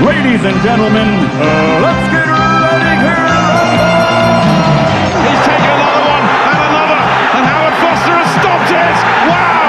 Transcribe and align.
Ladies 0.00 0.40
and 0.40 0.56
gentlemen, 0.64 1.04
uh, 1.04 1.84
let's 1.84 2.06
get 2.08 2.24
ready 2.24 2.92
to 2.96 3.12
He's 5.20 5.42
taken 5.44 5.68
another 5.68 6.04
one 6.08 6.24
and 6.48 6.60
another, 6.64 7.00
and 7.36 7.44
Howard 7.44 7.76
Foster 7.76 8.16
has 8.16 8.30
stopped 8.40 8.72
it. 8.72 8.96
Wow, 9.28 9.68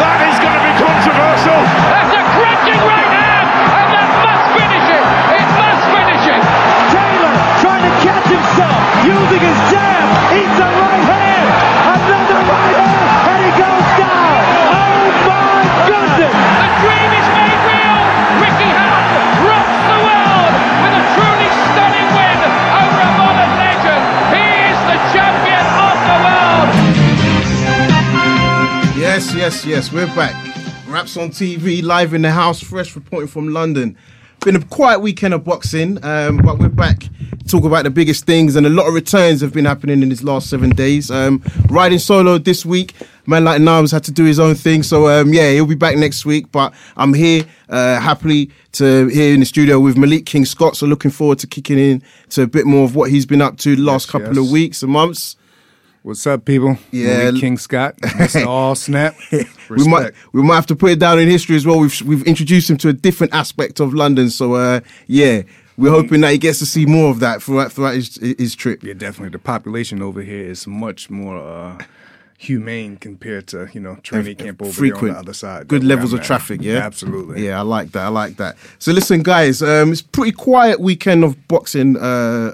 that 0.00 0.24
is 0.24 0.40
going 0.40 0.56
to 0.56 0.64
be 0.64 0.72
controversial. 0.72 1.60
That's 1.84 2.16
a 2.16 2.22
crunching 2.32 2.80
right 2.80 3.12
hand, 3.12 3.46
and 3.76 3.88
that 3.92 4.08
must 4.24 4.44
finish 4.56 4.88
it. 4.88 5.04
It 5.36 5.48
must 5.52 5.84
finish 5.92 6.24
it. 6.32 6.42
Taylor 6.88 7.34
trying 7.60 7.84
to 7.84 7.92
catch 8.00 8.24
himself, 8.24 8.80
using 9.04 9.42
his 9.52 9.58
jab, 9.68 10.08
eats 10.32 10.58
a 10.64 10.68
right 10.80 11.04
hand, 11.12 11.17
Yes, 29.18 29.34
yes, 29.34 29.66
yes. 29.66 29.92
We're 29.92 30.06
back. 30.14 30.32
Wraps 30.86 31.16
on 31.16 31.30
TV, 31.30 31.82
live 31.82 32.14
in 32.14 32.22
the 32.22 32.30
house, 32.30 32.60
fresh 32.62 32.94
reporting 32.94 33.26
from 33.26 33.48
London. 33.52 33.98
Been 34.44 34.54
a 34.54 34.64
quiet 34.66 35.00
weekend 35.00 35.34
of 35.34 35.42
boxing, 35.42 35.98
um, 36.04 36.36
but 36.36 36.60
we're 36.60 36.68
back. 36.68 37.00
to 37.00 37.44
Talk 37.48 37.64
about 37.64 37.82
the 37.82 37.90
biggest 37.90 38.26
things, 38.26 38.54
and 38.54 38.64
a 38.64 38.70
lot 38.70 38.86
of 38.86 38.94
returns 38.94 39.40
have 39.40 39.52
been 39.52 39.64
happening 39.64 40.04
in 40.04 40.10
these 40.10 40.22
last 40.22 40.48
seven 40.48 40.70
days. 40.70 41.10
Um, 41.10 41.42
riding 41.68 41.98
solo 41.98 42.38
this 42.38 42.64
week, 42.64 42.94
man 43.26 43.42
like 43.42 43.60
Nams 43.60 43.90
had 43.90 44.04
to 44.04 44.12
do 44.12 44.22
his 44.22 44.38
own 44.38 44.54
thing, 44.54 44.84
so 44.84 45.08
um, 45.08 45.32
yeah, 45.32 45.50
he'll 45.50 45.66
be 45.66 45.74
back 45.74 45.96
next 45.96 46.24
week. 46.24 46.52
But 46.52 46.72
I'm 46.96 47.12
here 47.12 47.44
uh, 47.68 47.98
happily 47.98 48.52
to 48.74 49.08
here 49.08 49.34
in 49.34 49.40
the 49.40 49.46
studio 49.46 49.80
with 49.80 49.96
Malik 49.98 50.26
King 50.26 50.44
Scott. 50.44 50.76
So 50.76 50.86
looking 50.86 51.10
forward 51.10 51.40
to 51.40 51.48
kicking 51.48 51.80
in 51.80 52.04
to 52.30 52.42
a 52.42 52.46
bit 52.46 52.66
more 52.66 52.84
of 52.84 52.94
what 52.94 53.10
he's 53.10 53.26
been 53.26 53.42
up 53.42 53.56
to 53.58 53.74
the 53.74 53.82
last 53.82 54.06
Yes, 54.06 54.12
couple 54.12 54.36
yes. 54.36 54.46
of 54.46 54.52
weeks 54.52 54.82
and 54.84 54.92
months. 54.92 55.34
What's 56.08 56.26
up, 56.26 56.46
people? 56.46 56.78
Yeah. 56.90 57.18
Malik 57.18 57.40
King 57.42 57.58
Scott, 57.58 57.98
Mr. 57.98 58.46
All 58.48 58.74
Snap. 58.74 59.14
we 59.68 59.86
might 59.86 60.14
we 60.32 60.40
might 60.40 60.54
have 60.54 60.64
to 60.68 60.74
put 60.74 60.92
it 60.92 60.98
down 60.98 61.18
in 61.18 61.28
history 61.28 61.54
as 61.54 61.66
well. 61.66 61.78
We've 61.78 62.00
we've 62.00 62.22
introduced 62.22 62.70
him 62.70 62.78
to 62.78 62.88
a 62.88 62.94
different 62.94 63.34
aspect 63.34 63.78
of 63.78 63.92
London, 63.92 64.30
so 64.30 64.54
uh, 64.54 64.80
yeah, 65.06 65.42
we're 65.76 65.90
hoping 65.90 66.22
that 66.22 66.32
he 66.32 66.38
gets 66.38 66.60
to 66.60 66.64
see 66.64 66.86
more 66.86 67.10
of 67.10 67.20
that 67.20 67.42
throughout 67.42 67.72
throughout 67.72 67.94
his 67.94 68.16
his 68.16 68.54
trip. 68.54 68.82
Yeah, 68.82 68.94
definitely. 68.94 69.32
The 69.32 69.38
population 69.38 70.00
over 70.00 70.22
here 70.22 70.46
is 70.46 70.66
much 70.66 71.10
more 71.10 71.36
uh, 71.36 71.84
humane 72.40 72.96
compared 72.96 73.48
to 73.48 73.68
you 73.72 73.80
know 73.80 73.96
training 73.96 74.36
camp 74.36 74.62
over 74.62 74.84
on 74.84 75.04
the 75.06 75.18
other 75.18 75.32
side. 75.34 75.66
good 75.66 75.82
levels 75.82 76.12
of 76.12 76.20
at. 76.20 76.26
traffic. 76.26 76.62
Yeah, 76.62 76.78
absolutely. 76.78 77.44
Yeah, 77.44 77.58
I 77.58 77.62
like 77.62 77.90
that. 77.92 78.04
I 78.04 78.08
like 78.08 78.36
that. 78.36 78.56
So 78.78 78.92
listen, 78.92 79.24
guys, 79.24 79.60
um, 79.60 79.90
it's 79.90 80.02
pretty 80.02 80.32
quiet 80.32 80.78
weekend 80.78 81.24
of 81.24 81.48
boxing. 81.48 81.96
Uh, 81.96 82.00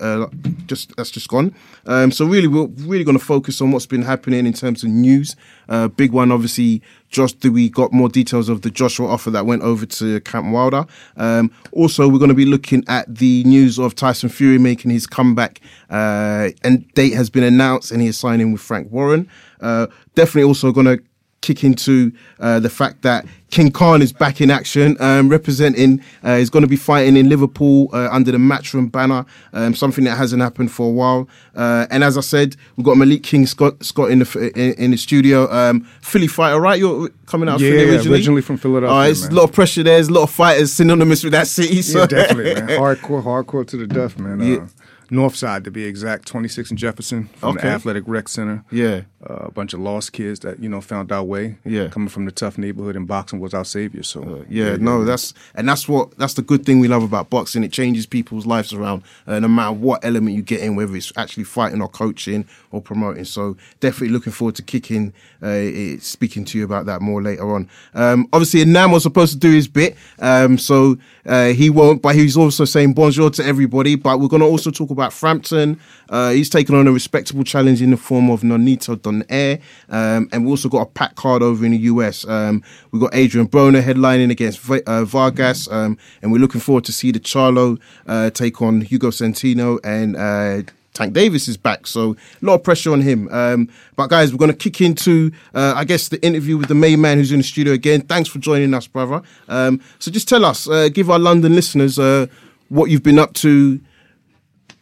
uh, 0.00 0.26
just 0.66 0.96
that's 0.96 1.10
just 1.10 1.28
gone. 1.28 1.54
Um, 1.86 2.10
so 2.10 2.24
really, 2.24 2.48
we're 2.48 2.68
really 2.78 3.04
going 3.04 3.18
to 3.18 3.24
focus 3.24 3.60
on 3.60 3.72
what's 3.72 3.84
been 3.86 4.02
happening 4.02 4.46
in 4.46 4.54
terms 4.54 4.82
of 4.82 4.88
news. 4.88 5.36
Uh, 5.68 5.88
big 5.88 6.12
one, 6.12 6.32
obviously. 6.32 6.82
Josh 7.10 7.32
We 7.44 7.68
got 7.68 7.92
more 7.92 8.08
details 8.08 8.48
of 8.48 8.62
the 8.62 8.70
Joshua 8.70 9.06
offer 9.06 9.30
that 9.30 9.46
went 9.46 9.62
over 9.62 9.86
to 9.86 10.20
Camp 10.22 10.52
Wilder. 10.52 10.84
Um, 11.16 11.52
also, 11.70 12.08
we're 12.08 12.18
going 12.18 12.30
to 12.30 12.34
be 12.34 12.44
looking 12.44 12.82
at 12.88 13.14
the 13.14 13.44
news 13.44 13.78
of 13.78 13.94
Tyson 13.94 14.28
Fury 14.28 14.58
making 14.58 14.90
his 14.90 15.06
comeback, 15.06 15.60
uh, 15.90 16.50
and 16.64 16.92
date 16.94 17.12
has 17.12 17.30
been 17.30 17.44
announced, 17.44 17.92
and 17.92 18.02
he 18.02 18.08
is 18.08 18.18
signing 18.18 18.50
with 18.50 18.60
Frank 18.60 18.90
Warren. 18.90 19.30
Uh, 19.64 19.86
definitely 20.14 20.44
also 20.44 20.70
going 20.72 20.86
to 20.86 21.02
kick 21.40 21.62
into 21.62 22.10
uh, 22.40 22.58
the 22.58 22.70
fact 22.70 23.02
that 23.02 23.26
King 23.50 23.70
Khan 23.70 24.00
is 24.00 24.14
back 24.14 24.40
in 24.40 24.50
action, 24.50 24.96
um, 24.98 25.28
representing. 25.28 26.00
Uh, 26.22 26.38
he's 26.38 26.48
going 26.48 26.62
to 26.62 26.68
be 26.68 26.74
fighting 26.76 27.18
in 27.18 27.28
Liverpool 27.28 27.90
uh, 27.92 28.08
under 28.10 28.32
the 28.32 28.38
Matchroom 28.38 28.90
banner, 28.90 29.26
um, 29.52 29.74
something 29.74 30.04
that 30.04 30.16
hasn't 30.16 30.40
happened 30.40 30.72
for 30.72 30.88
a 30.88 30.90
while. 30.90 31.28
Uh, 31.54 31.86
and 31.90 32.02
as 32.02 32.16
I 32.16 32.22
said, 32.22 32.56
we've 32.76 32.86
got 32.86 32.96
Malik 32.96 33.22
King 33.22 33.44
Scott, 33.46 33.84
Scott 33.84 34.10
in 34.10 34.20
the 34.20 34.52
in, 34.56 34.72
in 34.84 34.90
the 34.92 34.96
studio. 34.96 35.52
Um, 35.52 35.82
Philly 36.00 36.28
fighter, 36.28 36.58
right? 36.58 36.78
You're 36.78 37.10
coming 37.26 37.48
out 37.50 37.56
of 37.56 37.60
Yeah, 37.60 37.72
Philly 37.72 37.82
yeah, 37.84 37.92
originally. 37.92 38.16
originally 38.18 38.42
from 38.42 38.56
Philadelphia, 38.56 38.96
Uh, 38.98 39.02
it's 39.10 39.22
man. 39.24 39.32
a 39.32 39.34
lot 39.34 39.44
of 39.44 39.52
pressure 39.52 39.82
there. 39.82 39.96
There's 39.96 40.08
a 40.08 40.12
lot 40.14 40.22
of 40.22 40.30
fighters 40.30 40.72
synonymous 40.72 41.22
with 41.24 41.32
that 41.32 41.46
city. 41.46 41.82
So. 41.82 41.98
Yeah, 42.00 42.06
definitely, 42.06 42.54
man. 42.54 42.68
Hardcore, 42.80 43.22
hardcore 43.22 43.66
to 43.68 43.76
the 43.76 43.86
death, 43.86 44.18
man. 44.18 44.40
Uh, 44.40 44.44
Yeah. 44.44 44.66
North 45.10 45.36
side 45.36 45.64
to 45.64 45.70
be 45.70 45.84
exact, 45.84 46.26
26 46.26 46.70
and 46.70 46.78
Jefferson 46.78 47.28
from 47.36 47.56
Okay. 47.56 47.68
the 47.68 47.74
Athletic 47.74 48.04
Rec 48.06 48.28
Center. 48.28 48.64
Yeah. 48.70 49.02
Uh, 49.28 49.46
a 49.46 49.50
bunch 49.50 49.72
of 49.72 49.80
lost 49.80 50.12
kids 50.12 50.40
that 50.40 50.60
you 50.60 50.68
know 50.68 50.80
found 50.82 51.10
our 51.10 51.22
way. 51.24 51.56
Yeah. 51.64 51.88
coming 51.88 52.08
from 52.10 52.26
the 52.26 52.30
tough 52.32 52.58
neighborhood, 52.58 52.94
and 52.96 53.06
boxing 53.06 53.40
was 53.40 53.54
our 53.54 53.64
savior. 53.64 54.02
So 54.02 54.22
Uh, 54.22 54.44
yeah, 54.50 54.76
no, 54.76 55.04
that's 55.04 55.32
and 55.54 55.66
that's 55.68 55.88
what 55.88 56.16
that's 56.18 56.34
the 56.34 56.42
good 56.42 56.66
thing 56.66 56.78
we 56.80 56.88
love 56.88 57.02
about 57.02 57.30
boxing. 57.30 57.64
It 57.64 57.72
changes 57.72 58.04
people's 58.04 58.44
lives 58.44 58.72
around, 58.74 59.02
uh, 59.26 59.40
no 59.40 59.48
matter 59.48 59.72
what 59.72 60.04
element 60.04 60.36
you 60.36 60.42
get 60.42 60.60
in, 60.60 60.76
whether 60.76 60.94
it's 60.94 61.10
actually 61.16 61.44
fighting 61.44 61.80
or 61.80 61.88
coaching 61.88 62.44
or 62.70 62.82
promoting. 62.82 63.24
So 63.24 63.56
definitely 63.80 64.08
looking 64.10 64.32
forward 64.32 64.56
to 64.56 64.62
kicking, 64.62 65.14
uh, 65.42 65.46
eh, 65.46 65.96
speaking 66.00 66.44
to 66.46 66.58
you 66.58 66.64
about 66.64 66.84
that 66.86 67.00
more 67.00 67.22
later 67.22 67.50
on. 67.54 67.68
Um, 67.94 68.28
obviously, 68.32 68.62
Nam 68.66 68.90
was 68.92 69.04
supposed 69.04 69.32
to 69.32 69.38
do 69.38 69.50
his 69.52 69.68
bit, 69.68 69.96
um, 70.18 70.58
so 70.58 70.98
uh, 71.24 71.46
he 71.48 71.70
won't. 71.70 72.02
But 72.02 72.14
he's 72.14 72.36
also 72.36 72.66
saying 72.66 72.92
bonjour 72.92 73.30
to 73.30 73.44
everybody. 73.44 73.94
But 73.94 74.20
we're 74.20 74.28
going 74.28 74.42
to 74.42 74.46
also 74.48 74.70
talk 74.70 74.90
about 74.94 75.12
Frampton. 75.12 75.78
Uh, 76.08 76.30
he's 76.30 76.48
taken 76.48 76.74
on 76.74 76.86
a 76.86 76.92
respectable 76.92 77.44
challenge 77.44 77.82
in 77.82 77.90
the 77.90 77.96
form 77.96 78.30
of 78.30 78.40
Nonito 78.40 78.96
Donaire, 78.96 79.60
um, 79.88 80.28
and 80.32 80.44
we 80.44 80.50
also 80.50 80.68
got 80.68 80.82
a 80.82 80.86
pack 80.86 81.14
card 81.16 81.42
over 81.42 81.64
in 81.64 81.72
the 81.72 81.78
US. 81.78 82.26
Um, 82.26 82.62
we 82.90 82.98
got 82.98 83.14
Adrian 83.14 83.48
Broner 83.48 83.82
headlining 83.82 84.30
against 84.30 84.60
Va- 84.60 84.88
uh, 84.88 85.04
Vargas, 85.04 85.70
um, 85.70 85.98
and 86.22 86.32
we're 86.32 86.38
looking 86.38 86.60
forward 86.60 86.84
to 86.84 86.92
see 86.92 87.10
the 87.10 87.20
Charlo 87.20 87.78
uh, 88.06 88.30
take 88.30 88.62
on 88.62 88.80
Hugo 88.80 89.10
Centeno 89.10 89.78
and. 89.84 90.16
Uh, 90.16 90.70
Tank 90.94 91.12
Davis 91.12 91.48
is 91.48 91.56
back, 91.56 91.88
so 91.88 92.12
a 92.12 92.46
lot 92.46 92.54
of 92.54 92.62
pressure 92.62 92.92
on 92.92 93.00
him. 93.00 93.28
Um, 93.32 93.68
but 93.96 94.06
guys, 94.06 94.32
we're 94.32 94.38
going 94.38 94.52
to 94.52 94.56
kick 94.56 94.80
into, 94.80 95.32
uh, 95.52 95.74
I 95.76 95.84
guess, 95.84 96.08
the 96.08 96.24
interview 96.24 96.56
with 96.56 96.68
the 96.68 96.76
main 96.76 97.00
man 97.00 97.18
who's 97.18 97.32
in 97.32 97.38
the 97.38 97.44
studio 97.44 97.72
again. 97.72 98.02
Thanks 98.02 98.28
for 98.28 98.38
joining 98.38 98.72
us, 98.74 98.86
brother. 98.86 99.20
Um, 99.48 99.80
so 99.98 100.12
just 100.12 100.28
tell 100.28 100.44
us, 100.44 100.68
uh, 100.68 100.88
give 100.88 101.10
our 101.10 101.18
London 101.18 101.52
listeners 101.52 101.98
uh, 101.98 102.28
what 102.68 102.90
you've 102.90 103.02
been 103.02 103.18
up 103.18 103.34
to. 103.34 103.80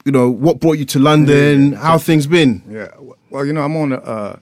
You 0.04 0.12
know, 0.12 0.30
what 0.30 0.60
brought 0.60 0.78
you 0.78 0.84
to 0.86 0.98
London? 0.98 1.72
How 1.74 1.98
things 1.98 2.26
been? 2.26 2.62
Yeah. 2.68 2.88
Well, 3.30 3.44
you 3.44 3.52
know, 3.52 3.62
I'm 3.62 3.76
on 3.76 3.92
a. 3.92 3.96
Uh, 3.96 4.36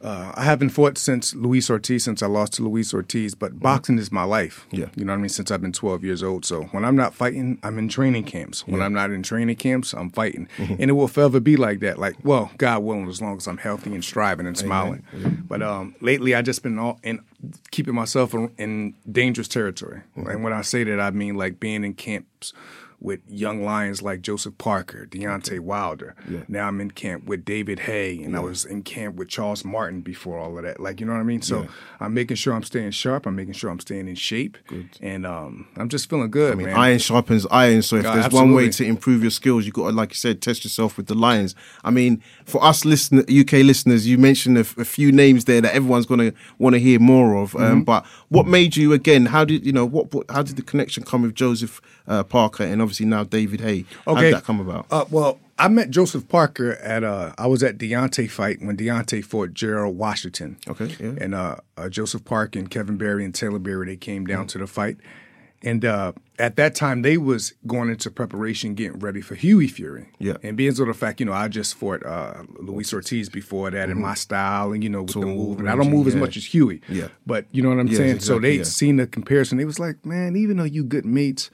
uh, 0.00 0.32
I 0.36 0.44
haven't 0.44 0.70
fought 0.70 0.96
since 0.96 1.34
Luis 1.34 1.68
Ortiz, 1.68 2.04
since 2.04 2.22
I 2.22 2.26
lost 2.26 2.52
to 2.54 2.62
Luis 2.62 2.94
Ortiz, 2.94 3.34
but 3.34 3.58
boxing 3.58 3.98
is 3.98 4.12
my 4.12 4.22
life. 4.22 4.64
Yeah. 4.70 4.86
You 4.94 5.04
know 5.04 5.12
what 5.12 5.18
I 5.18 5.22
mean? 5.22 5.28
Since 5.28 5.50
I've 5.50 5.60
been 5.60 5.72
12 5.72 6.04
years 6.04 6.22
old. 6.22 6.44
So 6.44 6.64
when 6.64 6.84
I'm 6.84 6.94
not 6.94 7.14
fighting, 7.14 7.58
I'm 7.64 7.78
in 7.78 7.88
training 7.88 8.24
camps. 8.24 8.66
When 8.66 8.80
I'm 8.80 8.92
not 8.92 9.10
in 9.10 9.24
training 9.24 9.56
camps, 9.56 9.92
I'm 9.94 10.10
fighting. 10.10 10.48
And 10.56 10.82
it 10.82 10.92
will 10.92 11.08
forever 11.08 11.40
be 11.40 11.56
like 11.56 11.80
that. 11.80 11.98
Like, 11.98 12.14
well, 12.22 12.52
God 12.58 12.84
willing, 12.84 13.08
as 13.08 13.20
long 13.20 13.36
as 13.38 13.48
I'm 13.48 13.58
healthy 13.58 13.92
and 13.92 14.04
striving 14.04 14.46
and 14.46 14.56
smiling. 14.56 15.04
But 15.48 15.62
um, 15.62 15.96
lately, 16.00 16.34
i 16.34 16.42
just 16.42 16.62
been 16.62 16.78
all 16.78 17.00
in 17.02 17.20
keeping 17.72 17.94
myself 17.94 18.34
in, 18.34 18.52
in 18.56 18.94
dangerous 19.10 19.48
territory. 19.48 20.02
And 20.14 20.44
when 20.44 20.52
I 20.52 20.62
say 20.62 20.84
that, 20.84 21.00
I 21.00 21.10
mean 21.10 21.34
like 21.34 21.58
being 21.58 21.82
in 21.82 21.94
camps 21.94 22.52
with 23.00 23.20
young 23.28 23.64
lions 23.64 24.02
like 24.02 24.22
Joseph 24.22 24.58
Parker, 24.58 25.06
Deontay 25.08 25.60
Wilder. 25.60 26.16
Now 26.48 26.66
I'm 26.66 26.80
in 26.80 26.90
camp 26.90 27.26
with 27.26 27.44
David 27.44 27.80
Haye, 27.80 28.20
and 28.22 28.36
I 28.36 28.40
was 28.40 28.64
in 28.64 28.82
camp 28.82 29.14
with 29.14 29.28
Charles 29.28 29.64
Martin 29.64 30.00
before 30.00 30.38
all 30.38 30.56
of 30.58 30.64
that. 30.64 30.80
Like, 30.80 31.00
you 31.00 31.06
know 31.06 31.12
what 31.12 31.20
I 31.20 31.24
mean? 31.24 31.42
So 31.42 31.68
I'm 32.00 32.12
making 32.12 32.36
sure 32.36 32.54
I'm 32.54 32.64
staying 32.64 32.90
sharp. 32.90 33.26
I'm 33.26 33.36
making 33.36 33.54
sure 33.54 33.70
I'm 33.70 33.80
staying 33.80 34.08
in 34.08 34.16
shape. 34.16 34.58
And 35.00 35.26
um, 35.26 35.68
I'm 35.76 35.88
just 35.88 36.10
feeling 36.10 36.30
good, 36.30 36.52
I 36.52 36.54
mean, 36.56 36.66
man. 36.66 36.76
iron 36.76 36.98
sharpens 36.98 37.46
iron. 37.50 37.82
So 37.82 37.96
if 37.96 38.02
God, 38.02 38.16
there's 38.16 38.32
one 38.32 38.52
way 38.52 38.68
to 38.70 38.84
improve 38.84 39.22
your 39.22 39.30
skills, 39.30 39.64
you 39.64 39.72
got 39.72 39.90
to, 39.90 39.92
like 39.96 40.10
you 40.10 40.16
said, 40.16 40.42
test 40.42 40.64
yourself 40.64 40.96
with 40.96 41.06
the 41.06 41.14
lions. 41.14 41.54
I 41.84 41.90
mean, 41.90 42.22
for 42.44 42.62
us 42.62 42.84
listen, 42.84 43.20
UK 43.20 43.52
listeners, 43.64 44.06
you 44.06 44.18
mentioned 44.18 44.56
a, 44.56 44.60
f- 44.60 44.76
a 44.76 44.84
few 44.84 45.12
names 45.12 45.44
there 45.44 45.60
that 45.60 45.74
everyone's 45.74 46.06
going 46.06 46.30
to 46.30 46.36
want 46.58 46.74
to 46.74 46.80
hear 46.80 46.98
more 46.98 47.36
of. 47.36 47.52
Mm-hmm. 47.52 47.64
Um, 47.64 47.84
but 47.84 48.04
what 48.28 48.46
made 48.46 48.76
you 48.76 48.92
again? 48.92 49.26
How 49.26 49.44
did 49.44 49.64
you 49.64 49.72
know 49.72 49.86
what? 49.86 50.12
what 50.12 50.30
how 50.30 50.42
did 50.42 50.56
the 50.56 50.62
connection 50.62 51.04
come 51.04 51.22
with 51.22 51.34
Joseph 51.34 51.80
uh, 52.08 52.24
Parker 52.24 52.64
and 52.64 52.82
obviously 52.82 53.06
now 53.06 53.24
David 53.24 53.60
Haye? 53.60 53.84
How 54.04 54.14
did 54.16 54.34
that 54.34 54.44
come 54.44 54.60
about? 54.60 54.86
Uh, 54.90 55.04
well, 55.10 55.38
I 55.58 55.68
met 55.68 55.90
Joseph 55.90 56.28
Parker 56.28 56.72
at 56.72 57.04
uh, 57.04 57.34
I 57.36 57.46
was 57.46 57.62
at 57.62 57.78
Deontay 57.78 58.30
fight 58.30 58.62
when 58.62 58.76
Deontay 58.76 59.24
fought 59.24 59.54
Gerald 59.54 59.96
Washington. 59.98 60.56
Okay, 60.68 60.94
yeah. 61.00 61.14
And 61.20 61.34
uh, 61.34 61.56
uh, 61.76 61.88
Joseph 61.88 62.24
Parker 62.24 62.58
and 62.58 62.70
Kevin 62.70 62.96
Barry 62.96 63.24
and 63.24 63.34
Taylor 63.34 63.58
Barry 63.58 63.86
they 63.86 63.96
came 63.96 64.24
down 64.24 64.46
to 64.48 64.58
the 64.58 64.66
fight, 64.66 64.98
and 65.62 65.84
uh, 65.84 66.12
at 66.38 66.54
that 66.56 66.76
time 66.76 67.02
they 67.02 67.18
was 67.18 67.54
going 67.66 67.90
into 67.90 68.08
preparation, 68.10 68.74
getting 68.74 69.00
ready 69.00 69.20
for 69.20 69.34
Hughie 69.34 69.66
Fury. 69.66 70.08
Yeah. 70.20 70.36
And 70.44 70.56
being 70.56 70.74
so 70.74 70.84
the 70.84 70.94
fact, 70.94 71.18
you 71.18 71.26
know, 71.26 71.32
I 71.32 71.48
just 71.48 71.74
fought 71.74 72.06
uh, 72.06 72.44
Luis 72.60 72.94
Ortiz 72.94 73.28
before 73.28 73.70
that 73.72 73.90
in 73.90 74.00
my 74.00 74.14
style, 74.14 74.72
and 74.72 74.84
you 74.84 74.90
know, 74.90 75.02
with 75.02 75.14
the 75.14 75.26
move, 75.26 75.58
and 75.58 75.68
I 75.68 75.74
don't 75.74 75.90
move 75.90 76.06
as 76.06 76.14
much 76.14 76.36
as 76.36 76.46
Hughie. 76.46 76.82
Yeah. 76.88 77.08
But 77.26 77.46
you 77.50 77.62
know 77.62 77.70
what 77.70 77.80
I'm 77.80 77.92
saying. 77.92 78.20
so 78.20 78.38
they 78.38 78.58
yeah. 78.58 78.62
seen 78.62 78.96
the 78.96 79.08
comparison. 79.08 79.58
They 79.58 79.64
was 79.64 79.80
like, 79.80 80.06
man, 80.06 80.36
even 80.36 80.56
though 80.56 80.64
you 80.64 80.84
good 80.84 81.04
mates, 81.04 81.50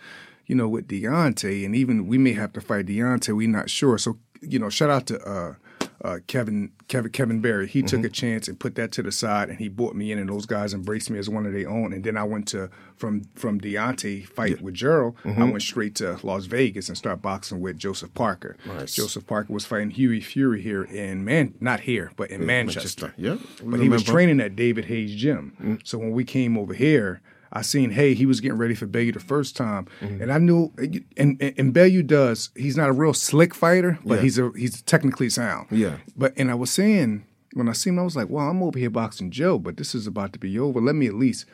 you 0.47 0.55
know, 0.55 0.69
with 0.69 0.89
Deontay, 0.89 1.65
and 1.65 1.75
even 1.75 2.07
we 2.07 2.19
may 2.19 2.33
have 2.33 2.53
to 2.55 2.61
fight 2.61 2.87
Deontay, 2.87 3.37
We're 3.37 3.49
not 3.49 3.71
sure. 3.71 3.99
So, 3.99 4.19
you 4.41 4.59
know, 4.59 4.69
shout 4.69 4.91
out 4.91 5.07
to 5.07 5.21
uh, 5.29 5.55
uh, 6.03 6.19
Kevin 6.27 6.71
Kevin 6.89 7.11
Kevin 7.13 7.41
Barry. 7.41 7.67
He 7.67 7.79
Mm-hmm. 7.81 7.87
took 8.03 8.05
a 8.05 8.11
chance 8.11 8.47
and 8.47 8.61
put 8.61 8.75
that 8.75 8.93
to 8.93 9.03
the 9.03 9.11
side, 9.11 9.49
and 9.49 9.59
he 9.59 9.69
brought 9.69 9.95
me 9.97 10.13
in, 10.13 10.19
and 10.19 10.29
those 10.29 10.45
guys 10.45 10.75
embraced 10.75 11.09
me 11.09 11.19
as 11.19 11.31
one 11.31 11.47
of 11.47 11.55
their 11.55 11.71
own. 11.71 11.95
And 11.95 12.05
then 12.05 12.19
I 12.19 12.25
went 12.25 12.47
to 12.49 12.69
from 12.97 13.23
from 13.35 13.59
Deontay 13.59 14.27
fight 14.27 14.61
with 14.61 14.75
Gerald. 14.75 15.17
Mm-hmm. 15.25 15.43
I 15.43 15.51
went 15.51 15.63
straight 15.63 15.95
to 15.97 16.19
Las 16.23 16.45
Vegas 16.45 16.89
and 16.91 16.99
start 16.99 17.23
boxing 17.23 17.61
with 17.61 17.79
Joseph 17.79 18.13
Parker. 18.13 18.59
Nice. 18.67 18.95
Joseph 18.95 19.27
Parker 19.27 19.51
was 19.51 19.65
fighting 19.65 19.91
Hughie 19.93 20.21
Fury 20.21 20.61
here 20.61 20.85
in 20.85 21.25
Man, 21.25 21.55
not 21.59 21.81
here, 21.81 22.13
but 22.17 22.31
in 22.31 22.45
Manchester. 22.45 23.07
Manchester. 23.07 23.15
Yeah, 23.17 23.37
but 23.65 23.81
he 23.81 23.89
was 23.89 24.03
training 24.03 24.41
at 24.41 24.55
David 24.57 24.85
Haye's 24.87 25.15
Gym. 25.15 25.79
So 25.85 25.97
when 25.97 26.13
we 26.13 26.25
came 26.25 26.59
over 26.59 26.75
here. 26.75 27.23
I 27.55 27.63
seen, 27.63 27.91
hey, 27.91 28.15
he 28.15 28.27
was 28.27 28.41
getting 28.41 28.59
ready 28.59 28.75
for 28.75 28.87
Bellew 28.87 29.13
the 29.13 29.21
first 29.21 29.57
time, 29.57 29.87
mm-hmm. 30.01 30.23
and 30.23 30.33
I 30.33 30.39
knew, 30.39 30.73
and, 30.77 31.05
and 31.17 31.55
and 31.57 31.73
Bellew 31.73 32.03
does. 32.03 32.51
He's 32.57 32.77
not 32.77 32.89
a 32.89 32.93
real 32.93 33.15
slick 33.15 33.55
fighter, 33.55 33.99
but 34.05 34.17
Yeah. 34.17 34.21
he's 34.23 34.39
a 34.39 34.51
he's 34.57 34.83
technically 34.83 35.31
sound. 35.31 35.69
Yeah. 35.71 35.99
But 36.17 36.35
and 36.37 36.51
I 36.51 36.55
was 36.55 36.71
saying 36.71 37.25
when 37.53 37.69
I 37.69 37.73
seen 37.73 37.95
him, 37.95 38.01
I 38.01 38.03
was 38.03 38.17
like, 38.17 38.29
well, 38.29 38.49
I'm 38.49 38.63
over 38.63 38.79
here 38.79 38.91
boxing 38.91 39.31
Joe, 39.31 39.59
but 39.59 39.77
this 39.77 39.95
is 39.95 40.07
about 40.09 40.33
to 40.33 40.39
be 40.41 40.59
over. 40.59 40.81
Let 40.81 40.97
me 40.97 41.07
at 41.07 41.15
least, 41.15 41.47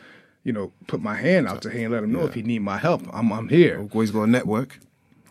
you 0.45 0.53
know, 0.53 0.73
put 0.87 1.03
my 1.03 1.15
hand 1.15 1.47
out 1.47 1.61
to 1.63 1.69
him 1.71 1.85
and 1.85 1.93
let 1.93 2.05
him 2.05 2.13
know 2.13 2.25
if 2.25 2.33
he 2.35 2.43
need 2.43 2.61
my 2.63 2.79
help. 2.79 3.03
I'm 3.13 3.31
I'm 3.33 3.49
here. 3.51 3.79
Oh, 3.81 3.91
Always 3.93 4.11
got 4.11 4.23
a 4.23 4.27
network. 4.27 4.81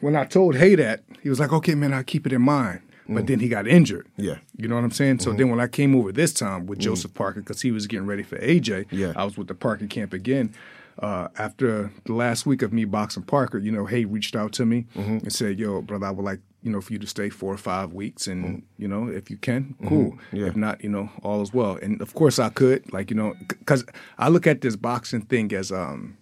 When 0.01 0.15
I 0.15 0.25
told 0.25 0.55
Haye 0.55 0.75
that, 0.75 1.03
he 1.21 1.29
was 1.29 1.39
like, 1.39 1.51
okay, 1.51 1.75
man, 1.75 1.93
I'll 1.93 2.03
keep 2.03 2.25
it 2.25 2.31
in 2.31 2.41
mind. 2.43 2.81
But 3.15 3.27
then 3.27 3.39
he 3.39 3.47
got 3.49 3.67
injured. 3.67 4.07
Mm. 4.17 4.23
Yeah. 4.25 4.37
You 4.57 4.67
know 4.67 4.75
what 4.75 4.83
I'm 4.83 4.91
saying? 4.91 5.19
So 5.19 5.33
then 5.33 5.49
when 5.49 5.59
I 5.59 5.67
came 5.67 5.95
over 5.95 6.11
this 6.11 6.31
time 6.33 6.65
with 6.67 6.79
Joseph 6.79 7.13
Parker, 7.13 7.39
because 7.41 7.61
he 7.61 7.71
was 7.71 7.87
getting 7.87 8.05
ready 8.05 8.23
for 8.23 8.37
AJ, 8.37 8.85
Yeah. 8.91 9.13
I 9.15 9.23
was 9.25 9.37
with 9.37 9.47
the 9.47 9.55
Parker 9.55 9.87
camp 9.87 10.13
again. 10.13 10.53
Uh, 11.01 11.29
after 11.37 11.91
the 12.03 12.13
last 12.13 12.45
week 12.45 12.61
of 12.61 12.73
me 12.73 12.83
boxing 12.83 13.23
Parker, 13.23 13.57
you 13.57 13.71
know, 13.71 13.85
Haye 13.85 14.03
reached 14.03 14.35
out 14.35 14.51
to 14.53 14.65
me 14.65 14.85
and 14.95 15.31
said, 15.31 15.57
yo, 15.57 15.81
brother, 15.81 16.05
I 16.07 16.11
would 16.11 16.25
like, 16.25 16.41
you 16.61 16.69
know, 16.69 16.81
for 16.81 16.91
you 16.91 16.99
to 16.99 17.07
stay 17.07 17.29
four 17.29 17.53
or 17.53 17.57
five 17.57 17.93
weeks. 17.93 18.27
And, 18.27 18.63
you 18.77 18.85
know, 18.87 19.07
if 19.07 19.31
you 19.31 19.37
can, 19.37 19.75
cool. 19.87 20.17
Yeah. 20.33 20.47
If 20.47 20.57
not, 20.57 20.83
you 20.83 20.89
know, 20.89 21.09
all 21.23 21.41
is 21.41 21.53
well. 21.53 21.77
And 21.81 22.01
of 22.01 22.13
course 22.15 22.37
I 22.37 22.49
could, 22.49 22.91
like, 22.91 23.09
you 23.09 23.15
know, 23.15 23.33
because 23.47 23.85
I 24.17 24.27
look 24.27 24.45
at 24.45 24.59
this 24.59 24.75
boxing 24.75 25.21
thing 25.21 25.53
as, 25.53 25.71
um, 25.71 26.17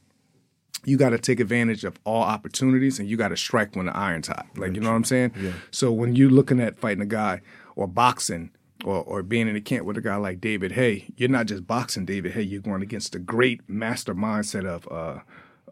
you 0.87 0.97
got 0.97 1.09
to 1.09 1.19
take 1.19 1.39
advantage 1.39 1.83
of 1.83 1.99
all 2.05 2.23
opportunities 2.23 2.97
and 2.97 3.07
you 3.09 3.17
got 3.17 3.27
to 3.27 3.37
strike 3.37 3.75
when 3.75 3.85
the 3.87 3.95
iron's 3.95 4.27
hot. 4.27 4.47
Like, 4.55 4.73
you 4.73 4.79
know 4.81 4.89
what 4.89 4.95
I'm 4.95 5.03
saying? 5.03 5.33
Yeah. 5.39 5.51
So 5.69 5.91
when 5.91 6.15
you're 6.15 6.29
looking 6.29 6.59
at 6.61 6.79
fighting 6.79 7.01
a 7.01 7.05
guy 7.05 7.41
or 7.75 7.87
boxing 7.87 8.51
or, 8.85 9.03
or 9.03 9.21
being 9.21 9.47
in 9.49 9.55
a 9.55 9.61
camp 9.61 9.85
with 9.85 9.97
a 9.97 10.01
guy 10.01 10.15
like 10.15 10.39
David 10.39 10.71
Haye, 10.71 11.07
you're 11.17 11.29
not 11.29 11.45
just 11.47 11.67
boxing 11.67 12.05
David 12.05 12.31
Haye, 12.31 12.41
you're 12.43 12.61
going 12.61 12.81
against 12.81 13.11
the 13.11 13.19
great 13.19 13.67
master 13.67 14.15
mindset 14.15 14.65
of 14.65 14.87
uh, 14.89 15.19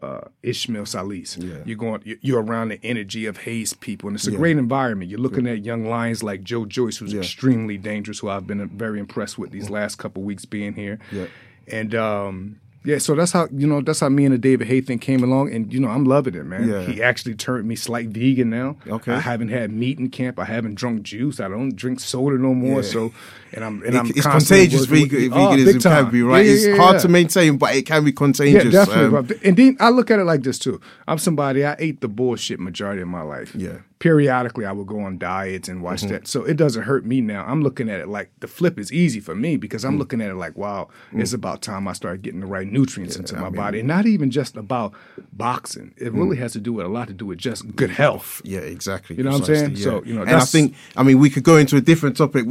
uh, 0.04 0.28
Ismael 0.42 0.84
Salas. 0.84 1.38
Yeah. 1.38 1.58
You're 1.64 1.78
going, 1.78 2.02
you- 2.04 2.18
you're 2.20 2.42
around 2.42 2.68
the 2.68 2.80
energy 2.84 3.24
of 3.24 3.38
Haye's 3.38 3.72
people, 3.72 4.08
and 4.08 4.16
it's 4.16 4.26
a 4.26 4.32
great 4.32 4.58
environment. 4.58 5.10
You're 5.10 5.20
looking 5.20 5.46
at 5.46 5.64
young 5.64 5.86
lions 5.86 6.22
like 6.22 6.42
Joe 6.42 6.66
Joyce, 6.66 6.98
who's 6.98 7.14
extremely 7.14 7.78
dangerous, 7.78 8.18
who 8.18 8.28
I've 8.28 8.46
been 8.46 8.68
very 8.68 9.00
impressed 9.00 9.38
with 9.38 9.50
these 9.50 9.70
last 9.70 9.96
couple 9.96 10.22
weeks 10.24 10.44
being 10.44 10.74
here. 10.74 10.98
Yeah. 11.10 11.26
And 11.68 11.94
um, 11.94 12.60
yeah, 12.86 12.98
so 12.98 13.16
that's 13.16 13.32
how 13.32 13.48
you 13.52 13.66
know 13.66 13.80
that's 13.80 13.98
how 13.98 14.08
me 14.08 14.24
and 14.24 14.32
the 14.32 14.38
David 14.38 14.68
Haye 14.68 14.80
thing 14.80 15.00
came 15.00 15.24
along, 15.24 15.52
and 15.52 15.72
you 15.72 15.80
know 15.80 15.88
I'm 15.88 16.04
loving 16.04 16.36
it, 16.36 16.44
man. 16.44 16.68
Yeah. 16.68 16.82
He 16.82 17.02
actually 17.02 17.34
turned 17.34 17.66
me 17.66 17.74
slight 17.74 18.08
vegan 18.10 18.48
now. 18.48 18.76
Okay. 18.86 19.12
I 19.12 19.18
haven't 19.18 19.48
had 19.48 19.72
meat 19.72 19.98
in 19.98 20.08
camp. 20.08 20.38
I 20.38 20.44
haven't 20.44 20.76
drunk 20.76 21.02
juice. 21.02 21.40
I 21.40 21.48
don't 21.48 21.74
drink 21.74 21.98
soda 21.98 22.38
no 22.38 22.54
more. 22.54 22.82
Yeah. 22.82 22.88
So, 22.88 23.12
and 23.52 23.64
I'm 23.64 23.82
and 23.82 23.98
I'm 23.98 24.06
it's 24.06 24.22
contagious. 24.22 24.84
Vegan, 24.84 25.32
Oh, 25.32 25.36
veganism 25.36 25.82
can 25.82 26.10
be 26.12 26.22
right. 26.22 26.46
Yeah, 26.46 26.52
yeah, 26.52 26.68
it's 26.70 26.78
hard 26.78 27.00
to 27.00 27.08
maintain, 27.08 27.58
but 27.58 27.74
it 27.74 27.82
can 27.86 28.04
be 28.04 28.12
contagious. 28.12 28.72
Yeah, 28.72 28.84
definitely. 28.84 29.18
Um, 29.18 29.40
and 29.44 29.56
then 29.56 29.76
I 29.80 29.90
look 29.90 30.12
at 30.12 30.20
it 30.20 30.24
like 30.24 30.42
this 30.44 30.58
too. 30.60 30.80
I'm 31.08 31.18
somebody 31.18 31.64
I 31.64 31.74
ate 31.80 32.00
the 32.00 32.08
bullshit 32.08 32.60
majority 32.60 33.02
of 33.02 33.08
my 33.08 33.22
life. 33.22 33.52
Yeah. 33.56 33.78
Mm-hmm. 33.98 34.02
Periodically, 34.08 34.66
I 34.66 34.72
would 34.72 34.86
go 34.86 35.00
on 35.00 35.16
diets 35.18 35.68
and 35.68 35.82
watch 35.82 36.02
that. 36.02 36.28
So 36.28 36.44
it 36.44 36.56
doesn't 36.58 36.82
hurt 36.82 37.06
me 37.06 37.20
now. 37.22 37.44
I'm 37.46 37.62
looking 37.62 37.88
at 37.88 37.98
it 37.98 38.08
like 38.08 38.30
the 38.40 38.46
flip 38.46 38.78
is 38.78 38.92
easy 38.92 39.20
for 39.20 39.34
me 39.34 39.56
because 39.56 39.84
Mm. 39.84 39.88
I'm 39.88 39.98
looking 39.98 40.20
at 40.20 40.28
it 40.30 40.34
like, 40.34 40.54
wow, 40.56 40.88
it's 41.14 41.32
about 41.32 41.62
time 41.62 41.88
I 41.88 41.94
start 41.94 42.20
getting 42.22 42.40
the 42.40 42.46
right 42.46 42.70
nutrients 42.70 43.16
into 43.16 43.36
my 43.36 43.48
body, 43.50 43.78
and 43.80 43.88
not 43.88 44.04
even 44.06 44.30
just 44.30 44.56
about 44.56 44.92
boxing. 45.32 45.94
It 45.96 46.12
Mm. 46.12 46.18
really 46.18 46.36
has 46.36 46.52
to 46.52 46.60
do 46.60 46.74
with 46.74 46.84
a 46.86 46.88
lot 46.90 47.08
to 47.08 47.14
do 47.14 47.24
with 47.26 47.38
just 47.38 47.74
good 47.74 47.90
health. 47.90 48.42
Yeah, 48.44 48.60
exactly. 48.60 49.16
You 49.16 49.22
know 49.24 49.30
what 49.30 49.48
I'm 49.48 49.56
saying? 49.56 49.76
So, 49.76 50.02
you 50.04 50.14
know, 50.14 50.22
and 50.22 50.30
I 50.32 50.40
think, 50.40 50.74
I 50.96 51.02
mean, 51.02 51.18
we 51.18 51.30
could 51.30 51.42
go 51.44 51.56
into 51.56 51.76
a 51.76 51.80
different 51.80 52.16
topic 52.16 52.44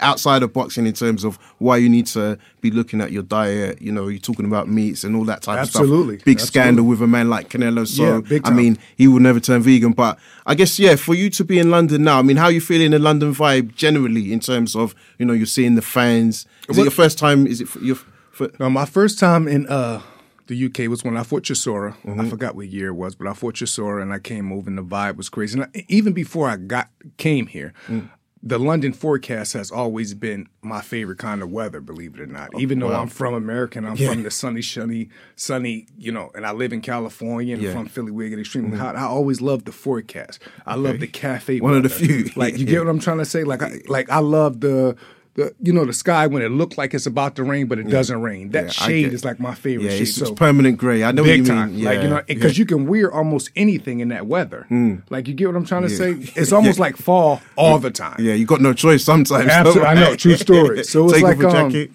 outside 0.00 0.42
of 0.42 0.52
boxing 0.52 0.86
in 0.86 0.92
terms 0.92 1.24
of 1.24 1.38
why 1.58 1.78
you 1.78 1.88
need 1.88 2.06
to 2.08 2.38
be 2.62 2.70
looking 2.70 3.02
at 3.02 3.12
your 3.12 3.22
diet. 3.24 3.82
You 3.82 3.92
know, 3.92 4.08
you're 4.08 4.18
talking 4.20 4.46
about 4.46 4.68
meats 4.68 5.04
and 5.04 5.14
all 5.14 5.24
that 5.26 5.42
type 5.42 5.58
Absolutely. 5.58 6.14
of 6.14 6.20
stuff. 6.20 6.24
Big 6.24 6.36
Absolutely. 6.38 6.46
scandal 6.46 6.84
with 6.86 7.02
a 7.02 7.06
man 7.06 7.28
like 7.28 7.50
Canelo. 7.50 7.86
So, 7.86 8.02
Yeah, 8.02 8.20
big 8.20 8.46
I 8.46 8.50
mean, 8.50 8.78
he 8.96 9.06
will 9.08 9.20
never 9.20 9.40
turn 9.40 9.60
vegan. 9.60 9.92
But 9.92 10.18
I 10.46 10.54
guess, 10.54 10.78
yeah, 10.78 10.96
for 10.96 11.14
you 11.14 11.28
to 11.30 11.44
be 11.44 11.58
in 11.58 11.70
London 11.70 12.04
now, 12.04 12.18
I 12.18 12.22
mean, 12.22 12.38
how 12.38 12.46
are 12.46 12.52
you 12.52 12.60
feeling 12.62 12.92
the 12.92 12.98
London 12.98 13.34
vibe 13.34 13.74
generally 13.74 14.32
in 14.32 14.40
terms 14.40 14.74
of, 14.74 14.94
you 15.18 15.26
know, 15.26 15.34
you're 15.34 15.44
seeing 15.44 15.74
the 15.74 15.82
fans? 15.82 16.46
Is 16.68 16.78
it 16.78 16.82
your 16.82 16.90
first 16.90 17.18
time? 17.18 17.46
Is 17.46 17.60
it 17.60 17.68
for 17.68 17.80
your? 17.80 17.96
For, 18.30 18.50
Now, 18.58 18.70
my 18.70 18.86
first 18.86 19.18
time 19.18 19.46
in 19.46 19.66
uh, 19.68 20.00
the 20.46 20.64
UK 20.66 20.88
was 20.88 21.04
when 21.04 21.16
I 21.16 21.22
fought 21.24 21.42
Chisora. 21.42 21.94
Mm-hmm. 22.04 22.20
I 22.20 22.28
forgot 22.30 22.54
what 22.56 22.68
year 22.68 22.88
it 22.88 22.94
was, 22.94 23.14
but 23.14 23.26
I 23.26 23.34
fought 23.34 23.54
Chisora 23.56 24.00
and 24.00 24.12
I 24.12 24.18
came 24.18 24.52
over 24.52 24.70
and 24.70 24.78
the 24.78 24.82
vibe 24.84 25.16
was 25.16 25.28
crazy. 25.28 25.58
And 25.60 25.68
I, 25.74 25.84
even 25.88 26.12
before 26.14 26.48
I 26.48 26.56
got 26.56 26.88
came 27.18 27.46
here, 27.48 27.74
Mm. 27.88 28.08
The 28.44 28.58
London 28.58 28.92
forecast 28.92 29.52
has 29.52 29.70
always 29.70 30.14
been 30.14 30.48
my 30.62 30.80
favorite 30.80 31.18
kind 31.18 31.42
of 31.42 31.50
weather, 31.52 31.80
believe 31.80 32.14
it 32.14 32.20
or 32.20 32.26
not. 32.26 32.50
Even 32.58 32.80
though 32.80 32.92
I'm 32.92 33.06
from 33.06 33.34
America 33.34 33.78
and 33.78 33.86
I'm 33.86 33.94
Yeah. 33.94 34.10
from 34.10 34.24
the 34.24 34.32
sunny, 34.32 34.62
sunny, 34.62 35.10
sunny, 35.36 35.86
you 35.96 36.10
know, 36.10 36.30
and 36.34 36.44
I 36.44 36.50
live 36.50 36.72
in 36.72 36.80
California 36.80 37.54
and 37.54 37.62
Yeah. 37.62 37.70
Mm-hmm. 37.70 37.78
from 37.78 37.88
Philly 37.88 38.10
where 38.10 38.26
it 38.26 38.30
gets 38.30 38.40
extremely 38.40 38.76
hot. 38.78 38.96
I 38.96 39.02
always 39.04 39.40
love 39.40 39.64
the 39.64 39.70
forecast. 39.72 40.40
I 40.66 40.74
love 40.74 40.98
the 40.98 41.06
cafe. 41.06 41.60
One 41.60 41.74
of 41.74 41.84
the 41.84 41.88
few. 41.88 42.30
Like 42.34 42.58
you 42.58 42.66
get 42.72 42.80
what 42.80 42.88
I'm 42.88 42.98
trying 42.98 43.18
to 43.18 43.24
say? 43.24 43.44
Like 43.44 43.62
I 43.62 43.80
like 43.86 44.10
I 44.10 44.18
love 44.18 44.60
the 44.60 44.96
the 45.34 45.54
you 45.62 45.72
know 45.72 45.84
the 45.86 45.92
sky 45.94 46.26
when 46.26 46.42
it 46.42 46.50
looked 46.50 46.76
like 46.76 46.92
it's 46.94 47.06
about 47.06 47.36
to 47.36 47.42
rain, 47.44 47.66
but 47.66 47.78
it 47.78 47.88
doesn't 47.88 48.20
rain. 48.20 48.50
That 48.50 48.64
Yeah, 48.64 48.70
shade 48.70 49.12
is 49.14 49.24
like 49.24 49.40
my 49.40 49.54
favorite 49.54 49.84
yeah, 49.86 49.90
shade. 49.92 50.02
it's, 50.08 50.18
it's 50.20 50.30
permanent 50.32 50.76
grey. 50.78 51.02
I 51.04 51.12
know 51.12 51.22
big 51.24 51.40
what 51.40 51.46
you 51.48 51.52
time, 51.54 51.74
mean. 51.74 51.84
like 51.84 52.02
you 52.02 52.08
know, 52.08 52.16
Yeah, 52.16 52.20
Hmm. 52.22 52.26
because 52.26 52.58
you 52.58 52.66
can 52.66 52.86
wear 52.86 53.10
almost 53.10 53.50
anything 53.56 54.00
in 54.00 54.08
that 54.08 54.26
weather. 54.26 54.66
Like 55.10 55.28
you 55.28 55.34
get 55.34 55.46
what 55.46 55.56
I'm 55.56 55.64
trying 55.64 55.82
to 55.82 55.90
say? 55.90 56.10
It's 56.36 56.52
almost 56.52 56.78
like 56.78 56.96
fall 56.96 57.40
all 57.56 57.78
the 57.78 57.90
time. 57.90 58.16
yeah, 58.18 58.34
you 58.34 58.44
got 58.46 58.60
no 58.60 58.72
choice 58.74 59.04
sometimes. 59.04 59.48
Absolutely, 59.48 59.86
I 59.88 59.94
know. 59.94 60.16
True 60.16 60.36
story. 60.36 60.84
So 60.92 61.04
it's 61.04 61.14
Take 61.14 61.22
like 61.22 61.42
off 61.44 61.54
a 61.54 61.58
um. 61.84 61.88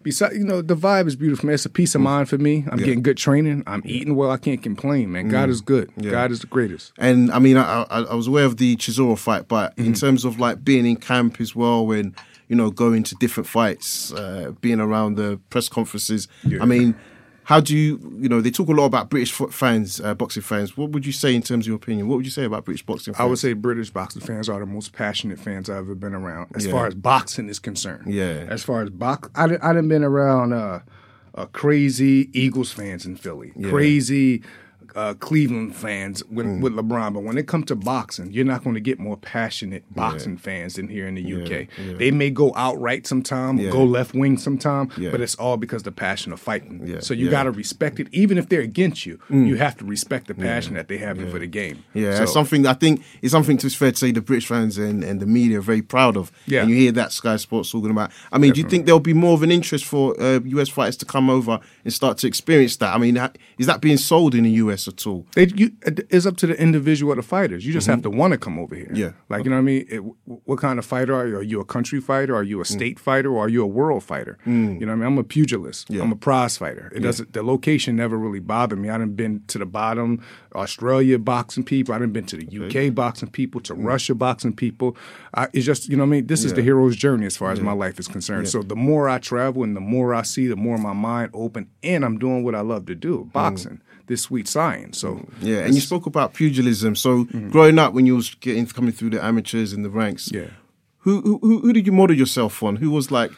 Besides, 0.00 0.38
you 0.38 0.44
know, 0.44 0.62
the 0.62 0.76
vibe 0.76 1.06
is 1.08 1.16
beautiful, 1.16 1.46
man. 1.46 1.54
It's 1.54 1.66
a 1.66 1.68
peace 1.68 1.94
of 1.94 2.00
mind 2.00 2.28
for 2.30 2.38
me. 2.38 2.64
I'm 2.70 2.78
getting 2.78 3.02
good 3.02 3.16
training. 3.18 3.64
I'm 3.66 3.82
eating 3.84 4.14
well. 4.14 4.30
I 4.30 4.36
can't 4.38 4.62
complain, 4.62 5.10
man. 5.12 5.28
God 5.28 5.50
is 5.50 5.60
good. 5.60 5.90
God 6.00 6.30
is 6.30 6.40
the 6.40 6.46
greatest. 6.46 6.92
And 6.96 7.30
I 7.32 7.38
mean, 7.40 7.56
I, 7.58 7.82
I, 7.90 8.02
I 8.04 8.14
was 8.14 8.26
aware 8.28 8.44
of 8.44 8.56
the 8.56 8.76
Chisora 8.76 9.18
fight, 9.18 9.48
but 9.48 9.76
Mm-hmm. 9.76 9.86
in 9.88 9.94
terms 9.94 10.24
of 10.24 10.38
like 10.40 10.64
being 10.64 10.86
in 10.86 10.96
camp 10.96 11.40
as 11.40 11.54
well, 11.54 11.90
and 11.90 12.14
you 12.48 12.56
know, 12.56 12.70
going 12.70 13.02
to 13.04 13.14
different 13.16 13.46
fights, 13.46 14.12
uh, 14.12 14.52
being 14.60 14.80
around 14.80 15.16
the 15.16 15.38
press 15.50 15.68
conferences. 15.68 16.28
I 16.60 16.64
mean, 16.64 16.94
how 17.44 17.60
do 17.60 17.74
you, 17.76 17.98
you 18.20 18.28
know, 18.28 18.40
they 18.42 18.50
talk 18.50 18.68
a 18.68 18.72
lot 18.72 18.84
about 18.84 19.08
British 19.08 19.32
fans, 19.32 20.00
uh, 20.00 20.14
boxing 20.14 20.42
fans. 20.42 20.76
What 20.76 20.90
would 20.90 21.06
you 21.06 21.12
say 21.12 21.34
in 21.34 21.40
terms 21.42 21.64
of 21.64 21.68
your 21.68 21.76
opinion? 21.76 22.06
What 22.08 22.16
would 22.16 22.24
you 22.26 22.30
say 22.30 22.44
about 22.44 22.64
British 22.66 22.84
boxing? 22.84 23.14
fans? 23.14 23.20
I 23.20 23.24
would 23.24 23.38
say 23.38 23.54
British 23.54 23.90
boxing 23.90 24.20
fans 24.20 24.48
are 24.50 24.60
the 24.60 24.66
most 24.66 24.92
passionate 24.92 25.38
fans 25.38 25.70
I've 25.70 25.78
ever 25.78 25.94
been 25.94 26.14
around, 26.14 26.48
as 26.54 26.66
Yeah. 26.66 26.72
far 26.72 26.86
as 26.86 26.94
boxing 26.94 27.48
is 27.48 27.58
concerned. 27.58 28.12
Yeah. 28.12 28.44
As 28.48 28.62
far 28.64 28.82
as 28.82 28.90
box, 28.90 29.30
I 29.34 29.46
didn't, 29.46 29.64
I 29.64 29.72
didn't 29.72 29.88
been 29.88 30.04
around 30.04 30.52
uh, 30.52 30.80
uh, 31.34 31.46
crazy 31.46 32.28
Eagles 32.34 32.70
fans 32.72 33.06
in 33.06 33.16
Philly, 33.16 33.52
crazy 33.62 34.42
uh, 34.98 35.14
Cleveland 35.14 35.76
fans 35.76 36.24
with, 36.36 36.46
Mm. 36.46 36.60
with 36.60 36.72
LeBron. 36.74 37.14
But 37.14 37.22
when 37.22 37.38
it 37.38 37.46
comes 37.46 37.66
to 37.66 37.76
boxing, 37.76 38.32
you're 38.32 38.44
not 38.54 38.64
going 38.64 38.74
to 38.74 38.80
get 38.90 38.98
more 38.98 39.16
passionate 39.16 39.84
boxing 39.94 40.36
fans 40.36 40.74
than 40.74 40.88
here 40.88 41.06
in 41.06 41.14
the 41.14 41.22
UK. 41.36 41.52
They 41.98 42.10
may 42.10 42.30
go 42.30 42.52
outright 42.56 43.06
sometime, 43.06 43.58
Yeah. 43.58 43.70
go 43.70 43.84
left 43.84 44.12
wing 44.14 44.36
sometime, 44.38 44.86
Yeah. 44.98 45.10
but 45.12 45.20
it's 45.20 45.34
all 45.36 45.56
because 45.56 45.82
the 45.84 45.92
passion 45.92 46.32
of 46.32 46.40
fighting. 46.40 46.76
Yeah, 46.84 47.00
So 47.00 47.14
you 47.14 47.26
yeah. 47.26 47.28
Mm. 47.28 47.36
got 47.38 47.42
to 47.44 47.50
respect 47.52 48.00
it, 48.00 48.08
even 48.12 48.38
if 48.38 48.48
they're 48.48 48.60
against 48.72 49.06
you. 49.06 49.14
You 49.30 49.56
have 49.56 49.76
to 49.78 49.84
respect 49.84 50.26
the 50.26 50.34
passion 50.34 50.74
that 50.74 50.88
they 50.88 50.98
have 50.98 51.16
for 51.30 51.38
the 51.38 51.46
game. 51.46 51.76
Yeah, 51.94 52.16
So- 52.16 52.22
it's 52.24 52.32
something 52.32 52.66
I 52.66 52.72
think 52.74 53.02
it's 53.22 53.32
something 53.32 53.56
to 53.58 53.70
fair 53.70 53.92
to 53.92 53.96
say 53.96 54.10
the 54.12 54.20
British 54.30 54.46
fans 54.46 54.78
and, 54.78 55.04
and 55.04 55.20
the 55.20 55.26
media 55.26 55.58
are 55.58 55.66
very 55.72 55.82
proud 55.82 56.16
of. 56.16 56.32
Yeah. 56.46 56.62
and 56.62 56.70
you 56.70 56.76
hear 56.76 56.92
that 56.92 57.12
Sky 57.12 57.36
Sports 57.36 57.70
talking 57.70 57.90
about. 57.90 58.10
I 58.32 58.38
mean, 58.38 58.52
do 58.54 58.60
you 58.60 58.68
think 58.68 58.86
there'll 58.86 58.98
be 59.00 59.12
more 59.14 59.34
of 59.34 59.42
an 59.42 59.52
interest 59.52 59.84
for 59.84 60.04
uh, 60.20 60.40
US 60.56 60.68
fighters 60.68 60.96
to 60.98 61.04
come 61.04 61.28
over 61.30 61.60
and 61.84 61.92
start 61.92 62.18
to 62.18 62.26
experience 62.26 62.76
that? 62.76 62.94
I 62.94 62.98
mean, 62.98 63.16
is 63.58 63.66
that 63.66 63.80
being 63.80 63.98
sold 63.98 64.34
in 64.34 64.44
the 64.44 64.50
US 64.64 64.87
at 64.88 65.06
all? 65.06 65.26
They, 65.34 65.46
you, 65.54 65.70
it's 65.86 66.26
up 66.26 66.36
to 66.38 66.46
the 66.46 66.60
individual 66.60 67.14
the 67.14 67.22
fighters. 67.22 67.64
You 67.66 67.72
just 67.72 67.86
have 67.86 68.02
to 68.02 68.10
want 68.10 68.32
to 68.32 68.38
come 68.38 68.58
over 68.58 68.74
here. 68.74 68.86
Mm-hmm. 68.86 68.96
Yeah. 68.96 69.10
Like, 69.28 69.44
you 69.44 69.50
know 69.50 69.56
what 69.56 69.60
I 69.60 69.64
mean? 69.64 69.86
It, 69.88 69.98
what 70.24 70.58
kind 70.58 70.78
of 70.78 70.84
fighter 70.86 71.14
are 71.14 71.26
you? 71.26 71.36
Are 71.36 71.42
you 71.42 71.60
a 71.60 71.64
country 71.64 72.00
fighter? 72.00 72.34
Are 72.36 72.44
Mm. 72.44 72.48
you 72.48 72.60
a 72.60 72.64
state 72.64 72.98
fighter? 72.98 73.30
Or 73.32 73.44
are 73.44 73.48
you 73.48 73.62
a 73.62 73.66
world 73.66 74.02
fighter? 74.04 74.38
You 74.46 74.52
know 74.52 74.86
what 74.86 74.92
I 74.92 74.94
mean? 74.96 75.04
I'm 75.06 75.18
a 75.18 75.24
pugilist. 75.24 75.90
Yeah. 75.90 76.02
I'm 76.02 76.12
a 76.12 76.16
prize 76.16 76.56
fighter. 76.56 76.90
It 76.94 77.00
doesn't, 77.00 77.32
the 77.32 77.42
location 77.42 77.96
never 77.96 78.16
really 78.18 78.40
bothered 78.40 78.78
me. 78.78 78.88
I 78.88 78.98
done 78.98 79.12
been 79.14 79.42
to 79.48 79.58
the 79.58 79.66
bottom, 79.66 80.22
Australia 80.54 81.18
boxing 81.18 81.64
people. 81.64 81.94
I 81.94 81.98
done 81.98 82.10
been 82.12 82.26
to 82.26 82.36
the 82.36 82.46
UK 82.46 82.94
boxing 82.94 83.30
people, 83.30 83.60
Mm. 83.60 83.64
to 83.64 83.74
Russia 83.74 84.14
boxing 84.14 84.54
people. 84.54 84.96
I, 85.34 85.48
it's 85.52 85.66
just, 85.66 85.88
you 85.88 85.96
know 85.96 86.04
what 86.04 86.08
I 86.08 86.10
mean? 86.10 86.26
This 86.26 86.44
is 86.44 86.52
the 86.54 86.62
hero's 86.62 86.96
journey 86.96 87.26
as 87.26 87.36
far 87.36 87.50
as 87.52 87.60
my 87.60 87.72
life 87.72 87.98
is 87.98 88.08
concerned. 88.08 88.48
So 88.48 88.62
the 88.62 88.76
more 88.76 89.08
I 89.08 89.18
travel 89.18 89.62
and 89.64 89.76
the 89.76 89.80
more 89.80 90.14
I 90.14 90.22
see, 90.22 90.46
the 90.46 90.56
more 90.56 90.78
my 90.78 90.92
mind 90.92 91.30
open 91.34 91.68
and 91.82 92.04
I'm 92.04 92.18
doing 92.18 92.44
what 92.44 92.54
I 92.54 92.60
love 92.60 92.86
to 92.86 92.94
do, 92.94 93.28
boxing, 93.32 93.80
this 94.08 94.22
sweet 94.22 94.48
science. 94.48 94.98
So 94.98 95.14
Mm. 95.14 95.28
Yeah, 95.42 95.58
and 95.64 95.74
you 95.74 95.80
spoke 95.80 96.06
about 96.06 96.34
pugilism. 96.34 96.96
So 96.96 97.24
growing 97.50 97.78
up, 97.78 97.92
when 97.94 98.06
you 98.06 98.16
was 98.16 98.34
getting 98.34 98.66
coming 98.66 98.92
through 98.92 99.10
the 99.10 99.24
amateurs 99.24 99.72
in 99.72 99.82
the 99.82 99.90
ranks, 99.90 100.30
Yeah. 100.32 100.50
Who, 101.02 101.20
who 101.22 101.60
who 101.60 101.72
did 101.72 101.86
you 101.86 101.92
model 101.92 102.16
yourself 102.16 102.62
on? 102.62 102.76
Who 102.76 102.90
was 102.90 103.10
like 103.10 103.30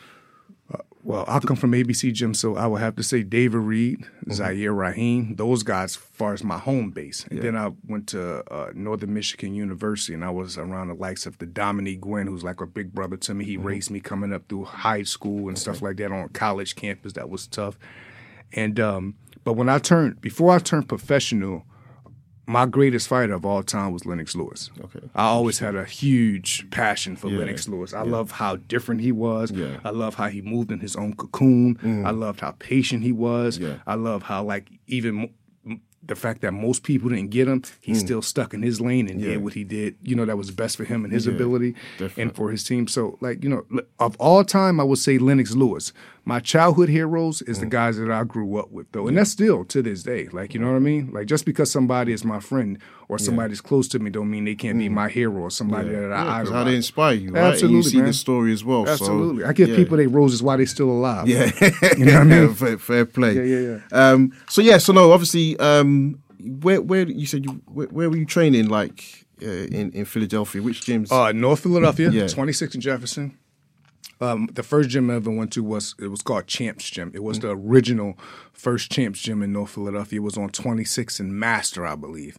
Well, 1.02 1.24
I 1.26 1.38
come 1.38 1.56
from 1.56 1.72
ABC 1.72 2.12
Gym, 2.12 2.34
so 2.34 2.56
I 2.56 2.66
would 2.66 2.82
have 2.82 2.94
to 2.96 3.02
say 3.02 3.22
David 3.22 3.58
Reid, 3.60 4.00
Mm-hmm. 4.00 4.32
Zahir 4.32 4.72
Raheem, 4.72 5.34
those 5.36 5.62
guys, 5.62 5.92
as 5.92 5.96
far 5.96 6.34
as 6.34 6.44
my 6.44 6.58
home 6.58 6.90
base. 6.90 7.24
And 7.30 7.40
then 7.40 7.56
I 7.56 7.72
went 7.88 8.06
to 8.08 8.20
uh, 8.52 8.70
Northern 8.74 9.14
Michigan 9.14 9.54
University, 9.54 10.12
and 10.12 10.22
I 10.22 10.30
was 10.30 10.58
around 10.58 10.88
the 10.88 10.94
likes 10.94 11.24
of 11.24 11.38
the 11.38 11.46
Dominick 11.46 12.02
Guinn, 12.02 12.26
who's 12.26 12.44
like 12.44 12.60
a 12.60 12.66
big 12.66 12.92
brother 12.92 13.16
to 13.16 13.32
me. 13.34 13.44
He 13.46 13.56
Mm-hmm. 13.56 13.66
raised 13.66 13.90
me 13.90 14.00
coming 14.00 14.32
up 14.34 14.42
through 14.48 14.64
high 14.66 15.02
school 15.04 15.48
and 15.48 15.58
stuff 15.58 15.80
like 15.80 15.96
that 15.96 16.12
on 16.12 16.24
a 16.26 16.28
college 16.28 16.76
campus. 16.76 17.14
That 17.14 17.30
was 17.30 17.46
tough. 17.46 17.78
And 18.52 18.78
um, 18.78 19.14
but 19.44 19.54
when 19.54 19.68
I 19.68 19.78
turned, 19.78 20.20
before 20.20 20.52
I 20.54 20.58
turned 20.58 20.88
professional, 20.88 21.64
my 22.50 22.66
greatest 22.66 23.06
fighter 23.06 23.34
of 23.34 23.46
all 23.46 23.62
time 23.62 23.92
was 23.92 24.04
Lennox 24.04 24.34
Lewis. 24.34 24.70
Okay. 24.80 25.08
I 25.14 25.26
always 25.26 25.60
had 25.60 25.76
a 25.76 25.84
huge 25.84 26.68
passion 26.70 27.14
for 27.14 27.28
Lennox 27.28 27.68
Lewis. 27.68 27.94
I 27.94 28.02
love 28.02 28.32
how 28.32 28.56
different 28.56 29.02
he 29.02 29.12
was. 29.12 29.52
Yeah. 29.52 29.78
I 29.84 29.90
love 29.90 30.16
how 30.16 30.28
he 30.28 30.42
moved 30.42 30.72
in 30.72 30.80
his 30.80 30.96
own 30.96 31.14
cocoon. 31.14 31.76
Mm. 31.76 32.04
I 32.04 32.10
loved 32.10 32.40
how 32.40 32.52
patient 32.58 33.04
he 33.04 33.12
was. 33.12 33.58
Yeah. 33.58 33.76
I 33.86 33.94
love 33.94 34.24
how 34.24 34.42
like 34.42 34.68
even 34.88 35.30
the 36.02 36.16
fact 36.16 36.40
that 36.40 36.52
most 36.52 36.82
people 36.82 37.10
didn't 37.10 37.30
get 37.30 37.46
him, 37.46 37.62
he 37.80 37.92
mm. 37.92 37.96
still 37.96 38.20
stuck 38.20 38.52
in 38.52 38.62
his 38.62 38.80
lane 38.80 39.08
and 39.08 39.20
Yeah. 39.20 39.28
did 39.28 39.44
what 39.44 39.52
he 39.52 39.62
did. 39.62 39.94
You 40.02 40.16
know 40.16 40.24
that 40.24 40.36
was 40.36 40.50
best 40.50 40.76
for 40.76 40.84
him 40.84 41.04
and 41.04 41.12
his 41.12 41.28
ability 41.28 41.76
definitely. 41.98 42.22
and 42.22 42.34
for 42.34 42.50
his 42.50 42.64
team. 42.64 42.88
So 42.88 43.16
like 43.20 43.44
you 43.44 43.50
know 43.50 43.64
of 44.00 44.16
all 44.16 44.42
time, 44.42 44.80
I 44.80 44.82
would 44.82 44.98
say 44.98 45.18
Lennox 45.18 45.52
Lewis. 45.52 45.92
My 46.24 46.38
childhood 46.38 46.88
heroes 46.90 47.40
is 47.42 47.60
the 47.60 47.66
guys 47.66 47.96
that 47.96 48.10
I 48.10 48.24
grew 48.24 48.56
up 48.58 48.70
with 48.70 48.92
though, 48.92 49.08
and 49.08 49.16
that's 49.16 49.30
still 49.30 49.64
to 49.64 49.82
this 49.82 50.02
day. 50.02 50.28
Like 50.32 50.52
you 50.54 50.60
know 50.60 50.68
what 50.68 50.76
I 50.76 50.80
mean? 50.80 51.10
Like 51.12 51.26
just 51.26 51.44
because 51.44 51.70
somebody 51.70 52.12
is 52.12 52.24
my 52.24 52.40
friend 52.40 52.78
or 53.08 53.18
somebody's 53.18 53.60
close 53.60 53.88
to 53.88 53.98
me, 53.98 54.10
don't 54.10 54.30
mean 54.30 54.44
they 54.44 54.54
can't 54.54 54.78
be 54.78 54.88
my 54.88 55.08
hero 55.08 55.40
or 55.42 55.50
somebody 55.50 55.88
that 55.90 56.12
I 56.12 56.24
Yeah, 56.24 56.34
idolize. 56.36 56.48
how 56.54 56.64
they 56.64 56.76
inspire 56.76 57.14
you, 57.14 57.30
right? 57.32 57.44
Absolutely, 57.52 57.76
and 57.78 57.84
you 57.84 57.90
see 57.90 57.96
man. 57.98 58.06
the 58.06 58.12
story 58.12 58.52
as 58.52 58.62
well. 58.64 58.84
so, 58.86 58.92
Absolutely. 58.92 59.44
I 59.44 59.52
give 59.52 59.70
yeah. 59.70 59.76
people 59.76 59.96
their 59.96 60.08
roses 60.08 60.42
while 60.42 60.56
they're 60.58 60.66
still 60.66 60.90
alive. 60.90 61.26
Yeah, 61.26 61.50
You 61.98 62.04
know 62.04 62.12
what 62.12 62.20
I 62.20 62.24
mean? 62.24 62.54
fair, 62.62 62.78
fair 62.78 63.06
play. 63.06 63.34
Yeah, 63.34 63.58
yeah, 63.70 63.78
Um, 63.92 64.32
so 64.48 64.60
yeah, 64.62 64.78
so 64.78 64.92
no, 64.92 65.10
obviously, 65.12 65.58
um, 65.58 66.22
where 66.42 66.80
where 66.80 67.08
you 67.08 67.26
said 67.26 67.44
you 67.44 67.62
where, 67.66 67.88
where 67.88 68.10
were 68.10 68.16
you 68.16 68.26
training? 68.26 68.68
Like 68.68 69.26
uh, 69.42 69.46
in 69.46 69.90
in 69.92 70.04
Philadelphia, 70.04 70.62
which 70.62 70.82
gyms? 70.82 71.10
Uh, 71.10 71.32
North 71.32 71.60
Philadelphia, 71.60 72.10
Yeah. 72.10 72.28
26 72.28 72.74
in 72.76 72.80
Jefferson. 72.82 73.36
Um, 74.20 74.48
the 74.52 74.62
first 74.62 74.90
gym 74.90 75.10
I 75.10 75.14
ever 75.14 75.30
went 75.30 75.52
to 75.54 75.64
was 75.64 75.94
it 75.98 76.08
was 76.08 76.22
called 76.22 76.46
Champs 76.46 76.90
Gym. 76.90 77.10
It 77.14 77.22
was 77.22 77.40
the 77.40 77.50
original 77.50 78.18
first 78.52 78.90
Champs 78.90 79.20
Gym 79.20 79.42
in 79.42 79.52
North 79.52 79.70
Philadelphia. 79.70 80.20
It 80.20 80.22
was 80.22 80.36
on 80.36 80.50
26 80.50 81.20
and 81.20 81.34
Master, 81.34 81.86
I 81.86 81.96
believe. 81.96 82.38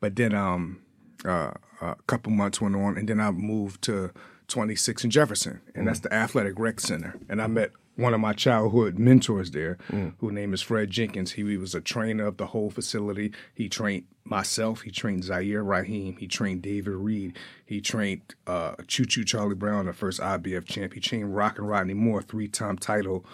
But 0.00 0.16
then 0.16 0.34
um, 0.34 0.80
uh, 1.24 1.52
a 1.82 1.96
couple 2.06 2.32
months 2.32 2.60
went 2.60 2.76
on, 2.76 2.96
and 2.96 3.08
then 3.08 3.20
I 3.20 3.30
moved 3.30 3.82
to 3.82 4.10
26 4.48 5.04
and 5.04 5.12
Jefferson, 5.12 5.60
and 5.74 5.86
that's 5.86 6.00
the 6.00 6.12
Athletic 6.12 6.58
Rec 6.58 6.80
Center. 6.80 7.18
And 7.28 7.42
I 7.42 7.46
met 7.46 7.72
one 7.98 8.14
of 8.14 8.20
my 8.20 8.32
childhood 8.32 8.98
mentors 8.98 9.50
there, 9.50 9.76
whose 10.18 10.32
name 10.32 10.54
is 10.54 10.62
Fred 10.62 10.88
Jenkins. 10.90 11.32
He, 11.32 11.56
was 11.56 11.74
a 11.74 11.80
trainer 11.80 12.26
of 12.26 12.36
the 12.36 12.46
whole 12.46 12.70
facility. 12.70 13.32
He 13.54 13.68
trained 13.68 14.04
myself. 14.24 14.82
He 14.82 14.90
trained 14.90 15.24
Zahir 15.24 15.62
Raheem. 15.64 16.16
He 16.16 16.28
trained 16.28 16.62
David 16.62 16.92
Reid. 16.94 17.36
He 17.66 17.80
trained 17.80 18.22
uh, 18.46 18.74
Choo 18.86 19.04
Choo 19.04 19.24
Charlie 19.24 19.56
Brown, 19.56 19.86
the 19.86 19.92
first 19.92 20.20
IBF 20.20 20.64
champ. 20.66 20.94
He 20.94 21.00
trained 21.00 21.34
Rock 21.34 21.58
and 21.58 21.68
Rodney 21.68 21.94
Moore, 21.94 22.22
three-time 22.22 22.78
title 22.78 23.26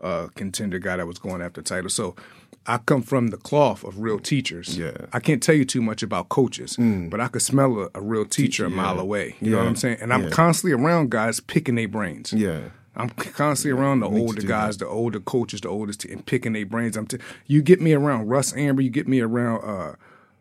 uh, 0.00 0.28
contender 0.36 0.78
guy 0.78 0.96
that 0.96 1.06
was 1.06 1.18
going 1.18 1.42
after 1.42 1.60
title. 1.62 1.90
So 1.90 2.14
I 2.66 2.78
come 2.78 3.02
from 3.02 3.28
the 3.28 3.36
cloth 3.36 3.82
of 3.82 3.98
real 3.98 4.20
teachers. 4.20 4.78
Yeah. 4.78 4.92
I 5.12 5.18
can't 5.18 5.42
tell 5.42 5.54
you 5.56 5.64
too 5.64 5.82
much 5.82 6.02
about 6.04 6.28
coaches, 6.28 6.76
but 6.78 7.20
I 7.20 7.26
could 7.26 7.42
smell 7.42 7.76
a, 7.80 7.88
a 7.96 8.00
real 8.00 8.24
teacher 8.24 8.66
a 8.66 8.70
mile 8.70 9.00
away. 9.00 9.34
You 9.40 9.50
know 9.50 9.58
what 9.58 9.66
I'm 9.66 9.74
saying? 9.76 9.98
And 10.00 10.12
I'm 10.12 10.24
Yeah. 10.24 10.30
constantly 10.30 10.72
around 10.80 11.10
guys 11.10 11.40
picking 11.40 11.74
their 11.74 11.88
brains. 11.88 12.32
yeah, 12.32 12.68
I'm 12.94 13.08
constantly 13.10 13.80
around 13.80 14.00
the 14.00 14.08
older 14.08 14.42
guys, 14.42 14.76
the 14.76 14.86
older 14.86 15.20
coaches, 15.20 15.60
the 15.62 15.68
oldest, 15.68 16.04
and 16.04 16.24
picking 16.26 16.52
their 16.52 16.66
brains. 16.66 16.96
I'm 16.96 17.06
t- 17.06 17.18
you 17.46 17.62
get 17.62 17.80
me 17.80 17.92
around 17.94 18.28
Russ 18.28 18.52
Anber, 18.52 18.82
you 18.82 18.90
get 18.90 19.08
me 19.08 19.20
around 19.20 19.62
uh, 19.64 19.94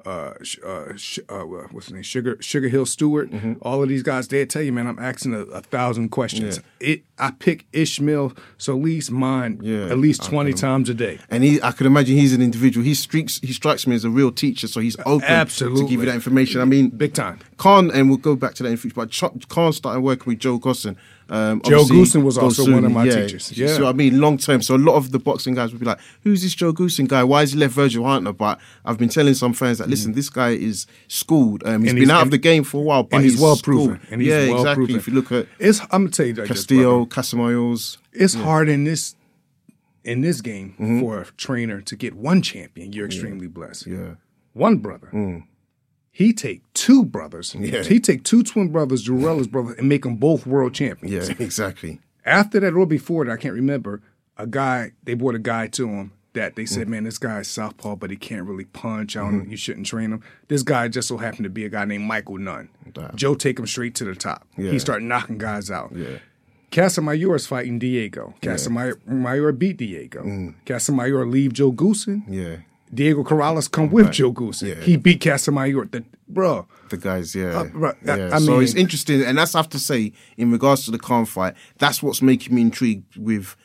uh, 0.03 0.33
uh, 0.65 0.95
sh- 0.97 1.19
uh, 1.29 1.41
what's 1.43 1.85
his 1.85 1.93
name, 1.93 2.01
Sugar 2.03 2.35
Sugar 2.41 2.67
Hill 2.69 2.85
Stewart. 2.87 3.29
Mm-hmm. 3.29 3.53
All 3.61 3.83
of 3.83 3.87
these 3.89 4.01
guys, 4.03 4.27
they 4.27 4.45
tell 4.47 4.63
you, 4.63 4.73
man, 4.73 4.87
I'm 4.87 4.97
asking 4.99 5.33
a, 5.35 5.41
a 5.41 5.61
thousand 5.61 6.09
questions. 6.09 6.59
It, 6.79 7.03
I 7.19 7.29
pick 7.31 7.67
Ismael 7.71 8.33
Salas 8.57 9.11
mine 9.11 9.59
Yeah, 9.61 9.85
at 9.85 9.99
least 9.99 10.23
twenty 10.23 10.53
times 10.53 10.89
a 10.89 10.95
day. 10.95 11.19
and 11.29 11.43
he, 11.43 11.61
I 11.61 11.71
could 11.71 11.85
imagine 11.85 12.17
he's 12.17 12.33
an 12.33 12.41
individual. 12.41 12.83
He 12.83 12.95
streaks, 12.95 13.39
he 13.43 13.53
strikes 13.53 13.85
me 13.85 13.93
as 13.95 14.03
a 14.03 14.09
real 14.09 14.31
teacher, 14.31 14.67
so 14.67 14.79
he's 14.79 14.97
open 15.05 15.27
Absolutely. 15.29 15.83
to 15.83 15.87
give 15.87 15.99
you 15.99 16.05
that 16.07 16.15
information. 16.15 16.61
I 16.61 16.65
mean, 16.65 16.89
Big 16.89 17.13
time. 17.13 17.39
Khan, 17.57 17.91
and 17.91 18.09
we'll 18.09 18.17
go 18.17 18.35
back 18.35 18.55
to 18.55 18.63
that 18.63 18.69
in 18.69 18.77
future. 18.77 18.95
But 18.95 19.11
Ch- 19.11 19.47
Khan 19.49 19.71
started 19.71 20.01
working 20.01 20.25
with 20.31 20.39
Joe 20.39 20.59
Goossen. 20.59 20.97
Um, 21.31 21.61
Joe 21.63 21.85
Goossen 21.85 22.23
was 22.23 22.37
also 22.37 22.69
one 22.69 22.83
of 22.83 22.91
my 22.91 23.07
teachers. 23.07 23.57
Yeah. 23.57 23.67
So 23.77 23.87
I 23.87 23.93
mean, 23.93 24.19
long 24.19 24.37
term. 24.37 24.61
So 24.61 24.75
a 24.75 24.77
lot 24.77 24.95
of 24.95 25.11
the 25.11 25.17
boxing 25.19 25.55
guys 25.55 25.71
would 25.71 25.79
be 25.79 25.85
like, 25.85 25.99
"Who's 26.23 26.41
this 26.43 26.53
Joe 26.53 26.73
Goossen 26.73 27.07
guy? 27.07 27.23
Why 27.23 27.39
has 27.39 27.53
he 27.53 27.57
left 27.57 27.73
Virgil 27.73 28.03
Hunter?" 28.03 28.33
But 28.33 28.59
I've 28.83 28.97
been 28.97 29.07
telling 29.07 29.33
some 29.33 29.53
fans 29.53 29.77
that 29.77 29.89
listen, 29.89 30.11
this 30.11 30.29
guy 30.29 30.49
is 30.49 30.87
schooled. 31.07 31.63
Um, 31.65 31.83
he's 31.83 31.87
Mm. 31.87 31.89
And 31.91 31.95
been 31.99 32.09
he's- 32.09 32.09
out 32.09 32.23
of 32.23 32.31
the 32.31 32.37
game 32.37 32.63
for 32.65 32.79
a 32.79 32.83
while, 32.83 33.03
but 33.03 33.15
and 33.17 33.25
he's, 33.25 33.39
well 33.39 33.55
proven. 33.55 33.95
schooled. 33.95 34.11
And 34.11 34.21
he's 34.21 34.29
yeah, 34.29 34.47
well 34.49 34.57
exactly. 34.57 34.85
proven. 34.87 34.95
If 34.99 35.07
you 35.07 35.13
look 35.13 35.31
at 35.31 35.47
it's, 35.57 35.79
I'm 35.83 35.87
gonna 36.03 36.09
tell 36.09 36.25
you 36.25 36.33
Castillo. 36.35 37.05
Casamayor, 37.05 37.97
it's 38.11 38.33
hard 38.33 38.67
in 38.67 38.83
this 38.83 39.15
in 40.03 40.19
this 40.21 40.41
game 40.41 40.71
Mm-hmm. 40.79 40.99
for 40.99 41.21
a 41.21 41.25
trainer 41.37 41.79
to 41.79 41.95
get 41.95 42.13
one 42.15 42.41
champion. 42.41 42.91
You're 42.91 43.05
extremely 43.05 43.47
blessed. 43.47 43.87
yeah, 43.87 44.15
One 44.53 44.77
brother. 44.79 45.09
He 46.11 46.33
take 46.33 46.61
two 46.73 47.05
brothers. 47.05 47.53
Mm. 47.53 47.71
Yeah. 47.71 47.83
He 47.83 47.99
take 47.99 48.23
two 48.23 48.43
twin 48.43 48.69
brothers, 48.69 49.07
Jurella's 49.07 49.47
brother, 49.47 49.73
and 49.73 49.87
make 49.87 50.03
them 50.03 50.17
both 50.17 50.45
world 50.45 50.73
champions. 50.73 51.29
yeah, 51.29 51.35
exactly. 51.39 51.99
After 52.25 52.59
that, 52.59 52.73
or 52.73 52.85
before 52.85 53.25
that, 53.25 53.31
I 53.31 53.37
can't 53.37 53.53
remember. 53.55 54.01
A 54.37 54.45
guy 54.47 54.91
they 55.03 55.13
brought 55.13 55.35
a 55.35 55.39
guy 55.39 55.67
to 55.67 55.87
him 55.87 56.11
that 56.33 56.55
they 56.55 56.63
Mm. 56.63 56.69
said, 56.69 56.87
"Man, 56.89 57.03
this 57.03 57.17
guy's 57.17 57.47
southpaw, 57.47 57.95
but 57.95 58.09
he 58.09 58.15
can't 58.17 58.45
really 58.47 58.65
punch. 58.65 59.15
I 59.17 59.21
don't. 59.21 59.49
You 59.49 59.57
shouldn't 59.57 59.85
train 59.85 60.11
him." 60.11 60.21
This 60.47 60.63
guy 60.63 60.87
just 60.87 61.07
so 61.07 61.17
happened 61.17 61.43
to 61.45 61.49
be 61.49 61.63
a 61.65 61.69
guy 61.69 61.85
named 61.85 62.05
Michael 62.05 62.37
Nunn. 62.37 62.69
Damn. 62.93 63.15
Joe 63.15 63.35
take 63.35 63.57
him 63.59 63.67
straight 63.67 63.95
to 63.95 64.03
the 64.05 64.15
top. 64.15 64.47
Yeah. 64.57 64.71
He 64.71 64.79
start 64.79 65.01
knocking 65.03 65.37
guys 65.37 65.69
out. 65.71 65.91
Yeah. 65.95 66.17
Casamayor 66.71 67.35
is 67.35 67.47
fighting 67.47 67.79
Diego. 67.79 68.33
Casamayor 68.41 69.57
beat 69.59 69.77
Diego. 69.77 70.53
Casamayor 70.65 71.29
leave 71.29 71.53
Joe 71.53 71.71
Goossen. 71.73 72.23
Yeah, 72.29 72.57
Diego 72.93 73.23
Corrales 73.23 73.69
come 73.71 73.89
with 73.89 74.11
Joe 74.11 74.33
Goossen. 74.33 74.75
Yeah. 74.75 74.83
He 74.83 74.97
beat 74.97 75.21
Casamayor. 75.21 75.89
The, 75.91 76.03
bro, 76.27 76.67
the 76.89 76.97
guys, 76.97 77.33
yeah, 77.35 77.59
Uh, 77.59 77.65
right, 77.73 77.95
I- 78.07 78.17
yeah. 78.17 78.29
I 78.33 78.39
so 78.39 78.51
mean- 78.53 78.63
it's 78.63 78.75
interesting, 78.75 79.21
and 79.23 79.37
that's 79.37 79.55
I 79.55 79.59
have 79.59 79.69
to 79.69 79.79
say 79.79 80.11
in 80.37 80.51
regards 80.51 80.85
to 80.85 80.91
the 80.91 80.99
Khan 80.99 81.25
fight. 81.25 81.53
That's 81.79 82.03
what's 82.03 82.21
making 82.21 82.53
me 82.55 82.61
intrigued 82.61 83.15
with 83.17 83.55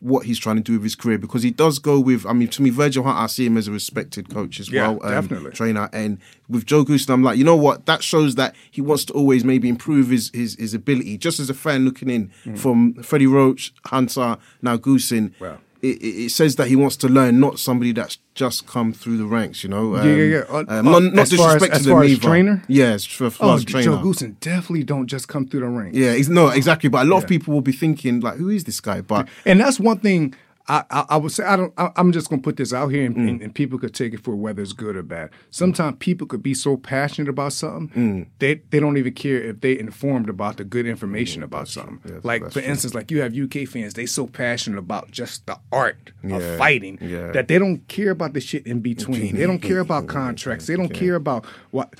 what 0.00 0.26
he's 0.26 0.38
trying 0.38 0.56
to 0.56 0.62
do 0.62 0.74
with 0.74 0.82
his 0.82 0.94
career 0.94 1.16
because 1.16 1.42
he 1.42 1.50
does 1.50 1.78
go 1.78 1.98
with. 1.98 2.26
I 2.26 2.34
mean, 2.34 2.48
to 2.48 2.60
me, 2.62 2.68
Virgil 2.68 3.02
Hunt, 3.02 3.16
I 3.16 3.26
see 3.28 3.46
him 3.46 3.56
as 3.56 3.66
a 3.66 3.72
respected 3.72 4.28
coach 4.28 4.60
as 4.60 4.70
Yeah, 4.70 4.88
well, 4.88 5.00
um, 5.06 5.10
definitely. 5.22 5.52
trainer. 5.52 5.88
And 5.90 6.18
with 6.50 6.66
Joe 6.66 6.84
Goossen, 6.84 7.08
I'm 7.14 7.22
like, 7.22 7.38
you 7.38 7.44
know 7.44 7.56
what? 7.56 7.86
That 7.86 8.02
shows 8.02 8.34
that 8.34 8.54
he 8.70 8.82
wants 8.82 9.06
to 9.06 9.14
always 9.14 9.42
maybe 9.42 9.70
improve 9.70 10.10
his 10.10 10.30
his, 10.34 10.54
his 10.56 10.74
ability. 10.74 11.16
Just 11.16 11.40
as 11.40 11.48
a 11.48 11.54
fan 11.54 11.86
looking 11.86 12.10
in 12.10 12.30
from 12.56 12.92
Freddie 13.02 13.26
Roach, 13.26 13.72
Hunter, 13.86 14.36
now 14.60 14.76
Goossen. 14.76 15.30
Mm. 15.30 15.40
Wow. 15.40 15.58
It, 15.82 16.02
it 16.02 16.30
says 16.30 16.56
that 16.56 16.68
he 16.68 16.76
wants 16.76 16.96
to 16.98 17.08
learn, 17.08 17.38
not 17.38 17.58
somebody 17.58 17.92
that's 17.92 18.18
just 18.34 18.66
come 18.66 18.92
through 18.92 19.18
the 19.18 19.24
ranks. 19.26 19.62
You 19.62 19.70
know, 19.70 19.96
Yeah, 19.96 20.04
yeah, 20.04 20.24
yeah. 20.24 20.44
Uh, 20.48 20.64
Um, 20.68 20.88
uh, 20.88 20.98
not, 21.00 21.02
not 21.14 21.22
as 21.32 21.32
far 21.34 21.56
as- 21.56 21.62
as 21.64 21.86
far 21.86 22.02
as 22.04 22.12
either. 22.12 22.20
trainer? 22.22 22.62
Yes, 22.68 23.04
for, 23.04 23.30
for 23.30 23.44
oh, 23.44 23.54
as 23.54 23.62
a 23.62 23.66
trainer. 23.66 23.84
Joe 23.92 23.98
Goossen 24.02 24.40
definitely 24.40 24.84
don't 24.84 25.06
just 25.06 25.28
come 25.28 25.46
through 25.46 25.60
the 25.60 25.66
ranks. 25.68 25.96
Yeah, 25.96 26.16
no, 26.28 26.48
exactly. 26.48 26.88
But 26.88 27.06
a 27.06 27.08
lot 27.08 27.22
of 27.22 27.28
people 27.28 27.52
will 27.54 27.60
be 27.60 27.72
thinking 27.72 28.20
like, 28.20 28.36
"Who 28.36 28.48
is 28.48 28.64
this 28.64 28.80
guy?" 28.80 29.00
But 29.00 29.28
And 29.44 29.60
that's 29.60 29.78
one 29.78 29.98
thing 29.98 30.34
I, 30.68 30.82
I, 30.90 31.04
I 31.10 31.16
would 31.16 31.30
say. 31.32 31.44
I 31.44 31.56
don't. 31.56 31.72
I, 31.78 31.90
I'm 31.96 32.10
just 32.12 32.28
gonna 32.28 32.42
put 32.42 32.56
this 32.56 32.72
out 32.72 32.88
here, 32.88 33.04
and, 33.06 33.16
Mm. 33.16 33.28
and, 33.28 33.42
and 33.42 33.54
people 33.54 33.78
could 33.78 33.94
take 33.94 34.12
it 34.14 34.24
for 34.24 34.34
whether 34.34 34.60
it's 34.62 34.72
good 34.72 34.96
or 34.96 35.02
bad. 35.02 35.30
Sometimes 35.50 35.96
people 36.00 36.26
could 36.26 36.42
be 36.42 36.54
so 36.54 36.76
passionate 36.76 37.28
about 37.28 37.52
something 37.52 37.88
Mm. 37.96 38.26
they 38.40 38.62
they 38.70 38.80
don't 38.80 38.96
even 38.96 39.12
care 39.14 39.36
if 39.42 39.60
they 39.60 39.78
informed 39.78 40.28
about 40.28 40.56
the 40.56 40.64
good 40.64 40.86
information 40.86 41.42
about 41.42 41.68
something. 41.68 42.00
Yeah, 42.04 42.18
like 42.24 42.42
for 42.44 42.50
true. 42.60 42.62
instance, 42.62 42.94
like 42.94 43.10
you 43.10 43.20
have 43.20 43.32
UK 43.34 43.66
fans, 43.68 43.94
they 43.94 44.06
so 44.06 44.26
passionate 44.26 44.78
about 44.78 45.10
just 45.10 45.46
the 45.46 45.58
art 45.70 46.10
Yeah, 46.24 46.36
of 46.36 46.58
fighting 46.58 46.98
yeah. 47.00 47.30
that 47.32 47.46
they 47.48 47.58
don't 47.58 47.86
care 47.88 48.10
about 48.10 48.32
the 48.34 48.40
shit 48.40 48.66
in 48.66 48.80
between. 48.80 49.36
they 49.36 49.46
don't 49.46 49.60
care 49.62 49.78
about 49.86 50.08
contracts. 50.08 50.66
They 50.66 50.76
don't 50.76 50.92
care 50.92 51.14
about 51.14 51.44
what. 51.70 51.94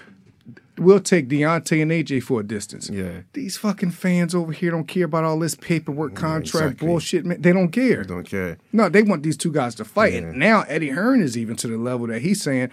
We'll 0.78 1.00
take 1.00 1.28
Deontay 1.28 1.83
and 1.83 1.90
AJ 1.90 2.23
for 2.23 2.40
a 2.40 2.42
distance. 2.42 2.90
Yeah. 2.90 3.23
These 3.33 3.56
fucking 3.56 3.92
fans 3.92 4.35
over 4.35 4.52
here 4.52 4.71
don't 4.71 4.87
care 4.87 5.06
about 5.06 5.25
all 5.25 5.38
this 5.38 5.54
paperwork, 5.54 6.14
contract 6.14 6.73
exactly. 6.73 6.87
bullshit. 6.87 7.25
Man. 7.25 7.40
They 7.40 7.52
don't 7.52 7.71
care. 7.71 8.02
They 8.02 8.09
don't 8.09 8.28
care. 8.28 8.59
No, 8.73 8.88
they 8.88 9.02
want 9.02 9.23
these 9.23 9.37
two 9.37 9.52
guys 9.52 9.75
to 9.76 9.85
fight. 9.85 10.14
And 10.14 10.38
now 10.38 10.62
Eddie 10.68 10.90
Hearn 10.90 11.23
is 11.23 11.37
even 11.37 11.56
to 11.56 11.68
the 11.68 11.78
level 11.78 12.06
that 12.09 12.23
he's 12.23 12.42
saying, 12.42 12.71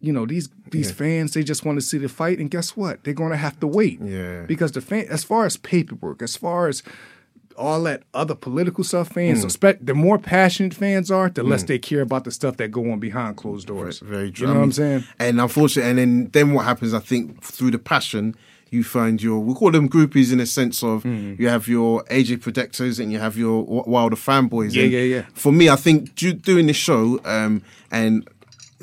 you 0.00 0.12
know, 0.12 0.26
these 0.26 0.48
these 0.70 0.90
fans, 0.90 1.32
they 1.32 1.42
just 1.42 1.64
want 1.64 1.78
to 1.78 1.84
see 1.84 1.98
the 1.98 2.08
fight. 2.08 2.38
And 2.38 2.50
guess 2.50 2.76
what? 2.76 3.04
They're 3.04 3.14
going 3.14 3.32
to 3.32 3.36
have 3.36 3.60
to 3.60 3.66
wait. 3.66 4.00
Yeah. 4.02 4.42
Because 4.42 4.72
the 4.72 4.80
fan, 4.80 5.06
as 5.10 5.24
far 5.24 5.46
as 5.46 5.56
paperwork, 5.56 6.22
as 6.22 6.36
far 6.36 6.68
as 6.68 6.82
all 7.60 7.82
that 7.84 8.02
other 8.14 8.34
political 8.34 8.82
stuff, 8.84 9.08
Mm. 9.10 9.14
fans, 9.14 9.44
expect 9.44 9.84
the 9.86 9.94
more 9.94 10.18
passionate 10.18 10.74
fans 10.74 11.10
are, 11.10 11.28
the 11.28 11.42
less 11.42 11.62
they 11.64 11.78
care 11.78 12.00
about 12.00 12.24
the 12.24 12.30
stuff 12.30 12.56
that 12.56 12.68
go 12.70 12.90
on 12.92 12.98
behind 12.98 13.36
closed 13.36 13.66
doors. 13.68 14.00
Very 14.00 14.30
true. 14.30 14.46
You 14.46 14.52
know 14.52 14.56
I 14.56 14.60
what 14.60 14.64
I'm 14.64 14.72
saying? 14.72 15.04
And 15.18 15.40
unfortunately, 15.40 15.90
and 15.90 15.98
then 15.98 16.30
then 16.32 16.54
what 16.54 16.64
happens? 16.64 16.92
I 16.94 17.00
think 17.00 17.42
through 17.42 17.72
the 17.72 17.78
passion, 17.78 18.34
you 18.70 18.82
find 18.84 19.20
your 19.22 19.38
we 19.40 19.52
call 19.54 19.70
them 19.72 19.88
groupies 19.88 20.32
in 20.32 20.40
a 20.40 20.46
sense 20.46 20.82
of 20.82 21.02
Mm-hmm. 21.02 21.42
you 21.42 21.48
have 21.48 21.68
your 21.68 22.04
AJ 22.04 22.40
protectors 22.40 22.98
and 23.00 23.12
you 23.12 23.18
have 23.18 23.36
your 23.36 23.64
Wilder 23.86 24.16
fanboys. 24.16 24.74
Yeah, 24.74 24.84
And 24.84 24.92
yeah, 24.92 25.00
yeah. 25.14 25.22
For 25.34 25.52
me, 25.52 25.68
I 25.68 25.76
think 25.76 26.14
do, 26.14 26.32
doing 26.32 26.66
this 26.66 26.76
show 26.88 27.20
um, 27.24 27.62
and 27.90 28.28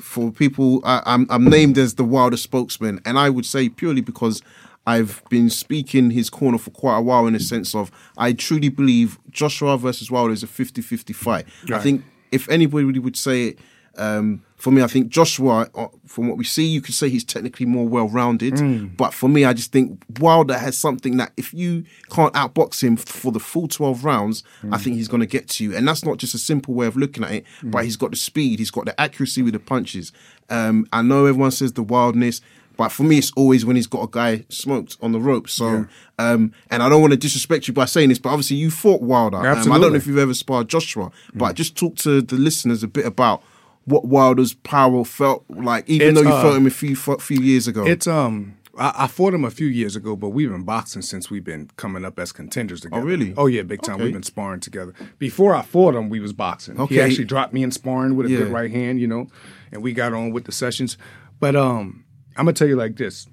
for 0.01 0.31
people, 0.31 0.81
I, 0.85 1.01
I'm 1.05 1.25
I'm 1.29 1.45
named 1.45 1.77
as 1.77 1.95
the 1.95 2.03
Wilder 2.03 2.37
spokesman, 2.37 3.01
and 3.05 3.17
I 3.17 3.29
would 3.29 3.45
say 3.45 3.69
purely 3.69 4.01
because. 4.01 4.41
I've 4.87 5.21
been 5.29 5.49
speaking 5.49 6.09
his 6.11 6.29
corner 6.29 6.57
for 6.57 6.71
quite 6.71 6.97
a 6.97 7.01
while 7.01 7.27
in 7.27 7.33
the 7.33 7.39
sense 7.39 7.75
of 7.75 7.91
I 8.17 8.33
truly 8.33 8.69
believe 8.69 9.19
Joshua 9.29 9.77
versus 9.77 10.09
Wilder 10.09 10.33
is 10.33 10.43
a 10.43 10.47
50-50 10.47 11.13
fight. 11.13 11.45
I 11.79 11.79
think 11.83 12.03
if 12.31 12.49
anybody 12.49 12.85
really 12.85 12.99
would 12.99 13.17
say 13.17 13.49
it, 13.49 13.59
um, 13.97 14.43
for 14.57 14.69
me, 14.71 14.83
I 14.83 14.87
think 14.87 15.09
Joshua, 15.09 15.67
uh, 15.73 15.87
from 16.05 16.27
what 16.27 16.37
we 16.37 16.43
see, 16.43 16.65
you 16.65 16.81
could 16.81 16.93
say 16.93 17.09
he's 17.09 17.23
technically 17.23 17.65
more 17.65 17.87
well 17.87 18.07
rounded. 18.07 18.53
Mm. 18.53 18.95
But 18.95 19.11
for 19.13 19.27
me, 19.27 19.43
I 19.43 19.53
just 19.53 19.71
think 19.71 20.03
Wilder 20.19 20.57
has 20.57 20.77
something 20.77 21.17
that 21.17 21.31
if 21.35 21.51
you 21.53 21.83
can't 22.11 22.33
outbox 22.35 22.83
him 22.83 22.95
for 22.95 23.31
the 23.31 23.39
full 23.39 23.67
12 23.67 24.03
rounds, 24.05 24.43
Mm. 24.63 24.73
I 24.73 24.77
think 24.77 24.95
he's 24.97 25.07
going 25.07 25.21
to 25.21 25.27
get 25.27 25.47
to 25.49 25.63
you. 25.63 25.75
And 25.75 25.87
that's 25.87 26.05
not 26.05 26.17
just 26.17 26.33
a 26.35 26.37
simple 26.37 26.73
way 26.75 26.85
of 26.85 26.95
looking 26.95 27.23
at 27.23 27.31
it, 27.31 27.45
but 27.63 27.85
he's 27.85 27.97
got 27.97 28.11
the 28.11 28.17
speed, 28.17 28.59
he's 28.59 28.71
got 28.71 28.85
the 28.85 28.99
accuracy 29.01 29.41
with 29.41 29.53
the 29.53 29.59
punches. 29.59 30.11
Um, 30.49 30.85
I 30.93 31.01
know 31.01 31.25
everyone 31.25 31.51
says 31.51 31.73
the 31.73 31.83
wildness. 31.83 32.41
But 32.77 32.89
for 32.89 33.03
me, 33.03 33.17
it's 33.17 33.31
always 33.35 33.65
when 33.65 33.75
he's 33.75 33.87
got 33.87 34.03
a 34.03 34.07
guy 34.09 34.45
smoked 34.49 34.97
on 35.01 35.11
the 35.11 35.19
rope. 35.19 35.49
So, 35.49 35.87
um, 36.19 36.51
and 36.69 36.83
I 36.83 36.89
don't 36.89 37.01
want 37.01 37.11
to 37.11 37.17
disrespect 37.17 37.67
you 37.67 37.73
by 37.73 37.85
saying 37.85 38.09
this, 38.09 38.19
but 38.19 38.29
obviously 38.29 38.57
you 38.57 38.69
fought 38.71 39.01
Wilder. 39.01 39.37
Um, 39.37 39.71
I 39.71 39.79
don't 39.79 39.91
know 39.91 39.97
if 39.97 40.05
you've 40.07 40.17
ever 40.17 40.33
sparred 40.33 40.69
Joshua, 40.69 41.11
but 41.33 41.55
just 41.55 41.75
talk 41.75 41.95
to 41.97 42.21
the 42.21 42.35
listeners 42.35 42.83
a 42.83 42.87
bit 42.87 43.05
about 43.05 43.41
what 43.85 44.05
Wilder's 44.05 44.53
power 44.53 45.03
felt 45.05 45.45
like, 45.49 45.89
even 45.89 46.09
It's, 46.09 46.15
though 46.21 46.27
you 46.29 46.35
uh, 46.35 46.41
fought 46.41 46.55
him 46.57 46.67
a 46.67 46.69
few 46.69 46.95
few 46.95 47.41
years 47.41 47.67
ago. 47.67 47.85
It's 47.85 48.05
um. 48.07 48.53
I, 48.79 48.93
I 49.05 49.07
fought 49.07 49.33
him 49.33 49.43
a 49.43 49.49
few 49.49 49.65
years 49.65 49.95
ago, 49.95 50.15
but 50.15 50.29
we've 50.29 50.51
been 50.51 50.61
boxing 50.63 51.01
since 51.01 51.31
we've 51.31 51.43
been 51.43 51.71
coming 51.77 52.05
up 52.05 52.19
as 52.19 52.31
contenders 52.31 52.81
together. 52.81 53.03
really? 53.03 53.33
Oh 53.35 53.47
yeah, 53.47 53.63
big 53.63 53.81
time. 53.81 53.95
Okay. 53.95 54.03
We've 54.03 54.13
been 54.13 54.21
sparring 54.21 54.59
together. 54.59 54.93
Before 55.17 55.55
I 55.55 55.63
fought 55.63 55.95
him, 55.95 56.09
we 56.09 56.19
was 56.19 56.31
boxing. 56.31 56.75
He 56.75 56.81
Okay. 56.83 57.01
actually 57.01 57.25
dropped 57.25 57.53
me 57.53 57.63
in 57.63 57.71
sparring 57.71 58.15
with 58.15 58.27
a 58.27 58.29
Yeah. 58.29 58.37
good 58.39 58.51
right 58.51 58.69
hand, 58.69 58.99
you 59.01 59.07
know, 59.07 59.29
and 59.71 59.81
we 59.81 59.93
got 59.93 60.13
on 60.13 60.31
with 60.31 60.43
the 60.45 60.51
sessions. 60.51 60.95
But 61.39 61.55
um, 61.55 62.03
I'm 62.37 62.45
gonna 62.45 62.53
tell 62.53 62.67
you 62.67 62.75
like 62.75 62.95
this. 62.95 63.27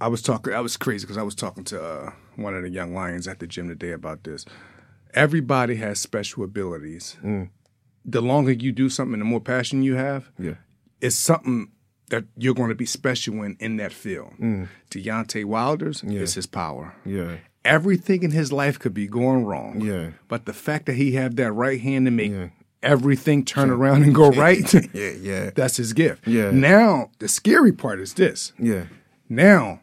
I 0.00 0.08
was 0.08 0.22
talking. 0.22 0.54
I 0.54 0.60
was 0.60 0.76
crazy 0.76 1.04
because 1.04 1.18
I 1.18 1.22
was 1.22 1.34
talking 1.34 1.64
to 1.64 1.82
uh, 1.82 2.12
one 2.36 2.54
of 2.54 2.62
the 2.62 2.70
young 2.70 2.94
lions 2.94 3.28
at 3.28 3.38
the 3.38 3.46
gym 3.46 3.68
today 3.68 3.92
about 3.92 4.24
this. 4.24 4.46
Everybody 5.12 5.76
has 5.76 5.98
special 6.00 6.44
abilities. 6.44 7.16
The 8.04 8.22
longer 8.22 8.52
you 8.52 8.72
do 8.72 8.88
something, 8.88 9.18
the 9.18 9.24
more 9.26 9.40
passion 9.40 9.82
you 9.82 9.96
have 9.96 10.30
yeah, 10.38 10.54
it's 11.02 11.16
something 11.16 11.70
that 12.08 12.24
you're 12.36 12.54
going 12.54 12.70
to 12.70 12.74
be 12.74 12.86
special 12.86 13.42
in 13.42 13.56
in 13.60 13.76
that 13.76 13.92
field. 13.92 14.32
Deontay 14.90 15.44
Wilder's 15.44 16.02
is 16.02 16.34
his 16.34 16.46
power. 16.46 16.94
yeah, 17.04 17.36
Everything 17.64 18.22
in 18.22 18.30
his 18.30 18.52
life 18.52 18.78
could 18.78 18.94
be 18.94 19.06
going 19.06 19.44
wrong. 19.44 19.82
Yeah. 19.82 20.12
But 20.28 20.46
the 20.46 20.54
fact 20.54 20.86
that 20.86 20.94
he 20.94 21.12
have 21.12 21.36
that 21.36 21.52
right 21.52 21.80
hand 21.80 22.06
to 22.06 22.10
make 22.10 22.30
Yeah. 22.32 22.48
Everything 22.82 23.44
turn 23.44 23.70
around 23.70 24.02
and 24.02 24.14
go 24.14 24.30
right, 24.46 24.72
yeah, 24.94 25.10
yeah, 25.10 25.50
that's 25.54 25.76
his 25.76 25.92
gift. 25.92 26.26
Yeah. 26.26 26.50
Now 26.50 27.10
the 27.18 27.28
scary 27.28 27.72
part 27.72 28.00
is 28.00 28.14
this. 28.14 28.52
yeah, 28.58 28.84
Now 29.28 29.80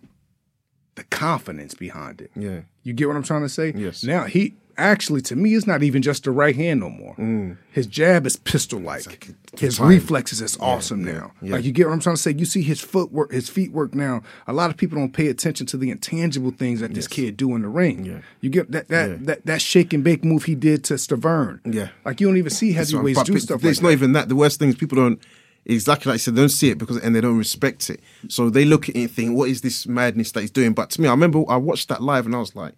the 0.95 1.03
confidence 1.05 1.73
behind 1.75 2.21
it. 2.21 2.31
yeah. 2.35 2.61
You 2.83 2.93
get 2.93 3.07
what 3.07 3.17
I'm 3.17 3.23
trying 3.23 3.41
to 3.41 3.49
say? 3.49 3.73
Yes. 3.75 4.03
Now 4.03 4.23
he 4.23 4.55
actually 4.77 5.21
to 5.21 5.35
me 5.35 5.53
it's 5.55 5.65
not 5.67 5.83
even 5.83 6.01
just 6.01 6.23
the 6.23 6.31
right 6.31 6.55
hand 6.55 6.79
no 6.79 6.89
more. 6.89 7.15
Mm. 7.15 7.57
His 7.71 7.87
jab 7.87 8.25
is 8.25 8.35
pistol 8.35 8.79
like. 8.79 9.29
His 9.57 9.77
time. 9.77 9.87
reflexes 9.89 10.41
is 10.41 10.57
awesome 10.59 11.03
now. 11.03 11.31
yeah. 11.41 11.53
Like 11.53 11.65
you 11.65 11.71
get 11.71 11.87
what 11.87 11.93
I'm 11.93 11.99
trying 11.99 12.15
to 12.15 12.21
say? 12.21 12.33
You 12.37 12.45
see 12.45 12.61
his 12.61 12.79
footwork, 12.79 13.31
his 13.31 13.49
feet 13.49 13.71
work 13.71 13.95
now. 13.95 14.21
A 14.47 14.53
lot 14.53 14.69
of 14.69 14.77
people 14.77 14.97
don't 14.97 15.13
pay 15.13 15.27
attention 15.27 15.65
to 15.67 15.77
the 15.77 15.89
intangible 15.89 16.51
things 16.51 16.79
that 16.81 16.93
this 16.93 17.07
kid 17.07 17.37
do 17.37 17.55
in 17.55 17.61
the 17.63 17.69
ring. 17.69 18.05
Yeah. 18.05 18.19
You 18.41 18.49
get 18.49 18.71
that 18.71 18.87
that, 18.89 19.09
Yeah. 19.09 19.17
that 19.21 19.45
that 19.45 19.61
shake 19.61 19.93
and 19.93 20.03
bake 20.03 20.23
move 20.23 20.45
he 20.45 20.55
did 20.55 20.83
to 20.85 20.95
Stiverne. 20.95 21.59
Yeah. 21.65 21.89
Like 22.05 22.21
you 22.21 22.27
don't 22.27 22.37
even 22.37 22.49
see 22.51 22.71
heavyweights 22.73 23.23
do 23.23 23.37
stuff 23.39 23.63
It's 23.63 23.79
like 23.79 23.83
not 23.83 23.87
that. 23.89 23.93
even 23.93 24.11
that. 24.13 24.29
The 24.29 24.35
worst 24.35 24.59
thing 24.59 24.69
is 24.69 24.75
people 24.75 24.95
don't 24.97 25.19
exactly 25.65 26.09
like 26.09 26.15
I 26.15 26.17
said. 26.17 26.35
They 26.35 26.41
don't 26.41 26.49
see 26.49 26.69
it 26.69 26.77
because 26.77 26.97
and 26.97 27.15
they 27.15 27.21
don't 27.21 27.37
respect 27.37 27.89
it. 27.89 27.99
So 28.29 28.49
they 28.49 28.63
look 28.65 28.89
at 28.89 28.95
it 28.95 28.99
and 29.01 29.11
think, 29.11 29.35
"What 29.35 29.49
is 29.49 29.61
this 29.61 29.85
madness 29.87 30.31
that 30.33 30.41
he's 30.41 30.51
doing?" 30.51 30.73
But 30.73 30.91
to 30.91 31.01
me, 31.01 31.07
I 31.07 31.11
remember 31.11 31.43
I 31.49 31.57
watched 31.57 31.89
that 31.89 32.01
live 32.01 32.25
and 32.25 32.35
I 32.35 32.39
was 32.39 32.55
like, 32.55 32.73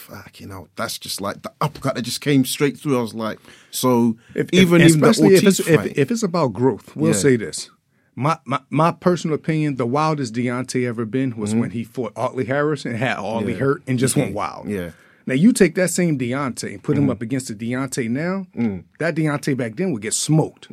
"Fuck, 0.00 0.40
you 0.40 0.46
know, 0.46 0.68
that's 0.76 0.98
just 0.98 1.20
like 1.20 1.42
the 1.42 1.52
uppercut 1.60 1.94
that 1.94 2.02
just 2.02 2.20
came 2.20 2.44
straight 2.44 2.76
through." 2.78 2.98
I 2.98 3.02
was 3.02 3.14
like, 3.14 3.38
"So 3.70 4.16
If- 4.34 4.48
if- 4.52 4.54
even 4.54 4.80
even 4.80 5.00
the 5.00 5.08
especially 5.10 5.34
if 5.36 5.44
it's, 5.44 5.60
if, 5.60 5.98
if 5.98 6.10
it's 6.10 6.22
about 6.22 6.52
growth, 6.52 6.94
we'll 6.96 7.12
Yeah. 7.12 7.16
say 7.18 7.36
this. 7.36 7.70
My, 8.16 8.38
my 8.44 8.60
my 8.70 8.90
personal 8.92 9.34
opinion, 9.36 9.76
the 9.76 9.86
wildest 9.86 10.34
Deontay 10.34 10.86
ever 10.86 11.04
been 11.04 11.36
was 11.36 11.54
when 11.54 11.70
he 11.70 11.84
fought 11.84 12.12
Audley 12.16 12.44
Harris 12.44 12.84
and 12.84 12.96
had 12.96 13.16
Mm-hmm. 13.18 13.48
Yeah. 13.50 13.54
hurt 13.56 13.82
and 13.86 13.98
just 13.98 14.16
went 14.16 14.34
wild. 14.34 14.68
Yeah. 14.68 14.78
Mm-hmm. 14.78 14.96
Now 15.26 15.34
you 15.34 15.52
take 15.52 15.74
that 15.76 15.90
same 15.90 16.18
Deontay 16.18 16.70
and 16.72 16.82
put 16.82 16.96
him 16.98 17.08
up 17.08 17.22
against 17.22 17.48
the 17.48 17.54
Deontay 17.54 18.08
now, 18.10 18.46
Mm. 18.56 18.84
that 18.98 19.14
Deontay 19.14 19.56
back 19.56 19.76
then 19.76 19.92
would 19.92 20.02
get 20.02 20.14
smoked. 20.14 20.68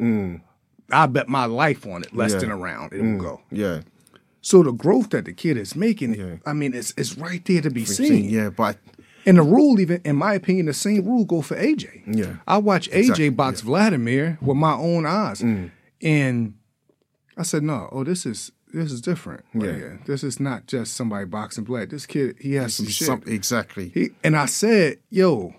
I 0.90 1.06
bet 1.06 1.28
my 1.30 1.46
life 1.46 1.86
on 1.86 2.02
it, 2.04 2.16
less 2.16 2.32
Yeah. 2.32 2.38
Mm. 2.38 2.42
than 2.42 2.52
a 2.52 2.58
round 2.58 2.94
it 2.94 3.02
will 3.02 3.18
go. 3.20 3.42
yeah, 3.52 3.82
So 4.42 4.64
the 4.64 4.72
growth 4.72 5.10
that 5.12 5.26
the 5.26 5.34
kid 5.34 5.58
is 5.58 5.76
making, 5.76 6.16
Yeah. 6.16 6.36
I 6.46 6.54
mean, 6.54 6.74
it's 6.74 6.94
it's 6.98 7.18
right 7.18 7.44
there 7.46 7.62
to 7.62 7.70
be 7.70 7.86
seen, 7.86 8.30
yeah, 8.30 8.50
but 8.50 8.78
And 9.28 9.38
the 9.38 9.44
rule, 9.44 9.80
even 9.80 10.02
in 10.06 10.16
my 10.16 10.34
opinion, 10.34 10.66
the 10.66 10.74
same 10.74 11.06
rule 11.06 11.26
go 11.26 11.42
for 11.42 11.56
AJ. 11.56 12.02
Yeah. 12.08 12.38
I 12.48 12.58
watched 12.58 12.90
AJ 12.92 12.98
Exactly, 13.00 13.30
box 13.30 13.62
Vladimir 13.62 14.38
with 14.42 14.58
my 14.58 14.74
own 14.74 15.06
eyes, 15.06 15.42
Mm. 15.42 15.70
and 16.02 16.54
I 17.38 17.44
said, 17.44 17.62
"No, 17.64 17.90
oh, 17.92 18.04
this 18.04 18.26
is 18.26 18.52
this 18.74 18.92
is 18.92 19.02
different. 19.02 19.44
right 19.54 19.70
Yeah. 19.70 19.76
here. 19.76 20.00
this 20.06 20.24
is 20.24 20.40
not 20.40 20.68
just 20.68 20.94
somebody 20.96 21.26
boxing 21.26 21.66
Vlad. 21.66 21.90
This 21.90 22.06
kid, 22.06 22.36
he 22.40 22.54
has 22.56 22.74
some 22.76 22.88
shit. 22.88 23.06
some- 23.08 23.24
exactly. 23.28 23.90
He, 23.94 24.10
and 24.24 24.36
I 24.36 24.46
said, 24.48 24.98
yo." 25.10 25.54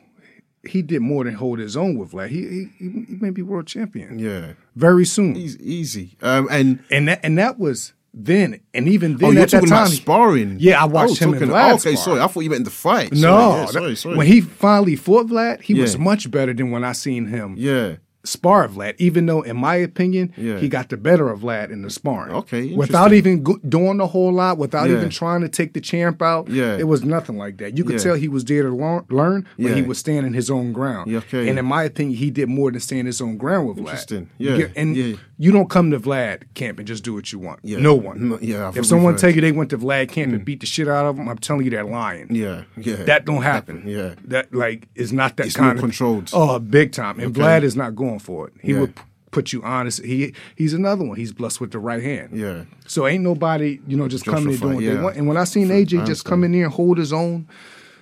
He 0.69 0.83
did 0.83 1.01
more 1.03 1.23
than 1.25 1.35
hold 1.35 1.61
his 1.61 1.77
own 1.77 1.97
with 1.97 2.11
Vlad. 2.11 2.29
He 2.31 2.43
he, 2.43 2.69
he, 2.79 2.89
he 3.11 3.17
may 3.21 3.31
be 3.31 3.43
world 3.43 3.67
champion 3.69 4.19
yeah, 4.19 4.55
very 4.75 5.07
soon. 5.07 5.37
He's 5.37 5.57
easy. 5.59 6.17
Um, 6.21 6.49
and 6.51 6.81
and 6.91 7.07
that 7.09 7.21
and 7.23 7.39
that 7.39 7.59
was 7.61 7.93
then, 8.19 8.61
and 8.75 8.89
even 8.89 9.15
oh, 9.15 9.19
then 9.19 9.29
oh, 9.29 9.33
you're 9.33 9.43
at 9.43 9.51
that 9.51 9.61
time, 9.61 9.69
about 9.69 9.89
sparring? 9.91 10.57
Yeah, 10.59 10.83
I 10.83 10.85
Oh, 10.85 10.89
watched 10.89 11.19
him 11.19 11.31
and 11.31 11.41
talking- 11.41 11.55
Vlad 11.55 11.75
Okay, 11.81 11.95
spar. 11.95 12.05
sorry, 12.05 12.21
I 12.21 12.27
thought 12.27 12.41
you 12.41 12.51
meant 12.51 12.61
in 12.61 12.65
the 12.65 12.71
fight. 12.71 13.13
No, 13.13 13.19
sorry, 13.19 13.61
yeah, 13.61 13.67
sorry, 13.67 13.97
sorry. 13.97 14.17
when 14.17 14.27
he 14.27 14.41
finally 14.41 14.97
fought 14.97 15.27
Vlad, 15.29 15.63
he 15.63 15.75
was 15.75 15.97
much 15.99 16.31
better 16.31 16.53
than 16.53 16.71
when 16.71 16.85
I 16.85 16.93
seen 16.93 17.27
him 17.27 17.55
yeah, 17.57 17.97
spar 18.29 18.69
Vlad. 18.69 18.95
Even 18.99 19.27
though, 19.27 19.43
in 19.43 19.57
my 19.57 19.75
opinion, 19.77 20.33
Yeah. 20.37 20.59
he 20.59 20.69
got 20.69 20.89
the 20.89 20.97
better 20.97 21.29
of 21.31 21.41
Vlad 21.41 21.71
in 21.71 21.83
the 21.83 21.91
sparring. 21.91 22.35
Okay, 22.35 22.75
without 22.75 23.13
even 23.13 23.43
go- 23.43 23.59
doing 23.69 24.01
a 24.01 24.07
whole 24.07 24.33
lot, 24.33 24.59
without 24.59 24.89
Yeah. 24.89 24.97
even 24.97 25.11
trying 25.11 25.41
to 25.43 25.49
take 25.49 25.73
the 25.75 25.81
champ 25.81 26.23
out. 26.23 26.49
Yeah. 26.49 26.77
it 26.79 26.87
was 26.89 27.05
nothing 27.05 27.37
like 27.39 27.59
that. 27.59 27.77
You 27.77 27.85
could 27.85 27.97
Yeah. 27.97 28.03
tell 28.03 28.15
he 28.15 28.29
was 28.29 28.45
there 28.45 28.63
to 28.63 28.71
learn, 28.71 29.05
learn 29.11 29.47
but 29.59 29.73
he 29.77 29.83
was 29.83 29.99
standing 29.99 30.35
his 30.35 30.51
own 30.51 30.73
ground. 30.73 31.13
Okay. 31.15 31.49
And 31.49 31.59
in 31.59 31.65
my 31.65 31.85
opinion, 31.85 32.17
he 32.17 32.31
did 32.31 32.49
more 32.49 32.71
than 32.71 32.81
stand 32.81 33.07
his 33.07 33.21
own 33.21 33.37
ground 33.37 33.69
with 33.69 33.77
Vlad. 33.77 33.81
Interesting. 33.81 34.31
You 34.39 34.57
Yeah, 34.57 34.67
and 34.77 34.97
you 34.97 35.53
don't 35.53 35.71
come 35.71 35.91
to 35.91 36.01
Vlad 36.01 36.43
camp 36.55 36.79
and 36.79 36.87
just 36.87 37.05
do 37.05 37.15
what 37.15 37.33
you 37.33 37.39
want. 37.39 37.61
Yeah. 37.63 37.79
No 37.79 37.95
one. 37.95 38.29
No, 38.29 38.39
yeah, 38.41 38.73
if 38.75 38.87
someone 38.87 39.17
tell 39.17 39.31
you 39.31 39.41
they 39.41 39.53
went 39.53 39.71
to 39.71 39.79
Vlad 39.79 40.09
camp 40.09 40.33
and 40.33 40.43
mm. 40.43 40.45
beat 40.45 40.61
the 40.61 40.67
shit 40.67 40.89
out 40.89 41.07
of 41.07 41.17
him, 41.19 41.29
I'm 41.29 41.39
telling 41.39 41.65
you 41.65 41.71
they're 41.71 41.85
lying. 41.85 42.35
yeah, 42.35 42.63
yeah. 42.77 42.97
That 43.05 43.25
don't 43.25 43.43
happen. 43.43 43.85
Yeah. 43.87 44.15
That 44.25 44.55
like 44.55 44.89
is 44.95 45.13
not 45.13 45.37
that 45.37 45.47
It's 45.47 45.57
kind 45.57 45.79
of 45.79 45.81
controlled. 45.81 46.31
Oh, 46.33 46.59
big 46.59 46.93
time. 46.93 47.19
And 47.21 47.29
Okay. 47.37 47.41
Vlad 47.41 47.63
is 47.63 47.77
not 47.77 47.95
going 47.95 48.18
for 48.19 48.49
it. 48.49 48.55
He 48.63 48.73
Yeah. 48.73 48.81
would 48.81 48.95
put 49.31 49.53
you 49.53 49.63
honest. 49.63 50.03
He 50.05 50.35
he's 50.57 50.73
another 50.73 51.05
one. 51.05 51.17
He's 51.17 51.33
blessed 51.33 51.61
with 51.61 51.71
the 51.73 51.79
right 51.79 52.03
hand. 52.03 52.31
Yeah. 52.33 52.65
So 52.87 53.07
ain't 53.07 53.23
nobody, 53.25 53.79
you 53.87 53.97
know, 53.97 54.09
just 54.09 54.25
coming 54.25 54.49
and 54.55 54.61
doing 54.61 54.75
what 54.77 54.85
yeah. 54.85 54.95
they 54.95 55.01
want. 55.03 55.17
And 55.17 55.29
when 55.29 55.37
I 55.37 55.45
seen 55.45 55.71
I 55.71 55.85
AJ 55.85 56.07
just 56.07 56.25
come 56.25 56.45
in 56.45 56.53
there 56.53 56.65
and 56.65 56.73
hold 56.73 56.97
his 56.99 57.13
own, 57.13 57.47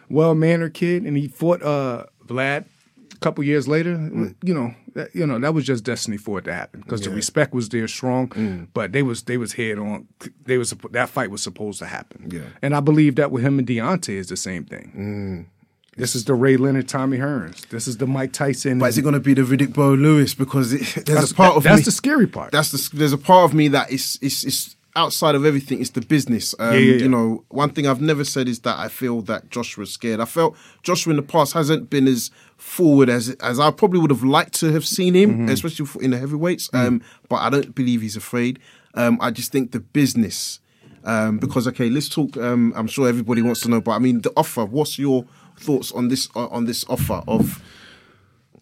well 0.09 0.35
mannered 0.35 0.75
kid, 0.75 1.03
and 1.05 1.17
he 1.17 1.29
fought 1.29 1.63
uh 1.63 2.05
Vlad 2.27 2.65
a 3.13 3.19
couple 3.19 3.43
years 3.45 3.67
later, 3.67 3.97
Mm. 3.97 4.35
you 4.45 4.53
know, 4.55 4.75
that, 4.95 5.15
you 5.15 5.27
know 5.27 5.39
that 5.39 5.53
was 5.55 5.65
just 5.65 5.83
destiny 5.85 6.17
for 6.17 6.39
it 6.39 6.45
to 6.45 6.53
happen 6.55 6.81
because 6.81 7.01
the 7.01 7.11
respect 7.11 7.53
was 7.55 7.71
there 7.71 7.89
strong, 7.89 8.29
Mm. 8.29 8.69
but 8.73 8.93
they 8.93 9.03
was 9.03 9.23
they 9.25 9.37
was 9.37 9.55
head 9.55 9.79
on. 9.79 10.07
They 10.45 10.59
was 10.59 10.75
that 10.93 11.09
fight 11.09 11.31
was 11.33 11.43
supposed 11.43 11.79
to 11.81 11.87
happen. 11.87 12.31
Yeah. 12.31 12.43
and 12.63 12.75
I 12.75 12.81
believe 12.81 13.17
that 13.17 13.33
with 13.33 13.43
him 13.43 13.59
and 13.59 13.67
Deontay 13.67 14.11
is 14.17 14.29
the 14.29 14.37
same 14.37 14.65
thing. 14.65 15.49
This 15.97 16.15
is 16.15 16.25
the 16.27 16.35
Ray 16.35 16.57
Leonard, 16.57 16.89
Tommy 16.89 17.19
Hearns. 17.19 17.67
This 17.69 17.87
is 17.89 17.97
the 17.97 18.07
Mike 18.07 18.33
Tyson. 18.33 18.79
But 18.79 18.91
is 18.91 18.99
it 18.99 19.03
going 19.03 19.15
to 19.15 19.21
be 19.21 19.35
the 19.35 19.43
Riddick 19.43 19.73
Bowe 19.73 19.95
Lewis? 19.95 20.35
Because 20.35 20.73
it, 20.73 21.05
there's 21.07 21.31
a 21.33 21.35
part 21.35 21.53
that- 21.55 21.57
of 21.59 21.63
that's 21.65 21.79
me. 21.81 21.85
the 21.85 21.91
scary 21.91 22.27
part. 22.27 22.53
That's 22.53 22.71
the. 22.71 22.97
There's 22.97 23.13
a 23.15 23.19
part 23.19 23.45
of 23.51 23.55
me 23.55 23.69
that 23.69 23.91
is 23.91 24.19
is 24.21 24.45
is 24.45 24.77
outside 24.95 25.35
of 25.35 25.45
everything. 25.47 25.81
It's 25.81 25.91
the 25.91 26.01
business. 26.03 26.55
Um, 26.59 26.73
Yeah, 26.75 26.79
yeah, 26.79 26.93
yeah. 26.95 27.03
You 27.03 27.09
know, 27.09 27.45
one 27.49 27.71
thing 27.71 27.87
I've 27.87 28.01
never 28.01 28.25
said 28.25 28.47
is 28.49 28.61
that 28.61 28.79
I 28.79 28.89
feel 28.89 29.21
that 29.23 29.51
Joshua's 29.51 29.91
scared. 29.93 30.21
I 30.21 30.25
felt 30.27 30.57
Joshua 30.83 31.11
in 31.13 31.17
the 31.17 31.23
past 31.23 31.53
hasn't 31.55 31.89
been 31.91 32.07
as 32.07 32.31
forward 32.59 33.09
as 33.09 33.31
as 33.41 33.59
I 33.59 33.71
probably 33.71 34.01
would 34.01 34.11
have 34.11 34.23
liked 34.25 34.55
to 34.61 34.73
have 34.73 34.85
seen 34.87 35.15
him, 35.15 35.31
Mm-hmm. 35.31 35.49
especially 35.51 35.87
in 36.05 36.11
the 36.11 36.19
heavyweights. 36.19 36.69
Mm. 36.69 36.87
Um, 36.87 37.03
but 37.29 37.37
I 37.37 37.49
don't 37.51 37.75
believe 37.75 38.03
he's 38.03 38.17
afraid. 38.17 38.59
Um, 38.95 39.19
I 39.21 39.31
just 39.31 39.51
think 39.53 39.73
the 39.73 39.81
business. 39.81 40.61
Um, 41.05 41.39
because 41.39 41.69
okay, 41.69 41.89
let's 41.89 42.09
talk. 42.09 42.37
Um, 42.37 42.73
I'm 42.75 42.89
sure 42.89 43.09
everybody 43.09 43.41
wants 43.41 43.61
to 43.61 43.69
know, 43.71 43.81
but 43.81 43.93
I 43.93 43.99
mean 44.01 44.23
the 44.23 44.33
offer. 44.37 44.65
What's 44.65 44.99
your 44.99 45.25
thoughts 45.59 45.93
on 45.93 46.09
this 46.09 46.29
on 46.35 46.65
this 46.67 46.85
offer 46.89 47.23
of 47.27 47.63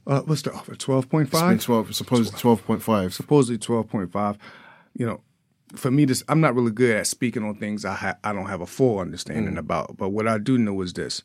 uh, 0.06 0.20
what's 0.22 0.42
the 0.42 0.52
offer? 0.52 0.74
Twelve 0.74 1.08
point 1.08 1.30
five. 1.30 1.40
point 1.40 1.54
it's 1.56 1.58
been 1.58 1.58
five. 1.58 1.64
twelve, 1.64 1.94
supposed 1.94 2.38
twelve 2.38 2.64
point 2.64 2.82
five. 2.82 3.14
Supposedly 3.14 3.58
twelve 3.58 3.88
point 3.88 4.12
five. 4.12 4.36
You 4.94 5.06
know, 5.06 5.20
for 5.74 5.90
me, 5.90 6.04
this 6.04 6.22
I'm 6.28 6.40
not 6.40 6.54
really 6.54 6.70
good 6.72 6.96
at 6.96 7.06
speaking 7.06 7.42
on 7.42 7.54
things 7.56 7.84
I 7.84 7.94
ha- 7.94 8.16
I 8.22 8.32
don't 8.32 8.46
have 8.46 8.60
a 8.60 8.66
full 8.66 8.98
understanding 8.98 9.54
Mm. 9.54 9.58
about. 9.58 9.96
But 9.96 10.10
what 10.10 10.28
I 10.28 10.38
do 10.38 10.58
know 10.58 10.80
is 10.82 10.92
this: 10.92 11.22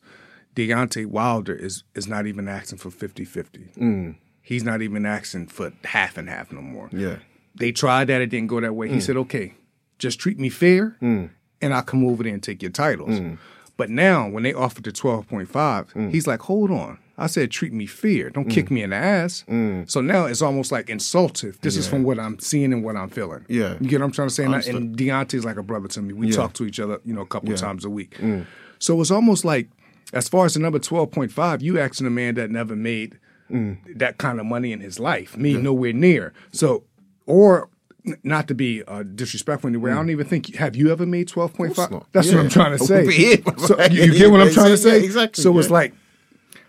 Deontay 0.56 1.06
Wilder 1.06 1.54
is 1.54 1.84
is 1.94 2.08
not 2.08 2.26
even 2.26 2.48
asking 2.48 2.78
for 2.78 2.90
50-50. 2.90 4.16
He's 4.42 4.64
not 4.64 4.82
even 4.82 5.06
asking 5.06 5.48
for 5.48 5.72
half 5.84 6.16
and 6.18 6.28
half 6.28 6.50
no 6.50 6.60
more. 6.62 6.88
Mm. 6.88 7.00
Yeah. 7.00 7.16
They 7.54 7.72
tried 7.72 8.06
that; 8.06 8.20
it 8.22 8.26
didn't 8.30 8.48
go 8.48 8.60
that 8.60 8.74
way. 8.74 8.88
Mm. 8.88 8.94
He 8.94 9.00
said, 9.00 9.16
"Okay, 9.18 9.54
just 9.98 10.18
treat 10.18 10.38
me 10.38 10.48
fair, 10.48 10.96
and 11.00 11.30
I'll 11.74 11.82
come 11.82 12.04
over 12.06 12.22
there 12.22 12.32
and 12.32 12.42
take 12.42 12.62
your 12.62 12.70
titles." 12.72 13.20
Mm. 13.80 13.82
But 13.82 13.90
now, 13.90 14.28
when 14.28 14.42
they 14.42 14.52
offered 14.52 14.84
the 14.84 14.92
twelve 14.92 15.26
point 15.28 15.48
five, 15.48 15.92
he's 16.10 16.26
like, 16.26 16.40
"Hold 16.42 16.70
on." 16.70 16.98
I 17.18 17.26
said, 17.26 17.50
treat 17.50 17.74
me 17.74 17.84
fair. 17.84 18.30
Don't 18.30 18.46
Mm. 18.48 18.50
kick 18.50 18.70
me 18.70 18.82
in 18.82 18.90
the 18.90 18.96
ass. 18.96 19.44
So 19.86 20.00
now 20.00 20.24
it's 20.24 20.40
almost 20.40 20.72
like 20.72 20.88
insultive. 20.88 21.58
This 21.60 21.76
is 21.76 21.86
from 21.86 22.02
what 22.02 22.18
I'm 22.18 22.38
seeing 22.38 22.72
and 22.72 22.82
what 22.82 22.96
I'm 22.96 23.10
feeling. 23.10 23.44
Yeah. 23.46 23.74
You 23.78 23.88
get 23.90 24.00
what 24.00 24.06
I'm 24.06 24.12
trying 24.12 24.28
to 24.28 24.34
say? 24.34 24.44
And, 24.46 24.54
I, 24.54 24.60
and 24.60 24.96
Deontay's 24.96 25.44
like 25.44 25.58
a 25.58 25.62
brother 25.62 25.86
to 25.88 26.00
me. 26.00 26.14
We 26.14 26.28
Yeah. 26.28 26.36
talk 26.36 26.54
to 26.54 26.64
each 26.64 26.80
other, 26.80 26.98
you 27.04 27.12
know, 27.12 27.20
a 27.20 27.26
couple 27.26 27.50
Yeah. 27.50 27.56
times 27.56 27.84
a 27.84 27.90
week. 27.90 28.16
So 28.78 28.98
it's 29.02 29.10
almost 29.10 29.44
like, 29.44 29.68
as 30.14 30.30
far 30.30 30.46
as 30.46 30.54
the 30.54 30.60
number 30.60 30.78
12.5, 30.78 31.60
you 31.60 31.78
asking 31.78 32.06
a 32.06 32.10
man 32.10 32.36
that 32.36 32.50
never 32.50 32.74
made 32.74 33.18
that 33.96 34.16
kind 34.16 34.40
of 34.40 34.46
money 34.46 34.72
in 34.72 34.80
his 34.80 34.98
life. 34.98 35.36
Me, 35.36 35.58
nowhere 35.58 35.92
near. 35.92 36.32
So, 36.52 36.84
or 37.26 37.68
not 38.22 38.48
to 38.48 38.54
be 38.54 38.82
uh, 38.84 39.02
disrespectful 39.02 39.68
anyway, 39.68 39.92
I 39.92 39.94
don't 39.94 40.10
even 40.10 40.26
think, 40.26 40.54
have 40.56 40.74
you 40.76 40.90
ever 40.90 41.06
made 41.06 41.28
12.5? 41.28 42.04
That's 42.12 42.28
Yeah. 42.28 42.36
what 42.36 42.44
I'm 42.44 42.50
trying 42.50 42.78
to 42.78 42.84
say. 42.84 43.02
would 43.02 43.08
be 43.08 43.14
here. 43.16 43.36
So, 43.58 43.80
you, 43.90 44.04
you 44.04 44.12
get 44.18 44.30
what 44.30 44.40
I'm 44.40 44.50
trying 44.52 44.70
to 44.70 44.76
say? 44.76 44.98
Yeah, 44.98 45.04
exactly, 45.04 45.42
So 45.42 45.58
it's 45.58 45.70
like, 45.70 45.94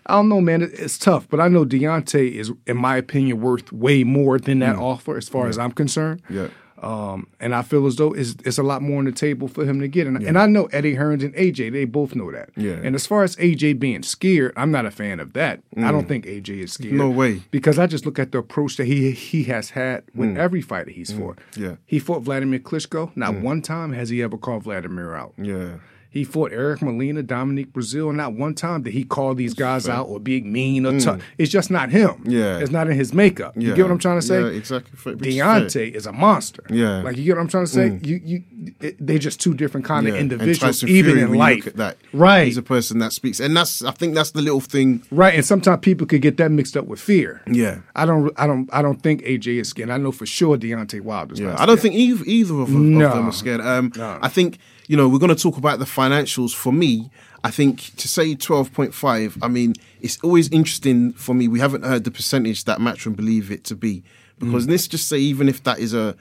I 0.06 0.14
don't 0.14 0.28
know, 0.28 0.40
man. 0.40 0.62
It- 0.62 0.72
It's 0.74 0.98
tough, 0.98 1.28
but 1.28 1.40
I 1.40 1.48
know 1.48 1.64
Deontay 1.64 2.32
is, 2.32 2.52
in 2.66 2.76
my 2.76 2.96
opinion, 2.96 3.40
worth 3.40 3.72
way 3.72 4.04
more 4.04 4.38
than 4.38 4.58
that 4.60 4.76
offer, 4.76 5.16
as 5.16 5.28
far 5.28 5.46
as 5.48 5.58
I'm 5.58 5.72
concerned. 5.72 6.22
Mm. 6.28 6.34
Yeah. 6.34 6.48
Um, 6.82 7.28
and 7.40 7.54
I 7.54 7.62
feel 7.62 7.86
as 7.86 7.96
though 7.96 8.12
it's, 8.12 8.34
it's 8.44 8.58
a 8.58 8.62
lot 8.62 8.82
more 8.82 8.98
on 8.98 9.04
the 9.04 9.12
table 9.12 9.48
for 9.48 9.64
him 9.64 9.80
to 9.80 9.88
get. 9.88 10.06
And, 10.06 10.20
and 10.22 10.38
I 10.38 10.46
know 10.46 10.66
Eddie 10.66 10.96
Hearns 10.96 11.22
and 11.24 11.34
AJ, 11.34 11.72
they 11.72 11.84
both 11.84 12.14
know 12.14 12.32
that. 12.32 12.50
Yeah. 12.56 12.72
And 12.72 12.94
as 12.94 13.06
far 13.06 13.22
as 13.22 13.36
AJ 13.36 13.78
being 13.78 14.02
scared, 14.02 14.52
I'm 14.56 14.70
not 14.70 14.84
a 14.84 14.90
fan 14.90 15.20
of 15.20 15.32
that. 15.34 15.62
I 15.76 15.92
don't 15.92 16.08
think 16.08 16.26
AJ 16.26 16.64
is 16.64 16.72
scared. 16.72 16.94
Mm. 16.94 16.98
No 16.98 17.10
way. 17.10 17.42
Because 17.50 17.78
I 17.78 17.86
just 17.86 18.04
look 18.04 18.18
at 18.18 18.32
the 18.32 18.38
approach 18.38 18.76
that 18.76 18.86
he 18.86 19.12
he 19.12 19.44
has 19.44 19.70
had 19.70 20.04
with 20.14 20.36
every 20.36 20.60
fighter 20.60 20.90
he's 20.90 21.12
fought. 21.12 21.38
Mm. 21.52 21.62
Yeah. 21.62 21.76
He 21.86 21.98
fought 21.98 22.22
Vladimir 22.22 22.58
Klitschko. 22.58 23.16
Not 23.16 23.36
one 23.36 23.62
time 23.62 23.92
has 23.92 24.08
he 24.08 24.22
ever 24.22 24.36
called 24.36 24.64
Vladimir 24.64 25.14
out. 25.14 25.34
Yeah. 25.38 25.76
He 26.12 26.24
fought 26.24 26.52
Eric 26.52 26.82
Molina, 26.82 27.22
Dominic 27.22 27.72
Breazeale, 27.72 28.08
and 28.08 28.18
not 28.18 28.34
one 28.34 28.54
time 28.54 28.82
did 28.82 28.92
he 28.92 29.02
call 29.02 29.34
these 29.34 29.54
guys 29.54 29.88
out 29.88 30.08
or 30.08 30.20
be 30.20 30.42
mean 30.42 30.84
or 30.84 31.00
tough. 31.00 31.22
It's 31.38 31.50
just 31.50 31.70
not 31.70 31.88
him. 31.90 32.10
Mm. 32.24 32.30
Yeah. 32.30 32.58
It's 32.58 32.70
not 32.70 32.86
in 32.88 32.96
his 32.96 33.14
makeup. 33.14 33.54
You 33.56 33.70
Yeah. 33.70 33.74
get 33.76 33.82
what 33.84 33.92
I'm 33.92 33.98
trying 33.98 34.18
to 34.20 34.26
say? 34.26 34.40
Yeah, 34.42 34.48
exactly. 34.48 34.90
F- 34.94 35.06
which 35.06 35.26
is 35.26 35.36
fair. 35.38 35.44
Deontay 35.60 35.94
is 35.94 36.06
a 36.06 36.12
monster. 36.12 36.62
Yeah. 36.68 37.00
Like 37.02 37.16
you 37.16 37.24
get 37.24 37.36
what 37.36 37.40
I'm 37.42 37.48
trying 37.48 37.64
to 37.64 37.70
say? 37.70 37.98
You 38.02 38.20
you 38.22 38.42
it, 38.80 38.96
they're 39.00 39.18
just 39.18 39.40
two 39.40 39.54
different 39.54 39.86
kind 39.86 40.06
of 40.06 40.12
Yeah. 40.14 40.20
And 40.20 40.30
individuals, 40.32 40.84
even 40.84 41.16
in 41.18 41.32
life. 41.34 41.64
That. 41.76 41.96
Right. 42.12 42.44
He's 42.44 42.58
a 42.58 42.62
person 42.62 42.98
that 42.98 43.12
speaks, 43.12 43.40
and 43.40 43.56
that's. 43.56 43.82
I 43.82 43.92
think 43.92 44.14
that's 44.14 44.32
the 44.32 44.42
little 44.42 44.60
thing. 44.60 45.02
Right, 45.10 45.34
and 45.34 45.44
sometimes 45.44 45.80
people 45.80 46.06
could 46.06 46.20
get 46.20 46.36
that 46.36 46.50
mixed 46.50 46.76
up 46.76 46.86
with 46.86 47.00
fear. 47.00 47.40
Yeah. 47.50 47.78
I 47.96 48.04
don't, 48.04 48.30
I 48.36 48.46
don't, 48.46 48.68
I 48.72 48.82
don't 48.82 49.02
think 49.02 49.22
AJ 49.22 49.60
is 49.60 49.68
scared. 49.68 49.88
I 49.90 49.96
know 49.96 50.12
for 50.12 50.26
sure 50.26 50.56
Deontay 50.58 51.00
Wilder's 51.00 51.40
Yeah. 51.40 51.56
I 51.58 51.64
don't 51.66 51.80
think 51.80 51.94
either, 51.94 52.22
either 52.26 52.60
of, 52.60 52.68
No. 52.70 53.06
of 53.08 53.14
them 53.14 53.28
are 53.28 53.32
scared. 53.32 53.60
Um, 53.62 53.92
No. 53.96 54.18
I 54.20 54.28
think 54.28 54.58
you 54.92 54.98
know 54.98 55.08
we're 55.08 55.18
going 55.18 55.34
to 55.34 55.42
talk 55.42 55.56
about 55.56 55.78
the 55.78 55.86
financials. 55.86 56.54
For 56.54 56.70
me, 56.70 57.10
I 57.42 57.50
think 57.50 57.96
to 57.96 58.06
say 58.06 58.34
twelve 58.34 58.74
point 58.74 58.92
five. 58.92 59.38
I 59.40 59.48
mean, 59.48 59.72
it's 60.02 60.18
always 60.22 60.50
interesting 60.50 61.14
for 61.14 61.34
me. 61.34 61.48
We 61.48 61.60
haven't 61.60 61.82
heard 61.82 62.04
the 62.04 62.10
percentage 62.10 62.64
that 62.64 62.78
Matchroom 62.78 63.16
believe 63.16 63.50
it 63.50 63.64
to 63.64 63.74
be 63.74 64.04
because 64.38 64.68
let's 64.68 64.86
just 64.86 65.08
say 65.08 65.16
even 65.16 65.48
if 65.48 65.64
that 65.64 65.78
is 65.78 65.94
a 65.94 66.14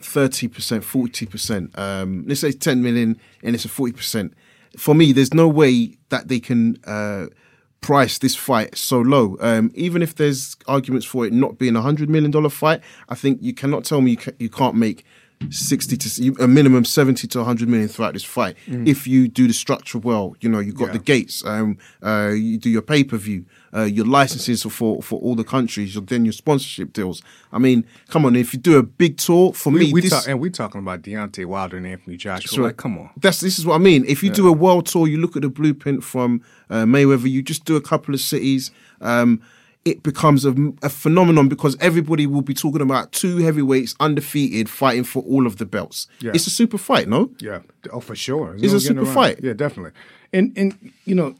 thirty 0.00 0.46
percent, 0.46 0.84
forty 0.84 1.24
percent. 1.24 1.70
Um, 1.78 2.24
let's 2.26 2.42
say 2.42 2.52
ten 2.52 2.82
million 2.82 3.18
and 3.42 3.54
it's 3.54 3.64
a 3.64 3.70
forty 3.70 3.94
percent. 3.94 4.34
For 4.76 4.94
me, 4.94 5.12
there's 5.12 5.32
no 5.32 5.48
way 5.48 5.96
that 6.10 6.28
they 6.28 6.38
can. 6.38 6.76
Uh, 6.84 7.28
price 7.80 8.18
this 8.18 8.36
fight 8.36 8.78
so 8.78 9.00
low. 9.00 9.36
Um, 9.40 9.72
even 9.74 10.02
if 10.02 10.14
there's 10.14 10.56
arguments 10.68 11.04
for 11.04 11.26
it 11.26 11.32
not 11.32 11.58
being 11.58 11.74
a 11.74 11.82
hundred 11.82 12.08
million 12.08 12.30
dollar 12.30 12.48
fight, 12.48 12.80
I 13.08 13.16
think 13.16 13.42
you 13.42 13.52
cannot 13.52 13.84
tell 13.84 14.00
me 14.00 14.12
you, 14.12 14.16
ca- 14.18 14.38
you 14.38 14.48
can't 14.48 14.76
make 14.76 15.04
sixty 15.50 15.96
to 15.96 16.34
a 16.40 16.48
minimum 16.48 16.84
seventy 16.84 17.26
to 17.28 17.44
hundred 17.44 17.68
million 17.68 17.88
throughout 17.88 18.14
this 18.14 18.24
fight 18.24 18.56
if 18.66 19.06
you 19.06 19.28
do 19.28 19.46
the 19.46 19.52
structure 19.52 19.98
well. 19.98 20.34
You 20.40 20.48
know, 20.48 20.58
you've 20.58 20.76
got 20.76 20.86
Yeah. 20.86 20.92
the 20.92 20.98
gates. 21.00 21.44
Um, 21.44 21.78
uh, 22.02 22.32
you 22.34 22.58
do 22.58 22.70
your 22.70 22.82
pay 22.82 23.04
per 23.04 23.16
view. 23.16 23.44
Uh, 23.74 23.84
your 23.84 24.04
licenses 24.04 24.62
for 24.64 25.00
for 25.00 25.18
all 25.20 25.34
the 25.34 25.44
countries, 25.44 25.94
your, 25.94 26.04
then 26.04 26.26
your 26.26 26.32
sponsorship 26.32 26.92
deals. 26.92 27.22
I 27.52 27.58
mean, 27.58 27.86
come 28.08 28.26
on, 28.26 28.36
if 28.36 28.52
you 28.52 28.60
do 28.60 28.76
a 28.76 28.82
big 28.82 29.16
tour, 29.16 29.54
for 29.54 29.72
we, 29.72 29.78
me, 29.80 29.92
we 29.94 30.02
this, 30.02 30.10
talk, 30.10 30.28
and 30.28 30.38
we're 30.38 30.50
talking 30.50 30.78
about 30.80 31.00
Deontay 31.00 31.46
Wilder 31.46 31.78
and 31.78 31.86
Anthony 31.86 32.18
Joshua. 32.18 32.54
Sure. 32.54 32.64
Like, 32.64 32.76
come 32.76 32.98
on. 32.98 33.08
That's 33.16 33.40
this 33.40 33.58
is 33.58 33.64
what 33.64 33.76
I 33.76 33.78
mean. 33.78 34.04
If 34.06 34.22
you 34.22 34.28
do 34.28 34.46
a 34.46 34.52
world 34.52 34.84
tour, 34.84 35.08
you 35.08 35.16
look 35.18 35.36
at 35.36 35.42
the 35.42 35.48
blueprint 35.48 36.04
from 36.04 36.42
uh, 36.68 36.84
Mayweather. 36.84 37.30
You 37.30 37.40
just 37.40 37.64
do 37.64 37.76
a 37.76 37.80
couple 37.80 38.12
of 38.14 38.20
cities. 38.20 38.70
Um, 39.00 39.40
it 39.84 40.02
becomes 40.02 40.44
a, 40.44 40.54
a 40.82 40.88
phenomenon 40.88 41.48
because 41.48 41.76
everybody 41.80 42.26
will 42.26 42.42
be 42.42 42.54
talking 42.54 42.80
about 42.80 43.12
two 43.12 43.38
heavyweights 43.38 43.94
undefeated 43.98 44.68
fighting 44.68 45.04
for 45.04 45.22
all 45.24 45.46
of 45.46 45.56
the 45.56 45.66
belts. 45.66 46.06
Yeah. 46.20 46.32
It's 46.34 46.46
a 46.46 46.50
super 46.50 46.78
fight, 46.78 47.08
no? 47.08 47.30
Yeah. 47.40 47.60
Oh, 47.92 48.00
for 48.00 48.14
sure. 48.14 48.56
There's 48.56 48.72
It's 48.72 48.86
a 48.86 48.94
no 48.94 49.02
getting 49.02 49.12
super 49.12 49.18
around 49.18 49.34
fight. 49.36 49.40
Yeah, 49.42 49.52
definitely. 49.54 49.92
And 50.32 50.56
and 50.56 50.92
you 51.04 51.14
know, 51.14 51.34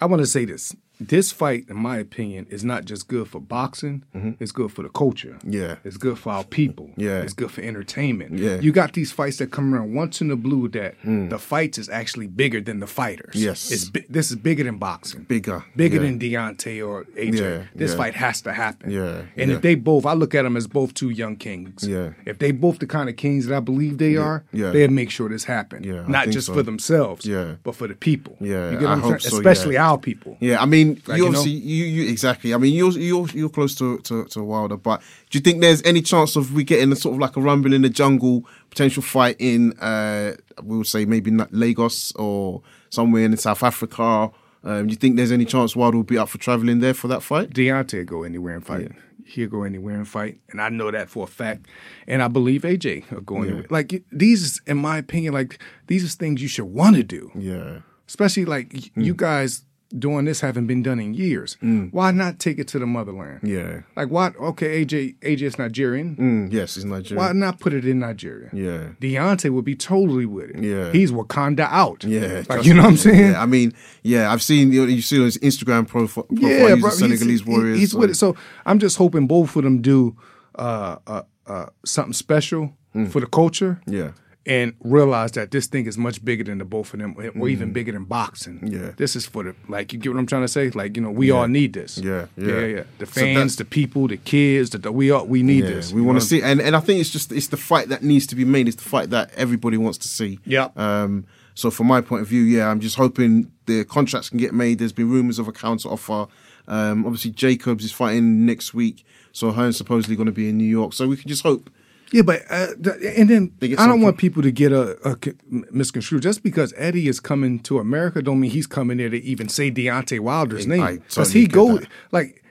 I 0.00 0.06
want 0.06 0.20
to 0.20 0.26
say 0.26 0.44
this. 0.44 0.74
This 0.98 1.30
fight, 1.32 1.66
in 1.68 1.76
my 1.76 1.98
opinion, 1.98 2.46
is 2.48 2.64
not 2.64 2.84
just 2.86 3.06
good 3.08 3.28
for 3.28 3.40
boxing. 3.40 4.02
It's 4.40 4.52
good 4.52 4.72
for 4.72 4.82
the 4.82 4.88
culture. 4.88 5.36
Mm-hmm. 5.40 5.52
Yeah. 5.52 5.76
It's 5.84 5.96
good 5.98 6.18
for 6.18 6.32
our 6.32 6.44
people. 6.44 6.90
Yeah. 6.96 7.20
It's 7.20 7.34
good 7.34 7.50
for 7.50 7.60
entertainment. 7.60 8.38
Yeah. 8.38 8.56
Mm. 8.56 8.62
You 8.62 8.72
got 8.72 8.94
these 8.94 9.12
fights 9.12 9.36
that 9.38 9.50
come 9.52 9.74
around 9.74 9.94
once 9.94 10.20
in 10.22 10.28
the 10.28 10.36
blue 10.36 10.68
that 10.68 10.94
the 11.04 11.38
fights 11.38 11.76
is 11.78 11.88
actually 11.90 12.26
bigger 12.28 12.60
than 12.62 12.80
the 12.80 12.86
fighters. 12.86 13.34
Yes. 13.34 13.70
It's 13.70 13.90
bi- 13.90 14.06
this 14.08 14.30
is 14.30 14.36
bigger 14.36 14.64
than 14.64 14.78
boxing. 14.78 15.24
Bigger, 15.24 15.64
Bigger 15.76 15.96
yeah. 15.96 16.02
than 16.02 16.18
Deontay 16.18 16.86
or 16.86 17.04
AJ. 17.16 17.40
Yeah, 17.40 17.62
This 17.74 17.90
yeah. 17.90 17.96
fight 17.98 18.14
has 18.14 18.40
to 18.42 18.52
happen. 18.54 18.90
Yeah, 18.90 19.22
And 19.36 19.50
if 19.50 19.60
they 19.60 19.74
both, 19.74 20.06
I 20.06 20.14
look 20.14 20.34
at 20.34 20.42
them 20.42 20.56
as 20.56 20.66
both 20.66 20.94
two 20.94 21.10
young 21.10 21.36
kings. 21.36 21.86
Yeah. 21.86 22.10
If 22.24 22.38
they 22.38 22.52
both 22.52 22.78
the 22.78 22.86
kind 22.86 23.08
of 23.10 23.16
kings 23.16 23.46
that 23.46 23.56
I 23.56 23.60
believe 23.60 23.98
they 23.98 24.16
are, 24.16 24.44
yeah. 24.52 24.70
they'll 24.70 24.90
make 24.90 25.10
sure 25.10 25.28
this 25.28 25.44
happen. 25.44 25.82
Yeah, 25.84 26.04
Not 26.08 26.28
just 26.30 26.46
so. 26.46 26.54
for 26.54 26.62
themselves, 26.62 27.26
Yeah. 27.26 27.56
but 27.64 27.74
for 27.74 27.86
the 27.86 27.94
people. 27.94 28.36
Yeah, 28.40 28.70
you 28.70 28.78
get 28.78 28.82
what 28.82 28.88
I 28.88 28.92
I'm 28.92 29.00
hope 29.00 29.20
saying? 29.20 29.30
so, 29.32 29.36
Especially 29.38 29.76
our 29.76 29.98
people. 29.98 30.36
Yeah, 30.40 30.62
I 30.62 30.66
mean, 30.66 30.85
Like, 31.06 31.18
you 31.18 31.26
you 31.26 31.32
know? 31.32 31.44
you, 31.44 31.84
you 31.84 32.08
exactly. 32.10 32.54
I 32.54 32.56
mean, 32.58 32.74
you're 32.74 32.92
you're 32.92 33.28
you're 33.28 33.48
close 33.48 33.74
to, 33.76 33.98
to 33.98 34.24
to 34.26 34.42
Wilder, 34.42 34.76
but 34.76 35.00
do 35.30 35.38
you 35.38 35.42
think 35.42 35.60
there's 35.60 35.82
any 35.84 36.02
chance 36.02 36.36
of 36.36 36.52
we 36.54 36.64
getting 36.64 36.92
a 36.92 36.96
sort 36.96 37.14
of 37.14 37.20
like 37.20 37.36
a 37.36 37.40
rumble 37.40 37.72
in 37.72 37.82
the 37.82 37.88
jungle 37.90 38.44
potential 38.70 39.02
fight 39.02 39.36
in, 39.38 39.72
uh, 39.80 40.34
we 40.62 40.76
would 40.78 40.86
say 40.86 41.04
maybe 41.04 41.30
Lagos 41.50 42.12
or 42.12 42.62
somewhere 42.90 43.24
in 43.24 43.36
South 43.36 43.62
Africa? 43.62 44.30
Um, 44.64 44.86
do 44.88 44.90
you 44.90 44.96
think 44.96 45.16
there's 45.16 45.30
any 45.30 45.44
chance 45.44 45.76
Wilder 45.76 45.96
will 45.98 46.04
be 46.04 46.18
up 46.18 46.28
for 46.28 46.38
traveling 46.38 46.80
there 46.80 46.94
for 46.94 47.06
that 47.08 47.22
fight? 47.22 47.50
Deontay 47.50 48.04
go 48.04 48.24
anywhere 48.24 48.54
and 48.56 48.66
fight. 48.66 48.90
He'll 49.24 49.48
go 49.48 49.62
anywhere 49.64 49.96
and 49.96 50.06
fight, 50.06 50.38
and 50.50 50.60
I 50.60 50.68
know 50.68 50.90
that 50.92 51.08
for 51.10 51.24
a 51.24 51.26
fact. 51.26 51.66
And 52.06 52.22
I 52.22 52.28
believe 52.28 52.62
AJ 52.62 53.10
will 53.10 53.20
go 53.22 53.42
anywhere. 53.42 53.66
Like 53.70 54.02
these, 54.12 54.60
in 54.66 54.76
my 54.78 54.98
opinion, 54.98 55.34
like 55.34 55.58
these 55.88 56.04
are 56.04 56.08
things 56.08 56.40
you 56.42 56.48
should 56.48 56.66
want 56.66 56.94
to 56.96 57.02
do. 57.02 57.30
Yeah, 57.36 57.80
Especially 58.08 58.44
like 58.44 58.72
y- 58.72 58.90
you 58.94 59.14
guys 59.14 59.64
doing 59.96 60.24
this 60.24 60.40
haven't 60.40 60.66
been 60.66 60.82
done 60.82 60.98
in 60.98 61.14
years. 61.14 61.56
Why 61.90 62.10
not 62.10 62.38
take 62.38 62.58
it 62.58 62.68
to 62.68 62.78
the 62.78 62.86
motherland? 62.86 63.40
yeah. 63.42 63.80
Like 63.96 64.08
what? 64.10 64.36
Okay, 64.36 64.84
AJ, 64.84 65.18
AJ 65.20 65.42
is 65.42 65.58
Nigerian. 65.58 66.16
Mm, 66.16 66.52
yes, 66.52 66.74
he's 66.74 66.84
Nigerian. 66.84 67.24
Why 67.24 67.32
not 67.32 67.60
put 67.60 67.72
it 67.72 67.84
in 67.86 67.98
Nigeria? 68.00 68.50
Yeah. 68.52 68.90
Deontay 69.00 69.50
would 69.50 69.64
be 69.64 69.76
totally 69.76 70.26
with 70.26 70.50
it. 70.50 70.62
Yeah. 70.62 70.92
He's 70.92 71.12
Wakanda 71.12 71.68
out. 71.70 72.04
Yeah, 72.04 72.42
Like, 72.48 72.64
you 72.64 72.74
know 72.74 72.82
what 72.82 72.88
I'm 72.90 72.96
saying? 72.96 73.32
Yeah, 73.32 73.42
I 73.42 73.46
mean, 73.46 73.72
yeah, 74.02 74.32
I've 74.32 74.42
seen 74.42 74.72
you. 74.72 74.84
You 74.84 75.02
see 75.02 75.18
on 75.18 75.24
his 75.26 75.38
Instagram 75.38 75.86
profile, 75.86 76.24
profile 76.24 76.50
Yeah, 76.50 76.74
bro. 76.76 76.90
Senegalese 76.90 77.40
he's, 77.40 77.46
warrior. 77.46 77.74
He's 77.74 77.92
so- 77.92 77.98
with 77.98 78.10
it. 78.10 78.14
So 78.16 78.36
I'm 78.64 78.78
just 78.78 78.96
hoping 78.96 79.26
both 79.26 79.54
of 79.56 79.62
them 79.64 79.80
do 79.82 80.16
uh, 80.56 80.96
uh, 81.06 81.22
uh, 81.46 81.66
something 81.84 82.12
special 82.12 82.72
for 83.10 83.20
the 83.20 83.26
culture. 83.26 83.80
Mm. 83.86 83.92
Yeah. 83.92 84.10
And 84.48 84.74
realize 84.80 85.32
that 85.32 85.50
this 85.50 85.66
thing 85.66 85.86
is 85.86 85.98
much 85.98 86.24
bigger 86.24 86.44
than 86.44 86.58
the 86.58 86.64
both 86.64 86.94
of 86.94 87.00
them, 87.00 87.16
or 87.36 87.48
even 87.48 87.72
bigger 87.72 87.90
than 87.90 88.04
boxing. 88.04 88.60
Mm. 88.60 88.72
Yeah. 88.72 88.90
This 88.96 89.16
is 89.16 89.26
for 89.26 89.42
the 89.42 89.56
like 89.68 89.92
you 89.92 89.98
get 89.98 90.12
what 90.12 90.20
I'm 90.20 90.26
trying 90.26 90.42
to 90.42 90.48
say. 90.48 90.70
Like 90.70 90.96
you 90.96 91.02
know, 91.02 91.10
we 91.10 91.32
all 91.32 91.48
need 91.48 91.72
this. 91.72 91.98
Yeah, 91.98 92.26
yeah, 92.36 92.46
yeah. 92.46 92.66
yeah. 92.66 92.82
The 92.98 93.06
fans, 93.06 93.34
that's- 93.34 93.56
the 93.56 93.64
people, 93.64 94.06
the 94.06 94.18
kids, 94.18 94.70
the, 94.70 94.78
the 94.78 94.92
we 94.92 95.10
all 95.10 95.26
we 95.26 95.42
need 95.42 95.64
Yeah, 95.64 95.70
this. 95.70 95.92
we 95.92 96.00
want 96.00 96.20
to 96.20 96.24
see, 96.24 96.42
and 96.42 96.60
and 96.60 96.76
I 96.76 96.80
think 96.80 97.00
it's 97.00 97.10
just 97.10 97.32
it's 97.32 97.48
the 97.48 97.56
fight 97.56 97.88
that 97.88 98.04
needs 98.04 98.24
to 98.28 98.36
be 98.36 98.44
made. 98.44 98.68
It's 98.68 98.76
the 98.76 98.88
fight 98.88 99.10
that 99.10 99.32
everybody 99.34 99.78
wants 99.78 99.98
to 99.98 100.08
see. 100.08 100.38
Yeah. 100.44 100.68
Um. 100.76 101.26
So 101.54 101.70
from 101.72 101.88
my 101.88 102.00
point 102.00 102.22
of 102.22 102.28
view, 102.28 102.42
yeah, 102.42 102.68
I'm 102.68 102.78
just 102.78 102.94
hoping 102.96 103.50
the 103.64 103.82
contracts 103.84 104.28
can 104.28 104.38
get 104.38 104.54
made. 104.54 104.78
There's 104.78 104.92
been 104.92 105.10
rumors 105.10 105.40
of 105.40 105.48
a 105.48 105.52
counter 105.52 105.88
offer. 105.88 106.28
Um. 106.68 107.04
Obviously, 107.04 107.32
Jacobs 107.32 107.84
is 107.84 107.90
fighting 107.90 108.46
next 108.46 108.74
week, 108.74 109.04
so 109.32 109.50
Hearn's 109.50 109.76
supposedly 109.76 110.14
going 110.14 110.26
to 110.26 110.32
be 110.32 110.48
in 110.48 110.56
New 110.56 110.64
York. 110.78 110.92
So 110.92 111.08
we 111.08 111.16
can 111.16 111.28
just 111.28 111.42
hope. 111.42 111.68
Yeah, 112.12 112.22
but 112.22 112.42
uh, 112.48 112.68
and 113.16 113.28
then 113.28 113.52
I 113.78 113.86
don't 113.86 114.00
want 114.00 114.16
people 114.16 114.42
to 114.42 114.52
get 114.52 114.72
a 114.72 115.16
misconstrued. 115.50 116.22
Just 116.22 116.42
because 116.42 116.72
Eddie 116.76 117.08
is 117.08 117.18
coming 117.20 117.58
to 117.60 117.78
America, 117.78 118.22
don't 118.22 118.38
mean 118.40 118.50
he's 118.50 118.66
coming 118.66 118.98
there 118.98 119.08
to 119.10 119.22
even 119.22 119.48
say 119.48 119.70
Deontay 119.70 120.20
Wilder's 120.20 120.66
name. 120.66 121.02
Because 121.08 121.32
he 121.32 121.46
go 121.46 121.78
that. 121.78 121.88
like 122.12 122.44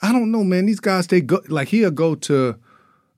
I 0.00 0.12
don't 0.12 0.30
know, 0.30 0.44
man. 0.44 0.66
These 0.66 0.80
guys 0.80 1.06
they 1.06 1.20
go 1.20 1.42
like 1.48 1.68
he'll 1.68 1.90
go 1.90 2.14
to 2.14 2.56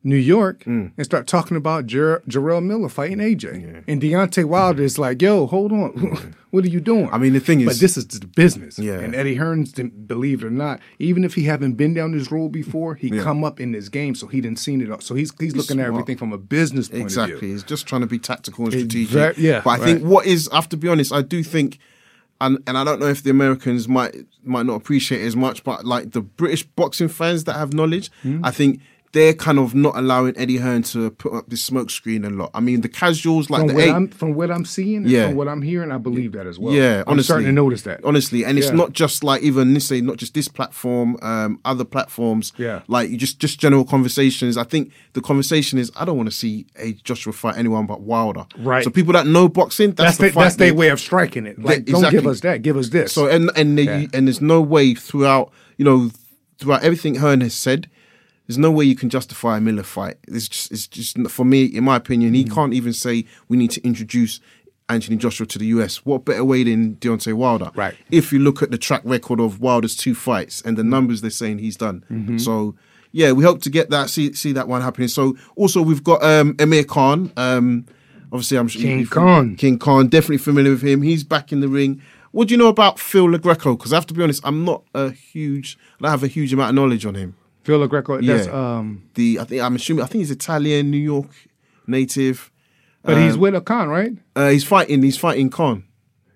New 0.04 0.16
York 0.16 0.62
Mm. 0.64 0.92
and 0.96 1.04
start 1.04 1.26
talking 1.26 1.56
about 1.56 1.86
Jer- 1.86 2.22
Jarrell 2.28 2.64
Miller 2.64 2.88
fighting 2.88 3.18
AJ. 3.18 3.82
And 3.88 4.00
Deontay 4.00 4.44
Wilder 4.44 4.84
is 4.84 5.00
like, 5.00 5.20
yo, 5.20 5.46
hold 5.48 5.72
on. 5.72 6.34
what 6.50 6.64
are 6.64 6.68
you 6.68 6.78
doing? 6.80 7.08
I 7.10 7.18
mean, 7.18 7.32
the 7.32 7.40
thing 7.40 7.60
is. 7.62 7.66
but 7.66 7.80
this 7.80 7.96
is 7.96 8.06
the 8.06 8.24
business. 8.26 8.78
Yeah. 8.78 9.00
And 9.00 9.16
Eddie 9.16 9.34
Hearns, 9.36 9.72
didn't 9.72 10.06
believe 10.06 10.44
it 10.44 10.46
or 10.46 10.50
not, 10.50 10.78
even 11.00 11.24
if 11.24 11.34
he 11.34 11.42
haven't 11.42 11.72
been 11.74 11.92
down 11.92 12.12
this 12.12 12.30
road 12.30 12.50
before, 12.52 12.94
he 12.94 13.08
Yeah. 13.08 13.22
come 13.24 13.42
up 13.42 13.58
in 13.58 13.72
this 13.72 13.88
game, 13.88 14.14
so 14.14 14.28
he 14.28 14.40
didn't 14.40 14.60
seen 14.60 14.80
it. 14.80 14.90
all. 14.92 15.00
So 15.00 15.16
he's 15.16 15.32
he's 15.40 15.56
looking 15.56 15.80
at 15.80 15.86
everything 15.86 16.16
from 16.16 16.32
a 16.32 16.38
business 16.38 16.88
point 16.88 17.02
of 17.06 17.10
view. 17.10 17.22
Exactly. 17.24 17.48
He's 17.50 17.64
just 17.64 17.88
trying 17.88 18.02
to 18.02 18.06
be 18.06 18.20
tactical 18.20 18.64
and 18.66 18.74
strategic. 18.74 19.36
Yeah, 19.38 19.62
But 19.64 19.80
I 19.80 19.84
think 19.84 20.04
what 20.04 20.24
is, 20.26 20.48
I 20.52 20.56
have 20.56 20.68
to 20.68 20.76
be 20.76 20.86
honest, 20.88 21.12
I 21.12 21.22
do 21.22 21.42
think, 21.42 21.78
and 22.40 22.58
and 22.68 22.78
I 22.78 22.84
don't 22.84 23.00
know 23.00 23.08
if 23.08 23.24
the 23.24 23.30
Americans 23.30 23.88
might 23.88 24.14
might 24.44 24.66
not 24.66 24.74
appreciate 24.74 25.22
it 25.22 25.26
as 25.26 25.34
much, 25.34 25.64
but 25.64 25.84
like 25.84 26.12
the 26.12 26.20
British 26.20 26.62
boxing 26.62 27.08
fans 27.08 27.42
that 27.44 27.54
have 27.54 27.72
knowledge, 27.72 28.10
Hmm? 28.22 28.44
I 28.44 28.52
think. 28.52 28.78
They're 29.16 29.32
kind 29.32 29.58
of 29.58 29.74
not 29.74 29.96
allowing 29.96 30.36
Eddie 30.36 30.58
Hearn 30.58 30.82
to 30.92 31.10
put 31.10 31.32
up 31.32 31.48
this 31.48 31.62
smoke 31.64 31.88
screen 31.90 32.22
a 32.24 32.28
lot. 32.30 32.50
I 32.52 32.60
mean, 32.60 32.82
the 32.82 32.88
casuals 32.88 33.48
like 33.48 33.60
From 33.60 33.68
the 33.68 33.74
what, 33.74 33.84
eight, 33.84 33.90
I'm, 33.90 34.08
from 34.08 34.34
what 34.34 34.50
I'm 34.50 34.66
seeing, 34.66 34.96
and 35.04 35.10
Yeah. 35.10 35.28
from 35.28 35.36
what 35.36 35.48
I'm 35.48 35.62
hearing, 35.62 35.90
I 35.90 35.96
believe 35.96 36.32
that 36.32 36.46
as 36.46 36.58
well. 36.58 36.74
Yeah, 36.74 36.98
I'm 37.06 37.12
honestly, 37.12 37.24
starting 37.24 37.46
to 37.46 37.52
notice 37.52 37.82
that. 37.82 38.00
honestly, 38.04 38.44
and 38.44 38.58
it's 38.58 38.66
Yeah. 38.66 38.74
not 38.74 38.92
just 38.92 39.24
like 39.24 39.42
even 39.42 39.72
this, 39.72 39.86
say 39.86 40.02
not 40.02 40.18
just 40.18 40.34
this 40.34 40.48
platform, 40.48 41.16
um, 41.22 41.60
other 41.64 41.84
platforms. 41.84 42.52
Yeah. 42.58 42.82
like 42.88 43.08
you 43.08 43.16
just 43.16 43.38
just 43.38 43.58
general 43.58 43.84
conversations. 43.86 44.58
I 44.58 44.64
think 44.64 44.92
the 45.14 45.22
conversation 45.22 45.78
is 45.78 45.90
I 45.96 46.04
don't 46.04 46.18
want 46.18 46.28
to 46.28 46.36
see 46.36 46.66
a 46.78 46.92
Joshua 46.92 47.32
fight 47.32 47.56
anyone 47.56 47.86
but 47.86 48.02
Wilder. 48.02 48.44
Right. 48.58 48.84
So 48.84 48.90
people 48.90 49.14
that 49.14 49.26
know 49.26 49.48
boxing, 49.48 49.92
that's, 49.92 49.98
That's 49.98 50.18
the 50.18 50.24
the, 50.26 50.32
fight 50.32 50.42
that's 50.42 50.56
their 50.56 50.74
way 50.74 50.88
of 50.90 51.00
striking 51.00 51.46
it. 51.46 51.58
Like, 51.58 51.86
don't 51.86 52.10
give 52.10 52.26
us 52.26 52.40
that. 52.40 52.60
Give 52.60 52.76
us 52.76 52.90
this. 52.90 53.12
So 53.14 53.28
and 53.28 53.50
and 53.56 53.78
they, 53.78 53.84
Yeah. 53.84 54.06
and 54.12 54.26
there's 54.28 54.42
no 54.42 54.60
way 54.60 54.94
throughout 54.94 55.50
you 55.78 55.84
know 55.86 56.10
throughout 56.58 56.82
everything 56.82 57.14
Hearn 57.16 57.40
has 57.40 57.54
said. 57.54 57.88
There's 58.46 58.58
no 58.58 58.70
way 58.70 58.84
you 58.84 58.94
can 58.96 59.10
justify 59.10 59.56
a 59.58 59.60
Miller 59.60 59.82
fight. 59.82 60.16
It's 60.28 60.48
just, 60.48 60.70
it's 60.72 60.86
just 60.86 61.18
for 61.30 61.44
me, 61.44 61.64
in 61.64 61.84
my 61.84 61.96
opinion, 61.96 62.32
Mm. 62.32 62.36
he 62.36 62.44
can't 62.44 62.74
even 62.74 62.92
say 62.92 63.24
we 63.48 63.56
need 63.56 63.70
to 63.72 63.84
introduce 63.84 64.40
Anthony 64.88 65.16
Joshua 65.16 65.46
to 65.46 65.58
the 65.58 65.66
US. 65.66 66.04
What 66.06 66.24
better 66.24 66.44
way 66.44 66.62
than 66.62 66.94
Deontay 66.96 67.34
Wilder? 67.34 67.70
Right. 67.74 67.94
If 68.10 68.32
you 68.32 68.38
look 68.38 68.62
at 68.62 68.70
the 68.70 68.78
track 68.78 69.02
record 69.04 69.40
of 69.40 69.60
Wilder's 69.60 69.96
two 69.96 70.14
fights 70.14 70.62
and 70.62 70.76
the 70.76 70.82
Mm. 70.84 70.88
numbers 70.90 71.20
they're 71.22 71.30
saying 71.30 71.58
he's 71.58 71.76
done, 71.76 72.04
Mm-hmm. 72.10 72.38
so 72.38 72.76
yeah, 73.12 73.32
we 73.32 73.42
hope 73.44 73.62
to 73.62 73.70
get 73.70 73.90
that 73.90 74.10
see 74.10 74.32
see 74.34 74.52
that 74.52 74.68
one 74.68 74.82
happening. 74.82 75.08
So 75.08 75.36
also 75.56 75.82
we've 75.82 76.04
got 76.04 76.22
um, 76.22 76.54
Amir 76.60 76.84
Khan. 76.84 77.32
Um, 77.36 77.86
obviously, 78.30 78.58
I'm 78.58 78.68
sure 78.68 78.82
King 78.82 79.06
Khan. 79.06 79.56
King 79.56 79.78
Khan, 79.78 80.06
definitely 80.08 80.38
familiar 80.38 80.70
with 80.72 80.82
him. 80.82 81.02
He's 81.02 81.24
back 81.24 81.50
in 81.50 81.60
the 81.60 81.68
ring. 81.68 82.00
What 82.32 82.48
do 82.48 82.54
you 82.54 82.58
know 82.58 82.68
about 82.68 82.98
Phil 83.00 83.28
Lo 83.30 83.38
Greco? 83.38 83.74
Because 83.76 83.92
I 83.92 83.96
have 83.96 84.06
to 84.06 84.14
be 84.14 84.22
honest, 84.22 84.42
I'm 84.44 84.64
not 84.64 84.82
a 84.94 85.10
huge, 85.10 85.78
I 85.98 86.02
don't 86.02 86.10
have 86.10 86.22
a 86.22 86.26
huge 86.28 86.52
amount 86.52 86.68
of 86.70 86.74
knowledge 86.76 87.06
on 87.06 87.14
him. 87.14 87.34
Phil 87.66 87.78
Lo 87.78 87.86
Greco, 87.88 88.20
that's, 88.20 88.46
Yeah. 88.46 88.52
um, 88.78 89.02
The 89.14 89.40
I 89.40 89.44
think 89.44 89.60
I'm 89.62 89.74
assuming 89.74 90.04
I 90.04 90.06
think 90.06 90.20
he's 90.20 90.30
Italian, 90.30 90.90
New 90.90 90.98
York 90.98 91.30
native. 91.86 92.50
but 93.02 93.16
he's 93.18 93.34
Um, 93.34 93.40
with 93.40 93.54
a 93.54 93.60
Khan, 93.60 93.88
right? 93.88 94.12
Uh, 94.34 94.50
he's 94.50 94.64
fighting. 94.64 95.02
He's 95.02 95.16
fighting 95.16 95.48
Khan. 95.50 95.84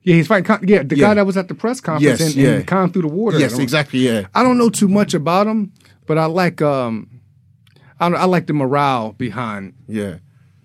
Yeah, 0.02 0.14
he's 0.16 0.26
fighting. 0.28 0.44
Khan- 0.44 0.64
yeah, 0.66 0.82
the 0.82 0.96
Yeah. 0.96 1.08
guy 1.08 1.14
that 1.14 1.26
was 1.26 1.36
at 1.36 1.48
the 1.48 1.54
press 1.54 1.80
conference 1.80 2.20
Yes, 2.20 2.34
and, 2.34 2.44
and 2.46 2.58
yeah. 2.58 2.62
Khan 2.62 2.90
through 2.92 3.02
the 3.02 3.08
water. 3.08 3.38
Yes, 3.38 3.58
exactly. 3.58 4.00
Yeah. 4.00 4.26
I 4.34 4.42
don't 4.42 4.56
know 4.58 4.70
too 4.70 4.88
much 4.88 5.12
about 5.14 5.46
him, 5.46 5.72
but 6.06 6.16
I 6.18 6.26
like 6.26 6.60
um, 6.62 7.08
I 8.00 8.08
don't, 8.08 8.18
I 8.20 8.24
like 8.24 8.46
the 8.46 8.52
morale 8.54 9.14
behind 9.18 9.74
Yeah. 9.88 10.14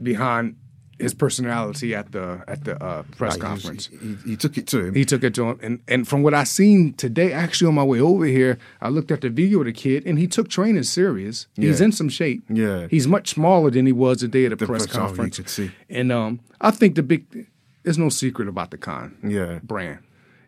behind 0.02 0.56
his 1.00 1.14
personality 1.14 1.94
at 1.94 2.12
the 2.12 2.42
at 2.48 2.64
the 2.64 2.82
uh, 2.84 3.04
press 3.18 3.36
conference. 3.38 3.88
He, 3.88 3.98
he, 3.98 4.16
he 4.32 4.36
took 4.38 4.58
it 4.58 4.66
to 4.68 4.80
him. 4.86 4.96
He 4.96 5.04
took 5.06 5.24
it 5.24 5.34
to 5.36 5.50
him, 5.50 5.60
and 5.62 5.80
and 5.88 6.08
from 6.08 6.24
what 6.24 6.34
I 6.34 6.44
seen 6.46 6.94
today, 6.94 7.34
actually 7.34 7.68
on 7.68 7.76
my 7.76 7.84
way 7.84 8.00
over 8.00 8.26
here, 8.26 8.58
I 8.82 8.90
looked 8.90 9.12
at 9.12 9.22
the 9.22 9.30
video 9.30 9.60
of 9.60 9.66
the 9.66 9.74
kid, 9.74 10.06
and 10.06 10.18
he 10.18 10.28
took 10.28 10.48
training 10.50 10.84
serious. 10.84 11.48
He's 11.56 11.80
Yeah. 11.80 11.86
in 11.88 11.92
some 11.92 12.10
shape. 12.10 12.44
Yeah. 12.50 12.88
he's 12.90 13.08
much 13.08 13.30
smaller 13.30 13.70
than 13.72 13.86
he 13.86 13.92
was 13.92 14.22
the 14.22 14.28
day 14.28 14.46
of 14.46 14.52
the, 14.52 14.56
The 14.56 14.66
press 14.68 14.86
press- 14.88 14.96
conference. 14.98 15.38
could 15.38 15.50
see. 15.50 15.72
And 15.90 16.12
um, 16.12 16.40
I 16.62 16.72
think 16.72 16.96
the 16.96 17.04
big 17.04 17.48
there's 17.84 17.98
no 17.98 18.10
secret 18.10 18.48
about 18.48 18.72
the 18.72 18.78
Khan 18.78 19.18
Yeah. 19.24 19.60
brand. 19.64 20.00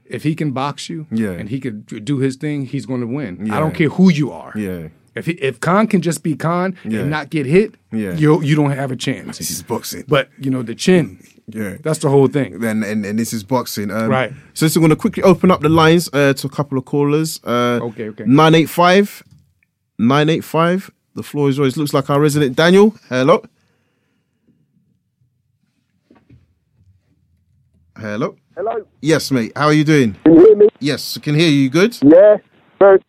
If 0.05 0.23
he 0.23 0.33
can 0.35 0.51
box 0.51 0.87
you, 0.89 1.05
Yeah. 1.11 1.31
and 1.31 1.49
he 1.49 1.59
could 1.59 1.85
do 2.05 2.19
his 2.19 2.37
thing, 2.37 2.65
he's 2.65 2.85
going 2.85 3.01
to 3.01 3.07
win. 3.07 3.45
Yeah. 3.47 3.57
I 3.57 3.59
don't 3.59 3.75
care 3.75 3.89
who 3.89 4.09
you 4.09 4.31
are. 4.31 4.53
Yeah. 4.55 4.87
If 5.17 5.25
he, 5.25 5.33
if 5.33 5.59
Khan 5.59 5.87
can 5.87 6.01
just 6.01 6.23
be 6.23 6.35
Khan 6.35 6.75
Yeah. 6.85 7.01
and 7.01 7.09
not 7.09 7.29
get 7.29 7.45
hit, 7.45 7.75
Yeah. 7.91 8.13
you 8.15 8.41
you 8.41 8.55
don't 8.55 8.71
have 8.71 8.91
a 8.91 8.95
chance. 8.95 9.37
This 9.37 9.51
is 9.51 9.63
boxing. 9.63 10.03
But 10.07 10.29
you 10.39 10.49
know 10.51 10.63
the 10.63 10.75
chin. 10.75 11.17
Yeah. 11.47 11.77
That's 11.81 11.99
the 11.99 12.09
whole 12.09 12.27
thing. 12.27 12.59
then 12.59 12.83
and, 12.83 13.05
and 13.05 13.17
this 13.17 13.31
is 13.33 13.43
boxing. 13.43 13.89
Um, 13.91 14.09
Right. 14.09 14.31
So, 14.53 14.67
so 14.67 14.79
I'm 14.79 14.81
going 14.81 14.89
to 14.89 14.95
quickly 15.01 15.23
open 15.23 15.49
up 15.51 15.61
the 15.61 15.69
lines 15.69 16.09
uh, 16.13 16.33
to 16.33 16.47
a 16.47 16.49
couple 16.49 16.77
of 16.77 16.83
callers. 16.85 17.39
Uh, 17.43 17.79
Okay, 17.81 18.09
okay. 18.09 18.25
985. 18.25 19.23
985. 19.99 20.91
The 21.15 21.23
floor 21.23 21.49
is 21.49 21.57
always 21.57 21.77
Looks 21.77 21.93
like 21.93 22.09
our 22.09 22.19
resident 22.19 22.55
Daniel. 22.55 22.93
Hello. 23.09 23.41
Hello. 27.97 28.35
Hello. 28.55 28.85
Yes, 29.01 29.31
mate. 29.31 29.51
How 29.55 29.65
are 29.67 29.73
you 29.73 29.83
doing? 29.83 30.15
Can 30.23 30.33
you 30.35 30.45
hear 30.45 30.55
me? 30.55 30.67
Yes, 30.79 31.17
I 31.17 31.19
can 31.21 31.35
hear 31.35 31.49
you. 31.49 31.61
You 31.63 31.69
good? 31.69 31.97
Yeah. 32.03 32.37
Very, 32.79 32.99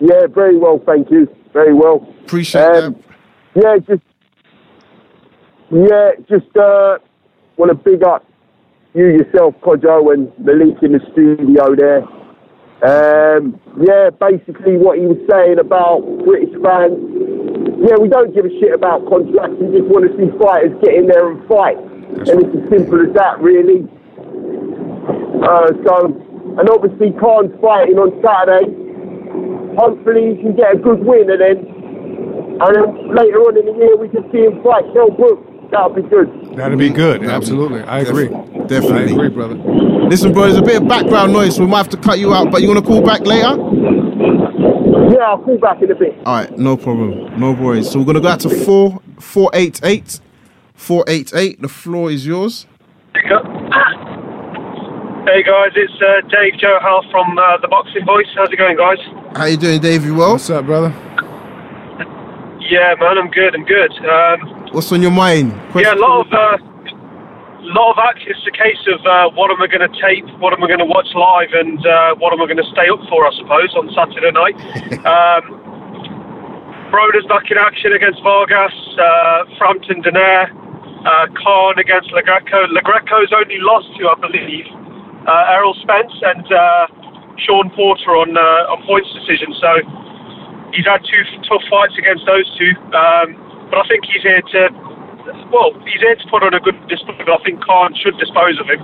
yeah, 0.00 0.26
very 0.28 0.56
well, 0.56 0.78
thank 0.86 1.10
you. 1.10 1.28
Very 1.52 1.74
well. 1.74 2.06
Appreciate 2.24 2.62
Um, 2.62 2.96
that. 3.54 3.62
Yeah, 3.62 3.76
just 3.78 4.02
yeah, 5.70 6.10
just 6.28 6.56
uh, 6.56 6.98
want 7.56 7.70
to 7.70 7.74
big 7.74 8.02
up 8.04 8.24
you 8.94 9.06
yourself, 9.06 9.54
Kojo, 9.62 10.12
and 10.14 10.32
Malik 10.38 10.82
in 10.82 10.92
the 10.92 11.00
studio 11.12 11.74
there. 11.74 12.02
Um, 12.80 13.60
yeah, 13.82 14.10
basically 14.10 14.76
what 14.76 14.98
he 14.98 15.06
was 15.06 15.18
saying 15.28 15.58
about 15.58 16.00
British 16.24 16.54
fans. 16.62 16.94
Yeah, 17.82 17.96
we 17.98 18.08
don't 18.08 18.34
give 18.34 18.44
a 18.44 18.50
shit 18.60 18.72
about 18.74 19.06
contracts. 19.08 19.56
We 19.60 19.78
just 19.78 19.90
want 19.90 20.06
to 20.06 20.12
see 20.16 20.30
fighters 20.38 20.72
get 20.82 20.94
in 20.94 21.06
there 21.06 21.30
and 21.30 21.46
fight, 21.48 21.76
and 21.78 22.38
it's 22.42 22.54
as 22.54 22.64
simple 22.70 23.02
as 23.02 23.12
that, 23.14 23.38
really. 23.40 23.86
Uh, 25.42 25.68
so, 25.86 25.94
and 26.58 26.66
obviously 26.70 27.12
Khan's 27.18 27.54
fighting 27.60 27.98
on 27.98 28.14
Saturday. 28.22 28.87
Hopefully 29.78 30.34
he 30.34 30.42
can 30.42 30.56
get 30.56 30.74
a 30.74 30.78
good 30.78 30.98
win, 31.06 31.30
and 31.30 31.40
then 31.40 31.56
and 32.60 32.70
then 32.74 33.14
later 33.14 33.38
on 33.46 33.56
in 33.56 33.66
the 33.66 33.74
year 33.78 33.96
we 33.96 34.08
can 34.08 34.26
see 34.32 34.42
him 34.42 34.60
fight 34.62 34.82
Kell 34.92 35.10
Brook. 35.10 35.38
That'll 35.70 35.90
be 35.90 36.02
good. 36.02 36.56
That'd 36.56 36.78
be 36.78 36.90
good. 36.90 37.20
Mm. 37.20 37.30
Absolutely, 37.30 37.82
I 37.82 38.00
agree. 38.00 38.28
Definitely. 38.66 39.12
I 39.12 39.12
agree, 39.12 39.28
brother. 39.28 39.54
Listen, 39.54 40.32
bro, 40.32 40.44
there's 40.44 40.56
a 40.56 40.62
bit 40.62 40.82
of 40.82 40.88
background 40.88 41.32
noise, 41.32 41.54
so 41.56 41.62
we 41.62 41.68
might 41.68 41.78
have 41.78 41.90
to 41.90 41.96
cut 41.96 42.18
you 42.18 42.34
out, 42.34 42.50
but 42.50 42.62
you 42.62 42.68
want 42.68 42.80
to 42.80 42.86
call 42.86 43.02
back 43.02 43.20
later? 43.20 43.54
Yeah, 45.14 45.24
I'll 45.24 45.38
call 45.38 45.58
back 45.58 45.80
in 45.82 45.90
a 45.90 45.94
bit. 45.94 46.16
All 46.26 46.34
right, 46.34 46.58
no 46.58 46.76
problem. 46.76 47.38
No 47.38 47.52
worries. 47.52 47.90
So 47.90 47.98
we're 47.98 48.06
going 48.06 48.16
to 48.16 48.20
go 48.20 48.28
out 48.28 48.40
to 48.40 48.50
4 48.50 49.00
488. 49.20 50.20
488. 50.74 51.60
The 51.62 51.68
floor 51.68 52.10
is 52.10 52.26
yours. 52.26 52.66
Hey 55.28 55.42
guys, 55.42 55.76
it's 55.76 55.92
uh, 56.00 56.24
Dave 56.32 56.56
Joe 56.56 56.80
House 56.80 57.04
from 57.10 57.36
uh, 57.36 57.60
the 57.60 57.68
Boxing 57.68 58.00
Voice. 58.06 58.24
How's 58.32 58.48
it 58.48 58.56
going, 58.56 58.80
guys? 58.80 58.96
How 59.36 59.44
you 59.44 59.58
doing, 59.60 59.78
Dave? 59.78 60.00
You 60.00 60.14
well? 60.14 60.40
What's 60.40 60.48
up, 60.48 60.64
brother? 60.64 60.88
Yeah, 62.64 62.96
man, 62.96 63.20
I'm 63.20 63.28
good. 63.28 63.52
I'm 63.52 63.68
good. 63.68 63.92
Um, 64.08 64.72
What's 64.72 64.90
on 64.90 65.02
your 65.04 65.12
mind? 65.12 65.52
yeah, 65.76 65.92
a 65.92 66.00
lot 66.00 66.24
of 66.24 66.32
uh, 66.32 66.56
lot 67.60 67.92
of 67.92 67.98
act. 68.08 68.24
It's 68.24 68.40
a 68.48 68.56
case 68.56 68.80
of 68.88 69.04
uh, 69.04 69.28
what 69.36 69.52
am 69.52 69.60
I 69.60 69.68
going 69.68 69.84
to 69.84 69.92
tape, 70.00 70.24
what 70.40 70.56
am 70.56 70.64
I 70.64 70.66
going 70.66 70.80
to 70.80 70.88
watch 70.88 71.12
live, 71.12 71.52
and 71.52 71.76
uh, 71.76 72.16
what 72.16 72.32
am 72.32 72.40
I 72.40 72.48
going 72.48 72.64
to 72.64 72.70
stay 72.72 72.88
up 72.88 73.04
for? 73.12 73.28
I 73.28 73.32
suppose 73.36 73.68
on 73.76 73.92
Saturday 73.92 74.32
night. 74.32 74.56
um, 75.12 75.44
Broner's 76.88 77.28
back 77.28 77.52
in 77.52 77.60
action 77.60 77.92
against 77.92 78.24
Vargas. 78.24 78.72
Uh, 78.96 79.44
Frampton 79.60 80.00
Donaire. 80.00 80.48
Uh, 81.04 81.28
Khan 81.36 81.76
against 81.76 82.08
Legreco. 82.16 82.64
Lo 82.72 82.80
Greco's 82.80 83.28
only 83.36 83.60
lost 83.60 83.92
to, 84.00 84.08
I 84.08 84.16
believe, 84.24 84.66
uh, 85.28 85.52
Errol 85.52 85.76
Spence 85.84 86.12
and 86.24 86.46
uh, 86.48 86.86
Shawn 87.44 87.70
Porter 87.76 88.16
on 88.16 88.32
uh, 88.32 88.72
on 88.72 88.80
points 88.88 89.12
decision. 89.12 89.52
So 89.60 89.70
he's 90.72 90.88
had 90.88 91.04
two 91.04 91.22
tough 91.46 91.62
fights 91.68 91.94
against 92.00 92.24
those 92.24 92.48
two. 92.56 92.72
Um, 92.96 93.36
but 93.68 93.84
I 93.84 93.88
think 93.88 94.08
he's 94.08 94.24
here 94.24 94.40
to, 94.40 94.60
well, 95.52 95.76
he's 95.84 96.00
here 96.00 96.16
to 96.16 96.26
put 96.32 96.40
on 96.40 96.56
a 96.56 96.60
good 96.60 96.76
display. 96.88 97.20
But 97.20 97.28
I 97.28 97.40
think 97.44 97.60
Khan 97.60 97.92
should 98.00 98.16
dispose 98.16 98.56
of 98.56 98.66
him, 98.66 98.80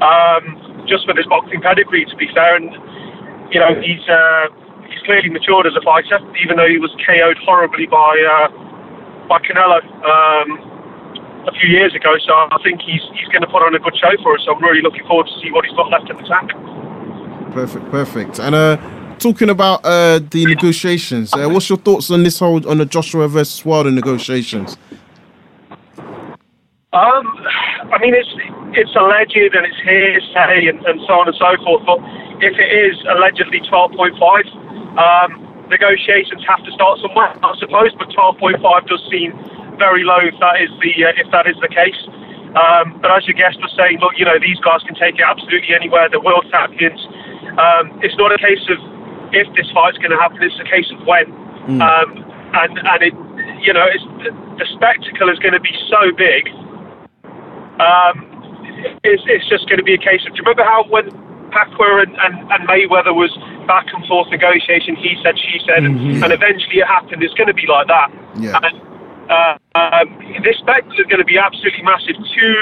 um, 0.00 0.44
just 0.88 1.04
for 1.04 1.12
his 1.12 1.28
boxing 1.28 1.60
pedigree, 1.60 2.08
to 2.08 2.16
be 2.16 2.28
fair. 2.32 2.56
And 2.56 2.72
you 3.52 3.60
know, 3.60 3.76
he's 3.76 4.02
uh, 4.08 4.48
he's 4.88 5.04
clearly 5.04 5.28
matured 5.28 5.68
as 5.68 5.76
a 5.76 5.84
fighter, 5.84 6.18
even 6.40 6.56
though 6.56 6.68
he 6.68 6.80
was 6.80 6.90
KO'd 7.04 7.36
horribly 7.44 7.84
by 7.86 8.16
uh, 8.24 8.48
by 9.28 9.38
Canelo. 9.44 9.84
Um, 10.00 10.73
a 11.46 11.52
few 11.52 11.68
years 11.68 11.94
ago, 11.94 12.16
so 12.26 12.32
I 12.32 12.58
think 12.62 12.80
he's 12.80 13.02
he's 13.14 13.28
going 13.28 13.42
to 13.42 13.46
put 13.46 13.62
on 13.62 13.74
a 13.74 13.78
good 13.78 13.96
show 13.96 14.10
for 14.22 14.34
us. 14.34 14.42
So 14.44 14.54
I'm 14.54 14.62
really 14.62 14.82
looking 14.82 15.06
forward 15.06 15.26
to 15.26 15.40
see 15.40 15.50
what 15.50 15.64
he's 15.64 15.74
got 15.76 15.90
left 15.90 16.10
in 16.10 16.16
the 16.16 16.22
tank. 16.22 16.50
Perfect, 17.52 17.90
perfect. 17.90 18.38
And 18.40 18.54
uh, 18.54 18.76
talking 19.18 19.50
about 19.50 19.84
uh, 19.84 20.20
the 20.30 20.46
negotiations, 20.46 21.32
uh, 21.32 21.48
what's 21.48 21.68
your 21.68 21.78
thoughts 21.78 22.10
on 22.10 22.22
this 22.22 22.38
whole 22.38 22.66
on 22.68 22.78
the 22.78 22.86
Joshua 22.86 23.28
versus 23.28 23.64
Wilder 23.64 23.90
negotiations? 23.90 24.76
Um, 26.92 27.26
I 27.90 27.98
mean, 28.00 28.14
it's 28.14 28.30
it's 28.74 28.94
alleged 28.96 29.36
and 29.36 29.66
it's 29.66 29.80
hearsay 29.82 30.68
and, 30.68 30.84
and 30.86 31.00
so 31.06 31.14
on 31.20 31.28
and 31.28 31.36
so 31.36 31.50
forth. 31.62 31.82
But 31.86 31.98
if 32.42 32.58
it 32.58 32.70
is 32.70 32.96
allegedly 33.10 33.60
12.5, 33.60 34.18
um, 34.98 35.30
negotiations 35.70 36.42
have 36.46 36.64
to 36.64 36.72
start 36.72 36.98
somewhere, 37.00 37.34
I 37.42 37.54
suppose. 37.58 37.90
But 37.98 38.08
12.5 38.10 38.86
does 38.86 39.02
seem 39.10 39.32
very 39.78 40.04
low 40.04 40.20
if 40.22 40.34
that 40.40 40.60
is 40.60 40.70
the 40.82 40.92
uh, 41.04 41.20
if 41.20 41.30
that 41.30 41.46
is 41.46 41.56
the 41.60 41.68
case. 41.68 41.98
Um, 42.54 43.02
but 43.02 43.10
as 43.10 43.26
your 43.26 43.34
guest 43.34 43.58
was 43.58 43.74
saying, 43.76 43.98
look, 43.98 44.14
you 44.16 44.24
know 44.24 44.38
these 44.38 44.58
guys 44.62 44.82
can 44.86 44.94
take 44.94 45.18
it 45.18 45.26
absolutely 45.26 45.74
anywhere. 45.74 46.08
They're 46.08 46.22
world 46.22 46.46
champions. 46.50 47.00
Um, 47.58 47.98
it's 48.02 48.14
not 48.16 48.30
a 48.30 48.38
case 48.38 48.62
of 48.70 48.78
if 49.34 49.46
this 49.58 49.66
fight's 49.74 49.98
going 49.98 50.14
to 50.14 50.20
happen. 50.22 50.38
It's 50.42 50.58
a 50.60 50.68
case 50.70 50.86
of 50.94 51.06
when. 51.06 51.30
Um, 51.82 52.08
and 52.54 52.78
and 52.78 53.00
it, 53.02 53.14
you 53.64 53.72
know, 53.72 53.86
it's, 53.90 54.06
the 54.58 54.66
spectacle 54.78 55.28
is 55.30 55.38
going 55.38 55.54
to 55.54 55.60
be 55.60 55.74
so 55.90 56.12
big. 56.14 56.48
Um, 57.82 58.30
it's, 59.02 59.22
it's 59.26 59.48
just 59.48 59.66
going 59.66 59.78
to 59.78 59.84
be 59.84 59.94
a 59.94 59.98
case 59.98 60.22
of. 60.26 60.34
Do 60.34 60.38
you 60.38 60.44
remember 60.46 60.62
how 60.62 60.84
when 60.86 61.10
Pacquiao 61.50 62.02
and, 62.02 62.14
and, 62.18 62.34
and 62.52 62.68
Mayweather 62.68 63.14
was 63.14 63.32
back 63.66 63.86
and 63.94 64.04
forth 64.06 64.28
negotiation, 64.30 64.94
he 64.96 65.16
said, 65.22 65.38
she 65.38 65.58
said, 65.66 65.84
and, 65.84 66.22
and 66.22 66.32
eventually 66.32 66.78
it 66.78 66.86
happened. 66.86 67.22
It's 67.22 67.34
going 67.34 67.48
to 67.48 67.54
be 67.54 67.66
like 67.66 67.86
that. 67.88 68.12
Yeah. 68.36 68.58
And 68.62 68.78
uh, 69.30 69.56
um, 69.74 70.08
this 70.44 70.56
spectacle 70.58 70.98
is 71.00 71.06
going 71.06 71.22
to 71.22 71.28
be 71.28 71.38
absolutely 71.38 71.82
massive. 71.82 72.16
Two 72.16 72.56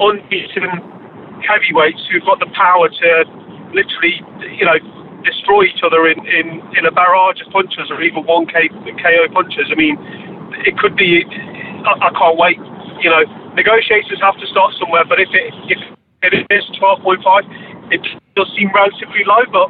unbeaten 0.00 0.70
heavyweights 1.42 2.00
who've 2.10 2.24
got 2.24 2.38
the 2.38 2.50
power 2.54 2.88
to 2.88 3.08
literally, 3.74 4.22
you 4.54 4.64
know, 4.64 4.78
destroy 5.22 5.64
each 5.64 5.82
other 5.82 6.06
in, 6.06 6.18
in, 6.26 6.62
in 6.78 6.86
a 6.86 6.92
barrage 6.92 7.40
of 7.42 7.50
punches 7.52 7.90
or 7.90 8.02
even 8.02 8.26
one 8.26 8.46
K, 8.46 8.68
KO 8.68 9.26
punches. 9.32 9.70
I 9.70 9.74
mean, 9.74 9.96
it 10.66 10.78
could 10.78 10.96
be. 10.96 11.24
I, 11.86 12.08
I 12.08 12.10
can't 12.14 12.38
wait. 12.38 12.58
You 13.02 13.10
know, 13.10 13.22
negotiations 13.54 14.20
have 14.22 14.38
to 14.38 14.46
start 14.46 14.74
somewhere. 14.78 15.04
But 15.04 15.20
if 15.20 15.28
it 15.32 15.54
if 16.22 16.32
it 16.32 16.46
is 16.50 16.64
12.5, 16.78 17.92
it 17.92 18.00
does 18.36 18.50
seem 18.54 18.70
relatively 18.74 19.26
low. 19.26 19.42
But 19.50 19.68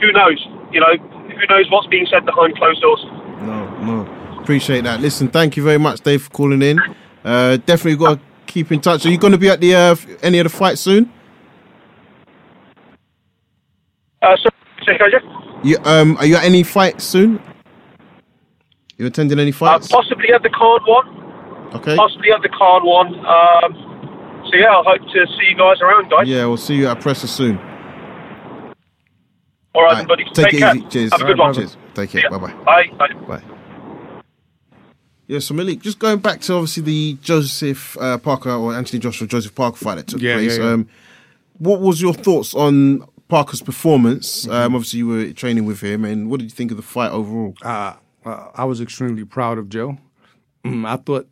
who 0.00 0.12
knows? 0.12 0.40
You 0.72 0.80
know, 0.80 0.96
who 0.96 1.44
knows 1.48 1.70
what's 1.70 1.88
being 1.88 2.06
said 2.10 2.24
behind 2.24 2.56
closed 2.56 2.80
doors. 2.80 3.00
No, 3.40 3.64
no. 3.80 4.23
Appreciate 4.44 4.84
that. 4.84 5.00
Listen, 5.00 5.28
thank 5.28 5.56
you 5.56 5.62
very 5.62 5.78
much, 5.78 6.02
Dave, 6.02 6.24
for 6.24 6.30
calling 6.30 6.60
in. 6.60 6.78
Uh, 7.24 7.56
definitely 7.64 7.96
got 7.96 8.18
to 8.18 8.20
keep 8.46 8.70
in 8.70 8.78
touch. 8.78 9.06
Are 9.06 9.08
you 9.08 9.16
going 9.16 9.32
to 9.32 9.38
be 9.38 9.48
at 9.48 9.58
the 9.58 9.74
uh, 9.74 9.96
any 10.22 10.38
of 10.38 10.44
the 10.44 10.50
fights 10.50 10.82
soon? 10.82 11.10
Uh, 14.20 14.36
so, 14.36 14.50
so, 14.84 14.92
Roger? 15.00 15.22
You, 15.62 15.78
um, 15.84 16.18
are 16.18 16.26
you 16.26 16.36
at 16.36 16.44
any 16.44 16.62
fights 16.62 17.04
soon? 17.04 17.40
You 18.98 19.06
attending 19.06 19.38
any 19.38 19.50
uh, 19.50 19.54
fights? 19.54 19.88
possibly 19.88 20.30
at 20.34 20.42
the 20.42 20.50
card 20.50 20.82
one. 20.84 21.08
okay. 21.76 21.96
Possibly 21.96 22.30
at 22.30 22.42
the 22.42 22.50
card 22.50 22.84
one. 22.84 23.14
Um, 23.24 24.44
so 24.50 24.56
yeah, 24.58 24.76
I 24.76 24.82
hope 24.84 25.00
to 25.10 25.26
see 25.26 25.48
you 25.48 25.56
guys 25.56 25.80
around, 25.80 26.10
guys. 26.10 26.28
Yeah, 26.28 26.44
we'll 26.44 26.58
see 26.58 26.74
you 26.74 26.88
at 26.88 27.00
Presser 27.00 27.28
soon. 27.28 27.56
All 29.74 29.82
right, 29.82 29.92
Alright, 29.92 30.06
buddy. 30.06 30.24
Take, 30.24 30.34
Take 30.34 30.54
it 30.54 30.58
care. 30.58 30.76
easy. 30.76 30.86
Cheers. 30.88 31.12
Have 31.12 31.20
a 31.22 31.24
good 31.24 31.38
one. 31.38 31.54
Cheers. 31.54 31.78
Take 31.94 32.10
care. 32.10 32.22
Yeah. 32.30 32.38
Bye 32.38 32.52
bye. 32.64 33.08
Bye. 33.26 33.42
Yeah, 35.26 35.38
so 35.38 35.54
Malik, 35.54 35.80
just 35.80 35.98
going 35.98 36.18
back 36.18 36.40
to 36.42 36.52
obviously 36.54 36.82
the 36.82 37.18
Joseph 37.22 37.96
uh, 37.98 38.18
Parker 38.18 38.50
or 38.50 38.74
Anthony 38.74 38.98
Joshua 39.00 39.26
Joseph 39.26 39.54
Parker 39.54 39.76
fight 39.78 39.94
that 39.96 40.06
took 40.06 40.20
Yeah, 40.20 40.34
place. 40.34 40.58
yeah, 40.58 40.64
yeah. 40.64 40.70
Um, 40.72 40.88
what 41.58 41.80
was 41.80 42.02
your 42.02 42.12
thoughts 42.12 42.52
on 42.54 43.04
Parker's 43.28 43.62
performance? 43.62 44.42
Mm-hmm. 44.44 44.52
Um, 44.52 44.74
obviously, 44.74 44.98
you 44.98 45.06
were 45.06 45.32
training 45.32 45.64
with 45.64 45.80
him, 45.80 46.04
and 46.04 46.28
what 46.30 46.40
did 46.40 46.44
you 46.44 46.50
think 46.54 46.70
of 46.70 46.76
the 46.76 46.82
fight 46.82 47.10
overall? 47.10 47.54
uh, 47.62 47.94
uh, 48.26 48.48
I 48.54 48.64
was 48.64 48.80
extremely 48.80 49.24
proud 49.24 49.58
of 49.58 49.68
Joe. 49.68 49.98
Mm, 50.64 50.86
I 50.86 50.96
thought, 50.96 51.28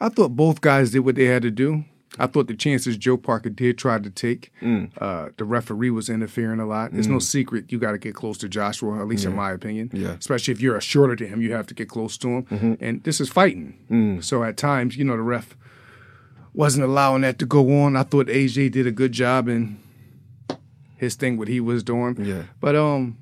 I 0.00 0.08
thought 0.10 0.36
both 0.36 0.60
guys 0.60 0.90
did 0.90 1.00
what 1.00 1.14
they 1.16 1.24
had 1.24 1.42
to 1.42 1.50
do. 1.50 1.84
I 2.18 2.26
thought 2.26 2.46
the 2.48 2.54
chances 2.54 2.96
Joe 2.96 3.16
Parker 3.16 3.50
did 3.50 3.76
try 3.78 3.98
to 3.98 4.10
take, 4.10 4.50
Mm. 4.62 4.90
uh, 4.98 5.28
the 5.36 5.44
referee 5.44 5.90
was 5.90 6.08
interfering 6.08 6.58
a 6.58 6.66
lot. 6.66 6.92
It's 6.94 7.06
no 7.06 7.18
secret 7.18 7.70
you 7.70 7.78
got 7.78 7.92
to 7.92 7.98
get 7.98 8.14
close 8.14 8.38
to 8.38 8.48
Joshua, 8.48 8.98
at 9.00 9.06
least 9.06 9.24
in 9.26 9.34
my 9.36 9.50
opinion. 9.52 9.90
Yeah. 9.92 10.08
Mm-hmm. 10.08 10.18
Especially 10.18 10.52
if 10.52 10.60
you're 10.60 10.76
a 10.76 10.80
shorter 10.80 11.14
to 11.16 11.26
him, 11.26 11.42
you 11.42 11.52
have 11.52 11.66
to 11.66 11.74
get 11.74 11.88
close 11.88 12.16
to 12.18 12.28
him. 12.28 12.78
And 12.80 13.02
this 13.04 13.20
is 13.20 13.28
fighting. 13.28 13.78
Mm. 13.90 14.24
So 14.24 14.42
at 14.42 14.56
times, 14.56 14.96
you 14.96 15.04
know, 15.04 15.16
the 15.16 15.22
ref 15.22 15.54
wasn't 16.54 16.84
allowing 16.84 17.22
that 17.22 17.38
to 17.40 17.46
go 17.46 17.82
on. 17.82 17.94
I 17.94 18.02
thought 18.04 18.26
AJ 18.28 18.70
did 18.72 18.86
a 18.86 18.90
good 18.90 19.12
job 19.12 19.46
in 19.48 19.78
his 20.96 21.14
thing, 21.14 21.36
what 21.36 21.46
he 21.48 21.60
was 21.60 21.82
doing. 21.82 22.16
Yeah. 22.24 22.44
But 22.60 22.74
um, 22.74 23.18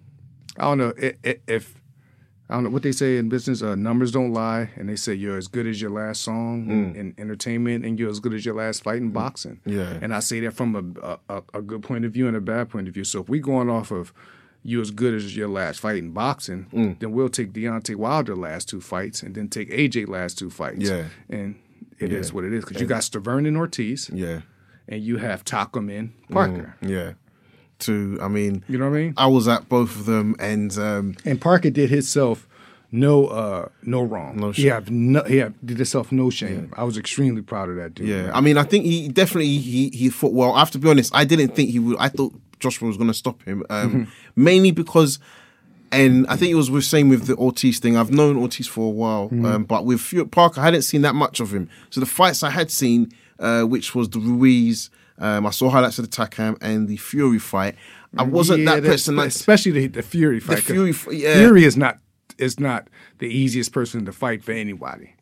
I 0.57 0.63
don't 0.63 0.79
know 0.79 0.93
i- 1.03 1.17
i- 1.25 1.39
if 1.47 1.75
I 2.49 2.55
don't 2.55 2.65
know 2.65 2.71
what 2.71 2.83
they 2.83 2.93
say 2.93 3.17
in 3.17 3.29
business. 3.29 3.61
Uh, 3.61 3.75
numbers 3.75 4.13
don't 4.13 4.33
lie, 4.33 4.71
and 4.77 4.89
they 4.89 4.95
say 4.95 5.15
you're 5.15 5.37
as 5.37 5.49
good 5.49 5.67
as 5.67 5.81
your 5.81 5.91
last 5.91 6.23
song 6.23 6.71
in, 6.71 6.95
mm. 6.95 6.97
in 6.97 7.15
entertainment, 7.19 7.85
and 7.85 7.99
you're 7.99 8.11
as 8.11 8.21
good 8.21 8.35
as 8.35 8.45
your 8.45 8.55
last 8.55 8.85
fight 8.85 8.99
in 8.99 9.11
mm. 9.11 9.15
boxing. 9.15 9.61
Yeah. 9.65 9.99
and 10.01 10.15
I 10.15 10.21
say 10.21 10.39
that 10.41 10.53
from 10.53 10.95
a, 11.03 11.19
a 11.29 11.43
a 11.55 11.63
good 11.63 11.83
point 11.83 12.05
of 12.05 12.13
view 12.13 12.29
and 12.29 12.37
a 12.37 12.41
bad 12.41 12.69
point 12.71 12.87
of 12.87 12.95
view. 12.95 13.05
So 13.05 13.21
if 13.23 13.29
we 13.29 13.41
going 13.41 13.69
off 13.69 13.91
of 13.91 14.13
you 14.63 14.81
as 14.81 14.91
good 14.91 15.15
as 15.15 15.37
your 15.37 15.49
last 15.49 15.81
fight 15.81 15.97
in 15.97 16.11
boxing, 16.13 16.67
mm. 16.73 16.99
then 17.01 17.13
we'll 17.13 17.29
take 17.29 17.53
Deontay 17.53 17.97
Wilder 17.97 18.37
last 18.37 18.69
two 18.69 18.81
fights, 18.81 19.23
and 19.23 19.35
then 19.35 19.49
take 19.49 19.71
AJ 19.71 20.09
last 20.09 20.39
two 20.39 20.51
fights. 20.51 20.89
Yeah. 20.89 21.07
and 21.29 21.57
it 21.99 22.13
is 22.13 22.29
Yeah. 22.29 22.35
what 22.35 22.45
it 22.45 22.53
is 22.53 22.65
because 22.65 22.81
you 22.81 22.87
got 22.87 23.03
Stiverne 23.03 23.47
and 23.49 23.57
Ortiz, 23.57 24.11
Yeah, 24.13 24.43
and 24.89 25.03
you 25.03 25.17
have 25.17 25.45
Takam 25.45 26.11
Parker. 26.31 26.77
yeah. 26.81 27.13
To, 27.81 28.19
I 28.23 28.29
mean, 28.29 28.65
You 28.69 28.79
know 28.79 28.89
what 28.91 28.97
I 28.97 29.01
mean? 29.03 29.15
I 29.19 29.27
was 29.27 29.47
at 29.49 29.69
both 29.69 29.95
of 29.97 30.07
them, 30.07 30.35
and 30.39 30.77
um, 30.79 31.15
And 31.27 31.39
Parker 31.41 31.69
did 31.71 31.91
himself 31.91 32.49
no 32.93 33.27
uh 33.27 33.69
no 33.83 34.03
wrong. 34.03 34.37
No 34.39 34.53
he 34.53 34.63
shame. 34.63 34.71
have 34.73 34.91
no 34.91 35.23
he 35.25 35.37
have, 35.39 35.53
did 35.65 35.77
himself 35.77 36.11
no 36.13 36.31
shame. 36.31 36.73
I 36.77 36.85
was 36.85 36.97
extremely 36.97 37.43
proud 37.43 37.69
of 37.69 37.77
that 37.77 37.95
dude. 37.95 38.09
Yeah, 38.09 38.23
man. 38.23 38.31
I 38.33 38.41
mean, 38.41 38.57
I 38.57 38.63
think 38.63 38.85
he 38.87 39.09
definitely 39.09 39.59
he 39.59 39.91
he 39.91 40.09
fought 40.09 40.33
well. 40.33 40.53
I 40.55 40.61
have 40.61 40.71
to 40.71 40.79
be 40.79 40.89
honest, 40.89 41.15
I 41.15 41.25
didn't 41.25 41.49
think 41.55 41.69
he 41.71 41.79
would. 41.81 41.99
I 41.99 42.09
thought 42.09 42.33
Joshua 42.61 42.89
was 42.89 42.97
going 42.97 43.09
to 43.11 43.15
stop 43.15 43.43
him, 43.43 43.63
um, 43.69 43.91
Mm-hmm. 43.91 44.11
mainly 44.43 44.71
because, 44.71 45.19
and 45.93 46.27
I 46.29 46.37
think 46.37 46.51
it 46.53 46.55
was 46.55 46.71
the 46.71 46.81
same 46.81 47.09
with 47.11 47.27
the 47.27 47.37
Ortiz 47.37 47.79
thing. 47.79 47.97
I've 47.99 48.11
known 48.11 48.37
Ortiz 48.39 48.67
for 48.67 48.87
a 48.87 48.91
while, 48.91 49.27
Mm-hmm. 49.27 49.45
um, 49.45 49.65
but 49.65 49.85
with 49.85 50.31
Parker, 50.31 50.61
I 50.61 50.65
hadn't 50.65 50.83
seen 50.83 51.03
that 51.03 51.15
much 51.15 51.41
of 51.41 51.53
him. 51.53 51.69
So 51.91 52.01
the 52.01 52.07
fights 52.07 52.43
I 52.43 52.51
had 52.51 52.71
seen, 52.71 53.13
uh, 53.39 53.63
which 53.65 53.95
was 53.95 54.09
the 54.09 54.21
Ruiz, 54.21 54.89
um, 55.19 55.47
I 55.47 55.51
saw 55.51 55.69
highlights 55.71 55.99
of 55.99 56.09
the 56.11 56.17
Takam 56.17 56.57
and 56.61 56.89
the 56.89 56.97
Fury 56.97 57.39
fight. 57.39 57.75
I 58.19 58.23
wasn't 58.23 58.61
Yeah, 58.65 58.77
that 58.81 58.85
person. 58.85 59.17
Like, 59.17 59.29
especially 59.29 59.73
the, 59.73 59.87
the 59.89 60.03
Fury 60.03 60.41
fight. 60.41 60.59
'cause 60.59 60.65
Fury 60.65 60.95
yeah. 61.19 61.35
Fury 61.35 61.65
is 61.65 61.77
not 61.77 61.99
is 62.39 62.61
not 62.61 62.89
the 63.19 63.27
easiest 63.27 63.73
person 63.73 64.05
to 64.05 64.13
fight 64.13 64.45
for 64.45 64.53
anybody. 64.53 65.13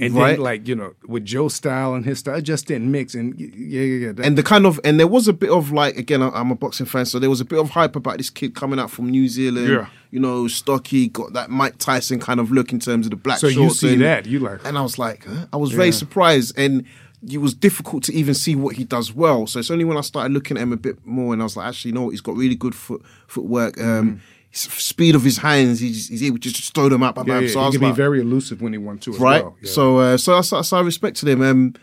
And 0.00 0.14
Right. 0.14 0.32
then 0.32 0.40
like 0.40 0.68
you 0.68 0.76
know 0.76 0.92
with 1.08 1.24
Joe's 1.24 1.54
style 1.54 1.94
and 1.94 2.04
his 2.04 2.20
style, 2.20 2.36
it 2.36 2.42
just 2.42 2.66
didn't 2.68 2.88
mix. 2.90 3.14
And 3.16 3.34
yeah, 3.38 3.48
yeah, 3.56 3.80
yeah. 4.06 4.12
that- 4.12 4.24
and 4.24 4.38
the 4.38 4.42
kind 4.44 4.64
of 4.64 4.78
and 4.84 4.98
there 5.00 5.08
was 5.08 5.26
a 5.26 5.32
bit 5.32 5.50
of 5.50 5.72
like 5.72 5.96
again 5.96 6.22
I'm 6.22 6.52
a 6.52 6.54
boxing 6.54 6.86
fan 6.86 7.04
so 7.06 7.18
there 7.18 7.30
was 7.30 7.40
a 7.40 7.44
bit 7.44 7.58
of 7.58 7.70
hype 7.70 7.96
about 7.96 8.18
this 8.18 8.30
kid 8.30 8.54
coming 8.54 8.78
out 8.78 8.92
from 8.92 9.10
New 9.10 9.26
Zealand 9.28 9.66
Yeah. 9.68 9.86
you 10.12 10.20
know 10.20 10.46
stocky 10.46 11.08
got 11.08 11.32
that 11.32 11.50
Mike 11.50 11.78
Tyson 11.78 12.20
kind 12.20 12.38
of 12.38 12.52
look 12.52 12.72
in 12.72 12.78
terms 12.78 13.06
of 13.06 13.10
the 13.10 13.16
black 13.16 13.38
so 13.38 13.48
you 13.48 13.70
see 13.70 13.94
and, 13.94 14.02
that 14.02 14.26
you 14.26 14.38
like 14.38 14.60
and 14.64 14.78
I 14.78 14.82
was 14.82 14.98
like 15.00 15.24
huh? 15.24 15.46
I 15.52 15.56
was 15.56 15.72
very 15.72 15.90
surprised 15.92 16.56
and 16.56 16.84
it 17.30 17.38
was 17.38 17.54
difficult 17.54 18.04
to 18.04 18.12
even 18.12 18.34
see 18.34 18.54
what 18.54 18.76
he 18.76 18.84
does 18.84 19.12
well 19.14 19.46
so 19.46 19.58
it's 19.58 19.70
only 19.70 19.84
when 19.84 19.96
I 19.96 20.00
started 20.02 20.32
looking 20.32 20.56
at 20.56 20.62
him 20.62 20.72
a 20.72 20.76
bit 20.76 21.04
more 21.06 21.32
and 21.32 21.42
I 21.42 21.44
was 21.44 21.56
like 21.56 21.66
actually 21.68 21.90
you 21.90 21.94
know 21.94 22.02
what 22.02 22.10
he's 22.10 22.20
got 22.20 22.36
really 22.36 22.54
good 22.54 22.74
foot 22.74 23.02
footwork 23.26 23.80
um 23.80 24.20
s- 24.52 24.70
speed 24.72 25.14
of 25.14 25.22
his 25.24 25.38
hands 25.38 25.80
he's, 25.80 26.08
he's 26.08 26.22
able 26.22 26.38
to 26.38 26.52
just 26.52 26.74
throw 26.74 26.88
them 26.88 27.02
out 27.02 27.14
by 27.14 27.22
Mm-hmm. 27.22 27.30
yeah, 27.30 27.40
yeah, 27.40 27.48
so 27.52 27.60
I 27.60 27.62
he 27.64 27.68
was 27.68 27.78
can 27.78 27.90
be 27.90 27.94
very 27.96 28.20
elusive 28.20 28.60
when 28.62 28.72
he 28.72 28.78
wants 28.78 29.04
to 29.06 29.14
as 29.14 29.18
right? 29.18 29.42
well. 29.44 29.56
Yeah. 29.62 29.70
So, 29.70 29.98
uh, 29.98 30.16
so, 30.16 30.40
so, 30.42 30.62
so 30.62 30.76
I 30.76 30.80
respected 30.82 31.28
him. 31.28 31.42
Um, 31.42 31.74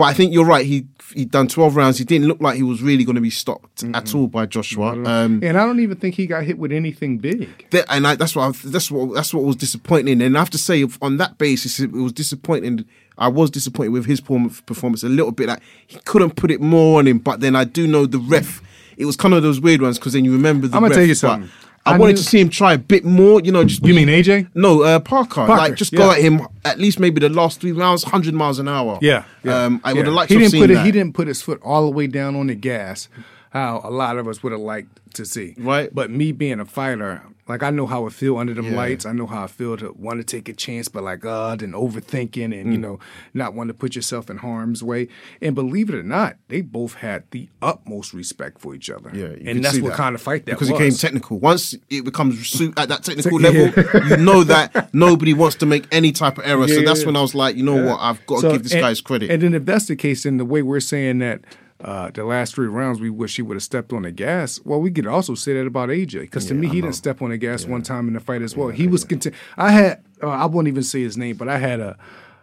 but 0.00 0.06
I 0.06 0.14
think 0.14 0.32
you're 0.32 0.44
right. 0.46 0.64
He 0.66 0.86
he 1.14 1.24
done 1.24 1.46
12 1.48 1.76
rounds. 1.76 1.98
He 1.98 2.04
didn't 2.04 2.26
look 2.28 2.40
like 2.40 2.56
he 2.56 2.62
was 2.62 2.80
really 2.82 3.04
going 3.04 3.16
to 3.16 3.20
be 3.20 3.30
stopped 3.30 3.82
at 3.94 4.14
all 4.14 4.26
by 4.28 4.46
Joshua. 4.46 4.92
Um, 4.92 5.40
and 5.42 5.58
I 5.58 5.66
don't 5.66 5.80
even 5.80 5.96
think 5.98 6.14
he 6.14 6.26
got 6.26 6.44
hit 6.44 6.56
with 6.58 6.72
anything 6.72 7.18
big. 7.18 7.48
that- 7.70 7.84
and 7.90 8.06
I, 8.06 8.14
that's 8.14 8.34
what 8.36 8.44
I, 8.48 8.68
that's 8.68 8.90
what 8.90 9.14
that's 9.14 9.34
what 9.34 9.44
was 9.44 9.56
disappointing. 9.56 10.22
And 10.22 10.36
I 10.36 10.40
have 10.40 10.50
to 10.50 10.58
say, 10.58 10.86
on 11.02 11.16
that 11.18 11.36
basis, 11.38 11.78
it 11.80 11.92
was 11.92 12.12
disappointing. 12.12 12.84
I 13.18 13.28
was 13.28 13.50
disappointed 13.50 13.90
with 13.90 14.06
his 14.06 14.20
form- 14.20 14.50
performance 14.66 15.02
a 15.02 15.08
little 15.08 15.32
bit. 15.32 15.48
Like 15.48 15.60
he 15.86 15.98
couldn't 16.06 16.36
put 16.36 16.50
it 16.50 16.60
more 16.60 17.00
on 17.00 17.06
him. 17.06 17.18
But 17.18 17.40
then 17.40 17.54
I 17.54 17.64
do 17.64 17.86
know 17.86 18.06
the 18.06 18.18
ref. 18.18 18.62
It 18.96 19.04
was 19.06 19.16
kind 19.16 19.34
of 19.34 19.42
those 19.42 19.60
weird 19.60 19.82
ones 19.82 19.98
because 19.98 20.12
then 20.14 20.24
you 20.24 20.32
remember 20.32 20.66
the. 20.68 20.76
I'ma 20.76 20.86
ref, 20.86 20.94
tell 20.96 21.04
you 21.04 21.14
but 21.14 21.18
something. 21.18 21.50
I, 21.86 21.94
I 21.94 21.98
wanted 21.98 22.18
to 22.18 22.22
see 22.22 22.38
him 22.40 22.50
try 22.50 22.74
a 22.74 22.78
bit 22.78 23.04
more. 23.04 23.40
You 23.40 23.52
know, 23.52 23.64
just 23.64 23.84
You 23.84 23.94
mean 23.94 24.08
AJ? 24.08 24.50
no, 24.54 24.82
uh, 24.82 25.00
Parker. 25.00 25.46
Parker, 25.46 25.54
Like 25.56 25.74
just 25.76 25.92
go 25.92 26.10
at 26.10 26.18
him 26.20 26.46
at 26.64 26.78
least 26.78 27.00
maybe 27.00 27.20
the 27.20 27.28
last 27.30 27.60
three 27.60 27.72
rounds, 27.72 28.04
hundred 28.04 28.34
miles 28.34 28.58
an 28.58 28.68
hour. 28.68 28.98
Yeah, 29.00 29.24
yeah. 29.42 29.64
Um, 29.64 29.80
I 29.82 29.94
would 29.94 30.04
have 30.06 30.14
liked 30.14 30.30
he 30.30 30.38
didn't 30.38 30.58
put 30.60 30.70
it, 30.70 30.74
that. 30.74 30.84
He 30.86 30.92
didn't 30.92 31.14
put 31.14 31.26
his 31.28 31.40
foot 31.42 31.60
all 31.62 31.86
the 31.86 31.96
way 31.96 32.06
down 32.06 32.36
on 32.36 32.48
the 32.48 32.54
gas, 32.54 33.08
how 33.50 33.80
a 33.82 33.90
lot 33.90 34.18
of 34.18 34.28
us 34.28 34.42
would 34.42 34.52
have 34.52 34.60
liked 34.60 35.00
to 35.14 35.24
see. 35.24 35.54
Right. 35.58 35.92
But 35.94 36.10
me 36.10 36.32
being 36.32 36.60
a 36.60 36.64
fighter, 36.66 37.22
like 37.50 37.62
I 37.62 37.70
know 37.70 37.86
how 37.86 38.06
it 38.06 38.12
feel 38.12 38.38
under 38.38 38.54
them 38.54 38.66
Yeah. 38.70 38.76
lights. 38.76 39.04
I 39.04 39.12
know 39.12 39.26
how 39.26 39.44
I 39.44 39.46
feel 39.46 39.76
to 39.76 39.92
want 39.98 40.18
to 40.20 40.24
take 40.24 40.48
a 40.48 40.52
chance, 40.54 40.88
but 40.88 41.02
like 41.02 41.24
uh, 41.24 41.54
then 41.56 41.72
overthinking 41.72 42.58
and 42.58 42.72
you 42.72 42.78
Mm. 42.78 42.82
know 42.82 42.98
not 43.34 43.54
want 43.54 43.68
to 43.68 43.74
put 43.74 43.94
yourself 43.94 44.30
in 44.30 44.38
harm's 44.38 44.82
way. 44.82 45.08
And 45.42 45.54
believe 45.54 45.88
it 45.90 45.94
or 45.96 46.02
not, 46.02 46.36
they 46.48 46.62
both 46.62 46.94
had 46.94 47.24
the 47.30 47.48
utmost 47.60 48.14
respect 48.14 48.60
for 48.60 48.74
each 48.74 48.88
other. 48.88 49.10
Yeah, 49.12 49.50
and 49.50 49.62
that's 49.64 49.78
what 49.80 49.90
that. 49.90 49.96
kind 49.96 50.14
of 50.14 50.22
fight 50.22 50.46
that 50.46 50.52
because 50.52 50.70
was. 50.70 50.80
it 50.80 50.82
came 50.82 50.92
technical. 50.94 51.38
Once 51.38 51.74
it 51.90 52.04
becomes 52.04 52.60
at 52.76 52.88
that 52.88 53.02
technical 53.08 53.40
Yeah. 53.40 53.50
level, 53.50 54.08
you 54.08 54.16
know 54.16 54.44
that 54.44 54.94
nobody 54.94 55.34
wants 55.34 55.56
to 55.56 55.66
make 55.66 55.86
any 55.92 56.12
type 56.12 56.38
of 56.38 56.44
error. 56.46 56.66
so 56.68 56.74
Yeah, 56.74 56.84
that's 56.86 57.00
yeah. 57.00 57.06
when 57.06 57.16
I 57.16 57.20
was 57.22 57.34
like, 57.34 57.56
you 57.56 57.62
know 57.64 57.84
what, 57.84 57.98
I've 58.00 58.24
got 58.26 58.40
to 58.42 58.50
give 58.52 58.62
this 58.62 58.72
and- 58.72 58.80
guy 58.82 58.94
credit. 59.02 59.30
And 59.30 59.42
then 59.42 59.54
if 59.54 59.64
that's 59.64 59.86
the 59.86 59.96
case, 59.96 60.22
then 60.24 60.36
the 60.36 60.44
way 60.44 60.62
we're 60.62 60.80
saying 60.80 61.18
that 61.20 61.40
uh, 61.82 62.10
the 62.10 62.24
last 62.24 62.54
three 62.54 62.66
rounds, 62.68 63.00
we 63.00 63.10
wish 63.10 63.36
he 63.36 63.42
would 63.42 63.54
have 63.54 63.62
stepped 63.62 63.92
on 63.92 64.02
the 64.02 64.12
gas. 64.12 64.60
Well, 64.64 64.80
we 64.80 64.90
could 64.90 65.06
also 65.06 65.34
say 65.34 65.54
that 65.54 65.66
about 65.66 65.88
AJ 65.88 66.20
because 66.22 66.46
to 66.46 66.54
me, 66.54 66.68
he 66.68 66.80
didn't 66.80 66.96
step 66.96 67.22
on 67.22 67.30
the 67.30 67.38
gas 67.38 67.64
one 67.64 67.82
time 67.82 68.08
in 68.08 68.14
the 68.14 68.20
fight 68.20 68.42
as 68.42 68.56
well. 68.56 68.68
he 68.68 68.86
was 68.86 69.04
content. 69.04 69.34
I 69.56 69.70
had, 69.70 70.04
uh, 70.22 70.28
I 70.28 70.46
won't 70.46 70.68
even 70.68 70.82
say 70.82 71.00
his 71.02 71.16
name, 71.16 71.36
but 71.36 71.48
I 71.48 71.58
had 71.58 71.80
a. 71.80 71.98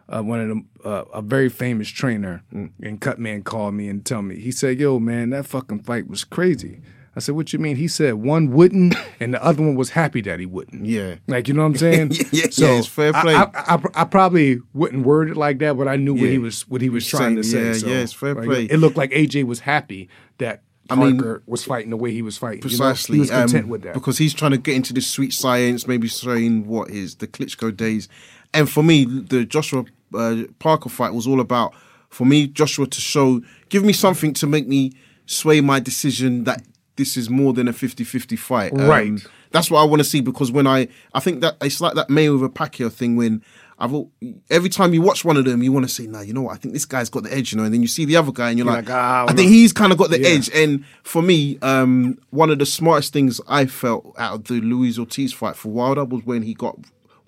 Uh, 0.09 0.21
one 0.21 0.39
of 0.39 0.47
them, 0.47 0.69
uh, 0.85 1.03
a 1.13 1.21
very 1.21 1.49
famous 1.49 1.89
trainer 1.89 2.41
and 2.53 3.01
Cutman 3.01 3.43
called 3.43 3.73
me 3.73 3.89
and 3.89 4.05
tell 4.05 4.21
me 4.21 4.39
he 4.39 4.53
said, 4.53 4.79
"Yo, 4.79 4.99
man, 4.99 5.31
that 5.31 5.45
fucking 5.45 5.79
fight 5.83 6.07
was 6.07 6.23
crazy." 6.23 6.79
I 7.17 7.19
said, 7.19 7.35
"What 7.35 7.51
you 7.51 7.59
mean?" 7.59 7.75
He 7.75 7.87
said, 7.87 8.15
"One 8.15 8.51
wouldn't, 8.51 8.95
and 9.19 9.33
the 9.33 9.43
other 9.43 9.61
one 9.61 9.75
was 9.75 9.91
happy 9.91 10.21
that 10.21 10.39
he 10.39 10.45
wouldn't." 10.45 10.85
Yeah. 10.85 11.15
like 11.27 11.47
you 11.47 11.53
know 11.53 11.63
what 11.63 11.69
I'm 11.69 11.75
saying? 11.77 12.11
Yeah, 12.17 12.23
yeah, 12.31 12.47
yeah, 12.51 12.79
it's 12.79 12.87
fair 12.87 13.13
play. 13.13 13.35
I, 13.35 13.49
I, 13.53 13.81
I 13.95 14.03
probably 14.05 14.59
wouldn't 14.73 15.05
word 15.05 15.29
it 15.29 15.37
like 15.37 15.59
that, 15.59 15.77
but 15.77 15.87
I 15.87 15.95
knew 15.95 16.13
what 16.13 16.29
he 16.29 16.37
was 16.37 16.67
what 16.67 16.81
he 16.81 16.89
was 16.89 17.07
trying 17.07 17.35
to 17.35 17.43
say. 17.43 17.67
yeah, 17.67 17.73
so, 17.73 17.87
yeah, 17.87 17.97
it's 17.97 18.13
fair 18.13 18.33
like, 18.35 18.45
play. 18.45 18.63
It 18.65 18.77
looked 18.77 18.97
like 18.97 19.11
AJ 19.11 19.45
was 19.45 19.61
happy 19.61 20.09
that 20.37 20.61
I 20.89 20.95
mean- 20.95 21.17
Parker 21.17 21.43
was 21.45 21.63
fighting 21.63 21.89
the 21.89 21.97
way 21.97 22.11
he 22.11 22.21
was 22.21 22.37
fighting. 22.37 22.69
you 22.69 22.77
know? 22.77 22.85
Precisely. 22.85 23.15
he 23.15 23.19
was 23.21 23.29
content 23.29 23.65
um, 23.65 23.69
with 23.69 23.81
that. 23.83 23.93
Because 23.93 24.17
he's 24.17 24.33
trying 24.33 24.51
to 24.51 24.57
get 24.57 24.75
into 24.75 24.93
this 24.93 25.07
sweet 25.07 25.33
science, 25.33 25.87
maybe 25.87 26.07
saying 26.07 26.67
what 26.67 26.89
is 26.89 27.15
the 27.15 27.27
Klitschko 27.27 27.75
days. 27.75 28.07
And 28.53 28.69
for 28.69 28.83
me, 28.83 29.05
the 29.05 29.45
Joshua 29.45 29.85
uh, 30.13 30.43
Parker 30.59 30.89
fight 30.89 31.13
was 31.13 31.27
all 31.27 31.39
about, 31.39 31.73
for 32.09 32.25
me, 32.25 32.47
Joshua 32.47 32.87
to 32.87 33.01
show, 33.01 33.41
give 33.69 33.83
me 33.83 33.93
something 33.93 34.33
to 34.33 34.47
make 34.47 34.67
me 34.67 34.93
sway 35.25 35.59
my 35.59 35.79
decision 35.79 36.45
that 36.45 36.63
this 36.97 37.15
is 37.17 37.29
more 37.29 37.53
than 37.53 37.67
a 37.67 37.73
50 37.73 38.03
50 38.03 38.35
fight. 38.35 38.73
Um, 38.73 38.87
Right. 38.87 39.11
That's 39.51 39.71
what 39.71 39.79
I 39.79 39.85
want 39.85 40.01
to 40.01 40.03
see 40.03 40.19
because 40.19 40.51
when 40.51 40.67
I, 40.67 40.89
I 41.13 41.21
think 41.21 41.39
that 41.41 41.55
it's 41.61 41.79
like 41.79 41.93
that 41.93 42.09
Mayweather 42.09 42.49
Pacquiao 42.49 42.91
thing 42.91 43.15
when 43.15 43.41
I've 43.79 43.93
every 44.49 44.69
time 44.69 44.93
you 44.93 45.01
watch 45.01 45.23
one 45.23 45.37
of 45.37 45.45
them, 45.45 45.61
you 45.63 45.71
want 45.71 45.87
to 45.87 45.93
say, 45.93 46.05
nah, 46.07 46.21
you 46.21 46.33
know 46.33 46.41
what? 46.41 46.53
I 46.55 46.57
think 46.57 46.73
this 46.73 46.83
guy's 46.85 47.09
got 47.09 47.23
the 47.23 47.33
edge, 47.33 47.51
you 47.53 47.57
know, 47.57 47.63
and 47.63 47.73
then 47.73 47.81
you 47.81 47.87
see 47.87 48.05
the 48.05 48.17
other 48.17 48.31
guy 48.31 48.49
and 48.49 48.57
you're, 48.57 48.65
You're 48.67 48.75
like, 48.75 48.89
like, 48.89 48.95
ah, 48.97 49.25
I 49.29 49.33
think 49.33 49.49
he's 49.49 49.71
kind 49.71 49.91
of 49.91 49.97
got 49.99 50.09
the 50.09 50.19
Yeah. 50.19 50.29
edge. 50.29 50.49
And 50.53 50.83
for 51.03 51.21
me, 51.21 51.59
um, 51.61 52.17
one 52.31 52.49
of 52.49 52.57
the 52.59 52.65
smartest 52.65 53.13
things 53.13 53.39
I 53.47 53.67
felt 53.67 54.13
out 54.17 54.33
of 54.33 54.43
the 54.45 54.59
Luis 54.59 54.97
Ortiz 54.99 55.31
fight 55.31 55.55
for 55.55 55.69
Wilder 55.69 56.03
was 56.05 56.25
when 56.25 56.41
he 56.41 56.53
got 56.55 56.75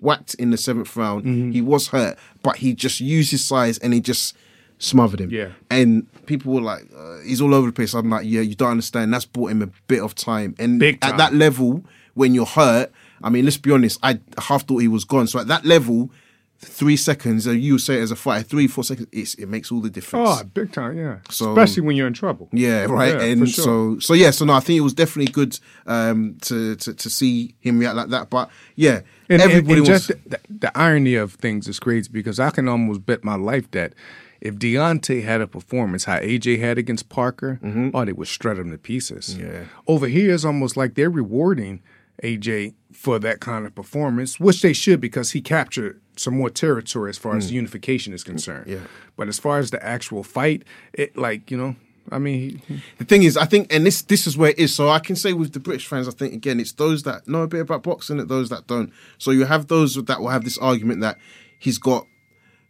whacked 0.00 0.34
in 0.34 0.50
the 0.50 0.56
seventh 0.56 0.94
round. 0.96 1.24
Mm-hmm. 1.24 1.50
He 1.52 1.60
was 1.62 1.88
hurt, 1.88 2.18
but 2.42 2.56
he 2.56 2.74
just 2.74 3.00
used 3.00 3.30
his 3.30 3.44
size 3.44 3.78
and 3.78 3.94
he 3.94 4.00
just 4.00 4.36
smothered 4.80 5.20
him. 5.20 5.30
Yeah. 5.30 5.50
And 5.70 6.08
people 6.26 6.52
were 6.52 6.60
like, 6.60 6.82
uh, 6.96 7.18
he's 7.20 7.40
all 7.40 7.54
over 7.54 7.68
the 7.68 7.72
place. 7.72 7.94
I'm 7.94 8.10
like, 8.10 8.26
yeah, 8.26 8.40
you 8.40 8.56
don't 8.56 8.72
understand. 8.72 9.14
That's 9.14 9.26
bought 9.26 9.52
him 9.52 9.62
a 9.62 9.68
bit 9.86 10.02
of 10.02 10.16
time. 10.16 10.56
And 10.58 10.80
Big 10.80 10.98
at 11.02 11.16
that 11.18 11.34
level, 11.34 11.84
when 12.14 12.34
you're 12.34 12.46
hurt, 12.46 12.90
I 13.22 13.30
mean, 13.30 13.44
let's 13.44 13.58
be 13.58 13.70
honest, 13.70 14.00
I 14.02 14.18
half 14.38 14.66
thought 14.66 14.78
he 14.78 14.88
was 14.88 15.04
gone. 15.04 15.26
So 15.28 15.38
at 15.38 15.46
that 15.48 15.64
level, 15.64 16.10
three 16.58 16.96
seconds, 16.96 17.46
uh, 17.46 17.50
you 17.52 17.78
say 17.78 17.98
it 17.98 18.02
as 18.02 18.10
a 18.10 18.16
fighter, 18.16 18.42
three, 18.42 18.66
four 18.66 18.82
seconds, 18.84 19.08
it's, 19.12 19.34
it 19.34 19.46
makes 19.46 19.70
all 19.70 19.80
the 19.80 19.90
difference. 19.90 20.28
oh, 20.30 20.44
big 20.44 20.72
time, 20.72 20.96
yeah. 20.96 21.18
So- 21.28 21.50
Especially 21.52 21.82
when 21.82 21.96
you're 21.96 22.06
in 22.06 22.12
trouble. 22.14 22.48
Yeah, 22.52 22.84
right. 22.84 23.14
Yeah, 23.14 23.22
and 23.22 23.48
sure. 23.48 23.64
so 23.64 23.98
so 23.98 24.14
yeah, 24.14 24.30
so 24.30 24.44
no, 24.44 24.54
I 24.54 24.60
think 24.60 24.78
it 24.78 24.82
was 24.82 24.94
definitely 24.94 25.32
good 25.32 25.58
um, 25.86 26.36
to, 26.42 26.76
to 26.76 26.94
to 26.94 27.10
see 27.10 27.54
him 27.60 27.78
react 27.78 27.96
like 27.96 28.08
that. 28.08 28.30
But 28.30 28.50
yeah, 28.76 29.00
And, 29.28 29.40
and, 29.40 29.42
everybody 29.42 29.80
and 29.80 29.88
was 29.88 29.88
just 29.88 30.08
the, 30.28 30.40
the 30.48 30.78
irony 30.78 31.14
of 31.14 31.34
things 31.34 31.68
is 31.68 31.78
crazy 31.78 32.10
because 32.10 32.40
I 32.40 32.50
can 32.50 32.68
almost 32.68 33.04
bet 33.04 33.24
my 33.24 33.36
life 33.36 33.70
that 33.72 33.92
if 34.40 34.56
Deontay 34.56 35.22
had 35.22 35.40
a 35.40 35.46
performance 35.46 36.04
how 36.04 36.18
AJ 36.18 36.60
had 36.60 36.78
against 36.78 37.08
Parker, 37.08 37.60
oh, 37.94 38.04
they 38.04 38.12
would 38.12 38.28
shred 38.28 38.58
him 38.58 38.70
to 38.70 38.78
pieces. 38.78 39.34
Mm-hmm. 39.34 39.52
Yeah. 39.52 39.64
Over 39.86 40.08
here, 40.08 40.34
it's 40.34 40.44
almost 40.44 40.76
like 40.76 40.94
they're 40.94 41.10
rewarding 41.10 41.82
AJ 42.22 42.74
for 42.92 43.18
that 43.18 43.40
kind 43.40 43.66
of 43.66 43.74
performance, 43.74 44.40
which 44.40 44.62
they 44.62 44.72
should 44.72 45.00
because 45.00 45.32
he 45.32 45.40
captured 45.40 46.00
some 46.16 46.36
more 46.36 46.50
territory 46.50 47.10
as 47.10 47.18
far 47.18 47.36
as 47.36 47.50
unification 47.50 48.12
is 48.12 48.22
concerned. 48.24 48.66
Mm. 48.66 48.72
Yeah. 48.72 48.86
But 49.16 49.28
as 49.28 49.38
far 49.38 49.58
as 49.58 49.70
the 49.70 49.84
actual 49.84 50.22
fight, 50.22 50.64
it 50.92 51.16
like 51.16 51.50
you 51.50 51.56
know, 51.56 51.76
I 52.10 52.18
mean, 52.18 52.60
the 52.98 53.04
thing 53.04 53.22
is, 53.22 53.36
I 53.36 53.46
think, 53.46 53.72
and 53.72 53.86
this 53.86 54.02
this 54.02 54.26
is 54.26 54.36
where 54.36 54.50
it 54.50 54.58
is. 54.58 54.74
So 54.74 54.88
I 54.90 54.98
can 54.98 55.16
say 55.16 55.32
with 55.32 55.52
the 55.52 55.60
British 55.60 55.86
fans, 55.86 56.08
I 56.08 56.12
think 56.12 56.34
again, 56.34 56.60
it's 56.60 56.72
those 56.72 57.04
that 57.04 57.26
know 57.28 57.42
a 57.42 57.48
bit 57.48 57.60
about 57.60 57.82
boxing 57.82 58.18
and 58.18 58.28
those 58.28 58.50
that 58.50 58.66
don't. 58.66 58.92
So 59.18 59.30
you 59.30 59.44
have 59.44 59.68
those 59.68 59.94
that 59.94 60.20
will 60.20 60.28
have 60.28 60.44
this 60.44 60.58
argument 60.58 61.00
that 61.00 61.18
he's 61.58 61.78
got 61.78 62.06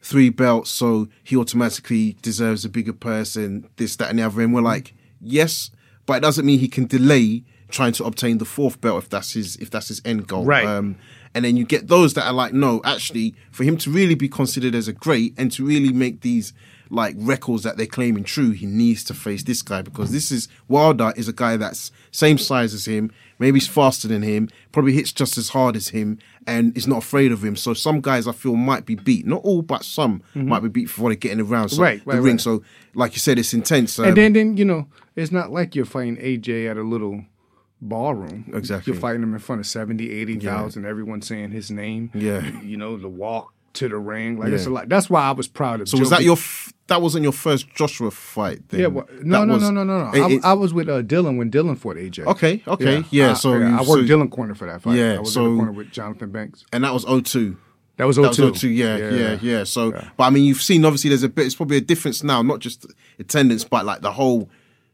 three 0.02 0.30
belts, 0.30 0.70
so 0.70 1.08
he 1.22 1.36
automatically 1.36 2.16
deserves 2.22 2.64
a 2.64 2.68
bigger 2.68 2.92
person, 2.92 3.68
this, 3.76 3.96
that, 3.96 4.10
and 4.10 4.18
the 4.18 4.22
other. 4.22 4.40
And 4.42 4.54
we're 4.54 4.62
like, 4.62 4.94
yes, 5.20 5.70
but 6.06 6.14
it 6.14 6.20
doesn't 6.20 6.46
mean 6.46 6.58
he 6.58 6.68
can 6.68 6.86
delay 6.86 7.44
trying 7.70 7.92
to 7.92 8.04
obtain 8.04 8.38
the 8.38 8.44
fourth 8.44 8.80
belt 8.80 9.04
if 9.04 9.08
that's 9.08 9.32
his 9.32 9.56
if 9.56 9.70
that's 9.70 9.88
his 9.88 10.02
end 10.04 10.26
goal. 10.26 10.44
Right. 10.44 10.66
Um, 10.66 10.96
and 11.34 11.44
then 11.44 11.56
you 11.56 11.64
get 11.64 11.86
those 11.86 12.14
that 12.14 12.26
are 12.26 12.32
like, 12.32 12.52
no, 12.52 12.80
actually, 12.84 13.34
for 13.52 13.62
him 13.62 13.76
to 13.78 13.90
really 13.90 14.16
be 14.16 14.28
considered 14.28 14.74
as 14.74 14.88
a 14.88 14.92
great 14.92 15.34
and 15.38 15.52
to 15.52 15.64
really 15.64 15.92
make 15.92 16.22
these 16.22 16.52
like 16.92 17.14
records 17.18 17.62
that 17.62 17.76
they're 17.76 17.86
claiming 17.86 18.24
true, 18.24 18.50
he 18.50 18.66
needs 18.66 19.04
to 19.04 19.14
face 19.14 19.44
this 19.44 19.62
guy 19.62 19.80
because 19.80 20.10
this 20.10 20.30
is 20.32 20.48
Wilder 20.68 21.12
is 21.16 21.28
a 21.28 21.32
guy 21.32 21.56
that's 21.56 21.92
same 22.10 22.36
size 22.36 22.74
as 22.74 22.84
him, 22.86 23.12
maybe 23.38 23.60
he's 23.60 23.68
faster 23.68 24.08
than 24.08 24.22
him, 24.22 24.48
probably 24.72 24.92
hits 24.92 25.12
just 25.12 25.38
as 25.38 25.50
hard 25.50 25.76
as 25.76 25.88
him, 25.90 26.18
and 26.48 26.76
is 26.76 26.88
not 26.88 26.98
afraid 26.98 27.30
of 27.30 27.44
him. 27.44 27.54
So 27.54 27.74
some 27.74 28.00
guys 28.00 28.26
I 28.26 28.32
feel 28.32 28.56
might 28.56 28.86
be 28.86 28.96
beat, 28.96 29.24
not 29.26 29.42
all, 29.44 29.62
but 29.62 29.84
some 29.84 30.22
might 30.34 30.60
be 30.64 30.68
beat 30.68 30.86
before 30.86 31.10
they 31.10 31.16
get 31.16 31.30
in 31.32 31.38
the 31.38 31.44
round. 31.44 31.70
So 31.70 31.76
Mm-hmm. 31.76 31.82
Right, 31.84 32.04
the 32.04 32.10
right, 32.10 32.16
ring. 32.22 32.34
right. 32.34 32.40
So 32.40 32.62
like 32.94 33.12
you 33.12 33.18
said, 33.20 33.38
it's 33.38 33.54
intense. 33.54 33.98
Um, 33.98 34.06
and 34.06 34.16
then 34.16 34.32
then 34.32 34.56
you 34.56 34.64
know, 34.64 34.88
it's 35.14 35.30
not 35.30 35.50
like 35.52 35.76
you're 35.76 35.84
fighting 35.84 36.16
AJ 36.16 36.68
at 36.70 36.76
a 36.76 36.82
little 36.82 37.24
ballroom. 37.80 38.50
Exactly. 38.54 38.92
You're 38.92 39.00
fighting 39.00 39.22
him 39.22 39.32
in 39.32 39.38
front 39.40 39.60
of 39.60 39.66
70, 39.66 40.10
80,000, 40.10 40.84
everyone 40.84 41.22
saying 41.22 41.50
his 41.52 41.70
name. 41.70 42.10
Yeah. 42.14 42.46
You 42.62 42.76
know, 42.76 42.96
the 42.96 43.08
walk 43.08 43.52
to 43.74 43.88
the 43.88 43.96
ring. 43.98 44.38
Like 44.38 44.52
it's 44.52 44.66
a 44.66 44.70
lot. 44.70 44.88
That's 44.88 45.08
why 45.08 45.22
I 45.22 45.30
was 45.32 45.48
proud 45.48 45.80
of 45.80 45.88
so 45.88 45.98
was 45.98 46.10
Joe 46.10 46.16
that 46.16 46.24
your 46.24 46.36
f- 46.36 46.72
that 46.90 47.00
wasn't 47.02 47.22
your 47.22 47.32
first 47.32 47.68
Joshua 47.74 48.10
fight? 48.10 48.68
Then? 48.68 48.80
Yeah, 48.80 48.86
well, 48.88 49.08
no, 49.22 49.44
no, 49.44 49.54
was- 49.54 49.62
no, 49.62 49.70
no, 49.70 49.84
no, 49.84 50.04
no. 50.04 50.10
it- 50.12 50.20
I, 50.22 50.30
it- 50.34 50.44
I 50.44 50.52
was 50.52 50.72
with 50.74 50.88
uh, 50.88 51.02
Dillian 51.02 51.38
when 51.38 51.50
Dillian 51.50 51.78
fought 51.78 51.96
AJ. 51.96 52.26
Okay, 52.26 52.62
okay, 52.68 53.02
yeah, 53.10 53.30
I- 53.30 53.34
so 53.34 53.54
I, 53.54 53.76
worked 53.78 53.86
so- 53.86 53.96
Dillian 54.02 54.30
corner 54.30 54.54
for 54.54 54.66
that 54.66 54.82
fight. 54.82 54.96
Yeah, 54.98 55.14
I 55.14 55.20
was 55.20 55.32
so- 55.32 55.46
in 55.46 55.50
the 55.52 55.56
corner 55.56 55.72
with 55.72 55.90
Jonathan 55.90 56.30
Banks. 56.30 56.64
and 56.72 56.84
that 56.84 56.92
was 56.92 57.04
02. 57.04 57.56
That 57.96 58.06
was 58.06 58.16
That 58.16 58.34
02. 58.34 58.42
was 58.50 58.60
02, 58.60 58.68
yeah, 58.68 58.96
yeah, 58.96 59.38
yeah, 59.42 59.64
So, 59.64 59.90
but 59.90 60.24
I 60.24 60.30
mean, 60.30 60.44
you've 60.44 60.62
seen 60.62 60.84
obviously 60.84 61.08
there's 61.10 61.22
a 61.22 61.28
bit. 61.28 61.44
It's 61.46 61.54
probably 61.54 61.76
a 61.78 61.82
difference 61.82 62.22
now, 62.22 62.40
not 62.42 62.60
just 62.60 62.86
attendance, 63.18 63.64
but 63.64 63.84
like 63.84 64.00
the 64.00 64.12
whole 64.12 64.48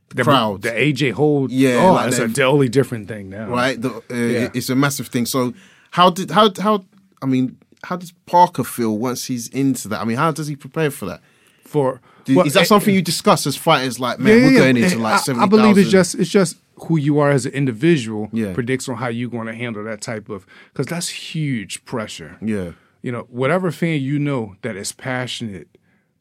The 0.08 0.24
crowd, 0.24 0.62
The 0.62 0.70
AJ 0.70 1.12
hold. 1.12 1.50
Yeah, 1.52 1.76
Oh, 1.86 1.92
like 1.92 2.08
it's 2.08 2.18
a 2.18 2.26
the- 2.28 2.34
totally 2.34 2.68
different 2.68 3.06
thing 3.08 3.28
now. 3.30 3.48
right? 3.48 3.80
The, 3.80 3.90
uh, 3.90 4.00
Yeah. 4.14 4.48
It's 4.54 4.70
a 4.70 4.74
massive 4.74 5.06
thing. 5.08 5.24
So, 5.26 5.52
how 5.92 6.10
did 6.10 6.30
how 6.32 6.50
how? 6.58 6.84
I 7.22 7.26
mean, 7.26 7.56
how 7.84 7.96
does 7.96 8.12
Parker 8.26 8.64
feel 8.64 8.98
once 8.98 9.26
he's 9.26 9.46
into 9.48 9.86
that? 9.88 10.00
I 10.00 10.04
mean, 10.04 10.16
how 10.16 10.32
does 10.32 10.48
he 10.48 10.56
prepare 10.56 10.90
for 10.90 11.06
that? 11.06 11.20
For 11.66 12.00
Do- 12.24 12.36
well, 12.36 12.46
is 12.46 12.54
that 12.54 12.62
it- 12.62 12.66
something 12.66 12.94
you 12.94 13.02
discuss 13.02 13.46
as 13.46 13.56
fighters? 13.56 13.98
Like, 14.00 14.18
man, 14.18 14.38
Yeah, 14.38 14.44
we're 14.46 14.52
yeah, 14.52 14.58
going 14.60 14.76
into 14.76 14.98
like 14.98 15.14
I- 15.14 15.18
seventy. 15.18 15.44
I 15.44 15.48
believe 15.48 15.78
it's 15.78 15.90
just 15.90 16.14
it's 16.14 16.30
just 16.30 16.56
who 16.88 16.98
you 16.98 17.18
are 17.18 17.30
as 17.30 17.46
an 17.46 17.52
individual 17.52 18.28
Yeah. 18.32 18.52
predicts 18.52 18.88
on 18.88 18.96
how 18.96 19.08
you're 19.08 19.30
going 19.30 19.46
to 19.46 19.54
handle 19.54 19.82
that 19.84 20.00
type 20.02 20.28
of 20.28 20.46
because 20.72 20.86
that's 20.86 21.08
huge 21.08 21.84
pressure. 21.86 22.36
yeah, 22.42 22.72
You 23.02 23.12
know, 23.12 23.26
whatever 23.30 23.70
fan 23.70 24.00
you 24.02 24.18
know 24.18 24.56
that 24.62 24.76
is 24.76 24.92
passionate 24.92 25.68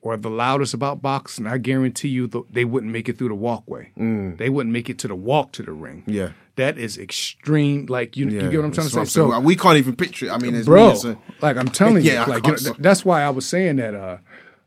or 0.01 0.15
the 0.17 0.29
loudest 0.29 0.73
about 0.73 1.01
boxing, 1.01 1.47
I 1.47 1.57
guarantee 1.57 2.09
you 2.09 2.27
th- 2.27 2.45
they 2.51 2.63
wouldn't 2.63 2.91
make 2.93 3.09
it 3.09 3.17
through 3.17 3.29
the 3.29 3.35
walkway. 3.35 3.91
They 4.37 4.49
wouldn't 4.49 4.71
make 4.71 4.89
it 4.89 4.97
to 4.99 5.07
the 5.07 5.15
walk 5.15 5.51
to 5.53 5.63
the 5.63 5.71
ring. 5.73 6.03
Mm. 6.07 6.13
Yeah. 6.13 6.29
that 6.57 6.77
is 6.77 6.97
extreme. 6.97 7.85
Like 7.87 8.15
you, 8.15 8.29
yeah. 8.29 8.43
you 8.43 8.49
get 8.51 8.57
what 8.59 8.65
I'm 8.67 8.71
trying 8.71 8.87
to 8.87 8.93
say. 8.93 9.03
So, 9.05 9.37
we 9.41 9.57
can't 9.57 9.77
even 9.77 9.93
picture 9.97 10.27
it. 10.27 10.31
I 10.31 10.37
mean, 10.37 10.63
bro. 10.63 10.93
me 10.93 11.09
a- 11.09 11.17
like 11.41 11.57
I'm 11.57 11.67
telling 11.67 12.01
Yeah, 12.05 12.23
I 12.23 12.27
you, 12.27 12.31
like 12.31 12.45
you 12.45 12.51
know, 12.51 12.57
th- 12.57 12.77
that's 12.79 13.03
why 13.03 13.23
I 13.23 13.29
was 13.29 13.45
saying 13.45 13.75
that 13.75 13.93
uh, 13.93 14.17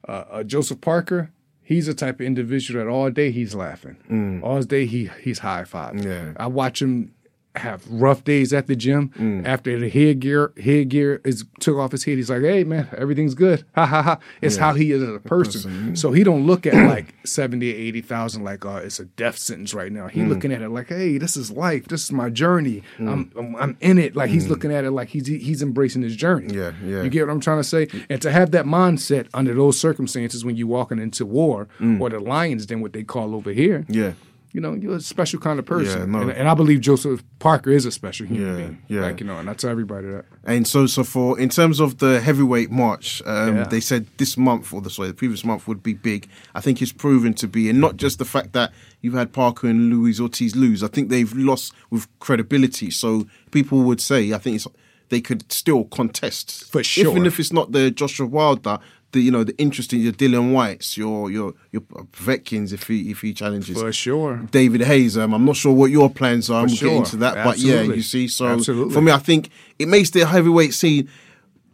uh, 0.09 0.25
uh, 0.31 0.43
Joseph 0.43 0.81
Parker, 0.81 1.31
he's 1.63 1.87
the 1.87 1.95
type 1.95 2.17
of 2.21 2.27
individual 2.27 2.85
that 2.85 2.91
all 2.91 3.11
day 3.11 3.31
he's 3.31 3.55
laughing, 3.55 4.41
all 4.43 4.63
day 4.63 4.87
he 4.87 5.11
he's 5.23 5.41
high 5.41 5.65
five. 5.65 5.95
Mm. 5.95 6.05
Yeah. 6.05 6.33
I 6.37 6.47
watch 6.47 6.81
him 6.83 7.15
have 7.57 7.85
rough 7.91 8.23
days 8.25 8.53
at 8.53 8.67
the 8.69 8.77
gym. 8.77 9.09
Mm. 9.19 9.47
After 9.47 9.79
the 9.79 9.89
headgear 9.89 10.53
headgear 10.63 11.21
is 11.25 11.45
took 11.61 11.77
off 11.77 11.91
his 11.93 12.05
head, 12.05 12.17
he's 12.17 12.31
like, 12.31 12.43
"Hey 12.43 12.63
man, 12.65 12.89
everything's 12.97 13.35
good." 13.35 13.65
Ha 13.75 13.85
ha 13.87 14.03
ha. 14.03 14.19
It's 14.41 14.57
how 14.57 14.75
he 14.75 14.93
is 14.93 15.03
as 15.03 15.09
a 15.15 15.19
person. 15.19 15.97
So 15.97 16.13
he 16.13 16.23
don't 16.25 16.47
look 16.47 16.67
at 16.67 16.75
like 16.89 17.15
seventy 17.25 17.73
or 17.73 17.77
eighty 17.77 18.01
thousand 18.01 18.45
like 18.45 18.65
uh, 18.65 18.81
it's 18.85 19.01
a 19.01 19.07
death 19.07 19.39
sentence 19.39 19.75
right 19.75 19.91
now. 19.91 20.07
Mm. 20.07 20.11
He 20.11 20.23
looking 20.25 20.53
at 20.53 20.63
it 20.63 20.69
like, 20.69 20.89
"Hey, 20.89 21.19
this 21.19 21.37
is 21.37 21.51
life. 21.51 21.89
This 21.89 22.05
is 22.05 22.13
my 22.13 22.31
journey. 22.31 22.83
I'm, 22.99 23.33
I'm 23.37 23.57
I'm 23.57 23.77
in 23.81 23.99
it." 23.99 24.15
Like 24.15 24.31
he's 24.31 24.49
looking 24.49 24.73
at 24.73 24.85
it 24.85 24.91
like 24.93 25.09
he's 25.09 25.27
he's 25.27 25.63
embracing 25.63 26.03
his 26.03 26.15
journey. 26.17 26.49
Mm. 26.49 26.55
Yeah, 26.55 26.73
yeah. 26.85 27.03
You 27.03 27.11
get 27.11 27.27
what 27.27 27.33
I'm 27.33 27.41
trying 27.41 27.59
to 27.59 27.65
say? 27.65 27.89
And 28.09 28.23
to 28.23 28.31
have 28.31 28.53
that 28.53 28.67
mindset 28.67 29.27
under 29.35 29.55
those 29.55 29.79
circumstances 29.81 30.45
when 30.45 30.57
you're 30.57 30.67
walking 30.69 30.99
into 30.99 31.27
war 31.27 31.67
Mm. 31.81 32.01
or 32.01 32.11
the 32.11 32.21
lions, 32.21 32.67
then 32.67 32.81
what 32.81 32.93
they 32.93 33.03
call 33.05 33.35
over 33.35 33.51
here, 33.53 33.85
yeah. 33.89 34.13
You 34.59 34.63
know, 34.63 34.75
you're 34.75 34.97
a 34.97 35.01
special 35.01 35.39
kind 35.39 35.61
of 35.61 35.67
person. 35.67 36.01
Yeah, 36.01 36.07
no. 36.07 36.23
and, 36.23 36.33
and 36.33 36.49
I 36.49 36.55
believe 36.55 36.81
Joseph 36.81 37.23
Parker 37.39 37.71
is 37.71 37.87
a 37.87 37.93
special 37.93 38.27
human 38.27 38.45
Yeah, 38.49 38.57
being. 38.57 38.83
yeah. 38.89 39.01
Like, 39.03 39.21
you 39.21 39.27
know, 39.27 39.39
and 39.39 39.49
I 39.49 39.55
tell 39.55 39.71
everybody 39.71 40.09
that. 40.09 40.25
And 40.43 40.67
so, 40.67 40.87
so 40.87 41.05
for 41.05 41.39
in 41.39 41.49
terms 41.49 41.79
of 41.79 41.99
the 41.99 42.21
heavyweight 42.21 42.73
march, 42.73 43.23
um, 43.25 43.57
Yeah. 43.59 43.65
they 43.69 43.79
said 43.79 44.07
this 44.17 44.37
month 44.37 44.75
or 44.75 44.81
the 44.81 44.91
sorry, 44.91 45.09
the 45.09 45.15
previous 45.15 45.45
month 45.45 45.69
would 45.69 45.81
be 45.81 45.95
big. 45.95 46.29
I 46.57 46.61
think 46.61 46.83
it's 46.83 46.91
proven 46.93 47.35
to 47.35 47.47
be, 47.47 47.71
and 47.71 47.81
not 47.81 47.97
just 47.99 48.19
the 48.19 48.25
fact 48.25 48.53
that 48.55 48.73
you've 49.01 49.15
had 49.15 49.33
Parker 49.33 49.69
and 49.69 49.91
Luis 49.91 50.19
Ortiz 50.19 50.57
lose. 50.57 50.83
I 50.83 50.89
think 50.89 51.09
they've 51.09 51.33
lost 51.37 51.73
with 51.91 52.09
credibility. 52.19 52.91
So 52.91 53.29
people 53.53 53.83
would 53.85 54.01
say, 54.01 54.33
I 54.33 54.39
think 54.39 54.57
it's 54.57 54.67
they 55.11 55.21
could 55.23 55.51
still 55.51 55.85
contest 55.85 56.71
For 56.71 56.83
sure. 56.85 57.11
even 57.11 57.25
if 57.25 57.41
it's 57.41 57.51
not 57.53 57.73
the 57.73 57.91
Joshua 57.91 58.27
Wilder 58.27 58.79
the 59.13 59.21
you 59.21 59.31
know 59.31 59.43
the 59.45 59.57
interesting 59.59 60.01
your 60.01 60.13
Dillian 60.13 60.53
Whytes, 60.53 60.97
your 60.99 61.31
your 61.31 61.55
your 61.73 61.83
Vetkins 62.13 62.73
if 62.73 62.87
he 62.89 63.11
if 63.11 63.21
he 63.21 63.33
challenges 63.33 63.81
For 63.81 63.93
sure. 63.93 64.47
David 64.51 64.83
Hayes. 64.83 65.17
Um, 65.17 65.33
I'm 65.35 65.45
not 65.45 65.57
sure 65.57 65.73
what 65.73 65.91
your 65.91 66.11
plans 66.11 66.51
are. 66.51 66.63
For 66.67 66.71
I'm 66.71 66.77
sure. 66.77 66.89
getting 66.89 67.05
to 67.05 67.17
that, 67.19 67.45
but 67.45 67.59
yeah, 67.59 67.83
you 67.83 68.03
see. 68.03 68.29
So 68.29 68.47
Absolutely. 68.49 68.93
for 68.95 69.01
me, 69.01 69.11
I 69.13 69.19
think 69.19 69.51
it 69.79 69.89
makes 69.89 70.11
the 70.11 70.27
heavyweight 70.27 70.75
scene 70.75 71.09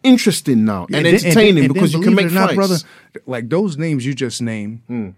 interesting 0.03 0.65
now 0.65 0.85
and, 0.93 1.07
then- 1.07 1.15
entertaining 1.15 1.65
and 1.65 1.71
then 1.71 1.73
because 1.73 1.93
you 1.95 2.01
can 2.03 2.15
make 2.15 2.27
or 2.27 2.31
not, 2.31 2.47
fights. 2.51 2.57
brother. 2.57 2.77
Like 3.27 3.49
those 3.49 3.77
names 3.79 4.05
you 4.07 4.15
just 4.15 4.41
named, 4.43 4.83
Hmm. 4.87 5.11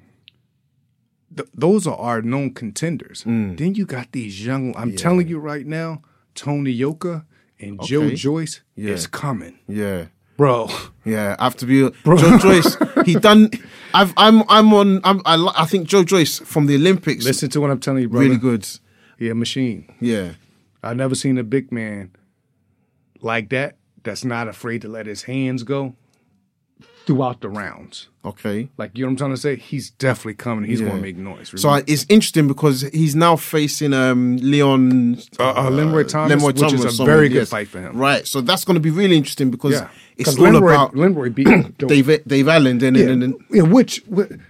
th- 1.36 1.48
those 1.54 1.86
are 1.86 1.96
our 1.96 2.22
known 2.22 2.52
contenders. 2.54 3.22
Hmm. 3.22 3.56
Then 3.56 3.74
you 3.74 3.84
got 3.86 4.12
these 4.12 4.44
young. 4.44 4.74
I'm 4.76 4.94
telling 4.96 5.28
you 5.28 5.38
right 5.38 5.66
now, 5.66 6.02
Tony 6.34 6.70
Yoka 6.70 7.24
and 7.58 7.80
Joe 7.82 8.10
Joyce 8.10 8.60
Yeah. 8.74 8.92
is 8.92 9.06
coming, 9.06 9.58
Yeah. 9.68 10.06
Bro. 10.36 10.68
Yeah, 11.04 11.36
I 11.38 11.44
have 11.44 11.56
to 11.56 11.66
be 11.66 11.88
bro. 12.04 12.16
Joe 12.16 12.38
Joyce. 12.38 12.76
He 13.04 13.14
done. 13.20 13.50
I've, 13.94 14.12
I'm. 14.16 14.42
I'm 14.48 14.72
on. 14.74 15.00
I'm, 15.04 15.20
I. 15.24 15.52
I 15.56 15.66
think 15.66 15.88
Joe 15.88 16.04
Joyce 16.04 16.38
from 16.38 16.66
the 16.66 16.74
Olympics. 16.74 17.24
Listen 17.24 17.48
to 17.50 17.60
what 17.60 17.70
I'm 17.70 17.80
telling 17.80 18.02
you, 18.02 18.08
brother. 18.08 18.24
really 18.26 18.38
good. 18.38 18.68
Yeah, 19.18 19.32
machine. 19.32 19.94
Yeah. 20.00 20.32
I've 20.82 20.96
never 20.96 21.14
seen 21.14 21.38
a 21.38 21.42
big 21.42 21.72
man 21.72 22.12
like 23.20 23.48
that 23.50 23.76
that's 24.02 24.24
not 24.24 24.46
afraid 24.46 24.82
to 24.82 24.88
let 24.88 25.06
his 25.06 25.24
hands 25.24 25.62
go 25.62 25.94
throughout 27.06 27.40
the 27.40 27.48
rounds. 27.48 28.08
Okay. 28.26 28.68
Like 28.76 28.98
you 28.98 29.04
know 29.04 29.08
what 29.08 29.12
I'm 29.12 29.16
trying 29.16 29.30
to 29.30 29.36
say? 29.36 29.56
He's 29.56 29.90
definitely 29.90 30.34
coming. 30.34 30.64
He's 30.68 30.80
Yeah. 30.80 30.88
going 30.88 30.98
to 30.98 31.02
make 31.02 31.16
noise. 31.16 31.52
So 31.60 31.68
I, 31.68 31.82
it's 31.86 32.04
interesting 32.08 32.48
because 32.48 32.82
he's 32.92 33.14
now 33.14 33.36
facing 33.36 33.92
um, 33.94 34.36
Leon 34.38 35.18
Uh, 35.38 35.50
uh, 35.50 35.70
Lenroy 35.70 36.06
Thomas, 36.08 36.42
which 36.42 36.60
is 36.62 36.84
a 36.84 36.90
someone, 36.90 37.06
very 37.14 37.28
good 37.28 37.36
yes. 37.36 37.50
fight 37.50 37.68
for 37.68 37.80
him. 37.80 37.96
Right. 37.96 38.26
So 38.26 38.40
that's 38.40 38.64
going 38.64 38.74
to 38.74 38.80
be 38.80 38.90
really 38.90 39.16
interesting 39.16 39.50
because 39.50 39.74
yeah, 39.74 39.88
it's 40.16 40.30
all 40.36 40.44
Lenroy, 40.46 40.72
about 40.74 40.94
Lenroy 40.94 41.32
beat 41.34 41.46
Dave 41.78 42.24
Dave 42.26 42.48
Allen. 42.48 42.78
Then 42.78 42.94
Yeah, 42.96 43.06
and 43.10 43.22
then 43.22 43.34
yeah, 43.50 43.62
which, 43.62 44.02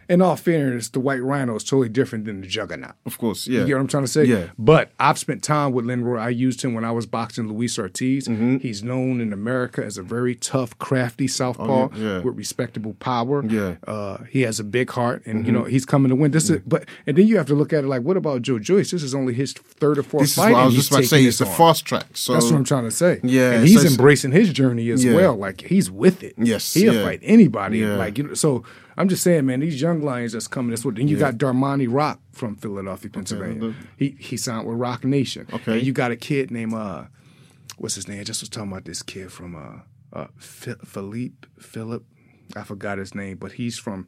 in 0.08 0.22
all 0.22 0.36
fairness, 0.36 0.88
the 0.88 1.00
White 1.00 1.22
Rhino 1.22 1.54
is 1.56 1.64
totally 1.64 1.88
different 1.90 2.24
than 2.24 2.40
the 2.40 2.46
Juggernaut. 2.46 2.94
of 3.04 3.18
course, 3.18 3.46
yeah. 3.46 3.60
You 3.60 3.66
get 3.66 3.74
what 3.74 3.80
I'm 3.80 3.88
trying 3.88 4.04
to 4.04 4.08
say? 4.10 4.24
Yeah. 4.24 4.44
But 4.58 4.90
I've 4.98 5.18
spent 5.18 5.42
time 5.42 5.72
with 5.72 5.84
Lenroy. 5.84 6.18
I 6.20 6.28
used 6.30 6.62
him 6.62 6.72
when 6.74 6.84
I 6.84 6.92
was 6.92 7.04
boxing 7.06 7.48
Luis 7.48 7.78
Ortiz. 7.78 8.26
Mm-hmm. 8.28 8.58
He's 8.58 8.82
known 8.82 9.20
in 9.20 9.32
America 9.32 9.84
as 9.84 9.98
a 9.98 10.02
very 10.02 10.34
tough, 10.34 10.78
crafty 10.78 11.28
southpaw 11.28 11.66
Oh, 11.66 11.90
yeah. 11.96 12.20
with 12.20 12.36
respectable 12.36 12.94
power. 12.94 13.44
Yeah. 13.44 13.65
Mm-hmm. 13.74 13.84
Uh, 14.22 14.24
he 14.30 14.42
has 14.42 14.58
a 14.60 14.64
big 14.64 14.90
heart, 14.90 15.24
and 15.26 15.46
you 15.46 15.52
know 15.52 15.64
he's 15.64 15.84
coming 15.84 16.08
to 16.10 16.16
win. 16.16 16.30
This 16.30 16.48
is, 16.50 16.60
but 16.66 16.86
and 17.06 17.16
then 17.16 17.26
you 17.26 17.36
have 17.36 17.46
to 17.46 17.54
look 17.54 17.72
at 17.72 17.84
it 17.84 17.86
like, 17.86 18.02
what 18.02 18.16
about 18.16 18.42
Joe 18.42 18.58
Joyce? 18.58 18.90
This 18.90 19.02
is 19.02 19.14
only 19.14 19.34
his 19.34 19.52
third 19.52 19.98
or 19.98 20.02
fourth 20.02 20.22
This 20.24 20.30
is 20.30 20.36
fight. 20.36 20.52
what 20.52 20.60
I 20.62 20.66
was 20.66 20.74
just 20.74 20.90
about 20.90 21.02
to 21.02 21.06
say. 21.08 21.24
It's 21.24 21.38
this 21.38 21.48
a 21.48 21.52
fast 21.52 21.84
track. 21.84 22.06
So 22.14 22.32
That's 22.32 22.46
what 22.46 22.54
I'm 22.56 22.64
trying 22.64 22.84
to 22.84 22.90
say. 22.90 23.20
Yeah, 23.22 23.52
and 23.52 23.66
he's 23.68 23.82
so 23.82 23.88
embracing 23.88 24.32
his 24.32 24.52
journey 24.52 24.90
as 24.90 25.04
Yeah. 25.04 25.14
well. 25.14 25.34
Like 25.36 25.62
he's 25.62 25.90
with 25.90 26.22
it. 26.22 26.34
Yes, 26.38 26.72
he'll 26.74 26.94
yeah. 26.94 27.04
fight 27.04 27.20
anybody. 27.22 27.84
Like 27.84 28.18
you 28.18 28.24
know, 28.24 28.34
so 28.34 28.64
I'm 28.98 29.08
just 29.08 29.22
saying, 29.22 29.44
man, 29.46 29.60
these 29.60 29.80
young 29.80 30.02
lions 30.02 30.32
that's 30.32 30.48
coming. 30.48 30.70
That's 30.70 30.84
what. 30.84 30.94
Then 30.96 31.08
you 31.08 31.18
got 31.18 31.34
Darmani 31.34 31.86
Rock 31.90 32.20
from 32.32 32.56
Philadelphia, 32.56 33.10
Pennsylvania. 33.10 33.60
the- 33.60 33.74
he 33.96 34.16
he 34.18 34.36
signed 34.36 34.66
with 34.66 34.78
Roc 34.78 35.04
Nation. 35.04 35.46
Okay. 35.52 35.78
and 35.78 35.82
you 35.86 35.92
got 35.92 36.10
a 36.10 36.16
kid 36.16 36.50
named 36.50 36.72
uh, 36.74 37.04
what's 37.78 37.94
his 37.94 38.08
name? 38.08 38.20
I 38.20 38.24
just 38.24 38.40
was 38.42 38.48
talking 38.48 38.70
about 38.72 38.84
this 38.86 39.02
kid 39.02 39.30
from 39.32 39.54
uh, 39.54 40.18
uh, 40.18 40.26
Philippe 40.38 41.48
Philip. 41.58 42.04
I 42.54 42.62
forgot 42.62 42.98
his 42.98 43.14
name, 43.14 43.38
but 43.38 43.52
he's 43.52 43.78
from 43.78 44.06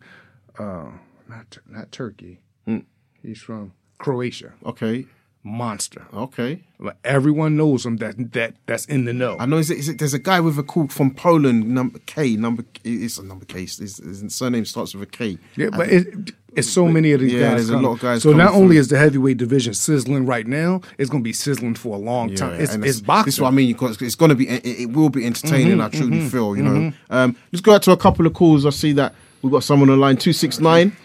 uh, 0.59 0.91
not 1.28 1.59
not 1.66 1.93
Turkey. 1.93 2.41
Hmm. 2.66 2.78
He's 3.22 3.41
from 3.41 3.72
Croatia. 3.99 4.53
okay, 4.64 5.07
Monster. 5.45 6.07
okay. 6.12 6.62
Like 6.80 6.97
everyone 7.05 7.57
knows 7.57 7.86
him. 7.86 7.97
That 7.97 8.32
that 8.32 8.55
that's 8.66 8.84
in 8.84 9.05
the 9.05 9.12
know. 9.12 9.36
I 9.41 9.47
know. 9.47 9.57
Is 9.57 9.70
it, 9.70 9.78
is 9.78 9.89
it, 9.89 9.99
there's 9.99 10.14
a 10.14 10.18
guy 10.18 10.41
with 10.41 10.59
a 10.59 10.62
call 10.62 10.89
from 10.89 11.12
Poland. 11.12 11.68
Number 11.68 11.99
K. 12.07 12.36
Number. 12.36 12.64
It's 12.84 13.18
a 13.18 13.24
number 13.24 13.45
K. 13.45 13.61
His, 13.61 13.78
his 13.78 14.34
surname 14.34 14.64
starts 14.64 14.95
with 14.95 15.03
a 15.09 15.11
K. 15.11 15.39
Yeah, 15.57 15.70
but 15.70 15.89
it, 15.89 16.32
it's 16.55 16.68
so 16.70 16.86
many 16.86 17.12
of 17.12 17.20
these 17.20 17.32
Yeah, 17.32 17.51
guys. 17.53 17.68
there's 17.68 17.70
a 17.70 17.78
lot 17.78 17.93
of 17.95 18.01
guys 18.01 18.22
So 18.22 18.32
not 18.32 18.53
only 18.53 18.74
through. 18.74 18.80
is 18.80 18.89
the 18.89 18.99
heavyweight 18.99 19.39
division 19.39 19.74
sizzling 19.74 20.26
right 20.26 20.47
now, 20.47 20.82
it's 20.99 21.11
going 21.11 21.22
to 21.22 21.28
be 21.28 21.32
sizzling 21.32 21.74
for 21.74 21.95
a 21.97 21.99
long 21.99 22.34
time. 22.34 22.61
It's, 22.61 22.74
it's 22.74 23.01
boxing. 23.01 23.26
This 23.26 23.34
is 23.34 23.41
what 23.41 23.49
I 23.49 23.53
mean. 23.53 23.76
It's 23.80 24.14
going 24.14 24.28
to 24.30 24.34
be, 24.34 24.49
it, 24.49 24.91
will 24.91 25.09
be 25.11 25.24
entertaining. 25.24 25.78
Mm-hmm, 25.78 25.97
I 25.97 25.99
truly 25.99 26.28
feel. 26.28 26.57
You 26.57 26.62
know. 26.62 26.93
Um, 27.11 27.36
let's 27.53 27.61
go 27.61 27.74
out 27.74 27.82
to 27.84 27.93
a 27.93 27.97
couple 27.97 28.26
of 28.26 28.34
calls. 28.34 28.66
I 28.66 28.70
see 28.70 28.93
that 28.93 29.14
we've 29.43 29.53
got 29.53 29.64
someone 29.64 29.91
on 29.91 29.99
line 29.99 30.16
two 30.16 30.32
six 30.32 30.61
nine. 30.61 30.97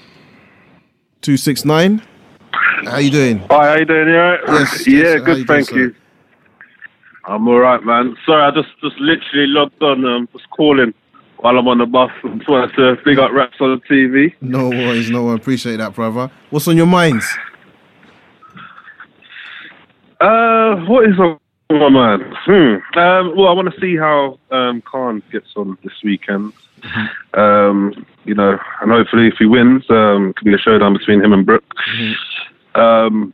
Two 1.21 1.37
six 1.37 1.65
nine. 1.65 2.01
How 2.85 2.97
you 2.97 3.11
doing? 3.11 3.39
Hi, 3.49 3.69
how 3.71 3.75
you 3.77 3.85
doing? 3.85 4.07
You 4.09 4.15
alright? 4.15 4.39
Yes, 4.47 4.87
Yeah, 4.87 4.93
yes, 4.97 5.13
you 5.15 5.19
good, 5.25 5.35
doing, 5.35 5.45
thank 5.47 5.69
sir? 5.69 5.77
you. 5.77 5.95
I'm 7.25 7.47
alright, 7.47 7.83
man. 7.83 8.15
Sorry, 8.25 8.43
I 8.43 8.51
just 8.51 8.69
just 8.81 8.97
literally 8.99 9.47
logged 9.47 9.81
on, 9.81 10.03
um, 10.05 10.27
was 10.33 10.43
calling 10.55 10.93
while 11.37 11.57
I'm 11.57 11.67
on 11.67 11.77
the 11.77 11.85
bus. 11.85 12.11
I 12.23 12.27
just 12.37 12.49
wanted 12.49 12.75
to 12.75 12.97
big 13.05 13.19
up 13.19 13.31
Wraps 13.31 13.57
on 13.61 13.79
the 13.89 13.93
TV. 13.95 14.33
No 14.41 14.69
worries, 14.69 15.09
no 15.09 15.23
worries. 15.25 15.39
Appreciate 15.39 15.77
that, 15.77 15.93
brother. 15.95 16.29
What's 16.49 16.67
on 16.67 16.75
your 16.77 16.85
minds? 16.87 17.25
Uh, 20.19 20.75
what 20.87 21.05
is 21.09 21.17
on 21.19 21.39
my 21.69 21.89
mind? 21.89 22.23
Hmm. 22.45 22.99
Um, 22.99 23.35
well, 23.35 23.47
I 23.47 23.53
want 23.53 23.73
to 23.73 23.79
see 23.81 23.95
how 23.97 24.39
um, 24.51 24.81
Khan 24.81 25.21
gets 25.31 25.47
on 25.55 25.77
this 25.83 25.93
weekend. 26.03 26.53
Um, 27.33 28.05
you 28.25 28.35
know, 28.35 28.57
and 28.81 28.91
hopefully, 28.91 29.27
if 29.27 29.35
he 29.39 29.45
wins, 29.45 29.83
um, 29.89 30.29
it 30.29 30.35
could 30.35 30.45
be 30.45 30.53
a 30.53 30.57
showdown 30.57 30.93
between 30.93 31.21
him 31.23 31.31
and 31.33 31.45
Brook. 31.45 31.63
Um, 32.75 33.33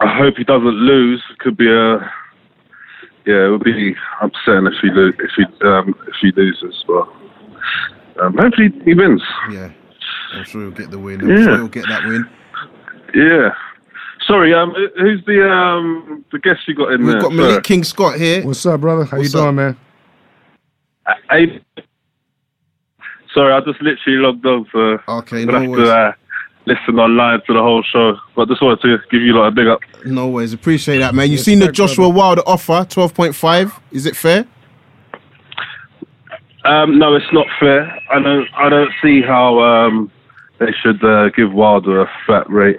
I 0.00 0.16
hope 0.16 0.36
he 0.36 0.44
doesn't 0.44 0.66
lose. 0.66 1.22
It 1.30 1.38
could 1.38 1.56
be 1.56 1.70
a 1.70 1.98
yeah, 3.24 3.46
it 3.46 3.50
would 3.50 3.62
be 3.64 3.94
upsetting 4.20 4.66
if 4.66 4.74
he 4.82 4.90
lo- 4.90 5.12
if 5.18 5.30
he 5.36 5.44
um, 5.66 5.94
if 6.08 6.14
he 6.20 6.32
loses. 6.32 6.84
But 6.86 7.08
um, 8.22 8.36
hopefully 8.36 8.72
he 8.84 8.94
wins. 8.94 9.22
Yeah, 9.50 9.70
I'm 10.34 10.44
sure 10.44 10.62
he'll 10.62 10.70
get 10.72 10.90
the 10.90 10.98
win. 10.98 11.20
I'm 11.20 11.28
Yeah. 11.30 11.44
sure 11.44 11.56
he'll 11.56 11.68
get 11.68 11.88
that 11.88 12.04
win. 12.06 12.28
Yeah. 13.14 13.50
Sorry, 14.26 14.54
um, 14.54 14.72
who's 14.98 15.24
the 15.26 15.48
um 15.48 16.24
the 16.32 16.38
guest 16.38 16.60
you 16.66 16.74
got 16.74 16.92
in 16.92 17.04
there? 17.04 17.14
We've 17.14 17.22
got 17.22 17.32
Malik 17.32 17.64
King 17.64 17.84
Scott 17.84 18.18
here. 18.18 18.44
What's 18.44 18.64
up, 18.66 18.80
brother? 18.80 19.04
How 19.04 19.16
What's 19.18 19.32
you 19.34 19.40
up? 19.40 19.44
doing, 19.46 19.56
man? 19.56 19.76
Hey, 21.30 21.60
sorry, 23.34 23.52
I 23.52 23.60
just 23.60 23.82
literally 23.82 24.18
logged 24.18 24.46
on, 24.46 24.66
so 24.72 24.98
Okay, 25.08 25.42
I'm 25.42 25.48
no 25.48 25.70
worries. 25.70 25.88
to 25.88 25.92
uh, 25.94 26.12
listen 26.66 26.98
online 26.98 27.40
to 27.46 27.52
the 27.52 27.60
whole 27.60 27.82
show. 27.82 28.16
But 28.34 28.48
just 28.48 28.62
wanted 28.62 28.80
to 28.82 28.98
give 29.10 29.22
you 29.22 29.36
like 29.38 29.52
a 29.52 29.54
big 29.54 29.66
up. 29.66 29.80
No 30.04 30.28
worries. 30.28 30.52
Appreciate 30.52 30.98
that, 30.98 31.14
man. 31.14 31.30
You've 31.30 31.40
seen 31.40 31.58
the 31.58 31.66
Respect, 31.66 31.90
Joshua 31.90 32.08
Wilder 32.08 32.42
offer, 32.46 32.86
twelve 32.88 33.14
point 33.14 33.34
five. 33.34 33.78
Is 33.90 34.06
it 34.06 34.16
fair? 34.16 34.46
Um, 36.64 36.98
no, 36.98 37.14
it's 37.14 37.32
not 37.32 37.46
fair. 37.58 37.92
I 38.10 38.20
don't. 38.20 38.48
I 38.54 38.68
don't 38.68 38.92
see 39.02 39.20
how 39.20 39.58
um, 39.58 40.10
they 40.58 40.72
should 40.80 41.02
uh, 41.04 41.30
give 41.30 41.52
Wilder 41.52 42.02
a 42.02 42.10
flat 42.24 42.48
rate. 42.48 42.76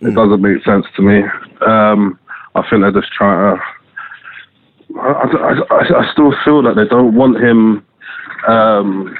It 0.00 0.14
doesn't 0.14 0.40
make 0.40 0.62
sense 0.64 0.86
to 0.96 1.02
me. 1.02 1.24
Um, 1.66 2.18
I 2.54 2.62
think 2.68 2.82
they're 2.82 2.92
just 2.92 3.12
trying 3.12 3.56
to. 3.56 3.62
I, 4.98 5.10
I, 5.10 5.52
I, 5.70 6.02
I 6.02 6.12
still 6.12 6.32
feel 6.44 6.62
that 6.62 6.74
they 6.76 6.86
don't 6.86 7.14
want 7.14 7.42
him. 7.42 7.84
Um, 8.46 9.16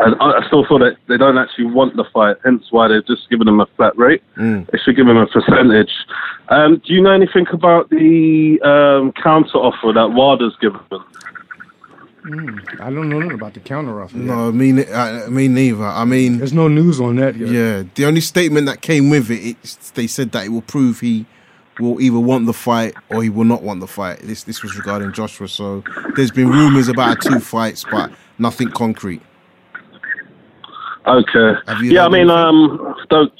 and 0.00 0.14
I, 0.20 0.40
I 0.40 0.46
still 0.46 0.64
feel 0.66 0.78
that 0.80 0.96
they 1.08 1.16
don't 1.16 1.38
actually 1.38 1.66
want 1.66 1.96
the 1.96 2.04
fight. 2.12 2.36
Hence 2.44 2.64
why 2.70 2.88
they've 2.88 3.06
just 3.06 3.28
given 3.30 3.46
him 3.46 3.60
a 3.60 3.66
flat 3.76 3.96
rate. 3.96 4.22
They 4.36 4.78
should 4.84 4.96
give 4.96 5.06
him 5.06 5.16
a 5.16 5.26
percentage. 5.26 5.90
Um, 6.48 6.82
do 6.86 6.92
you 6.92 7.00
know 7.02 7.12
anything 7.12 7.46
about 7.52 7.90
the 7.90 8.60
um, 8.62 9.12
counter 9.22 9.58
offer 9.58 9.92
that 9.94 10.12
Wilder's 10.12 10.56
given? 10.60 10.80
I 12.26 12.90
don't 12.90 13.10
know 13.10 13.18
nothing 13.18 13.32
about 13.32 13.52
the 13.54 13.60
counter 13.60 14.02
offer. 14.02 14.16
yet. 14.16 14.24
No, 14.26 14.50
me, 14.50 14.72
ne- 14.72 14.90
uh, 14.90 15.28
me 15.28 15.46
neither. 15.46 15.84
I 15.84 16.04
mean, 16.06 16.38
There's 16.38 16.54
no 16.54 16.68
news 16.68 16.98
on 16.98 17.16
that 17.16 17.36
yet. 17.36 17.48
yeah. 17.50 17.82
The 17.94 18.06
only 18.06 18.22
statement 18.22 18.66
that 18.66 18.80
came 18.80 19.10
with 19.10 19.30
it, 19.30 19.56
it's, 19.62 19.90
they 19.90 20.06
said 20.06 20.32
that 20.32 20.46
it 20.46 20.48
will 20.48 20.62
prove 20.62 21.00
he 21.00 21.26
will 21.80 22.00
either 22.00 22.18
want 22.20 22.46
the 22.46 22.52
fight 22.52 22.94
or 23.10 23.22
he 23.22 23.28
will 23.30 23.44
not 23.44 23.62
want 23.62 23.80
the 23.80 23.86
fight. 23.86 24.20
This 24.20 24.44
this 24.44 24.62
was 24.62 24.76
regarding 24.76 25.12
Joshua. 25.12 25.48
So 25.48 25.82
there's 26.16 26.30
been 26.30 26.48
rumours 26.48 26.88
about 26.88 27.20
two 27.20 27.40
fights, 27.40 27.84
but 27.90 28.10
nothing 28.38 28.68
concrete. 28.70 29.22
Okay. 31.06 31.52
Have 31.66 31.82
you 31.82 31.92
Yeah, 31.92 32.06
I 32.06 32.08
mean, 32.08 32.30
anything? 32.30 32.30
um, 32.30 32.94
don't. 33.10 33.32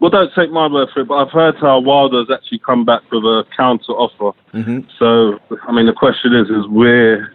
Well, 0.00 0.10
don't 0.10 0.30
take 0.34 0.50
my 0.50 0.66
word 0.66 0.88
for 0.92 1.00
it, 1.00 1.08
but 1.08 1.14
I've 1.14 1.30
heard 1.30 1.56
how 1.56 1.78
Wilder's 1.80 2.28
actually 2.30 2.58
come 2.58 2.84
back 2.84 3.02
with 3.10 3.24
a 3.24 3.44
counter 3.56 3.92
offer. 3.92 4.36
Mhm. 4.52 4.84
So, 4.98 5.38
I 5.66 5.72
mean, 5.72 5.86
the 5.86 5.92
question 5.94 6.34
is, 6.34 6.50
is 6.50 6.66
where 6.68 7.32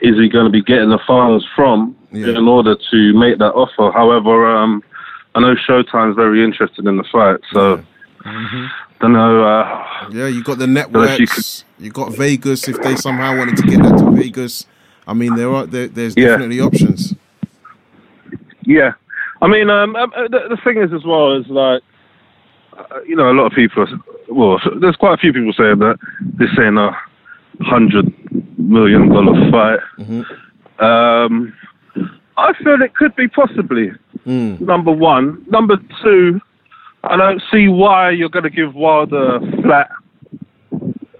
is 0.00 0.16
he 0.16 0.28
going 0.28 0.46
to 0.46 0.50
be 0.50 0.62
getting 0.62 0.88
the 0.88 0.98
funds 1.06 1.44
from 1.54 1.94
Yeah. 2.12 2.28
in 2.30 2.48
order 2.48 2.74
to 2.90 3.12
make 3.14 3.38
that 3.38 3.52
offer? 3.54 3.92
However, 3.92 4.46
um, 4.56 4.82
I 5.34 5.40
know 5.40 5.54
Showtime's 5.54 6.16
very 6.16 6.42
interested 6.42 6.86
in 6.86 6.96
the 6.96 7.04
fight, 7.04 7.40
so 7.52 7.80
don't 9.04 9.12
know. 9.12 9.44
Uh, 9.44 10.08
Yeah, 10.10 10.26
you 10.26 10.42
got 10.42 10.58
the 10.58 10.64
if 10.64 10.68
you 10.68 10.74
networks. 10.74 11.64
You 11.78 11.90
got 11.90 12.12
Vegas. 12.14 12.68
If 12.68 12.80
they 12.82 12.96
somehow 12.96 13.36
wanted 13.36 13.56
to 13.58 13.62
get 13.62 13.82
that 13.82 13.98
to 13.98 14.10
Vegas, 14.12 14.66
I 15.06 15.14
mean, 15.14 15.34
there 15.36 15.50
are 15.54 15.66
there, 15.66 15.88
there's 15.88 16.14
Yeah. 16.16 16.28
definitely 16.28 16.60
options. 16.60 17.14
Yeah, 18.66 18.92
I 19.42 19.46
mean, 19.48 19.68
um, 19.68 19.94
um, 19.94 20.10
uh, 20.16 20.22
the, 20.28 20.40
the 20.48 20.56
thing 20.64 20.78
is 20.78 20.90
as 20.94 21.04
well 21.04 21.34
is 21.38 21.46
like, 21.48 21.82
uh, 22.78 23.00
you 23.06 23.14
know, 23.14 23.30
a 23.30 23.34
lot 23.34 23.44
of 23.46 23.52
people. 23.52 23.86
Well, 24.30 24.58
there's 24.80 24.96
quite 24.96 25.14
a 25.14 25.16
few 25.18 25.32
people 25.34 25.52
saying 25.52 25.80
that 25.80 25.98
this 26.38 26.48
ain't 26.58 26.78
a 26.78 26.96
hundred 27.60 28.06
million 28.58 29.10
dollar 29.10 29.50
fight. 29.50 29.80
Um, 30.80 31.52
I 32.38 32.52
feel 32.54 32.80
it 32.82 32.94
could 32.96 33.14
be 33.16 33.28
possibly. 33.28 33.92
Number 34.24 34.90
one. 34.90 35.44
Number 35.50 35.76
two, 36.02 36.40
I 37.10 37.16
don't 37.16 37.42
see 37.52 37.68
why 37.68 38.10
you're 38.10 38.28
going 38.28 38.44
to 38.44 38.50
give 38.50 38.74
Wilder 38.74 39.40
flat 39.62 39.90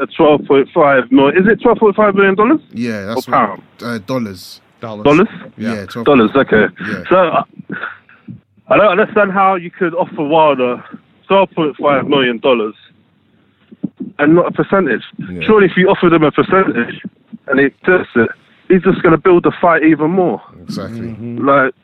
a 0.01 0.07
12.5 0.07 1.13
million. 1.13 1.37
Is 1.43 1.47
it 1.49 1.61
12.5 1.61 2.15
million 2.15 2.35
dollars? 2.35 2.61
Yeah, 2.73 3.07
that's 3.07 3.29
Or 3.29 3.31
pound? 3.31 3.63
what, 3.79 3.87
uh, 3.89 3.99
dollars. 3.99 4.61
Dollars. 4.81 5.05
Dollars? 5.05 5.29
Yeah, 5.57 5.87
12 5.87 6.05
Dollars, 6.07 6.31
okay. 6.37 6.65
Yeah. 6.87 7.03
So 7.09 7.17
uh, 7.17 7.45
I 8.69 8.77
don't 8.77 8.99
understand 8.99 9.33
how 9.33 9.55
you 9.55 9.71
could 9.71 9.95
offer 9.95 10.23
Wilder 10.23 10.83
12.5 11.31 12.09
million 12.09 12.39
dollars 12.39 12.75
and 14.19 14.35
not 14.35 14.47
a 14.49 14.51
percentage. 14.53 15.03
Yeah. 15.19 15.41
Surely, 15.47 15.67
if 15.67 15.77
you 15.77 15.89
offer 15.89 16.09
them 16.11 16.23
a 16.23 16.31
percentage 16.33 17.01
and 17.47 17.61
he 17.61 17.69
takes 17.87 18.11
it, 18.17 18.31
he's 18.69 18.83
just 18.83 19.03
going 19.03 19.13
to 19.13 19.19
build 19.19 19.45
the 19.45 19.53
fight 19.61 19.83
even 19.85 20.11
more. 20.11 20.41
Exactly. 20.63 21.09
Mm-hmm. 21.09 21.47
Like, 21.47 21.75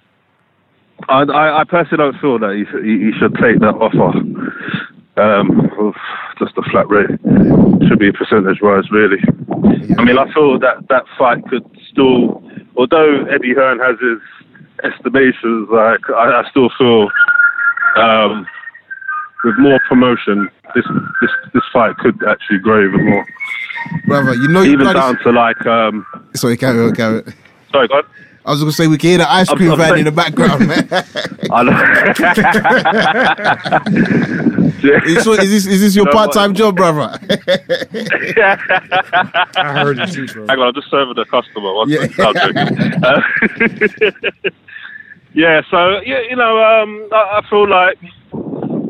I, 1.08 1.22
I, 1.22 1.60
I 1.60 1.64
personally 1.64 1.98
don't 2.10 2.20
feel 2.20 2.38
that 2.38 2.54
he, 2.54 2.64
sh- 2.64 2.84
he, 2.84 2.98
he 3.06 3.12
should 3.18 3.34
take 3.34 3.60
that 3.60 3.74
offer. 3.80 4.16
Um, 5.16 5.94
just 6.38 6.56
a 6.56 6.62
flat 6.70 6.88
rate 6.88 7.10
should 7.88 7.98
be 7.98 8.08
a 8.08 8.12
percentage 8.12 8.60
rise, 8.62 8.90
really. 8.90 9.18
I 9.98 10.04
mean, 10.04 10.16
I 10.18 10.32
feel 10.32 10.58
that 10.60 10.86
that 10.88 11.04
fight 11.18 11.44
could 11.48 11.64
still, 11.90 12.42
although 12.76 13.24
Eddie 13.26 13.54
Hearn 13.54 13.78
has 13.80 13.96
his 14.00 14.20
estimations, 14.84 15.68
like 15.70 16.00
I, 16.10 16.40
I 16.42 16.50
still 16.50 16.70
feel 16.78 17.08
um, 17.96 18.46
with 19.44 19.58
more 19.58 19.80
promotion, 19.88 20.48
this 20.74 20.84
this 21.20 21.30
this 21.52 21.62
fight 21.72 21.96
could 21.98 22.16
actually 22.26 22.58
grow 22.60 22.86
even 22.86 23.04
more, 23.04 23.26
Brother, 24.06 24.34
you 24.34 24.48
know 24.48 24.62
you 24.62 24.72
even 24.72 24.94
down 24.94 25.18
to 25.22 25.30
like. 25.30 25.66
Um, 25.66 26.06
Sorry, 26.34 26.56
carry 26.56 26.80
on, 26.80 26.94
carry 26.94 27.18
on. 27.22 27.34
sorry, 27.72 27.88
God. 27.88 28.04
I 28.46 28.50
was 28.52 28.60
going 28.60 28.70
to 28.70 28.76
say, 28.76 28.86
we 28.86 28.96
can 28.96 29.10
hear 29.10 29.18
the 29.18 29.30
ice 29.30 29.48
I'm- 29.50 29.56
cream 29.58 29.72
I'm 29.72 29.78
van 29.78 29.98
in 29.98 30.04
the 30.06 30.12
background, 30.12 30.66
man. 30.66 30.88
I 31.52 31.62
know. 31.62 31.72
is, 35.06 35.24
so- 35.24 35.32
is 35.34 35.50
this, 35.50 35.66
is 35.66 35.80
this 35.82 35.94
your 35.94 36.06
No, 36.06 36.12
part 36.12 36.32
time 36.32 36.54
job, 36.54 36.76
brother? 36.76 37.02
I 37.02 37.16
heard 39.82 39.98
it 39.98 40.12
too, 40.12 40.26
bro. 40.28 40.46
Hang 40.46 40.58
on, 40.58 40.68
I'm 40.68 40.74
just 40.74 40.90
serving 40.90 41.14
the 41.16 41.24
customer. 41.26 41.74
One 41.74 41.88
Yeah. 41.90 42.06
second. 42.08 42.58
I'm. 42.58 43.04
Uh, 43.04 43.20
yeah, 45.34 45.60
so 45.70 46.00
yeah, 46.00 46.20
you 46.28 46.36
know, 46.36 46.58
um, 46.62 47.08
I, 47.12 47.40
I 47.42 47.48
feel 47.50 47.68
like 47.68 47.98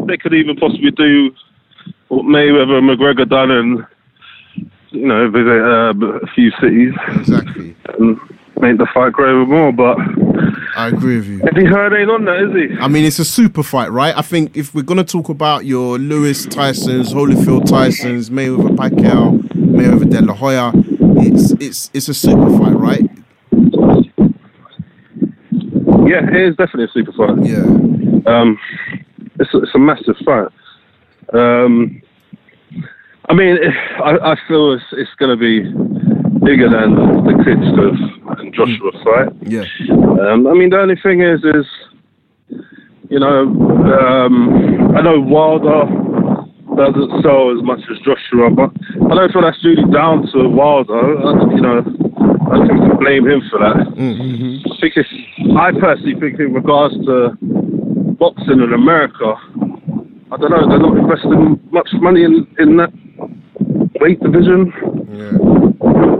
they 0.06 0.16
could 0.16 0.34
even 0.34 0.56
possibly 0.56 0.90
do 0.92 1.34
what 2.08 2.24
Mayweather 2.24 2.78
and 2.78 2.88
McGregor 2.88 3.28
done, 3.28 3.50
and 3.50 3.84
you 4.90 5.06
know, 5.06 5.28
visit 5.30 5.48
uh, 5.48 5.92
a 6.18 6.26
few 6.34 6.50
cities 6.60 6.94
exactly. 7.16 7.74
and 7.98 8.18
make 8.60 8.78
the 8.78 8.86
fight 8.92 9.12
grow 9.12 9.42
even 9.42 9.54
more. 9.54 9.72
But 9.72 9.96
I 10.76 10.88
agree 10.88 11.16
with 11.16 11.26
you. 11.26 11.42
Eddie 11.46 11.66
Hearn 11.66 11.94
ain't 11.94 12.10
on 12.10 12.24
that, 12.24 12.42
is 12.42 12.70
he? 12.70 12.78
I 12.78 12.88
mean, 12.88 13.04
it's 13.04 13.18
a 13.18 13.24
super 13.24 13.62
fight, 13.62 13.90
right? 13.90 14.16
I 14.16 14.22
think 14.22 14.56
if 14.56 14.74
we're 14.74 14.82
gonna 14.82 15.04
talk 15.04 15.28
about 15.28 15.64
your 15.64 15.98
Lewis 15.98 16.46
Tyson's, 16.46 17.12
Holyfield 17.12 17.66
Tyson's, 17.66 18.30
Mayweather 18.30 18.76
Pacquiao, 18.76 19.40
Mayweather 19.54 20.08
De 20.10 20.20
La 20.22 20.34
Hoya, 20.34 20.72
it's 20.74 21.52
it's 21.52 21.90
it's 21.94 22.08
a 22.08 22.14
super 22.14 22.50
fight, 22.58 22.74
right? 22.76 23.10
Yeah, 26.06 26.26
it 26.28 26.34
is 26.34 26.56
definitely 26.56 26.84
a 26.84 26.88
super 26.88 27.12
fight. 27.12 27.44
Yeah, 27.46 27.62
Um, 28.26 28.58
it's, 29.38 29.54
a, 29.54 29.58
it's 29.62 29.74
a 29.74 29.78
massive 29.78 30.16
fight. 30.24 30.48
Um, 31.32 32.02
I 33.28 33.34
mean, 33.34 33.58
I, 34.04 34.32
I 34.32 34.36
feel 34.48 34.72
it's, 34.72 34.84
it's 34.92 35.14
going 35.18 35.30
to 35.30 35.40
be 35.40 35.62
bigger 36.44 36.68
than 36.70 36.94
the 37.24 37.34
Klitschko 37.44 38.38
and 38.40 38.54
Joshua 38.54 38.92
fight. 39.04 39.28
yeah, 39.42 39.64
Um, 39.88 40.46
I 40.46 40.54
mean, 40.54 40.70
the 40.70 40.78
only 40.78 40.96
thing 41.02 41.20
is, 41.22 41.40
is 41.44 41.66
you 43.10 43.18
know, 43.18 43.42
um, 43.98 44.96
I 44.96 45.02
know 45.02 45.20
Wilder 45.20 45.84
doesn't 46.76 47.22
sell 47.22 47.50
as 47.56 47.62
much 47.62 47.80
as 47.90 47.98
Joshua, 47.98 48.50
but 48.50 48.70
I 49.10 49.14
don't 49.14 49.32
feel 49.32 49.42
that's 49.42 49.62
really 49.64 49.84
down 49.92 50.26
to 50.32 50.48
Wilder. 50.48 51.18
I, 51.18 51.30
you 51.54 51.60
know, 51.60 51.78
I 52.50 52.66
think 52.66 52.80
can 52.80 52.96
blame 52.98 53.26
him 53.28 53.42
for 53.50 53.58
that. 53.58 53.90
I 54.64 54.80
think 54.80 54.94
it's, 54.96 55.08
I 55.58 55.72
personally 55.72 56.18
think 56.20 56.38
in 56.40 56.54
regards 56.54 56.94
to 57.06 57.36
boxing 58.18 58.60
in 58.60 58.72
America, 58.72 59.34
I 60.32 60.36
don't 60.36 60.50
know, 60.50 60.68
they're 60.68 60.78
not 60.78 60.96
investing 60.96 61.60
much 61.72 61.88
money 61.94 62.22
in, 62.22 62.46
in 62.58 62.76
that 62.76 62.92
weight 64.00 64.20
division. 64.20 64.72
yeah. 65.10 65.60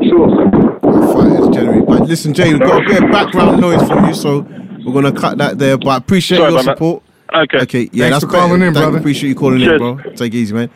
Sure. 0.09 0.29
That 0.29 1.13
fight 1.15 1.41
is 1.41 1.49
generally. 1.55 1.83
But 1.87 2.03
listen, 2.09 2.35
Jay, 2.35 2.51
we've 2.53 2.61
got 2.61 2.83
a 2.85 2.87
bit 2.87 3.03
of 3.05 3.11
background 3.11 3.61
noise 3.61 3.87
from 3.89 4.07
you, 4.07 4.15
so 4.15 4.41
we're 4.85 4.93
gonna 4.93 5.13
cut 5.13 5.39
that 5.39 5.59
there. 5.59 5.79
But 5.79 5.89
I 5.89 5.97
appreciate 5.97 6.39
Sorry 6.39 6.53
your 6.53 6.61
about 6.61 6.67
that. 6.67 6.77
support. 6.77 7.03
Okay. 7.33 7.59
Okay, 7.63 7.89
yeah, 7.93 8.09
Thanks 8.11 8.17
that's 8.17 8.25
for 8.25 8.31
calling 8.39 8.59
better. 8.61 8.67
in, 8.69 8.75
Thank- 8.75 8.85
brother. 8.85 8.99
Appreciate 8.99 9.29
you 9.29 9.35
calling 9.37 9.61
Cheers. 9.61 9.73
in, 9.73 9.79
bro. 9.97 10.13
Take 10.15 10.35
it 10.35 10.39
easy, 10.39 10.55
man. 10.55 10.71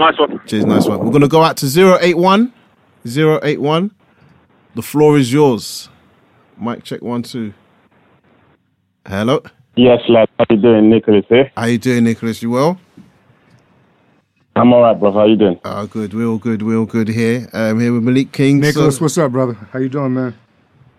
Nice 0.00 0.18
one. 0.18 0.40
Cheers, 0.46 0.64
nice 0.64 0.86
one. 0.86 1.04
We're 1.04 1.12
gonna 1.12 1.28
go 1.28 1.42
out 1.42 1.56
to 1.58 1.66
081 1.66 2.52
081. 3.04 3.90
The 4.74 4.82
floor 4.82 5.18
is 5.18 5.32
yours. 5.32 5.88
Mic 6.60 6.82
check 6.84 7.02
one 7.02 7.22
two. 7.22 7.52
Hello. 9.06 9.42
Yes, 9.76 10.00
lad. 10.08 10.28
How 10.38 10.44
you 10.50 10.56
doing, 10.60 10.90
Nicholas? 10.90 11.24
Here. 11.28 11.50
How 11.56 11.66
you 11.66 11.78
doing, 11.78 12.04
Nicholas? 12.04 12.42
You 12.42 12.50
well? 12.50 12.80
I'm 14.58 14.72
all 14.72 14.82
right, 14.82 14.98
bro. 14.98 15.12
How 15.12 15.24
you 15.24 15.36
doing? 15.36 15.60
Oh, 15.64 15.86
good. 15.86 16.12
We're 16.12 16.26
all 16.26 16.38
good. 16.38 16.62
We're 16.62 16.78
all 16.78 16.86
good 16.86 17.06
here. 17.08 17.48
Um, 17.52 17.78
here 17.78 17.92
with 17.92 18.02
Malik 18.02 18.32
King. 18.32 18.58
Nicholas, 18.58 18.96
So, 18.96 19.02
what's 19.02 19.16
up, 19.16 19.30
brother? 19.30 19.54
How 19.72 19.78
you 19.78 19.88
doing, 19.88 20.14
man? 20.14 20.34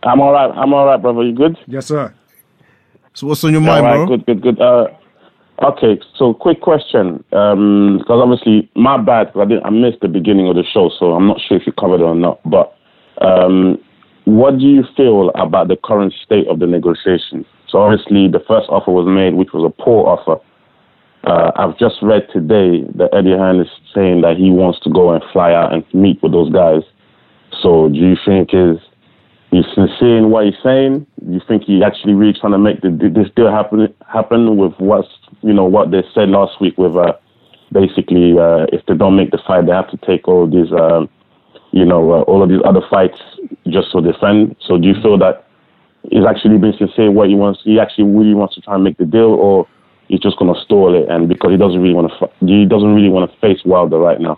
I'm 0.04 0.22
all 0.22 0.32
right. 0.32 0.50
I'm 0.56 0.74
all 0.74 0.86
right, 0.86 1.02
brother. 1.02 1.24
You 1.24 1.34
good? 1.36 1.58
Yes, 1.68 1.88
sir. 1.88 2.14
so 3.14 3.28
what's 3.28 3.44
on 3.44 3.52
your 3.52 3.60
mind, 3.62 3.86
right. 3.86 3.96
bro? 3.98 4.06
Good, 4.18 4.26
good, 4.26 4.42
good. 4.42 4.62
Uh, 4.62 4.88
okay. 5.62 6.00
So, 6.16 6.34
quick 6.34 6.62
question. 6.62 7.22
Um, 7.34 7.98
because 8.00 8.22
obviously, 8.24 8.70
my 8.76 8.96
bad. 8.98 9.34
'cause 9.34 9.42
I 9.42 9.50
didn't. 9.50 9.66
I 9.66 9.72
missed 9.72 10.00
the 10.02 10.08
beginning 10.08 10.48
of 10.48 10.56
the 10.56 10.64
show, 10.64 10.90
so 10.98 11.12
I'm 11.14 11.28
not 11.28 11.42
sure 11.46 11.58
if 11.58 11.68
you 11.68 11.74
covered 11.74 12.00
it 12.00 12.04
or 12.04 12.16
not. 12.16 12.40
But 12.50 12.74
um, 13.20 13.78
what 14.24 14.58
do 14.58 14.66
you 14.68 14.84
feel 14.96 15.32
about 15.36 15.68
the 15.68 15.76
current 15.84 16.14
state 16.24 16.48
of 16.48 16.60
the 16.60 16.68
negotiations? 16.68 17.46
So, 17.68 17.80
obviously, 17.80 18.30
the 18.30 18.40
first 18.48 18.70
offer 18.70 18.92
was 18.92 19.06
made, 19.06 19.34
which 19.36 19.50
was 19.54 19.70
a 19.70 19.84
poor 19.84 20.08
offer. 20.08 20.42
Uh, 21.26 21.52
I've 21.56 21.78
just 21.78 21.98
read 22.02 22.28
today 22.32 22.84
that 22.96 23.10
Eddie 23.14 23.32
Hearn 23.32 23.60
is 23.60 23.68
saying 23.94 24.22
that 24.22 24.38
he 24.38 24.52
wants 24.52 24.80
to 24.82 24.90
go 24.90 25.12
and 25.12 25.24
fly 25.34 25.54
out 25.54 25.74
and 25.74 25.84
meet 25.94 26.22
with 26.24 26.32
those 26.32 26.52
guys. 26.52 26.82
So, 27.62 27.90
do 27.90 28.00
you 28.00 28.16
think 28.26 28.54
is 28.54 28.78
he's 29.52 29.66
sincere 29.76 30.18
in 30.18 30.30
what 30.30 30.46
he's 30.46 30.62
saying? 30.64 31.06
Do 31.26 31.34
you 31.34 31.42
think 31.46 31.64
he 31.64 31.84
actually 31.84 32.14
really 32.14 32.34
trying 32.40 32.54
to 32.54 32.58
make 32.58 32.82
the, 32.82 32.90
this 32.90 33.28
deal 33.36 33.52
happen 33.52 33.94
happen 34.08 34.56
with 34.56 34.74
what's 34.78 35.10
you 35.42 35.54
know 35.54 35.66
what 35.66 35.92
they 35.92 36.04
said 36.14 36.30
last 36.30 36.62
week 36.62 36.78
with 36.78 36.96
uh, 36.96 37.14
basically 37.72 38.40
uh, 38.40 38.66
if 38.72 38.86
they 38.86 38.96
don't 38.96 39.18
make 39.18 39.32
the 39.32 39.40
fight 39.46 39.66
they 39.66 39.74
have 39.74 39.90
to 39.92 39.98
take 39.98 40.28
all 40.28 40.48
these 40.48 40.72
um, 40.72 41.10
you 41.72 41.84
know 41.84 42.12
uh, 42.12 42.22
all 42.24 42.42
of 42.42 42.50
these 42.50 42.62
other 42.64 42.82
fights 42.90 43.20
just 43.68 43.92
to 43.92 44.02
defend. 44.02 44.56
So, 44.62 44.78
do 44.78 44.88
you 44.88 44.96
feel 45.02 45.18
that 45.18 45.46
he's 46.10 46.26
actually 46.26 46.58
been 46.60 46.74
sincere 46.78 47.12
what 47.12 47.28
he 47.28 47.36
wants? 47.36 47.60
He 47.66 47.78
actually 47.78 48.06
really 48.06 48.34
wants 48.34 48.56
to 48.56 48.62
try 48.62 48.76
and 48.76 48.86
make 48.86 48.98
the 48.98 49.06
deal, 49.06 49.36
or 49.36 49.68
he's 50.10 50.20
just 50.20 50.38
going 50.38 50.54
to 50.54 50.60
stall 50.60 50.94
it 51.02 51.08
and 51.10 51.30
because 51.30 51.52
he 51.52 51.58
doesn't 51.58 51.80
really 51.80 51.94
want 51.94 52.12
to 52.12 52.46
he 52.46 52.66
doesn't 52.66 52.94
really 52.94 53.10
want 53.10 53.32
to 53.32 53.38
face 53.40 53.64
Wilder 53.64 53.98
right 53.98 54.20
now. 54.20 54.38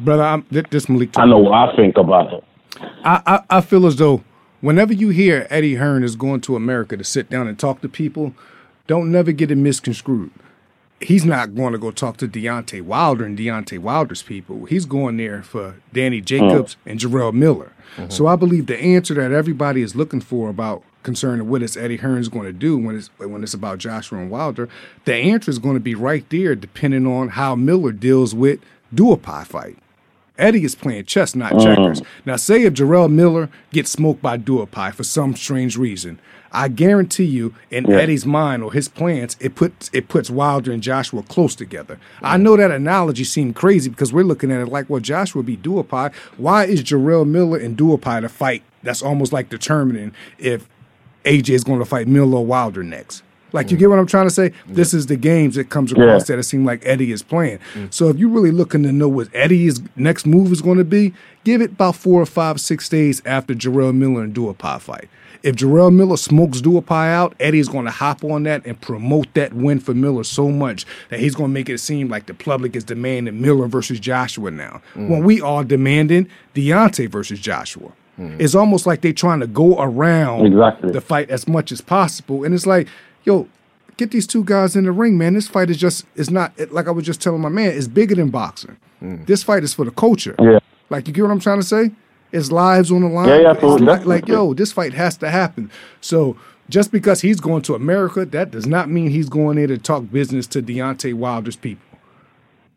Brother, 0.00 0.24
I'm, 0.24 0.44
this 0.50 0.88
Malik. 0.88 1.16
I 1.16 1.26
know 1.26 1.38
what 1.38 1.52
I 1.52 1.76
think 1.76 1.96
about 1.96 2.32
it. 2.32 2.44
I, 3.04 3.22
I, 3.26 3.58
I 3.58 3.60
feel 3.60 3.86
as 3.86 3.96
though 3.96 4.24
whenever 4.60 4.92
you 4.92 5.10
hear 5.10 5.46
Eddie 5.50 5.76
Hearn 5.76 6.02
is 6.02 6.16
going 6.16 6.40
to 6.42 6.56
America 6.56 6.96
to 6.96 7.04
sit 7.04 7.30
down 7.30 7.46
and 7.46 7.58
talk 7.58 7.82
to 7.82 7.88
people, 7.88 8.34
don't 8.88 9.12
never 9.12 9.30
get 9.30 9.50
it 9.50 9.56
misconstrued. 9.56 10.32
He's 11.00 11.24
not 11.24 11.54
going 11.54 11.72
to 11.72 11.78
go 11.78 11.90
talk 11.90 12.16
to 12.18 12.28
Deontay 12.28 12.82
Wilder 12.82 13.24
and 13.24 13.36
Deontay 13.36 13.80
Wilder's 13.80 14.22
people. 14.22 14.66
He's 14.66 14.86
going 14.86 15.16
there 15.16 15.42
for 15.42 15.76
Danny 15.92 16.22
mm. 16.22 16.24
Jacobs 16.24 16.76
and 16.86 16.98
Jarrell 16.98 17.32
Miller. 17.32 17.72
Mm-hmm. 17.96 18.10
So 18.10 18.28
I 18.28 18.36
believe 18.36 18.66
the 18.66 18.78
answer 18.78 19.14
that 19.14 19.32
everybody 19.32 19.82
is 19.82 19.96
looking 19.96 20.20
for 20.20 20.48
about 20.48 20.84
concerning 21.02 21.48
what 21.48 21.62
is 21.62 21.76
Eddie 21.76 21.96
Hearn's 21.98 22.28
going 22.28 22.46
to 22.46 22.52
do 22.52 22.78
when 22.78 22.96
it's 22.96 23.08
when 23.18 23.42
it's 23.42 23.54
about 23.54 23.78
Joshua 23.78 24.18
and 24.18 24.30
Wilder, 24.30 24.68
the 25.04 25.14
answer 25.14 25.50
is 25.50 25.58
going 25.58 25.74
to 25.74 25.80
be 25.80 25.94
right 25.94 26.28
there, 26.30 26.54
depending 26.54 27.06
on 27.06 27.30
how 27.30 27.54
Miller 27.54 27.92
deals 27.92 28.34
with 28.34 28.60
Duhaupas 28.94 29.46
fight. 29.46 29.78
Eddie 30.38 30.64
is 30.64 30.74
playing 30.74 31.04
chess, 31.04 31.34
not 31.34 31.52
mm. 31.52 31.62
checkers. 31.62 32.02
Now, 32.24 32.36
say 32.36 32.62
if 32.62 32.74
Jarrell 32.74 33.10
Miller 33.10 33.50
gets 33.70 33.90
smoked 33.90 34.22
by 34.22 34.38
Duhaupas 34.38 34.94
for 34.94 35.04
some 35.04 35.36
strange 35.36 35.76
reason, 35.76 36.18
I 36.52 36.68
guarantee 36.68 37.24
you, 37.24 37.54
in 37.70 37.86
Yeah. 37.86 37.96
Eddie's 37.96 38.26
mind 38.26 38.62
or 38.62 38.72
his 38.72 38.88
plans, 38.88 39.36
it 39.40 39.54
puts 39.54 39.90
it 39.92 40.08
puts 40.08 40.30
Wilder 40.30 40.72
and 40.72 40.82
Joshua 40.82 41.22
close 41.22 41.54
together. 41.54 41.98
I 42.22 42.36
know 42.36 42.56
that 42.56 42.70
analogy 42.70 43.24
seemed 43.24 43.54
crazy 43.56 43.90
because 43.90 44.12
we're 44.12 44.24
looking 44.24 44.52
at 44.52 44.60
it 44.60 44.68
like, 44.68 44.88
well, 44.90 45.00
Joshua 45.00 45.42
beat 45.42 45.62
Duhaupas. 45.62 46.14
Why 46.36 46.64
is 46.64 46.82
Jarrell 46.82 47.26
Miller 47.26 47.58
and 47.58 47.76
Duhaupas 47.76 48.22
the 48.22 48.28
fight 48.28 48.62
that's 48.82 49.02
almost 49.02 49.32
like 49.32 49.48
determining 49.48 50.12
if 50.38 50.68
AJ 51.24 51.50
is 51.50 51.64
going 51.64 51.78
to 51.78 51.84
fight 51.84 52.08
Miller 52.08 52.40
Wilder 52.40 52.82
next? 52.82 53.22
Like 53.54 53.70
you 53.70 53.76
get 53.76 53.90
what 53.90 53.98
I'm 53.98 54.06
trying 54.06 54.26
to 54.26 54.30
say? 54.34 54.52
This 54.66 54.94
is 54.94 55.06
the 55.08 55.16
games 55.16 55.56
that 55.56 55.68
comes 55.68 55.92
across 55.92 56.22
Yeah. 56.22 56.36
that 56.36 56.40
it 56.40 56.44
seems 56.44 56.64
like 56.64 56.80
Eddie 56.86 57.12
is 57.12 57.22
playing. 57.22 57.58
Mm. 57.74 57.92
So 57.92 58.08
if 58.08 58.16
you're 58.16 58.30
really 58.30 58.50
looking 58.50 58.82
to 58.84 58.92
know 58.92 59.08
what 59.08 59.28
Eddie's 59.34 59.82
next 59.94 60.24
move 60.24 60.50
is 60.52 60.62
going 60.62 60.78
to 60.78 60.84
be, 60.84 61.12
give 61.44 61.60
it 61.60 61.72
about 61.72 61.96
four 61.96 62.22
or 62.22 62.24
five, 62.26 62.62
six 62.62 62.88
days 62.88 63.20
after 63.26 63.52
Jarrell 63.54 63.94
Miller 63.94 64.22
and 64.22 64.34
Duhaupas 64.34 64.80
fight. 64.80 65.10
if 65.42 65.56
Jarrell 65.56 65.92
Miller 65.94 66.16
smokes 66.16 66.62
Duhaupas 66.62 67.08
out, 67.12 67.34
Eddie's 67.40 67.68
going 67.68 67.84
to 67.84 67.90
hop 67.90 68.24
on 68.24 68.44
that 68.44 68.64
and 68.64 68.80
promote 68.80 69.26
that 69.34 69.52
win 69.52 69.80
for 69.80 69.92
Miller 69.92 70.24
so 70.24 70.48
much 70.48 70.86
that 71.10 71.20
he's 71.20 71.34
going 71.34 71.50
to 71.50 71.54
make 71.54 71.68
it 71.68 71.76
seem 71.78 72.08
like 72.08 72.24
the 72.24 72.32
public 72.34 72.74
is 72.74 72.84
demanding 72.84 73.38
Miller 73.42 73.66
versus 73.66 74.00
Joshua 74.00 74.50
now. 74.50 74.80
Mm. 74.94 75.08
When 75.10 75.24
we 75.24 75.42
are 75.42 75.62
demanding 75.62 76.26
Deontay 76.54 77.10
versus 77.10 77.38
Joshua. 77.38 77.92
Mm-hmm. 78.18 78.40
It's 78.40 78.54
almost 78.54 78.86
like 78.86 79.00
they're 79.00 79.12
trying 79.12 79.40
to 79.40 79.46
go 79.46 79.80
around 79.80 80.46
Exactly. 80.46 80.92
the 80.92 81.00
fight 81.00 81.30
as 81.30 81.48
much 81.48 81.72
as 81.72 81.80
possible. 81.80 82.44
And 82.44 82.54
it's 82.54 82.66
like, 82.66 82.88
yo, 83.24 83.48
get 83.96 84.10
these 84.10 84.26
two 84.26 84.44
guys 84.44 84.76
in 84.76 84.84
the 84.84 84.92
ring, 84.92 85.16
man. 85.16 85.34
This 85.34 85.48
fight 85.48 85.70
is 85.70 85.78
just, 85.78 86.04
it's 86.14 86.30
not, 86.30 86.52
like 86.70 86.88
I 86.88 86.90
was 86.90 87.06
just 87.06 87.22
telling 87.22 87.40
my 87.40 87.48
man, 87.48 87.70
it's 87.70 87.88
bigger 87.88 88.14
than 88.14 88.28
boxing. 88.30 88.76
Mm. 89.02 89.26
This 89.26 89.42
fight 89.42 89.64
is 89.64 89.72
for 89.74 89.84
the 89.84 89.90
culture. 89.90 90.34
Yeah. 90.38 90.58
Like, 90.90 91.06
you 91.08 91.14
get 91.14 91.22
what 91.22 91.30
I'm 91.30 91.40
trying 91.40 91.60
to 91.60 91.66
say? 91.66 91.90
It's 92.32 92.50
lives 92.52 92.90
on 92.90 93.02
the 93.02 93.08
line. 93.08 93.28
Yeah, 93.28 93.40
yeah, 93.40 93.60
so 93.60 93.74
like, 93.76 94.06
like, 94.06 94.28
yo, 94.28 94.54
this 94.54 94.72
fight 94.72 94.94
has 94.94 95.16
to 95.18 95.30
happen. 95.30 95.70
So 96.00 96.36
just 96.68 96.90
because 96.92 97.20
he's 97.20 97.40
going 97.40 97.62
to 97.62 97.74
America, 97.74 98.24
that 98.24 98.50
does 98.50 98.66
not 98.66 98.88
mean 98.88 99.10
he's 99.10 99.28
going 99.28 99.56
there 99.56 99.66
to 99.66 99.78
talk 99.78 100.10
business 100.10 100.46
to 100.48 100.62
Deontay 100.62 101.14
Wilder's 101.14 101.56
people. 101.56 101.91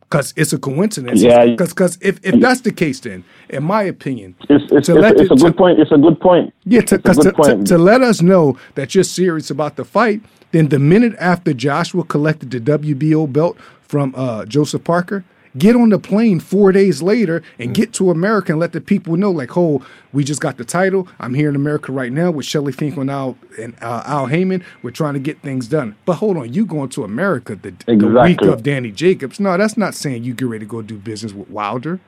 Because 0.10 0.34
it's 0.38 0.54
a 0.54 0.60
coincidence. 0.60 1.22
Yeah. 1.22 1.56
Because 1.56 1.98
if, 2.02 2.20
if 2.24 2.40
that's 2.40 2.62
the 2.62 2.72
case, 2.72 3.00
then, 3.00 3.24
in 3.50 3.64
my 3.64 3.82
opinion, 3.84 4.36
It's, 4.50 4.72
it's, 4.72 4.88
to 4.88 4.98
it's, 5.04 5.22
it's 5.22 5.32
a 5.32 5.36
to- 5.36 5.42
good 5.46 5.58
point. 5.58 5.80
It's 5.80 5.92
a 5.92 5.98
good 5.98 6.20
point. 6.20 6.54
yeah, 6.64 6.82
to, 6.82 7.00
'cause 7.00 7.18
to, 7.18 7.24
to, 7.24 7.34
point. 7.34 7.68
to 7.68 7.78
let 7.78 8.02
us 8.02 8.22
know 8.22 8.58
that 8.76 8.94
you're 8.94 9.04
serious 9.04 9.50
about 9.50 9.76
the 9.78 9.84
fight, 9.86 10.22
then 10.52 10.70
the 10.70 10.80
minute 10.80 11.16
after 11.20 11.54
Joshua 11.54 12.04
collected 12.04 12.52
the 12.52 12.60
WBO 12.60 13.32
belt 13.32 13.58
from 13.82 14.14
uh, 14.16 14.46
Joseph 14.46 14.84
Parker, 14.84 15.24
get 15.58 15.76
on 15.76 15.90
the 15.90 16.00
plane 16.00 16.40
four 16.40 16.72
days 16.72 17.02
later 17.02 17.42
and 17.60 17.74
get 17.74 17.94
to 17.94 18.12
America 18.12 18.52
and 18.52 18.60
let 18.60 18.74
the 18.74 18.82
people 18.82 19.18
know, 19.18 19.32
like, 19.32 19.56
oh, 19.58 19.86
we 20.14 20.24
just 20.24 20.42
got 20.42 20.58
the 20.58 20.66
title. 20.66 21.08
I'm 21.20 21.34
here 21.34 21.50
in 21.50 21.56
America 21.56 21.92
right 21.92 22.12
now 22.12 22.32
with 22.32 22.46
Shelly 22.46 22.72
Finkel 22.72 23.02
and 23.02 23.12
Al, 23.12 23.38
and, 23.60 23.76
uh, 23.82 24.04
Al 24.06 24.28
Haymon. 24.28 24.64
We're 24.84 24.92
trying 24.92 25.14
to 25.14 25.20
get 25.20 25.42
things 25.42 25.68
done. 25.68 25.96
But 26.06 26.16
hold 26.16 26.38
on, 26.38 26.54
you 26.54 26.66
going 26.66 26.90
to 26.90 27.04
America 27.04 27.56
the, 27.56 27.72
the 27.86 28.08
week 28.08 28.42
of 28.42 28.64
Danny 28.64 28.92
Jacobs. 28.92 29.40
No, 29.40 29.58
that's 29.58 29.78
not 29.78 29.96
saying 29.96 30.24
you 30.24 30.34
get 30.34 30.48
ready 30.48 30.66
to 30.66 30.70
go 30.70 30.82
do 30.82 30.98
business 30.98 31.34
with 31.34 31.50
Wilder. 31.50 32.00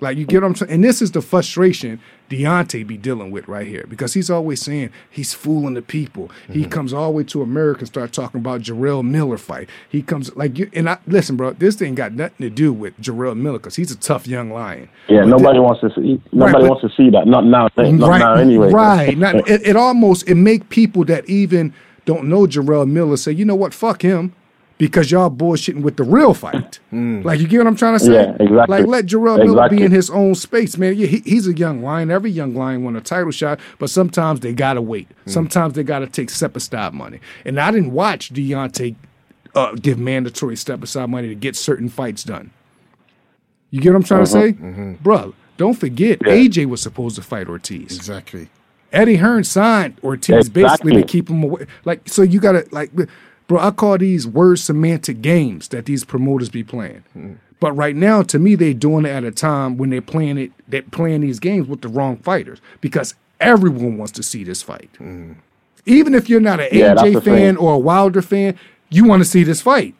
Like 0.00 0.18
you 0.18 0.26
get 0.26 0.42
what 0.42 0.48
I'm 0.48 0.54
saying? 0.54 0.72
And 0.72 0.84
this 0.84 1.00
is 1.00 1.12
the 1.12 1.22
frustration 1.22 2.00
Deontay 2.28 2.86
be 2.86 2.96
dealing 2.96 3.30
with 3.30 3.48
right 3.48 3.66
here 3.66 3.86
because 3.88 4.14
he's 4.14 4.28
always 4.28 4.60
saying 4.60 4.90
he's 5.08 5.32
fooling 5.32 5.74
the 5.74 5.82
people. 5.82 6.30
He 6.48 6.62
mm-hmm. 6.62 6.70
comes 6.70 6.92
all 6.92 7.12
the 7.12 7.16
way 7.18 7.24
to 7.24 7.42
America 7.42 7.80
and 7.80 7.88
start 7.88 8.12
talking 8.12 8.40
about 8.40 8.62
Jarrell 8.62 9.04
Miller 9.04 9.38
fight. 9.38 9.68
He 9.88 10.02
comes 10.02 10.34
like 10.36 10.58
you 10.58 10.70
and 10.74 10.90
I 10.90 10.98
listen, 11.06 11.36
bro. 11.36 11.52
This 11.52 11.76
thing 11.76 11.94
got 11.94 12.12
nothing 12.12 12.48
to 12.48 12.50
do 12.50 12.72
with 12.72 13.00
Jarrell 13.00 13.36
Miller 13.36 13.58
because 13.58 13.76
he's 13.76 13.90
a 13.90 13.96
tough 13.96 14.26
young 14.26 14.50
lion. 14.50 14.88
Yeah, 15.08 15.20
But 15.20 15.28
nobody 15.28 15.58
wants 15.60 15.80
to 15.80 15.90
see. 15.94 16.20
Nobody 16.32 16.64
but- 16.64 16.70
wants 16.70 16.82
to 16.82 16.90
see 16.96 17.10
that. 17.10 17.26
Not 17.26 17.44
now. 17.44 17.68
Not 17.76 18.08
right, 18.08 18.18
now. 18.18 18.34
Anyway. 18.34 18.70
Right. 18.70 19.16
Not, 19.16 19.36
it, 19.48 19.66
it 19.66 19.76
almost 19.76 20.28
it 20.28 20.34
make 20.34 20.68
people 20.68 21.04
that 21.06 21.28
even 21.28 21.72
don't 22.04 22.28
know 22.28 22.46
Jarrell 22.46 22.88
Miller 22.88 23.16
say, 23.16 23.32
you 23.32 23.44
know 23.44 23.54
what, 23.56 23.74
fuck 23.74 24.02
him. 24.02 24.34
Because 24.78 25.10
y'all 25.10 25.30
bullshitting 25.30 25.80
with 25.82 25.96
the 25.96 26.04
real 26.04 26.34
fight. 26.34 26.80
Mm. 26.92 27.24
Like 27.24 27.40
you 27.40 27.48
get 27.48 27.58
what 27.58 27.66
I'm 27.66 27.76
trying 27.76 27.98
to 27.98 28.04
say? 28.04 28.12
Yeah, 28.14 28.36
exactly. 28.38 28.56
Like 28.56 28.86
let 28.86 29.06
Jarrell 29.06 29.44
Miller 29.44 29.68
be 29.68 29.82
in 29.82 29.90
his 29.90 30.08
own 30.08 30.34
space, 30.34 30.78
man. 30.78 30.94
Yeah, 30.96 31.08
he, 31.08 31.18
he's 31.26 31.46
a 31.46 31.52
young 31.52 31.82
lion. 31.82 32.10
Every 32.10 32.30
young 32.30 32.54
lion 32.54 32.84
want 32.84 32.96
a 32.96 33.00
title 33.02 33.32
shot, 33.32 33.58
but 33.78 33.90
sometimes 33.90 34.40
they 34.40 34.54
gotta 34.54 34.80
wait. 34.80 35.08
Mm. 35.26 35.32
Sometimes 35.32 35.74
they 35.74 35.82
gotta 35.82 36.06
take 36.06 36.30
step 36.30 36.56
aside 36.56 36.94
money. 36.94 37.20
And 37.44 37.60
I 37.60 37.70
didn't 37.72 37.92
watch 37.92 38.32
Deontay 38.32 38.94
uh, 39.56 39.72
give 39.74 39.98
mandatory 39.98 40.56
step 40.56 40.82
aside 40.82 41.10
money 41.10 41.28
to 41.28 41.34
get 41.34 41.56
certain 41.56 41.88
fights 41.88 42.22
done. 42.22 42.52
You 43.70 43.80
get 43.80 43.90
what 43.90 43.96
I'm 43.96 44.02
trying 44.04 44.24
to 44.24 44.30
uh-huh. 44.30 44.46
say, 44.46 44.52
mm-hmm. 44.52 44.94
Bruh, 44.94 45.34
Don't 45.56 45.74
forget, 45.74 46.20
AJ 46.20 46.66
was 46.66 46.80
supposed 46.80 47.16
to 47.16 47.22
fight 47.22 47.48
Ortiz. 47.48 47.96
Exactly. 47.96 48.48
Eddie 48.92 49.16
Hearn 49.16 49.44
signed 49.44 49.98
Ortiz 50.04 50.48
basically 50.48 50.94
to 50.94 51.02
keep 51.02 51.28
him 51.28 51.42
away. 51.42 51.66
Like, 51.84 52.08
so 52.08 52.22
you 52.22 52.38
gotta 52.38 52.66
like, 52.70 52.90
bro. 53.46 53.58
I 53.60 53.70
call 53.70 53.98
these 53.98 54.26
word 54.26 54.58
semantic 54.58 55.20
games 55.22 55.68
that 55.68 55.86
these 55.86 56.04
promoters 56.04 56.48
be 56.48 56.62
playing. 56.64 57.04
But 57.58 57.72
right 57.72 57.96
now, 57.96 58.22
to 58.22 58.38
me, 58.38 58.54
they're 58.54 58.74
doing 58.74 59.06
it 59.06 59.10
at 59.10 59.24
a 59.24 59.30
time 59.30 59.78
when 59.78 59.88
they're 59.90 60.02
playing 60.02 60.36
it. 60.38 60.52
They're 60.68 60.82
playing 60.82 61.22
these 61.22 61.38
games 61.40 61.66
with 61.68 61.80
the 61.80 61.88
wrong 61.88 62.18
fighters 62.18 62.60
because 62.80 63.14
everyone 63.40 63.96
wants 63.98 64.12
to 64.12 64.22
see 64.22 64.44
this 64.44 64.62
fight. 64.62 64.90
Even 65.86 66.14
if 66.14 66.28
you're 66.28 66.40
not 66.40 66.60
an 66.60 66.68
Yeah, 66.72 66.94
AJ 66.94 67.22
fan 67.24 67.56
or 67.56 67.74
a 67.74 67.78
Wilder 67.78 68.20
fan, 68.22 68.58
you 68.90 69.04
want 69.04 69.20
to 69.22 69.24
see 69.28 69.42
this 69.42 69.60
fight. 69.62 69.94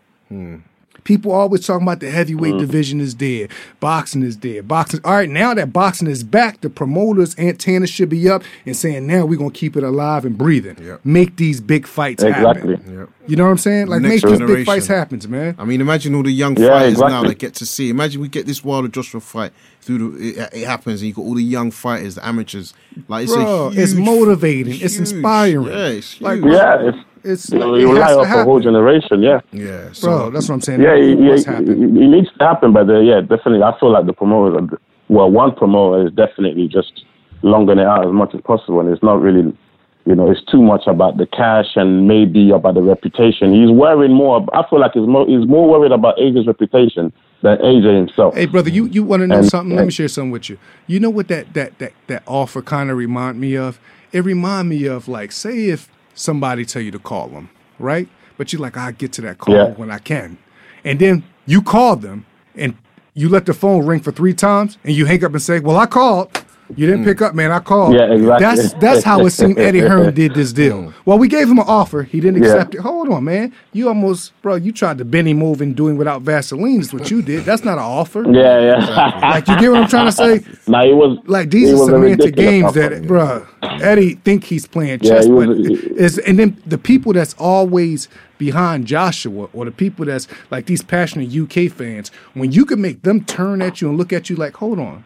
People 1.06 1.30
always 1.30 1.64
talking 1.64 1.86
about 1.86 2.00
the 2.00 2.10
heavyweight 2.10 2.54
Mm. 2.54 2.58
division 2.58 3.00
is 3.00 3.14
dead, 3.14 3.50
boxing 3.78 4.22
is 4.24 4.34
dead, 4.34 4.66
boxing. 4.66 4.98
All 5.04 5.12
right, 5.14 5.30
now 5.30 5.54
that 5.54 5.72
boxing 5.72 6.08
is 6.08 6.24
back, 6.24 6.62
the 6.62 6.68
promoters 6.68 7.36
antennas 7.38 7.90
should 7.90 8.08
be 8.08 8.28
up 8.28 8.42
and 8.66 8.76
saying 8.76 9.06
now 9.06 9.24
we're 9.24 9.38
gonna 9.38 9.50
keep 9.52 9.76
it 9.76 9.84
alive 9.84 10.24
and 10.24 10.36
breathing. 10.36 10.76
Yep. 10.82 11.00
Make 11.04 11.36
these 11.36 11.60
big 11.60 11.86
fights 11.86 12.24
Exactly. 12.24 12.72
happen. 12.74 12.98
Yep. 12.98 13.08
You 13.28 13.36
know 13.36 13.44
what 13.44 13.50
I'm 13.50 13.58
saying? 13.58 13.86
Like 13.86 14.02
Next 14.02 14.24
make 14.24 14.38
these 14.38 14.48
big 14.48 14.66
fights 14.66 14.88
happen, 14.88 15.20
man. 15.28 15.54
I 15.58 15.64
mean, 15.64 15.80
imagine 15.80 16.14
all 16.16 16.24
the 16.24 16.30
young 16.32 16.56
Yeah, 16.58 16.68
fighters 16.70 16.98
now 16.98 17.06
exactly. 17.06 17.28
that 17.28 17.38
get 17.38 17.54
to 17.54 17.66
see. 17.66 17.88
Imagine 17.88 18.20
we 18.20 18.28
get 18.28 18.46
this 18.46 18.64
Wilder 18.64 18.88
Joshua 18.88 19.20
fight 19.20 19.52
through 19.80 19.98
the 20.18 20.28
it, 20.28 20.50
it 20.52 20.66
happens, 20.66 21.00
and 21.02 21.08
you 21.08 21.14
got 21.14 21.22
all 21.22 21.34
the 21.34 21.42
young 21.42 21.70
fighters, 21.70 22.16
the 22.16 22.26
amateurs. 22.26 22.74
Like 23.06 23.24
it's 23.24 23.32
Bro, 23.34 23.68
a 23.68 23.70
it's 23.70 23.92
huge- 23.92 24.04
motivating, 24.04 24.74
it's 24.80 24.94
huge- 24.96 24.98
inspiring. 25.12 25.66
Yeah, 25.68 25.86
it's 25.88 26.20
Like. 26.20 26.40
Yeah, 26.44 26.88
it's 26.88 26.98
It's 27.26 27.50
you 27.50 27.58
like, 27.58 27.66
know, 27.68 27.74
it 27.74 27.80
you 27.80 27.92
rely 27.92 28.08
to 28.12 28.18
off 28.20 28.26
a 28.34 28.44
whole 28.44 28.60
generation. 28.60 29.22
Yeah. 29.22 29.40
yeah. 29.52 29.92
So, 29.92 30.06
Bro, 30.06 30.30
that's 30.30 30.48
what 30.48 30.54
I'm 30.56 30.60
saying. 30.60 30.80
Yeah, 30.80 30.94
It 30.94 31.18
it, 31.18 31.48
it, 31.48 31.68
it 31.68 31.76
needs 32.14 32.28
to 32.38 32.44
happen, 32.44 32.72
but 32.72 32.88
uh, 32.88 33.00
yeah, 33.00 33.20
definitely. 33.20 33.62
I 33.62 33.78
feel 33.80 33.92
like 33.92 34.06
the 34.06 34.12
promoters, 34.12 34.54
are, 34.72 34.78
well, 35.08 35.30
one 35.30 35.54
promoter 35.54 36.06
is 36.06 36.12
definitely 36.14 36.68
just 36.68 37.04
longing 37.42 37.78
it 37.78 37.86
out 37.86 38.06
as 38.06 38.12
much 38.12 38.34
as 38.34 38.40
possible, 38.42 38.80
and 38.80 38.88
it's 38.90 39.02
not 39.02 39.20
really, 39.20 39.56
you 40.04 40.14
know, 40.14 40.30
it's 40.30 40.42
too 40.50 40.62
much 40.62 40.82
about 40.86 41.16
the 41.18 41.26
cash 41.26 41.66
and 41.76 42.06
maybe 42.08 42.50
about 42.50 42.74
the 42.74 42.82
reputation. 42.82 43.52
He's 43.52 43.70
worrying 43.70 44.14
more. 44.14 44.44
I 44.54 44.62
feel 44.70 44.80
like 44.80 44.92
he's 44.94 45.06
more, 45.06 45.26
he's 45.26 45.46
more 45.46 45.68
worried 45.68 45.92
about 45.92 46.16
AJ's 46.18 46.46
reputation 46.46 47.12
than 47.42 47.58
AJ 47.58 47.96
himself. 48.06 48.34
Hey 48.34 48.46
brother, 48.46 48.70
you, 48.70 48.86
you 48.86 49.02
want 49.04 49.20
to 49.20 49.26
know 49.26 49.38
And- 49.38 49.48
something? 49.48 49.76
Let 49.76 49.84
me 49.86 49.90
share 49.92 50.08
something 50.08 50.30
with 50.30 50.48
you. 50.48 50.58
You 50.86 51.00
know 51.00 51.10
what 51.10 51.28
that 51.28 51.52
that 51.54 51.78
that 51.78 51.92
that 52.06 52.22
offer 52.26 52.62
kind 52.62 52.90
of 52.90 52.96
remind 52.96 53.38
me 53.40 53.56
of? 53.56 53.78
It 54.12 54.24
remind 54.24 54.68
me 54.70 54.86
of 54.86 55.06
like 55.08 55.32
say 55.32 55.66
if 55.68 55.90
somebody 56.16 56.64
tell 56.64 56.82
you 56.82 56.90
to 56.90 56.98
call 56.98 57.28
them, 57.28 57.48
right? 57.78 58.08
But 58.36 58.52
you're 58.52 58.60
like, 58.60 58.76
I 58.76 58.90
get 58.92 59.12
to 59.14 59.22
that 59.22 59.38
call 59.38 59.54
Yeah. 59.54 59.70
when 59.74 59.90
I 59.92 59.98
can, 59.98 60.36
and 60.84 60.98
then 60.98 61.22
you 61.46 61.62
call 61.62 61.94
them 61.96 62.26
and 62.56 62.74
you 63.14 63.28
let 63.28 63.46
the 63.46 63.54
phone 63.54 63.86
ring 63.86 64.00
for 64.00 64.10
three 64.10 64.34
times 64.34 64.76
and 64.84 64.94
you 64.94 65.06
hang 65.06 65.24
up 65.24 65.32
and 65.32 65.40
say, 65.40 65.60
Well, 65.60 65.76
I 65.76 65.86
called. 65.86 66.44
You 66.74 66.86
didn't 66.86 67.04
pick 67.04 67.22
up, 67.22 67.34
man. 67.34 67.52
I 67.52 67.60
called. 67.60 67.94
Yeah, 67.94 68.12
exactly. 68.12 68.44
That's 68.46 68.72
that's 68.74 69.04
how 69.04 69.24
it 69.24 69.30
seemed 69.30 69.58
Eddie 69.58 69.78
Hearn 69.88 70.12
did 70.14 70.34
this 70.34 70.52
deal. 70.52 70.84
Mm. 70.84 70.94
Well, 71.04 71.18
we 71.18 71.28
gave 71.28 71.48
him 71.48 71.58
an 71.58 71.64
offer. 71.68 72.02
He 72.02 72.20
didn't 72.20 72.42
Yeah. 72.42 72.50
accept 72.50 72.74
it. 72.74 72.80
Hold 72.80 73.08
on, 73.08 73.22
man. 73.24 73.52
You 73.72 73.86
almost, 73.88 74.32
bro, 74.42 74.56
you 74.56 74.72
tried 74.72 74.98
to 74.98 75.04
Benny 75.04 75.32
move 75.32 75.60
and 75.60 75.76
doing 75.76 75.96
without 75.96 76.22
Vaseline 76.22 76.80
is 76.80 76.92
what 76.92 77.10
you 77.10 77.22
did. 77.22 77.44
That's 77.44 77.62
not 77.64 77.74
an 77.78 77.84
offer. 77.84 78.22
yeah, 78.32 78.60
yeah. 78.60 79.20
Like 79.30 79.46
you 79.48 79.58
get 79.60 79.70
what 79.70 79.82
I'm 79.82 79.88
trying 79.88 80.06
to 80.06 80.12
say? 80.12 80.40
now 80.66 80.82
it 80.84 80.94
was 80.94 81.18
Like 81.26 81.50
these 81.50 81.72
are 81.72 81.76
semantic 81.84 82.34
games 82.34 82.74
that, 82.74 82.90
bruh, 83.02 83.46
Eddie 83.62 84.14
think 84.16 84.44
he's 84.44 84.66
playing 84.66 84.98
chess, 85.00 85.26
he 85.26 85.30
was- 85.30 85.46
but 85.48 85.56
is 85.96 86.18
and 86.18 86.38
then 86.38 86.60
the 86.66 86.78
people 86.78 87.12
that's 87.12 87.34
always 87.38 88.08
behind 88.38 88.86
Joshua 88.86 89.48
or 89.52 89.64
the 89.64 89.70
people 89.70 90.04
that's 90.04 90.26
like 90.50 90.66
these 90.66 90.82
passionate 90.82 91.30
UK 91.34 91.70
fans, 91.72 92.10
when 92.34 92.50
you 92.52 92.64
can 92.66 92.80
make 92.80 93.02
them 93.02 93.24
turn 93.24 93.62
at 93.62 93.80
you 93.80 93.88
and 93.88 93.96
look 93.96 94.12
at 94.12 94.28
you 94.28 94.36
like, 94.36 94.54
hold 94.56 94.78
on, 94.78 95.04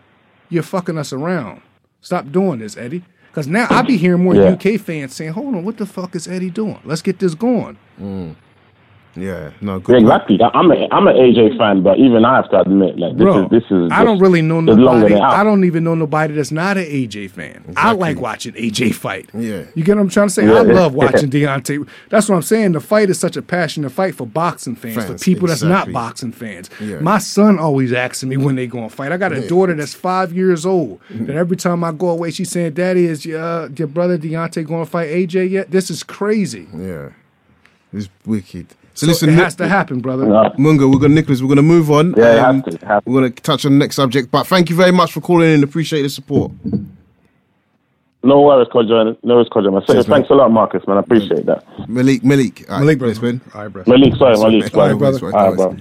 you're 0.51 0.63
fucking 0.63 0.99
us 0.99 1.13
around. 1.13 1.63
Stop 2.03 2.31
doing 2.31 2.59
this, 2.59 2.77
Eddie. 2.77 3.03
Because 3.29 3.47
now 3.47 3.67
I 3.71 3.83
be 3.83 3.97
hearing 3.97 4.25
more 4.25 4.35
Yeah. 4.35 4.51
UK 4.51 4.79
fans 4.81 5.15
saying, 5.15 5.33
hold 5.33 5.55
on, 5.55 5.65
what 5.65 5.77
the 5.77 5.87
fuck 5.87 6.17
is 6.17 6.27
Eddie 6.27 6.51
doing? 6.51 6.81
Let's 6.85 7.01
get 7.03 7.21
this 7.21 7.35
going. 7.35 7.79
Mm. 8.01 8.35
Yeah, 9.17 9.51
no, 9.61 9.75
Yeah, 9.75 9.79
good. 9.83 10.03
exactly. 10.03 10.41
I- 10.43 10.51
I'm 10.55 10.71
a 10.71 10.89
I'm 10.91 11.07
an 11.09 11.17
AJ 11.17 11.57
fan, 11.59 11.83
but 11.83 11.99
even 11.99 12.25
I 12.25 12.37
have 12.37 12.51
to 12.51 12.61
admit, 12.61 12.99
like 12.99 13.13
this 13.15 13.23
Bro, 13.23 13.45
is 13.45 13.51
this 13.51 13.65
is. 13.71 13.91
I 13.93 14.05
don't 14.05 14.19
really 14.19 14.43
know 14.43 14.61
nobody. 14.61 15.15
I 15.15 15.43
don't 15.45 15.65
even 15.65 15.85
know 15.85 15.95
nobody 15.95 16.35
that's 16.35 16.53
not 16.53 16.77
an 16.77 16.85
AJ 16.85 17.31
fan. 17.31 17.65
I 17.77 17.93
like 17.93 18.21
watching 18.21 18.53
AJ 18.55 18.95
fight. 18.95 19.29
Yeah. 19.35 19.65
You 19.75 19.85
get 19.85 19.97
what 19.97 20.03
I'm 20.03 20.09
trying 20.09 20.29
to 20.29 20.35
say? 20.35 20.47
Yeah. 20.47 20.55
I 20.55 20.61
love 20.63 20.95
watching 21.03 21.31
Deontay. 21.31 21.89
That's 22.09 22.29
what 22.29 22.37
I'm 22.37 22.43
saying. 22.43 22.73
The 22.73 22.81
fight 22.81 23.11
is 23.11 23.19
such 23.19 23.37
a 23.37 23.43
passionate 23.43 23.91
fight 23.91 24.15
for 24.15 24.27
boxing 24.27 24.77
fans, 24.77 24.95
for 24.97 25.03
Fans, 25.03 25.23
people 25.23 25.49
that's 25.49 25.63
not 25.63 25.93
boxing 25.93 26.33
fans. 26.33 26.71
Yeah. 26.81 27.01
My 27.01 27.19
son 27.19 27.59
always 27.59 27.93
asking 27.93 28.29
me 28.29 28.37
when 28.37 28.55
they 28.57 28.67
going 28.67 28.89
to 28.89 28.95
fight. 28.95 29.13
I 29.13 29.17
got 29.17 29.33
a 29.33 29.47
daughter 29.49 29.75
that's 29.75 29.95
five 29.95 30.33
years 30.33 30.65
old. 30.67 31.01
Mm-hmm. 31.13 31.27
That 31.27 31.37
every 31.37 31.57
time 31.57 31.83
I 31.85 31.93
go 31.93 32.09
away, 32.11 32.31
she's 32.31 32.51
saying, 32.51 32.75
"Daddy, 32.75 33.07
is 33.07 33.27
your, 33.27 33.41
uh, 33.43 33.69
your 33.77 33.89
brother 33.89 34.17
Deontay 34.19 34.67
going 34.67 34.85
to 34.85 34.91
fight 34.91 35.09
AJ 35.09 35.51
yet?" 35.51 35.71
This 35.71 35.91
is 35.91 36.03
crazy. 36.03 36.69
Yeah, 36.75 37.11
it's 37.93 38.09
wicked. 38.25 38.69
So, 39.01 39.07
So 39.07 39.13
listen, 39.13 39.29
it 39.31 39.33
Nick- 39.37 39.45
has 39.45 39.55
to 39.57 39.67
happen, 39.67 40.01
brother. 40.01 40.29
Yeah. 40.29 40.51
Mungo, 40.59 40.87
we're 40.87 40.99
gonna 40.99 41.15
Nicholas. 41.15 41.41
We're 41.41 41.49
gonna 41.49 41.63
move 41.63 41.91
on. 41.91 42.09
Um, 42.09 42.15
Yeah, 42.19 42.33
it 42.51 42.55
has 42.55 42.65
to, 42.65 42.71
it 42.71 42.83
has 42.83 43.03
to. 43.03 43.11
We're 43.11 43.21
gonna 43.23 43.31
touch 43.31 43.65
on 43.65 43.73
the 43.73 43.79
next 43.79 43.97
subject, 43.97 44.31
but 44.31 44.47
thank 44.47 44.69
you 44.69 44.77
very 44.77 44.91
much 44.93 45.11
for 45.13 45.23
calling 45.23 45.49
in. 45.55 45.63
Appreciate 45.63 46.03
the 46.03 46.11
support. 46.11 46.53
No 48.23 48.43
worries, 48.43 48.69
Kojo. 48.69 49.17
No 49.23 49.37
worries, 49.37 49.49
Kojo. 49.49 49.73
Man. 49.73 49.83
Cheers, 49.87 50.07
Thanks 50.07 50.29
a 50.29 50.35
lot, 50.35 50.51
Marcus. 50.51 50.87
Man, 50.87 50.99
I 50.99 51.01
appreciate 51.01 51.47
that. 51.47 51.65
Malik, 51.89 52.23
Malik, 52.23 52.67
All 52.69 52.75
right, 52.77 52.81
Malik, 52.81 52.99
brother. 52.99 53.13
yes, 53.15 53.23
man. 53.23 53.41
All 53.55 53.63
right, 53.63 53.73
brother. 53.73 53.91
Malik, 53.91 54.15
sorry, 54.17 54.37
Malik. 54.37 54.63
All 54.65 54.69
Sorry, 54.71 54.91
right, 54.93 54.99
brother. 54.99 55.25
All 55.35 55.49
right, 55.49 55.57
bro. 55.57 55.77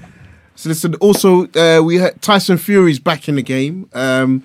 So 0.56 0.70
listen, 0.70 0.96
also 0.96 1.48
uh, 1.56 1.82
we 1.84 1.98
had 1.98 2.22
Tyson 2.22 2.58
Fury's 2.58 3.00
back 3.00 3.28
in 3.28 3.36
the 3.36 3.42
game. 3.42 3.90
Um, 3.94 4.44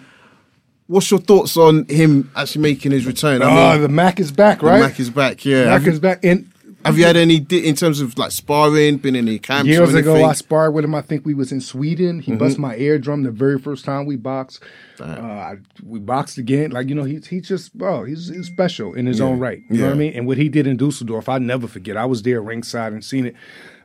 what's 0.89 1.09
your 1.11 1.21
thoughts 1.21 1.57
on 1.57 1.85
him 1.87 2.33
actually 2.35 2.63
making 2.63 2.91
his 2.91 3.07
return? 3.07 3.43
I 3.43 3.47
Oh, 3.47 3.73
mean, 3.75 3.83
the 3.83 3.89
Mac 3.89 4.19
is 4.19 4.33
back, 4.33 4.59
the 4.61 4.67
right? 4.67 4.81
Mac 4.81 4.99
is 4.99 5.11
back. 5.11 5.45
Yeah, 5.45 5.67
Mac 5.67 5.87
is 5.87 6.01
back. 6.01 6.25
And 6.25 6.51
have 6.85 6.99
you 6.99 7.05
had 7.05 7.17
any 7.17 7.41
di- 7.41 7.67
in 7.67 7.75
terms 7.75 8.01
of 8.01 8.17
like 8.19 8.31
sparring? 8.31 8.99
Been 8.99 9.17
in 9.17 9.27
any 9.29 9.39
camps? 9.39 9.69
years 9.69 9.95
ago. 9.95 10.25
I 10.25 10.33
sparred 10.35 10.75
with 10.75 10.85
him. 10.85 10.95
I 10.95 11.03
think 11.03 11.25
we 11.27 11.35
was 11.35 11.53
in 11.53 11.61
Sweden. 11.61 12.21
He 12.21 12.35
bust 12.35 12.59
my 12.59 12.77
eardrum 12.77 13.23
the 13.23 13.31
very 13.31 13.59
first 13.59 13.85
time 13.85 14.07
we 14.07 14.17
boxed. 14.17 14.63
Uh, 15.01 15.05
I- 15.05 15.57
we 15.83 15.99
boxed 15.99 16.39
again. 16.39 16.71
Like 16.71 16.89
you 16.89 16.95
know, 16.95 17.05
he's 17.05 17.27
he's 17.27 17.49
just 17.49 17.77
bro. 17.77 18.05
He's, 18.05 18.29
he's 18.29 18.47
special 18.47 18.95
in 18.95 19.07
his 19.07 19.21
own 19.21 19.39
right. 19.39 19.63
You 19.71 19.79
know 19.79 19.87
what 19.87 19.95
I 19.95 19.99
mean? 19.99 20.13
And 20.15 20.27
what 20.27 20.39
he 20.39 20.49
did 20.49 20.67
in 20.67 20.77
Dusseldorf, 20.77 21.29
I 21.29 21.39
never 21.39 21.67
forget. 21.67 21.97
I 21.97 22.05
was 22.05 22.23
there 22.23 22.41
ringside 22.43 22.93
and 22.93 23.05
seen 23.05 23.27
it. 23.27 23.35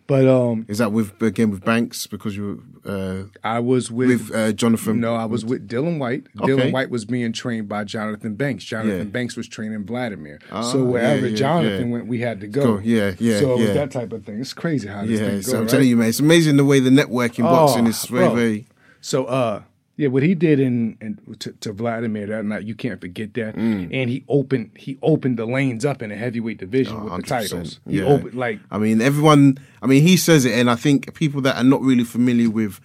But 0.09 0.27
um, 0.27 0.65
Is 0.67 0.79
that 0.79 0.91
with 0.91 1.21
again 1.21 1.51
with 1.51 1.63
Banks 1.63 2.07
because 2.07 2.35
you 2.35 2.63
were 2.83 2.91
uh, 2.91 3.23
I 3.43 3.59
was 3.59 3.91
with, 3.91 4.09
with 4.09 4.35
uh, 4.35 4.51
Jonathan? 4.53 4.99
no, 4.99 5.13
I 5.15 5.25
was 5.25 5.45
with 5.45 5.69
Dillian 5.69 5.99
Whyte. 5.99 6.25
Okay. 6.41 6.51
Dillian 6.51 6.71
Whyte 6.71 6.89
was 6.89 7.05
being 7.05 7.31
trained 7.31 7.69
by 7.69 7.83
Jonathan 7.83 8.33
Banks. 8.33 8.63
Jonathan 8.63 8.97
Yeah. 8.97 9.03
Banks 9.03 9.37
was 9.37 9.47
training 9.47 9.85
Vladimir. 9.85 10.39
Ah, 10.51 10.63
so 10.63 10.83
wherever 10.83 11.27
yeah, 11.27 11.27
yeah, 11.27 11.35
Jonathan 11.35 11.91
went, 11.91 12.07
we 12.07 12.19
had 12.21 12.41
to 12.41 12.47
go. 12.47 12.77
Go, 12.77 12.79
yeah, 12.79 13.13
yeah, 13.19 13.39
So 13.39 13.53
it 13.53 13.59
was 13.59 13.73
that 13.75 13.91
type 13.91 14.11
of 14.11 14.25
thing. 14.25 14.39
It's 14.41 14.51
crazy 14.53 14.87
how 14.87 15.05
this 15.05 15.19
Yeah, 15.19 15.27
thing 15.27 15.41
so 15.43 15.57
I'm 15.57 15.61
right? 15.61 15.69
telling 15.69 15.87
you, 15.87 15.95
man, 15.97 16.09
it's 16.09 16.19
amazing 16.19 16.57
the 16.57 16.65
way 16.65 16.79
the 16.79 16.89
networking 16.89 17.43
boxing 17.43 17.85
is 17.85 18.03
very, 18.05 18.25
bro. 18.25 18.35
very. 18.35 18.67
So, 19.01 19.25
uh, 19.25 19.61
yeah, 19.99 20.07
what 20.07 20.23
he 20.23 20.33
did 20.33 20.61
in, 20.61 20.97
in 21.01 21.19
to, 21.39 21.51
to 21.51 21.73
Vladimir 21.73 22.25
that 22.27 22.45
night, 22.45 22.63
you 22.63 22.73
can't 22.73 23.01
forget 23.01 23.33
that. 23.33 23.57
Mm. 23.57 23.89
And 23.91 24.09
he 24.09 24.23
opened 24.29 24.71
he 24.77 24.97
opened 25.01 25.37
the 25.37 25.45
lanes 25.45 25.83
up 25.83 26.01
in 26.01 26.07
the 26.07 26.15
heavyweight 26.15 26.57
division 26.57 27.03
with 27.03 27.11
the 27.11 27.19
100%, 27.19 27.27
titles. 27.27 27.79
He 27.85 27.99
yeah. 27.99 28.05
opened 28.05 28.33
like 28.33 28.61
I 28.71 28.77
mean, 28.77 29.01
everyone. 29.01 29.57
I 29.81 29.87
mean, 29.87 30.01
he 30.01 30.15
says 30.15 30.45
it, 30.45 30.53
and 30.53 30.71
I 30.71 30.75
think 30.75 31.13
people 31.15 31.41
that 31.41 31.57
are 31.57 31.65
not 31.65 31.81
really 31.81 32.05
familiar 32.05 32.49
with 32.49 32.79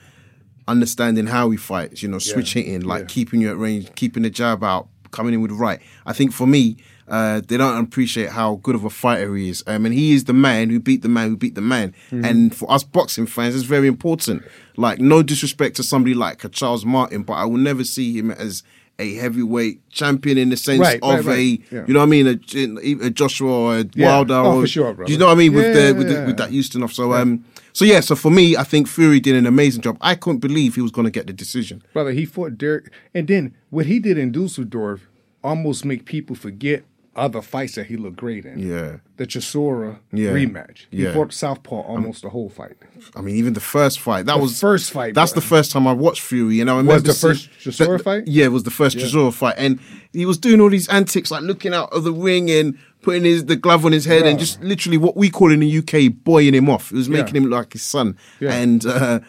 understanding 0.67 1.27
how 1.27 1.51
he 1.51 1.57
fights, 1.57 2.03
you 2.03 2.09
know, 2.09 2.19
switch 2.19 2.55
hitting, 2.55 2.81
like 2.81 3.03
yeah. 3.03 3.07
keeping 3.07 3.41
you 3.41 3.49
at 3.49 3.59
range, 3.59 3.95
keeping 3.95 4.25
the 4.25 4.31
jab 4.31 4.65
out, 4.65 4.89
coming 5.13 5.35
in 5.35 5.41
with 5.41 5.53
the 5.53 5.57
right. 5.57 5.81
I 6.07 6.15
think 6.15 6.33
for 6.33 6.49
me, 6.49 6.79
uh, 7.09 7.41
they 7.47 7.57
don't 7.57 7.83
appreciate 7.85 8.31
how 8.31 8.57
good 8.63 8.75
of 8.75 8.85
a 8.85 8.91
fighter 8.91 9.35
he 9.37 9.49
is. 9.51 9.63
Um, 9.67 9.85
and 9.85 9.95
he 9.95 10.13
is 10.13 10.25
the 10.25 10.33
man 10.33 10.71
who 10.71 10.81
beat 10.81 11.03
the 11.03 11.09
man 11.09 11.29
who 11.29 11.37
beat 11.37 11.55
the 11.55 11.61
man. 11.61 11.95
Mm-hmm. 12.11 12.25
And 12.25 12.55
for 12.57 12.71
us 12.71 12.83
boxing 12.83 13.27
fans, 13.27 13.55
it's 13.55 13.65
very 13.65 13.89
important. 13.89 14.43
Like, 14.77 14.99
no 15.01 15.23
disrespect 15.23 15.77
to 15.77 15.83
somebody 15.83 16.15
like 16.15 16.45
a 16.45 16.49
Charles 16.49 16.85
Martin, 16.85 17.23
but 17.23 17.35
I 17.35 17.45
will 17.45 17.59
never 17.59 17.85
see 17.85 18.17
him 18.19 18.31
as 18.31 18.63
a 18.99 19.15
heavyweight 19.17 19.89
champion 19.91 20.39
in 20.39 20.51
the 20.51 20.57
sense 20.57 20.79
Right, 20.81 21.01
of 21.03 21.27
right, 21.27 21.27
right. 21.27 21.39
a, 21.39 21.75
Yeah. 21.75 21.85
you 21.87 21.95
know 21.95 21.99
what 22.01 22.07
I 22.07 22.09
mean, 22.09 22.27
a, 22.29 23.07
a 23.07 23.11
Joshua 23.11 23.51
or 23.53 23.79
a 23.81 23.85
Yeah. 23.95 24.07
Wilder. 24.07 24.35
Oh, 24.35 24.57
or, 24.59 24.61
for 24.63 24.67
sure, 24.69 24.97
you 25.09 25.19
know 25.19 25.27
what 25.27 25.33
I 25.33 25.35
mean 25.35 25.53
with 25.53 25.75
the 25.75 25.95
with, 25.99 26.09
the, 26.09 26.25
with 26.27 26.37
that 26.37 26.51
Houston 26.51 26.83
off? 26.85 26.93
So 26.93 27.13
um, 27.13 27.45
so 27.73 27.85
yeah. 27.85 27.99
So 27.99 28.15
for 28.15 28.31
me, 28.31 28.57
I 28.57 28.63
think 28.63 28.87
Fury 28.87 29.19
did 29.19 29.35
an 29.35 29.47
amazing 29.47 29.83
job. 29.83 29.99
I 30.01 30.15
couldn't 30.15 30.39
believe 30.39 30.77
he 30.77 30.81
was 30.81 30.93
going 30.93 31.07
to 31.07 31.11
get 31.11 31.27
the 31.27 31.33
decision. 31.33 31.83
brother, 31.93 32.13
he 32.13 32.25
fought 32.25 32.57
Derek 32.57 32.93
and 33.13 33.27
then 33.27 33.55
what 33.71 33.87
he 33.87 33.99
did 33.99 34.17
in 34.17 34.31
Dusseldorf 34.31 35.09
almost 35.43 35.85
make 35.85 36.05
people 36.05 36.37
forget 36.37 36.85
other 37.17 37.41
fights 37.43 37.75
that 37.77 37.87
he 37.87 37.97
looked 37.97 38.17
great 38.17 38.45
in. 38.45 38.59
Yeah. 38.59 38.97
The 39.17 39.27
Chisora 39.27 39.99
Yeah. 40.13 40.31
rematch. 40.31 40.87
He 40.91 41.05
Yeah. 41.05 41.13
fought 41.15 41.33
Southpaw 41.33 41.83
almost 41.83 42.23
the 42.23 42.31
whole 42.31 42.49
fight. 42.49 42.73
I 43.15 43.21
mean, 43.21 43.37
even 43.37 43.53
the 43.53 43.61
first 43.61 44.01
fight. 44.01 44.27
That 44.27 44.37
The 44.37 44.43
was 44.43 44.61
first 44.61 44.91
fight, 44.91 45.15
That's 45.15 45.33
bro. 45.33 45.41
the 45.41 45.47
first 45.47 45.71
time 45.73 45.87
I 45.87 45.93
watched 45.93 46.23
Fury, 46.23 46.61
and 46.61 46.69
I 46.71 46.75
remember 46.77 46.95
was 46.95 47.03
the 47.21 47.29
first 47.29 47.49
Chisora 47.61 48.03
fight? 48.03 48.27
Yeah, 48.27 48.47
it 48.47 48.53
was 48.53 48.65
the 48.65 48.71
first 48.71 48.97
Chisora 48.97 49.33
fight, 49.33 49.55
and 49.59 49.79
he 50.13 50.27
was 50.27 50.39
doing 50.39 50.61
all 50.61 50.71
these 50.71 50.89
antics, 50.89 51.31
like 51.31 51.43
looking 51.43 51.73
out 51.75 51.93
of 51.93 52.05
the 52.05 52.13
ring 52.13 52.51
and 52.51 52.77
putting 53.03 53.25
his 53.25 53.45
the 53.45 53.57
glove 53.57 53.85
on 53.85 53.93
his 53.93 54.07
head, 54.07 54.27
and 54.27 54.39
just 54.39 54.63
literally 54.63 54.97
what 54.99 55.17
we 55.17 55.29
call 55.31 55.53
in 55.53 55.61
the 55.61 55.69
UK 55.79 56.09
boying 56.09 56.55
him 56.55 56.69
off. 56.71 56.91
It 56.91 56.97
was 56.97 57.09
making 57.09 57.35
Yeah. 57.35 57.43
him 57.43 57.51
look 57.51 57.59
like 57.59 57.73
his 57.75 57.83
son, 57.83 58.17
Yeah. 58.41 58.53
and. 58.55 58.85
uh 58.87 59.21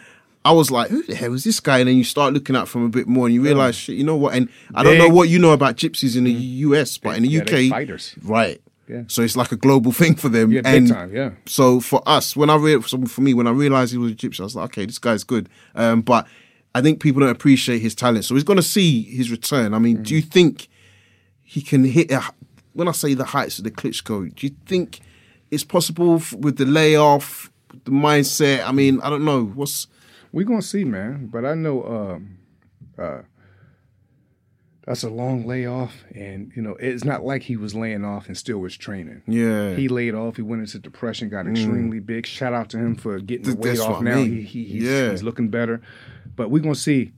I 0.46 0.52
was 0.52 0.70
like, 0.70 0.88
who 0.90 1.02
the 1.02 1.14
hell 1.14 1.34
is 1.34 1.44
this 1.44 1.60
guy? 1.60 1.78
And 1.80 1.88
then 1.88 1.96
you 1.96 2.04
start 2.04 2.32
looking 2.32 2.56
at 2.56 2.68
from 2.68 2.84
a 2.84 2.88
bit 2.88 3.06
more 3.06 3.26
and 3.26 3.34
you 3.34 3.42
realize, 3.42 3.74
shit, 3.74 3.96
you 3.96 4.04
know 4.04 4.16
what? 4.16 4.34
And 4.34 4.48
I 4.74 4.82
don't 4.82 4.98
know 4.98 5.08
what 5.08 5.28
you 5.28 5.38
know 5.38 5.52
about 5.52 5.76
gypsies 5.76 6.16
in 6.16 6.24
the 6.24 6.32
US, 6.32 6.98
but 6.98 7.16
in 7.16 7.22
the 7.24 7.28
Yeah, 7.28 7.42
UK, 7.42 7.70
fighters. 7.70 8.14
right? 8.22 8.60
Yeah. 8.88 9.02
So 9.08 9.22
it's 9.22 9.36
like 9.36 9.50
a 9.50 9.56
global 9.56 9.90
thing 9.92 10.14
for 10.14 10.28
them. 10.28 10.52
Yeah, 10.52 10.60
big 10.62 10.74
and 10.74 10.88
time, 10.88 11.12
yeah. 11.14 11.30
So 11.46 11.80
for 11.80 12.00
us, 12.06 12.36
when 12.36 12.50
I 12.50 12.56
read 12.56 12.84
so 12.84 13.04
for 13.06 13.20
me, 13.20 13.34
when 13.34 13.46
I 13.48 13.50
realized 13.50 13.90
he 13.92 13.98
was 13.98 14.12
a 14.12 14.14
gypsy, 14.14 14.40
I 14.40 14.44
was 14.44 14.54
like, 14.54 14.64
okay, 14.66 14.86
this 14.86 14.98
guy's 14.98 15.24
good. 15.24 15.48
Um, 15.74 16.02
but 16.02 16.26
I 16.74 16.82
think 16.82 17.00
people 17.00 17.20
don't 17.20 17.30
appreciate 17.30 17.80
his 17.80 17.94
talent. 17.96 18.24
So 18.24 18.34
he's 18.34 18.44
going 18.44 18.58
to 18.58 18.62
see 18.62 19.02
his 19.02 19.30
return. 19.30 19.74
I 19.74 19.78
mean, 19.80 20.02
do 20.04 20.14
you 20.14 20.22
think 20.22 20.68
he 21.42 21.60
can 21.62 21.82
hit? 21.84 22.12
A, 22.12 22.22
when 22.74 22.86
I 22.86 22.92
say 22.92 23.14
the 23.14 23.24
heights 23.24 23.58
of 23.58 23.64
the 23.64 23.70
Klitschko, 23.72 24.32
do 24.34 24.46
you 24.46 24.54
think 24.66 25.00
it's 25.50 25.64
possible 25.64 26.16
f- 26.16 26.34
with 26.34 26.58
the 26.58 26.66
layoff, 26.66 27.50
the 27.84 27.90
mindset? 27.90 28.64
I 28.64 28.70
mean, 28.72 29.00
I 29.00 29.10
don't 29.10 29.24
know. 29.24 29.46
What's 29.46 29.88
We're 30.32 30.44
gonna 30.46 30.62
see, 30.62 30.84
man. 30.84 31.26
But 31.32 31.44
I 31.44 31.54
know 31.54 31.84
um, 31.84 32.38
uh, 32.98 33.22
that's 34.86 35.02
a 35.02 35.10
long 35.10 35.46
layoff, 35.46 36.04
and 36.14 36.52
you 36.54 36.62
know 36.62 36.76
it's 36.78 37.04
not 37.04 37.24
like 37.24 37.42
he 37.42 37.56
was 37.56 37.74
laying 37.74 38.04
off 38.04 38.26
and 38.28 38.36
still 38.36 38.58
was 38.58 38.76
training. 38.76 39.22
yeah? 39.26 39.74
He 39.74 39.88
laid 39.88 40.14
off. 40.14 40.36
He 40.36 40.42
went 40.42 40.62
into 40.62 40.78
depression. 40.78 41.28
Got 41.28 41.48
extremely 41.48 41.98
big. 42.00 42.26
Shout 42.26 42.52
out 42.52 42.70
to 42.70 42.78
him 42.78 42.94
for 42.94 43.18
getting 43.18 43.50
the 43.50 43.56
weight 43.56 43.76
that's 43.76 43.80
off. 43.80 44.02
Now 44.02 44.18
he, 44.18 44.42
he 44.42 44.64
he's, 44.64 44.82
Yeah. 44.84 45.10
he's 45.10 45.22
looking 45.22 45.48
better. 45.48 45.80
But 46.36 46.50
we're 46.50 46.62
gonna 46.62 46.74
see 46.74 47.12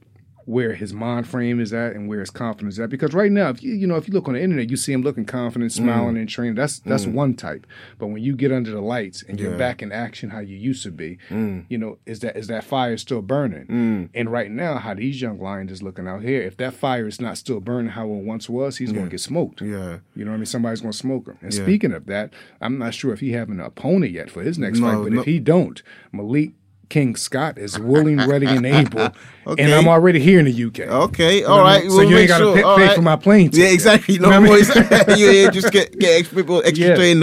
where 0.49 0.73
his 0.73 0.95
mind 0.95 1.29
frame 1.29 1.61
is 1.61 1.75
at 1.75 1.93
and 1.95 2.09
where 2.09 2.21
his 2.21 2.31
confidence 2.31 2.77
is 2.77 2.81
at. 2.81 2.89
Because 2.89 3.13
right 3.13 3.31
now, 3.31 3.51
if 3.51 3.63
you 3.63 3.75
you 3.75 3.87
know 3.87 3.97
if 3.97 4.09
you 4.09 4.15
look 4.15 4.29
on 4.29 4.35
the 4.35 4.41
internet, 4.41 4.71
you 4.71 4.79
see 4.79 4.95
him 4.95 5.03
looking 5.03 5.27
confident, 5.27 5.71
mm. 5.71 5.77
smiling, 5.77 6.17
and 6.17 6.27
training. 6.27 6.55
That's 6.55 6.79
that's 6.79 7.05
mm. 7.05 7.13
one 7.13 7.35
type. 7.35 7.67
But 7.99 8.07
when 8.07 8.23
you 8.23 8.35
get 8.35 8.51
under 8.51 8.71
the 8.71 8.81
lights 8.81 9.23
and 9.29 9.39
you're 9.39 9.53
Yeah. 9.53 9.59
back 9.59 9.83
in 9.83 9.93
action 9.93 10.31
how 10.31 10.39
you 10.39 10.57
used 10.57 10.83
to 10.85 10.91
be, 10.91 11.19
mm. 11.29 11.67
you 11.69 11.77
know, 11.77 11.99
is 12.07 12.21
that 12.21 12.35
is 12.35 12.47
that 12.47 12.65
fire 12.65 12.97
still 12.97 13.21
burning? 13.21 14.09
And 14.15 14.33
right 14.33 14.51
now, 14.51 14.79
how 14.79 14.95
these 14.95 15.21
young 15.21 15.39
lions 15.39 15.71
is 15.71 15.83
looking 15.83 16.09
out 16.09 16.23
here, 16.23 16.41
if 16.41 16.57
that 16.57 16.73
fire 16.73 17.07
is 17.07 17.21
not 17.21 17.37
still 17.37 17.61
burning 17.61 17.91
how 17.91 18.05
it 18.05 18.25
once 18.25 18.49
was, 18.49 18.79
he's 18.79 18.91
gonna 18.91 19.09
get 19.09 19.21
smoked. 19.21 19.61
Yeah. 19.61 19.99
You 20.17 20.25
know 20.25 20.31
what 20.31 20.37
I 20.37 20.39
mean? 20.39 20.47
Somebody's 20.47 20.81
gonna 20.81 20.95
smoke 20.95 21.27
him. 21.27 21.37
And 21.43 21.53
Yeah. 21.53 21.63
speaking 21.63 21.93
of 21.93 22.07
that, 22.07 22.33
I'm 22.63 22.79
not 22.79 22.95
sure 22.95 23.13
if 23.13 23.21
he 23.21 23.33
having 23.33 23.61
an 23.61 23.67
opponent 23.67 24.13
yet 24.13 24.31
for 24.31 24.43
his 24.43 24.59
next 24.59 24.79
No, 24.79 24.87
fight, 24.87 25.05
but 25.05 25.13
no. 25.13 25.21
if 25.21 25.27
he 25.27 25.39
don't, 25.41 25.83
Malik 26.11 26.53
King 26.89 27.17
Scott 27.17 27.59
is 27.59 27.79
willing, 27.79 28.17
ready, 28.27 28.47
and 28.47 28.65
able. 28.67 29.11
Okay. 29.49 29.63
And 29.63 29.73
I'm 29.73 29.89
already 29.89 30.21
here 30.21 30.39
in 30.39 30.45
the 30.45 30.65
UK. 30.65 30.81
Okay, 30.81 31.37
You 31.39 31.45
know 31.45 31.49
all 31.53 31.63
what 31.63 31.67
I 31.77 31.81
mean? 31.81 31.89
So 31.91 31.97
we'll 31.97 32.11
you 32.11 32.19
ain't 32.19 32.29
gotta 32.29 32.45
sure. 32.45 32.55
pay- 32.55 32.61
pay 32.63 32.87
right. 32.89 32.95
for 32.97 33.01
my 33.01 33.17
plane 33.17 33.47
ticket. 33.49 33.61
Yeah, 33.67 33.73
exactly. 33.73 34.15
You 34.17 34.21
No 34.21 34.29
know 34.29 34.41
more. 34.43 34.57
mean? 34.57 34.65
yeah, 35.09 35.15
yeah, 35.31 35.49
just 35.51 35.73
get 35.73 35.99
get 35.99 36.19
extra 36.19 36.37
people 36.37 36.61
extra 36.67 36.87
Yeah. 36.99 37.03
in 37.03 37.23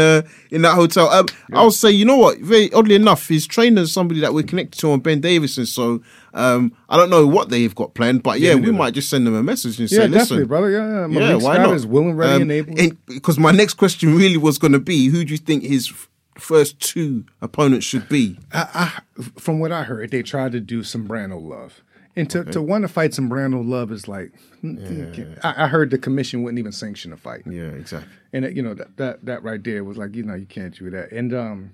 in 0.50 0.62
that 0.64 0.74
hotel. 0.74 1.08
Um, 1.10 1.28
I'll 1.54 1.70
say, 1.70 1.92
you 1.92 2.04
know 2.04 2.18
what? 2.18 2.40
Very 2.40 2.74
oddly 2.74 2.96
enough, 2.96 3.28
his 3.28 3.46
trainer 3.46 3.82
is 3.84 3.92
somebody 3.92 4.22
that 4.22 4.34
we're 4.34 4.42
connected 4.42 4.80
to 4.80 4.92
on 4.94 5.02
Ben 5.02 5.22
Davison. 5.22 5.68
So 5.68 6.02
um, 6.34 6.76
I 6.90 6.98
don't 6.98 7.12
know 7.12 7.28
what 7.28 7.50
they've 7.50 7.76
got 7.76 7.94
planned, 7.94 8.24
but 8.24 8.40
yeah, 8.40 8.56
Yeah, 8.56 8.60
we 8.60 8.72
might 8.72 8.96
just 8.96 9.08
send 9.10 9.28
them 9.28 9.36
a 9.36 9.44
message 9.44 9.80
and 9.80 9.92
Yeah, 9.92 10.00
say, 10.00 10.08
listen, 10.08 10.48
brother. 10.48 10.72
Yeah, 10.72 11.08
yeah. 11.08 11.20
Yeah, 11.20 11.34
why 11.36 11.54
Scott 11.54 11.68
not? 11.68 11.76
is 11.76 11.86
willing, 11.86 12.16
ready, 12.16 12.42
and 12.42 12.52
able. 12.52 12.74
Because 13.06 13.38
my 13.38 13.52
next 13.52 13.76
question 13.76 14.16
really 14.16 14.38
was 14.38 14.58
going 14.58 14.74
to 14.74 14.80
be, 14.80 15.10
who 15.10 15.24
do 15.24 15.32
you 15.32 15.38
think 15.38 15.62
his 15.64 15.94
first 16.36 16.80
two 16.80 17.26
opponents 17.42 17.86
should 17.86 18.08
be? 18.10 18.40
I, 18.54 19.02
I, 19.18 19.22
from 19.40 19.60
what 19.60 19.72
I 19.72 19.84
heard, 19.84 20.12
they 20.12 20.22
tried 20.24 20.52
to 20.54 20.60
do 20.60 20.84
some 20.84 21.08
Brando 21.08 21.42
love. 21.42 21.82
And 22.18 22.30
to, 22.30 22.46
to 22.46 22.62
want 22.62 22.84
to 22.84 22.88
fight 22.88 23.14
some 23.14 23.30
Brando 23.30 23.68
love 23.68 23.92
is 23.92 24.08
like, 24.08 24.32
I, 24.64 25.66
I 25.66 25.68
heard 25.68 25.90
the 25.92 25.98
commission 25.98 26.44
wouldn't 26.44 26.60
even 26.60 26.72
sanction 26.72 27.12
a 27.12 27.18
fight. 27.18 27.44
Yeah, 27.46 27.64
exactly. 27.72 28.10
And 28.32 28.46
it, 28.46 28.56
you 28.56 28.62
know 28.64 28.74
that, 28.74 28.96
that 28.98 29.26
that 29.26 29.44
right 29.44 29.62
there 29.64 29.84
was 29.84 29.98
like, 29.98 30.16
you 30.16 30.24
know, 30.24 30.34
you 30.36 30.46
can't 30.46 30.74
do 30.78 30.90
that. 30.92 31.12
And 31.12 31.34
um, 31.34 31.72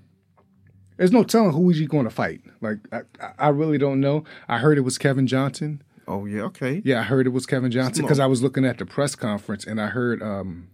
there's 0.96 1.12
no 1.12 1.22
telling 1.22 1.52
who 1.52 1.70
is 1.70 1.78
he 1.78 1.86
going 1.86 2.04
to 2.04 2.10
fight. 2.10 2.40
Like, 2.60 2.78
I, 2.92 3.02
I- 3.20 3.32
I 3.38 3.48
really 3.48 3.78
don't 3.78 4.00
know. 4.00 4.24
I 4.48 4.58
heard 4.58 4.78
it 4.78 4.82
was 4.82 4.98
Kevin 4.98 5.26
Johnson. 5.28 5.82
Oh 6.08 6.26
yeah, 6.26 6.42
okay. 6.42 6.82
Yeah, 6.84 7.00
I 7.00 7.02
heard 7.04 7.26
it 7.26 7.30
was 7.30 7.46
Kevin 7.46 7.70
Johnson 7.70 8.02
because 8.04 8.18
I 8.18 8.26
was 8.26 8.42
looking 8.42 8.64
at 8.64 8.78
the 8.78 8.84
press 8.86 9.14
conference 9.14 9.64
and 9.64 9.80
I 9.80 9.86
heard 9.86 10.20
um, 10.22 10.68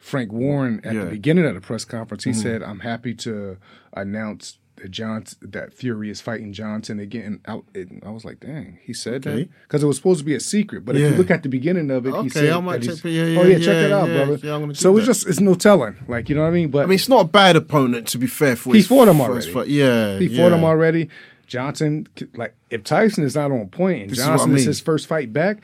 Frank 0.00 0.32
Warren 0.32 0.80
at 0.82 0.94
Yeah. 0.94 1.04
the 1.04 1.10
beginning 1.10 1.44
of 1.46 1.54
the 1.54 1.60
press 1.60 1.84
conference. 1.84 2.24
He 2.24 2.30
Mhm. 2.32 2.42
said, 2.42 2.62
"I'm 2.64 2.80
happy 2.80 3.14
to 3.16 3.58
announce 3.92 4.56
that 4.76 4.90
Johnson 4.90 5.38
that 5.52 5.74
Fury 5.74 6.08
is 6.08 6.22
fighting 6.22 6.52
Johnson 6.54 6.98
again." 6.98 7.40
I, 7.46 7.60
it, 7.74 7.88
I 8.04 8.10
was 8.10 8.24
like, 8.24 8.40
"Dang," 8.40 8.78
he 8.82 8.94
said 8.94 9.22
that 9.24 9.48
because 9.68 9.82
it 9.82 9.86
was 9.86 9.96
supposed 9.98 10.20
to 10.20 10.24
be 10.24 10.34
a 10.34 10.40
secret. 10.40 10.86
But 10.86 10.96
if 10.96 11.02
you 11.12 11.18
look 11.18 11.30
at 11.30 11.42
the 11.42 11.50
beginning 11.50 11.90
of 11.90 12.06
it, 12.06 12.14
Okay, 12.14 12.22
he 12.22 12.28
said, 12.30 12.50
I 12.50 12.60
might 12.60 12.80
that 12.80 12.96
check- 12.96 13.04
yeah, 13.04 13.24
yeah, 13.26 13.40
"Oh 13.40 13.44
yeah, 13.44 13.58
check 13.58 13.66
yeah, 13.66 13.84
it 13.86 13.92
out, 13.92 14.08
yeah, 14.08 14.16
brother." 14.24 14.40
yeah, 14.46 14.54
I'm 14.54 14.60
gonna 14.62 14.72
do 14.72 14.78
so 14.78 14.96
it's 14.96 15.06
that. 15.06 15.12
just 15.12 15.28
it's 15.28 15.40
no 15.40 15.54
telling, 15.54 15.96
like 16.08 16.30
you 16.30 16.34
know 16.34 16.42
what 16.42 16.48
I 16.48 16.52
mean. 16.52 16.70
But 16.70 16.84
I 16.84 16.86
mean, 16.86 16.94
it's 16.94 17.08
not 17.08 17.26
a 17.26 17.28
bad 17.28 17.56
opponent 17.56 18.06
to 18.08 18.18
be 18.18 18.26
fair 18.26 18.56
for 18.56 18.72
he 18.72 18.78
his 18.78 18.86
fought 18.86 19.08
him 19.08 19.20
already. 19.20 19.50
fight. 19.52 19.68
Yeah, 19.68 20.18
he 20.18 20.26
yeah. 20.26 20.42
fought 20.42 20.56
him 20.56 20.64
already. 20.64 21.10
Johnson, 21.46 22.06
like 22.36 22.54
if 22.70 22.84
Tyson 22.84 23.24
is 23.24 23.34
not 23.34 23.50
on 23.50 23.66
point 23.68 24.02
and 24.02 24.10
This 24.10 24.20
is 24.20 24.24
I 24.24 24.28
Johnson 24.36 24.54
is 24.56 24.64
his 24.64 24.80
first 24.80 25.08
fight 25.08 25.32
back, 25.32 25.58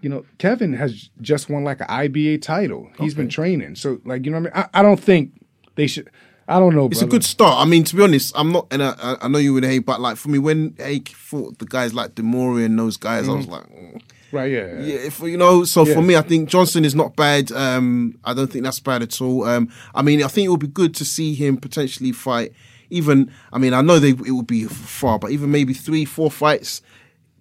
you 0.00 0.08
know, 0.08 0.24
Kevin 0.38 0.72
has 0.72 1.10
just 1.20 1.48
won 1.48 1.64
like 1.64 1.80
an 1.80 1.86
IBA 1.88 2.42
title. 2.42 2.90
He's 2.98 3.14
been 3.14 3.28
training, 3.28 3.74
so 3.74 4.00
like 4.04 4.24
you 4.24 4.30
know 4.30 4.40
what 4.40 4.52
I 4.54 4.60
mean. 4.62 4.68
I, 4.72 4.80
I 4.80 4.82
don't 4.82 5.00
think 5.00 5.32
they 5.74 5.86
should. 5.86 6.10
I 6.48 6.58
don't 6.58 6.74
know. 6.74 6.86
It's 6.86 6.98
brother. 6.98 7.06
a 7.06 7.10
good 7.10 7.24
start. 7.24 7.64
I 7.64 7.68
mean, 7.68 7.84
to 7.84 7.94
be 7.94 8.02
honest, 8.02 8.32
I'm 8.34 8.50
not, 8.50 8.66
and 8.72 8.82
I, 8.82 9.16
I- 9.20 9.28
know 9.28 9.38
you 9.38 9.54
would 9.54 9.64
hate, 9.64 9.80
but 9.86 10.00
like 10.00 10.16
for 10.16 10.30
me, 10.30 10.38
when 10.38 10.74
Hake 10.78 11.10
fought 11.10 11.58
the 11.58 11.64
guys 11.64 11.94
like 11.94 12.16
De 12.16 12.24
Mori 12.24 12.64
and 12.64 12.76
those 12.76 12.96
guys, 12.96 13.28
I 13.28 13.32
was 13.32 13.46
like, 13.46 13.62
mm. 13.70 14.02
right. 14.32 14.50
Yeah, 14.50 14.80
yeah, 14.80 14.96
if, 14.96 15.20
you 15.20 15.36
know. 15.36 15.64
So 15.64 15.86
Yeah. 15.86 15.94
for 15.94 16.02
me, 16.02 16.16
I 16.16 16.22
think 16.22 16.48
Johnson 16.48 16.84
is 16.84 16.94
not 16.94 17.14
bad. 17.14 17.52
Um, 17.52 18.18
I 18.24 18.34
don't 18.34 18.50
think 18.50 18.64
that's 18.64 18.80
bad 18.80 19.02
at 19.02 19.20
all. 19.20 19.44
Um, 19.44 19.68
I 19.94 20.02
mean, 20.02 20.24
I 20.24 20.28
think 20.28 20.46
it 20.46 20.48
would 20.48 20.60
be 20.60 20.66
good 20.66 20.94
to 20.96 21.04
see 21.04 21.34
him 21.34 21.56
potentially 21.56 22.10
fight. 22.10 22.52
Even, 22.92 23.30
I 23.52 23.58
mean, 23.58 23.72
I 23.72 23.82
know 23.82 24.00
they 24.00 24.10
it 24.10 24.32
would 24.32 24.48
be 24.48 24.64
far, 24.64 25.20
but 25.20 25.30
even 25.30 25.52
maybe 25.52 25.72
three, 25.72 26.04
four 26.04 26.32
fights 26.32 26.82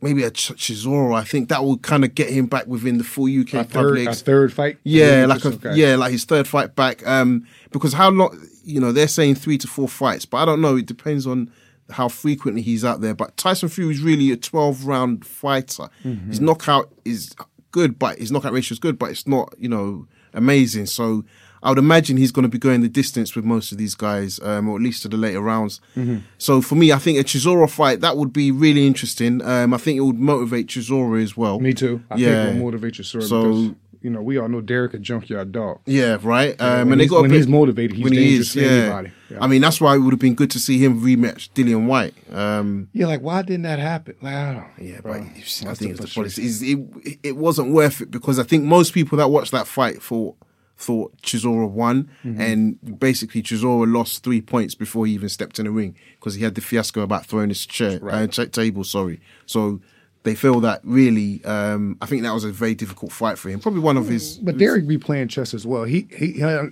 maybe 0.02 0.24
a 0.24 0.32
Ch- 0.32 0.54
Chisora. 0.56 1.16
I 1.16 1.24
think 1.24 1.50
that 1.50 1.64
will 1.64 1.78
kind 1.78 2.04
of 2.06 2.16
get 2.16 2.30
him 2.30 2.46
back 2.46 2.68
within 2.68 2.98
the 2.98 3.04
full 3.04 3.26
UK 3.28 3.54
A 3.54 3.64
third, 3.64 3.70
public. 3.72 4.08
a 4.08 4.14
third 4.14 4.54
fight. 4.54 4.78
Yeah, 4.84 5.26
like 5.28 5.44
a, 5.46 5.50
Okay. 5.50 5.76
yeah, 5.76 5.96
like 5.96 6.12
his 6.12 6.26
third 6.26 6.48
fight 6.48 6.76
back. 6.76 7.06
Um, 7.08 7.46
because 7.72 7.94
how 7.94 8.10
long? 8.10 8.38
You 8.64 8.80
know, 8.80 8.92
they're 8.92 9.08
saying 9.08 9.36
three 9.36 9.58
to 9.58 9.68
four 9.68 9.88
fights, 9.88 10.26
but 10.26 10.38
I 10.38 10.46
don't 10.46 10.62
know. 10.62 10.76
It 10.78 10.86
depends 10.86 11.26
on 11.28 11.52
how 11.90 12.08
frequently 12.08 12.62
he's 12.62 12.86
out 12.86 13.02
there. 13.02 13.16
But 13.16 13.36
Tyson 13.36 13.68
Fury 13.70 13.94
is 13.94 14.02
really 14.02 14.32
a 14.32 14.38
twelve 14.38 14.86
round 14.86 15.26
fighter. 15.26 15.90
Mm-hmm. 16.06 16.30
His 16.30 16.40
knockout 16.40 16.92
is 17.06 17.34
good, 17.72 17.98
but 18.00 18.20
his 18.20 18.32
knockout 18.32 18.54
ratio 18.54 18.74
is 18.74 18.80
good, 18.80 18.98
but 19.00 19.10
it's 19.12 19.28
not 19.28 19.54
you 19.58 19.70
know 19.70 20.08
amazing. 20.34 20.86
So. 20.86 21.24
I 21.64 21.70
would 21.70 21.78
imagine 21.78 22.18
he's 22.18 22.32
going 22.32 22.44
to 22.44 22.50
be 22.50 22.58
going 22.58 22.82
the 22.82 22.90
distance 22.90 23.36
with 23.36 23.46
most 23.46 23.72
of 23.72 23.78
these 23.78 23.96
guys, 23.96 24.40
um, 24.44 24.70
or 24.70 24.78
at 24.78 24.82
least 24.82 25.02
to 25.04 25.10
the 25.10 25.18
later 25.18 25.42
rounds. 25.42 25.82
Mm-hmm. 25.98 26.18
So 26.38 26.62
for 26.62 26.76
me, 26.76 26.92
I 26.92 26.98
think 27.00 27.20
a 27.20 27.24
Chisora 27.24 27.70
fight 27.70 28.02
that 28.02 28.16
would 28.18 28.32
be 28.34 28.52
really 28.52 28.88
interesting. 28.88 29.42
Um, 29.44 29.74
I 29.74 29.78
think 29.78 29.98
it 29.98 30.02
would 30.02 30.20
motivate 30.20 30.68
Chisora 30.68 31.22
as 31.22 31.36
well. 31.36 31.60
Me 31.60 31.74
too. 31.74 32.02
I 32.10 32.16
Yeah. 32.16 32.46
think 32.46 32.56
we'll 32.56 32.66
motivate 32.66 32.98
your 32.98 33.06
story 33.06 33.24
So- 33.26 33.44
because 33.44 33.76
you 34.02 34.10
know 34.10 34.22
we 34.22 34.38
all 34.38 34.48
know 34.48 34.62
Derek 34.62 34.94
a 34.94 34.98
junkyard 34.98 35.52
dog. 35.52 35.80
Yeah, 35.86 36.18
right. 36.24 36.56
Um, 36.62 36.68
when 36.70 36.92
and 36.94 37.02
they 37.02 37.04
he's- 37.04 37.10
got 37.10 37.22
when 37.24 37.32
he's 37.32 37.48
motivated, 37.50 37.98
he's 37.98 38.04
when 38.06 38.14
he 38.14 38.20
dangerous 38.20 38.48
is, 38.48 38.54
to 38.54 38.62
yeah. 38.62 38.68
anybody. 38.72 39.12
Yeah. 39.30 39.38
I 39.42 39.48
mean, 39.48 39.62
that's 39.62 39.82
why 39.82 39.96
it 39.96 40.00
would 40.00 40.14
have 40.14 40.20
been 40.22 40.36
good 40.36 40.52
to 40.52 40.60
see 40.60 40.78
him 40.78 41.02
rematch 41.02 41.50
Dillian 41.54 41.86
Whyte. 41.86 42.14
Um, 42.32 42.88
Yeah, 42.94 43.08
like 43.08 43.20
why 43.22 43.42
didn't 43.42 43.64
that 43.64 43.78
happen? 43.80 44.16
Like 44.22 44.34
I 44.34 44.54
don't. 44.54 44.88
yeah, 44.88 45.02
bro. 45.02 45.14
but 45.14 45.22
I 45.22 45.74
think 45.74 45.92
it's 45.92 46.00
the 46.00 46.08
policy. 46.08 46.44
It's, 46.44 46.62
it 46.62 46.80
it 47.24 47.36
wasn't 47.36 47.72
worth 47.74 48.00
it 48.00 48.10
because 48.10 48.40
I 48.40 48.44
think 48.44 48.64
most 48.64 48.94
people 48.94 49.18
that 49.18 49.30
watched 49.30 49.52
that 49.52 49.68
fight 49.68 50.02
thought 50.02 50.38
thought 50.80 51.16
Chisora 51.22 51.70
won, 51.70 52.10
Mm-hmm. 52.24 52.42
and 52.42 53.00
basically 53.00 53.44
Chisora 53.44 53.86
lost 53.92 54.24
three 54.24 54.42
points 54.42 54.74
before 54.76 55.06
he 55.06 55.14
even 55.14 55.30
stepped 55.30 55.60
in 55.60 55.66
the 55.66 55.72
ring 55.72 55.96
because 56.16 56.36
he 56.36 56.44
had 56.44 56.56
the 56.56 56.62
fiasco 56.62 57.02
about 57.02 57.26
throwing 57.28 57.50
his 57.50 57.66
chair, 57.66 58.00
uh, 58.10 58.26
cha- 58.28 58.46
table. 58.46 58.84
Sorry, 58.84 59.20
so. 59.46 59.82
They 60.24 60.36
feel 60.36 60.60
that 60.60 60.82
really, 60.84 61.42
um, 61.46 61.98
I 62.02 62.06
think 62.06 62.24
that 62.24 62.34
was 62.34 62.44
a 62.44 62.52
very 62.52 62.76
difficult 62.76 63.14
fight 63.14 63.38
for 63.38 63.48
him. 63.50 63.62
Probably 63.62 63.80
one 63.80 63.96
of 63.96 64.10
his. 64.10 64.38
But 64.38 64.58
Dereck 64.58 64.86
be 64.86 64.98
playing 64.98 65.30
chess 65.30 65.54
as 65.54 65.66
well. 65.66 65.86
He 65.86 66.10
he. 66.14 66.44
uh, 66.44 66.66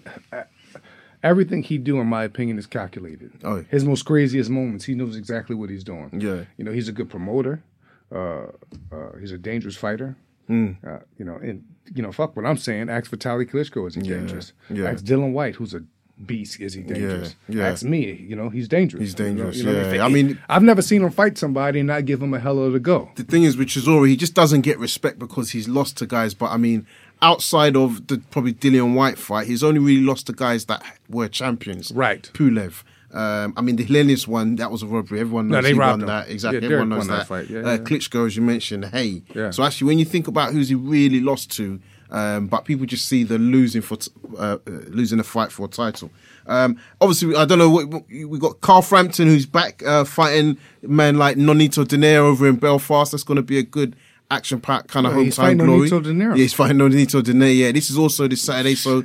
Everything 1.23 1.63
he 1.63 1.77
do, 1.77 1.99
in 2.01 2.07
my 2.07 2.23
opinion, 2.25 2.59
is 2.59 2.67
calculated. 2.67 3.31
Oh. 3.45 3.63
His 3.69 3.85
most 3.85 4.03
craziest 4.03 4.49
moments, 4.49 4.83
he 4.85 4.93
knows 4.95 5.15
exactly 5.15 5.55
what 5.55 5.69
he's 5.69 5.83
doing. 5.85 6.09
Yeah. 6.19 6.43
you 6.57 6.63
know, 6.65 6.71
he's 6.73 6.89
a 6.89 6.91
good 6.91 7.09
promoter. 7.09 7.63
Uh, 8.13 8.47
uh, 8.91 9.15
he's 9.19 9.31
a 9.31 9.37
dangerous 9.37 9.75
fighter. 9.77 10.15
Hmm. 10.47 10.71
Uh, 10.85 10.99
you 11.17 11.25
know, 11.25 11.35
and 11.35 11.63
you 11.93 12.01
know, 12.01 12.11
fuck 12.11 12.35
what 12.35 12.45
I'm 12.45 12.57
saying. 12.57 12.89
Ask 12.89 13.11
Vitaly 13.11 13.49
Klitschko, 13.49 13.87
is 13.87 13.95
he 13.95 14.01
Yeah, 14.01 14.17
dangerous? 14.17 14.53
yeah. 14.69 14.89
Ask 14.89 15.03
Dillian 15.05 15.31
Whyte, 15.33 15.55
who's 15.55 15.73
a 15.73 15.83
beast, 16.25 16.59
is 16.59 16.73
he 16.73 16.81
dangerous? 16.81 17.35
yeah. 17.47 17.67
Ask 17.67 17.83
me, 17.83 18.11
you 18.27 18.35
know, 18.35 18.49
he's 18.49 18.67
dangerous. 18.67 19.01
He's 19.01 19.13
dangerous, 19.13 19.57
You 19.57 19.63
know, 19.65 19.71
you 19.71 19.77
know, 19.83 19.93
yeah. 19.93 20.05
I 20.05 20.09
mean- 20.09 20.39
I've 20.49 20.63
never 20.63 20.81
seen 20.81 21.03
him 21.03 21.11
fight 21.11 21.37
somebody 21.37 21.79
and 21.81 21.87
not 21.87 22.05
give 22.05 22.21
him 22.21 22.33
a 22.33 22.39
hell 22.39 22.59
of 22.59 22.73
a 22.73 22.79
go. 22.79 23.11
the 23.15 23.23
thing 23.23 23.43
is 23.43 23.55
with 23.57 23.67
Chisora, 23.67 24.07
he 24.07 24.15
just 24.17 24.33
doesn't 24.33 24.61
get 24.61 24.79
respect 24.79 25.19
because 25.19 25.51
he's 25.51 25.67
lost 25.67 25.97
to 25.97 26.05
guys. 26.07 26.33
But 26.33 26.51
I 26.51 26.57
mean, 26.57 26.87
outside 27.21 27.75
of 27.75 28.07
the 28.07 28.17
probably 28.31 28.53
Dillian 28.53 28.93
Whyte 28.95 29.17
fight, 29.17 29.47
he's 29.47 29.63
only 29.63 29.79
really 29.79 30.01
lost 30.01 30.27
to 30.27 30.33
guys 30.33 30.65
that 30.65 30.81
were 31.09 31.27
champions. 31.27 31.91
Right. 31.91 32.29
Pulev. 32.33 32.83
Um, 33.18 33.53
I 33.57 33.61
mean, 33.61 33.76
the 33.78 33.86
Helenius 33.86 34.28
one, 34.28 34.55
that 34.57 34.70
was 34.72 34.84
a 34.84 34.86
robbery. 34.86 35.20
Everyone 35.20 35.47
No, 35.47 35.55
knows 35.55 35.63
they 35.63 35.74
he 35.74 35.80
won 35.80 36.01
him. 36.01 36.07
that. 36.07 36.30
Exactly. 36.30 36.59
Yeah, 36.59 36.65
Everyone 36.65 36.89
knows 36.89 37.07
that. 37.07 37.18
that 37.18 37.28
fight. 37.28 37.49
Yeah, 37.49 37.59
uh, 37.59 37.72
yeah. 37.72 37.78
Klitschko, 37.78 38.28
as 38.28 38.36
you 38.36 38.41
mentioned, 38.43 38.86
hey. 38.86 39.24
Yeah. 39.34 39.49
So 39.51 39.63
actually, 39.63 39.88
when 39.88 39.99
you 39.99 40.05
think 40.05 40.28
about 40.28 40.53
who's 40.53 40.70
he 40.70 40.76
really 40.76 41.20
lost 41.22 41.51
to, 41.57 41.80
um, 42.11 42.47
but 42.47 42.63
people 42.65 42.86
just 42.86 43.05
see 43.07 43.24
the 43.24 43.38
losing 43.38 43.82
for 43.82 43.97
t- 43.97 44.11
uh, 44.38 44.41
uh, 44.41 44.57
losing 44.89 45.20
a 45.20 45.24
fight 45.24 45.51
for 45.51 45.65
a 45.65 45.68
title. 45.70 46.09
Um, 46.45 46.78
obviously, 47.01 47.36
I 47.36 47.43
don't 47.45 47.57
know 47.59 47.70
what 47.70 47.88
what- 47.89 48.03
we 48.09 48.38
got. 48.39 48.61
Carl 48.61 48.82
Frampton, 48.82 49.28
who's 49.28 49.45
back 49.45 49.82
uh, 49.86 50.03
fighting 50.05 50.57
men 50.82 51.18
like 51.18 51.36
Nonito 51.38 51.84
Donaire 51.86 52.20
over 52.20 52.47
in 52.47 52.55
Belfast. 52.55 53.11
That's 53.11 53.24
going 53.24 53.36
to 53.38 53.41
be 53.41 53.57
a 53.57 53.63
good 53.63 53.95
action 54.30 54.59
pack 54.59 54.88
kind 54.88 55.07
of 55.07 55.13
Oh, 55.13 55.17
hometown 55.17 55.57
glory. 55.57 56.38
Yeah, 56.38 56.43
he's 56.43 56.53
fighting 56.53 56.78
Nonito 56.78 57.21
Donaire. 57.21 57.55
Yeah, 57.57 57.71
this 57.71 57.89
is 57.89 57.97
also 57.97 58.28
this 58.28 58.41
Saturday. 58.41 58.75
So 58.75 59.03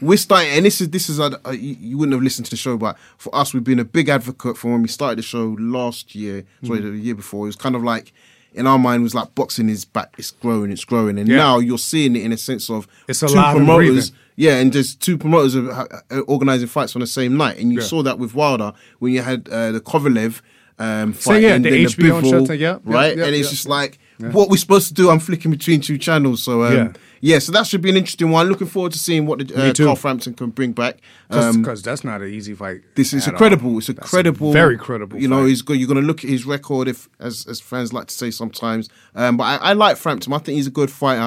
we're 0.00 0.16
starting, 0.16 0.50
and 0.52 0.66
this 0.66 0.80
is 0.80 0.90
this 0.90 1.08
is 1.08 1.20
uh, 1.20 1.30
uh, 1.46 1.50
you, 1.50 1.96
wouldn't 1.98 2.14
have 2.14 2.22
listened 2.22 2.46
to 2.46 2.50
the 2.50 2.56
show, 2.56 2.76
but 2.76 2.96
for 3.18 3.34
us, 3.34 3.54
we've 3.54 3.64
been 3.64 3.78
a 3.78 3.84
big 3.84 4.08
advocate 4.08 4.56
for 4.56 4.72
when 4.72 4.82
we 4.82 4.88
started 4.88 5.18
the 5.18 5.22
show 5.22 5.56
last 5.58 6.14
year. 6.14 6.44
Sorry, 6.64 6.80
Mm. 6.80 6.92
the 6.92 6.98
year 6.98 7.14
before. 7.14 7.46
It 7.46 7.48
was 7.48 7.56
kind 7.56 7.74
of 7.76 7.82
like 7.84 8.12
in 8.54 8.66
our 8.66 8.78
mind 8.78 9.02
was 9.02 9.14
like 9.14 9.34
boxing 9.34 9.68
is 9.68 9.84
back. 9.84 10.14
It's 10.18 10.30
growing. 10.32 10.70
It's 10.72 10.84
growing, 10.84 11.18
and 11.18 11.28
Yeah. 11.28 11.36
now 11.36 11.58
you're 11.58 11.78
seeing 11.78 12.16
it 12.16 12.22
in 12.22 12.32
a 12.32 12.36
sense 12.38 12.68
of 12.70 12.88
It's 13.06 13.20
two 13.20 13.26
alive 13.26 13.56
and 13.56 13.66
promoters. 13.66 14.12
Yeah, 14.38 14.56
and 14.58 14.72
there's 14.72 14.94
two 14.94 15.16
promoters 15.16 15.54
of, 15.54 15.68
uh, 15.68 15.86
organizing 16.26 16.66
fights 16.68 16.94
on 16.96 17.00
the 17.00 17.06
same 17.06 17.36
night, 17.36 17.58
and 17.58 17.72
you 17.72 17.78
Yeah. 17.80 17.86
saw 17.86 18.02
that 18.02 18.18
with 18.18 18.34
Wilder 18.34 18.72
when 18.98 19.12
you 19.12 19.22
had 19.22 19.48
uh, 19.50 19.72
the 19.72 19.80
Kovalev 19.80 20.40
um, 20.78 21.14
So, 21.14 21.32
yeah, 21.34 21.54
and 21.54 21.64
the 21.64 21.70
then 21.70 21.80
HBO 21.86 22.20
Bivol, 22.20 22.46
shut- 22.46 22.58
yeah, 22.58 22.72
yeah, 22.72 22.78
right, 22.84 23.16
yeah, 23.16 23.24
and 23.24 23.34
it's 23.34 23.46
yeah. 23.46 23.50
just 23.50 23.66
like 23.66 23.98
what 24.18 24.48
we're 24.48 24.56
supposed 24.56 24.88
to 24.88 24.94
do. 24.94 25.10
I'm 25.10 25.18
flicking 25.20 25.50
between 25.50 25.80
two 25.80 25.98
channels, 25.98 26.42
so 26.42 26.64
um, 26.64 26.72
Yeah. 26.74 26.92
yeah. 27.20 27.38
so 27.38 27.52
that 27.52 27.66
should 27.66 27.82
be 27.82 27.90
an 27.90 27.96
interesting 27.96 28.30
one. 28.30 28.48
Looking 28.48 28.66
forward 28.66 28.92
to 28.92 28.98
seeing 28.98 29.26
what 29.26 29.46
the, 29.46 29.70
uh. 29.70 29.72
Carl 29.74 29.96
Frampton 29.96 30.34
can 30.34 30.50
bring 30.50 30.72
back. 30.72 30.98
Um, 31.30 31.60
Because 31.62 31.82
that's 31.82 32.04
not 32.04 32.22
an 32.22 32.28
easy 32.32 32.54
fight. 32.54 32.82
this 32.94 33.12
is 33.12 33.26
incredible. 33.26 33.72
all. 33.72 33.78
It's 33.78 33.88
a 33.88 33.92
That's 33.94 34.08
credible, 34.08 34.52
very 34.52 34.78
credible. 34.78 35.18
You 35.18 35.28
know, 35.28 35.40
fight. 35.42 35.48
he's 35.48 35.62
good. 35.62 35.76
You're 35.78 35.88
going 35.88 36.00
to 36.00 36.06
look 36.06 36.22
at 36.24 36.30
his 36.30 36.46
record, 36.46 36.88
if 36.88 37.08
as 37.18 37.46
as 37.48 37.60
fans 37.60 37.92
like 37.92 38.06
to 38.06 38.14
say 38.14 38.30
sometimes. 38.30 38.88
Um, 39.14 39.36
but 39.36 39.44
I, 39.44 39.56
I 39.56 39.72
like 39.72 39.96
Frampton. 39.96 40.32
I 40.32 40.38
think 40.38 40.56
he's 40.56 40.66
a 40.68 40.70
good 40.70 40.90
fighter. 40.90 41.20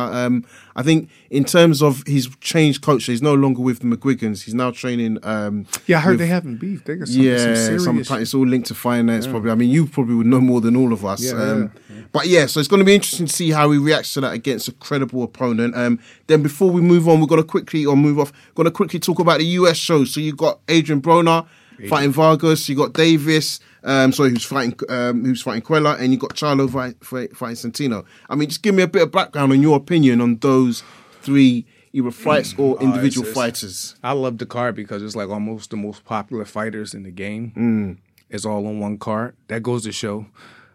I 0.79 0.83
think 0.83 1.09
in 1.29 1.43
terms 1.43 1.81
of 1.81 2.03
he's 2.07 2.33
changed 2.37 2.81
coach, 2.81 3.03
he's 3.03 3.21
no 3.21 3.33
longer 3.33 3.61
with 3.61 3.79
the 3.79 3.85
McGuigans. 3.85 4.43
He's 4.43 4.53
now 4.53 4.71
training. 4.71 5.17
Um, 5.23 5.65
yeah, 5.87 5.97
I 5.97 5.99
heard 5.99 6.11
with- 6.11 6.19
they 6.19 6.27
having 6.27 6.55
beef. 6.55 6.85
They 6.85 6.95
got 6.95 7.09
some, 7.09 7.21
yeah, 7.21 7.53
some 7.67 7.79
sometimes 7.79 8.21
it's 8.21 8.33
all 8.33 8.47
linked 8.47 8.67
to 8.69 8.75
finance. 8.75 9.27
Probably. 9.27 9.51
I 9.51 9.55
mean, 9.55 9.69
you 9.71 9.87
probably 9.87 10.15
would 10.15 10.27
know 10.27 10.39
more 10.39 10.61
than 10.61 10.77
all 10.77 10.93
of 10.93 11.03
us. 11.03 11.21
Yeah, 11.21 11.33
um, 11.33 11.71
But 12.13 12.27
yeah, 12.27 12.45
so 12.45 12.59
it's 12.61 12.69
going 12.69 12.79
to 12.79 12.85
be 12.85 12.95
interesting 12.95 13.25
to 13.27 13.33
see 13.33 13.51
how 13.51 13.69
he 13.71 13.77
reacts 13.77 14.13
to 14.13 14.21
that 14.21 14.33
against 14.33 14.67
a 14.69 14.71
credible 14.71 15.21
opponent. 15.23 15.75
Um, 15.75 15.99
then 16.27 16.41
before 16.41 16.71
we 16.71 16.79
move 16.81 17.09
on, 17.09 17.19
we've 17.19 17.27
got 17.29 17.35
to 17.35 17.43
quickly 17.43 17.85
or 17.85 17.97
move 17.97 18.17
off. 18.17 18.31
Got 18.55 18.63
to 18.63 18.71
quickly 18.71 18.99
talk 18.99 19.19
about 19.19 19.39
the 19.39 19.45
US 19.59 19.75
show. 19.77 20.05
So 20.05 20.19
you've 20.21 20.37
got 20.37 20.59
Adrian 20.69 21.01
Broner 21.01 21.45
fighting 21.89 22.11
Vargas. 22.11 22.67
You 22.69 22.75
got 22.75 22.93
Davis. 22.93 23.59
Um, 23.83 24.11
sorry, 24.11 24.31
who's 24.31 24.43
fighting 24.45 24.77
um, 24.89 25.23
who's 25.23 25.41
fighting 25.41 25.61
Cuellar, 25.61 25.99
and 25.99 26.11
you 26.11 26.17
got 26.19 26.31
Charlo 26.31 26.69
fight, 26.69 27.03
fight, 27.03 27.35
fighting 27.35 27.71
Centeno. 27.71 28.05
I 28.29 28.35
mean, 28.35 28.49
just 28.49 28.61
give 28.61 28.75
me 28.75 28.83
a 28.83 28.87
bit 28.87 29.03
of 29.03 29.11
background 29.11 29.51
on 29.53 29.61
your 29.61 29.77
opinion 29.77 30.19
on 30.21 30.37
those 30.37 30.83
three 31.21 31.65
either 31.93 32.11
fights 32.11 32.53
or 32.57 32.77
Uh, 32.77 32.83
individual 32.85 33.25
it's- 33.27 33.37
it's- 33.37 33.59
fighters. 33.61 33.95
I 34.03 34.11
love 34.11 34.37
the 34.37 34.45
card 34.45 34.75
because 34.75 35.01
it's 35.01 35.15
like 35.15 35.29
almost 35.29 35.69
the 35.71 35.77
most 35.77 36.03
popular 36.05 36.45
fighters 36.45 36.93
in 36.93 37.03
the 37.03 37.11
game. 37.11 37.51
Mm. 37.57 37.97
It's 38.29 38.45
all 38.45 38.67
on 38.67 38.79
one 38.79 38.97
card. 38.97 39.33
That 39.47 39.63
goes 39.63 39.83
to 39.85 39.91
show, 39.91 40.27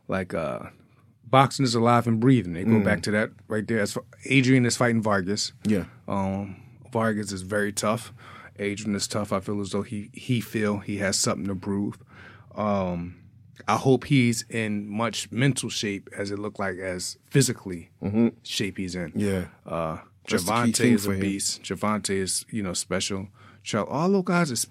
like, 0.09 0.35
uh, 0.35 0.71
boxing 1.31 1.65
is 1.65 1.75
alive 1.75 2.07
and 2.09 2.19
breathing. 2.19 2.55
They 2.55 2.65
go 2.65 2.73
Mm. 2.81 2.85
back 2.85 3.03
to 3.03 3.11
that 3.13 3.31
right 3.49 3.67
there. 3.67 3.81
As 3.81 3.97
Adrian 4.25 4.67
is 4.67 4.77
fighting 4.77 5.03
Vargas. 5.03 5.53
Yeah. 5.65 5.85
Um, 6.09 6.57
Vargas 6.93 7.31
is 7.33 7.43
very 7.43 7.71
tough. 7.73 8.13
Adrian 8.59 8.95
is 8.97 9.07
tough. 9.07 9.33
I 9.33 9.41
feel 9.41 9.61
as 9.61 9.71
though 9.71 9.83
he 9.83 10.11
he 10.13 10.41
feel 10.41 10.79
he 10.79 10.97
has 10.99 11.17
something 11.19 11.47
to 11.47 11.55
prove. 11.55 11.97
Um, 12.55 13.17
I 13.69 13.77
hope 13.77 14.05
he's 14.05 14.43
in 14.51 14.89
much 14.89 15.31
mental 15.31 15.69
shape 15.71 16.09
as 16.17 16.31
it 16.31 16.39
looked 16.39 16.59
like 16.59 16.77
as 16.79 17.17
physically 17.31 17.91
shape 18.43 18.77
he's 18.79 18.95
in. 18.95 19.11
Mm-hmm. 19.13 19.21
Yeah. 19.21 19.45
Uh, 19.67 19.99
Gervonta 20.27 20.85
is 20.85 21.07
a 21.07 21.13
him. 21.13 21.21
beast. 21.21 21.63
Gervonta 21.63 22.11
is 22.11 22.45
you 22.51 22.63
know 22.63 22.73
special. 22.73 23.29
Char- 23.63 23.87
all 23.89 24.11
those 24.11 24.25
guys 24.25 24.51
is, 24.51 24.67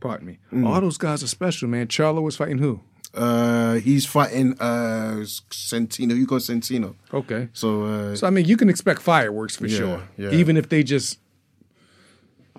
pardon 0.00 0.26
me. 0.26 0.38
Mm. 0.52 0.66
All 0.66 0.80
those 0.80 0.98
guys 0.98 1.22
are 1.22 1.26
special, 1.28 1.68
man. 1.68 1.86
Charlo 1.88 2.22
was 2.22 2.36
fighting 2.36 2.58
who? 2.58 2.80
Uh, 3.14 3.74
he's 3.76 4.04
fighting 4.04 4.54
uh 4.60 5.16
Centeno. 5.50 6.14
You 6.16 6.26
got 6.26 6.42
Centeno. 6.42 6.96
Okay. 7.14 7.48
So 7.52 7.84
uh, 7.84 8.14
So 8.16 8.26
I 8.26 8.30
mean, 8.30 8.44
you 8.44 8.56
can 8.56 8.68
expect 8.68 9.00
fireworks 9.00 9.56
for 9.56 9.66
Yeah, 9.66 9.78
sure. 9.78 10.02
yeah. 10.18 10.30
Even 10.32 10.56
if 10.56 10.68
they 10.68 10.82
just 10.82 11.18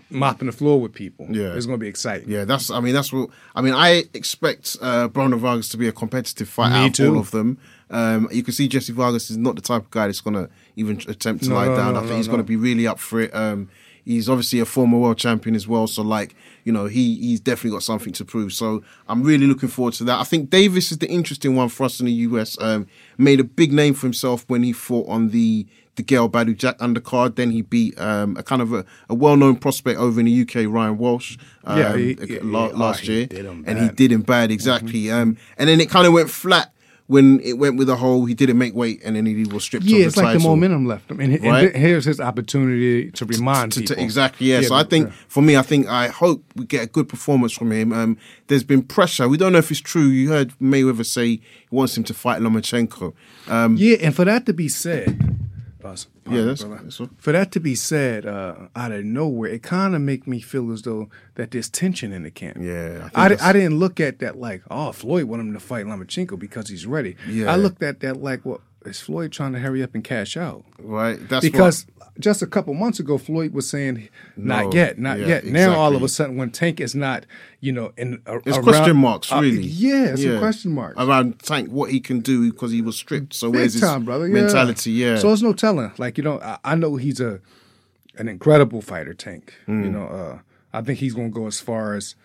mopping 0.10 0.46
the 0.48 0.52
floor 0.52 0.80
with 0.80 0.94
people. 0.94 1.28
Yeah. 1.30 1.54
it's 1.54 1.66
going 1.66 1.80
to 1.80 1.84
be 1.84 1.88
exciting. 1.88 2.30
yeah, 2.30 2.46
that's. 2.46 2.70
I 2.70 2.80
mean, 2.80 2.94
that's 2.94 3.12
what. 3.12 3.30
I 3.56 3.62
mean, 3.62 3.74
I 3.74 4.04
expect 4.14 4.78
uh, 4.82 5.08
Broner 5.10 5.38
Vargas 5.38 5.70
to 5.70 5.78
be 5.78 5.88
a 5.88 5.92
competitive 5.92 6.48
fight 6.50 6.72
Me 6.72 6.86
out 6.86 7.00
of 7.00 7.10
all 7.14 7.20
of 7.20 7.32
them. 7.32 7.58
Um, 7.90 8.28
you 8.32 8.44
can 8.44 8.54
see 8.54 8.68
Jessie 8.68 8.94
Vargas 8.94 9.30
is 9.30 9.38
not 9.38 9.56
the 9.56 9.62
type 9.62 9.84
of 9.84 9.92
guy 9.92 10.08
that's 10.08 10.22
going 10.22 10.34
to 10.36 10.50
even 10.76 11.00
attempt 11.08 11.44
to 11.46 11.50
No, 11.50 11.56
lie 11.56 11.68
no, 11.68 11.76
down. 11.76 11.94
no, 11.94 12.00
I 12.02 12.04
think 12.04 12.18
he's 12.18 12.28
going 12.28 12.40
to 12.40 12.44
be 12.44 12.58
really 12.58 12.86
up 12.86 13.00
for 13.00 13.22
it. 13.22 13.34
Um, 13.34 13.70
he's 14.04 14.28
obviously 14.30 14.60
a 14.60 14.66
former 14.66 14.98
world 14.98 15.18
champion 15.18 15.56
as 15.56 15.68
well, 15.70 15.88
so 15.88 16.02
like 16.02 16.36
you 16.66 16.74
know, 16.74 16.86
he 16.88 17.16
he's 17.16 17.40
definitely 17.40 17.72
got 17.72 17.84
something 17.84 18.12
to 18.14 18.26
prove. 18.26 18.52
So 18.52 18.84
I'm 19.08 19.24
really 19.24 19.48
looking 19.48 19.70
forward 19.70 19.94
to 19.96 20.04
that. 20.06 20.20
I 20.20 20.24
think 20.26 20.50
Davis 20.50 20.92
is 20.92 20.98
the 20.98 21.08
interesting 21.10 21.56
one 21.56 21.70
for 21.70 21.86
us 21.86 22.00
in 22.02 22.08
the 22.08 22.12
US. 22.12 22.60
Um, 22.60 22.88
made 23.18 23.40
a 23.40 23.46
big 23.46 23.72
name 23.72 23.94
for 23.94 24.06
himself 24.06 24.44
when 24.50 24.64
he 24.64 24.74
fought 24.74 25.08
on 25.08 25.30
the 25.30 25.66
the 25.98 26.04
Gail 26.04 26.30
Badou 26.30 26.56
Jack 26.58 26.78
undercard. 26.80 27.36
Then 27.36 27.52
he 27.52 27.62
beat 27.62 28.00
um, 28.00 28.38
a 28.38 28.44
kind 28.44 28.62
of 28.62 28.72
a, 28.74 28.86
a 29.10 29.14
well 29.16 29.36
known 29.36 29.58
prospect 29.58 30.00
over 30.00 30.20
in 30.20 30.26
the 30.28 30.42
UK, 30.44 30.72
Ryan 30.74 30.98
Walsh. 30.98 31.38
Um, 31.66 31.78
Yeah, 31.78 31.98
he- 31.98 32.18
a- 32.22 32.26
yeah, 32.26 32.40
la- 32.44 32.68
yeah. 32.68 32.72
Oh, 32.74 32.78
last 32.78 33.00
he 33.02 33.14
year, 33.14 33.28
and 33.66 33.78
he 33.78 33.90
did 33.90 34.12
him 34.12 34.22
bad 34.22 34.50
exactly. 34.52 35.12
Um, 35.12 35.38
and 35.58 35.70
then 35.70 35.80
it 35.82 35.90
kind 35.90 36.08
of 36.08 36.14
went 36.14 36.30
flat 36.30 36.72
when 37.08 37.40
it 37.40 37.54
went 37.58 37.78
with 37.78 37.88
the 37.88 37.96
whole 37.96 38.26
he 38.26 38.34
didn't 38.34 38.58
make 38.58 38.76
weight 38.76 39.00
and 39.06 39.16
then 39.16 39.26
he 39.26 39.46
was 39.46 39.64
stripped. 39.64 39.86
Yeah, 39.86 40.08
it's 40.08 40.16
the 40.16 40.24
like 40.24 40.38
the 40.38 40.44
momentum 40.44 40.86
left 40.88 41.10
him, 41.10 41.22
and, 41.22 41.34
and 41.36 41.44
Right. 41.46 41.62
th- 41.72 41.76
here's 41.76 42.04
his 42.04 42.20
opportunity 42.20 43.12
to 43.12 43.24
remind 43.26 43.72
To- 43.72 43.80
to- 43.82 43.88
people 43.94 44.04
exactly, 44.04 44.48
yeah. 44.48 44.60
So 44.62 44.76
I 44.76 44.84
think 44.84 45.14
for 45.30 45.42
me, 45.42 45.56
I 45.56 45.62
think 45.62 45.88
I 45.88 46.10
hope 46.10 46.44
we 46.58 46.66
get 46.66 46.84
a 46.84 46.88
good 46.88 47.08
performance 47.08 47.54
from 47.54 47.72
him. 47.72 47.94
Um, 47.94 48.18
there's 48.48 48.66
been 48.66 48.82
pressure. 48.84 49.30
We 49.30 49.38
don't 49.38 49.54
know 49.54 49.60
if 49.60 49.72
it's 49.72 49.80
true. 49.80 50.04
You 50.08 50.30
heard 50.30 50.54
Mayweather 50.62 51.06
say 51.06 51.28
he 51.28 51.42
wants 51.72 51.98
him 51.98 52.04
to 52.04 52.14
fight 52.14 52.42
Lomachenko. 52.42 53.14
Um, 53.48 53.78
yeah, 53.78 53.96
and 54.02 54.14
for 54.14 54.26
that 54.26 54.46
to 54.48 54.54
be 54.54 54.68
said, 54.68 55.18
Yeah, 56.30 56.42
that's- 56.44 56.64
that's 56.64 57.02
for 57.18 57.32
that 57.32 57.52
to 57.54 57.60
be 57.60 57.76
said 57.76 58.26
uh, 58.26 58.68
out 58.76 58.92
of 58.92 59.06
nowhere, 59.06 59.50
it 59.52 59.64
kind 59.64 59.96
of 59.96 60.02
make 60.02 60.28
me 60.28 60.40
feel 60.42 60.72
as 60.72 60.82
though 60.82 61.10
that 61.36 61.52
there's 61.52 61.70
tension 61.70 62.12
in 62.12 62.24
the 62.24 62.32
camp. 62.32 62.58
Yeah, 62.60 63.10
I 63.16 63.28
I, 63.34 63.38
I 63.50 63.54
didn't 63.54 63.80
look 63.80 64.00
at 64.00 64.20
that 64.20 64.38
like, 64.38 64.64
oh, 64.72 64.92
Floyd 64.92 65.26
want 65.26 65.42
him 65.42 65.54
to 65.54 65.60
fight 65.60 65.86
Lomachenko 65.86 66.38
because 66.40 66.70
he's 66.70 66.86
ready. 66.86 67.16
Yeah. 67.30 67.52
I 67.52 67.56
looked 67.56 67.82
at 67.84 68.00
that 68.02 68.22
like, 68.22 68.46
well, 68.46 68.62
is 68.86 69.00
Floyd 69.02 69.32
trying 69.32 69.54
to 69.54 69.60
hurry 69.60 69.84
up 69.84 69.94
and 69.96 70.04
cash 70.04 70.36
out? 70.38 70.64
right. 70.80 71.18
That's 71.30 71.46
because 71.46 71.86
just 72.20 72.42
a 72.42 72.48
couple 72.48 72.74
months 72.74 73.00
ago, 73.00 73.18
Floyd 73.18 73.54
was 73.54 73.70
saying, 73.70 74.10
"Not 74.36 74.66
No, 74.66 74.74
yet, 74.74 75.00
not 75.00 75.20
yeah, 75.20 75.28
yet." 75.28 75.46
Now 75.46 75.76
all 75.76 75.96
of 75.96 76.04
a 76.04 76.08
sudden, 76.10 76.36
when 76.38 76.50
Tank 76.52 76.80
is 76.80 76.96
not, 76.96 77.26
you 77.62 77.72
know, 77.72 77.94
in 77.98 78.22
a, 78.26 78.38
It's 78.38 78.48
around- 78.58 78.64
question 78.64 78.98
marks, 78.98 79.32
uh, 79.32 79.40
really. 79.42 79.64
yeah, 79.64 80.06
it's 80.08 80.24
a 80.24 80.40
question 80.40 80.72
mark. 80.74 80.96
around 80.98 81.40
Tank 81.40 81.70
what 81.70 81.92
he 81.92 82.00
can 82.00 82.20
do 82.20 82.52
because 82.52 82.72
he 82.72 82.82
was 82.82 82.96
stripped. 82.96 83.34
So 83.34 83.52
Big 83.52 83.60
where's 83.62 83.74
his 83.74 83.82
time, 83.82 84.06
brother. 84.06 84.28
Yeah. 84.28 84.34
mentality? 84.42 84.92
Yeah. 84.92 85.18
So 85.18 85.28
there's 85.28 85.44
no 85.44 85.54
telling. 85.54 85.92
Like 85.98 86.18
you 86.18 86.24
know, 86.24 86.40
I, 86.42 86.58
I 86.64 86.76
know 86.76 86.96
he's 86.96 87.20
a 87.20 87.40
an 88.18 88.28
incredible 88.28 88.82
fighter, 88.82 89.14
Tank. 89.14 89.54
Mm. 89.68 89.84
You 89.86 89.92
know, 89.92 90.06
uh, 90.08 90.40
I 90.74 90.82
think 90.82 91.00
he's 91.00 91.14
going 91.14 91.32
to 91.32 91.36
go 91.40 91.48
as 91.48 91.60
far 91.60 91.94
as 91.96 92.16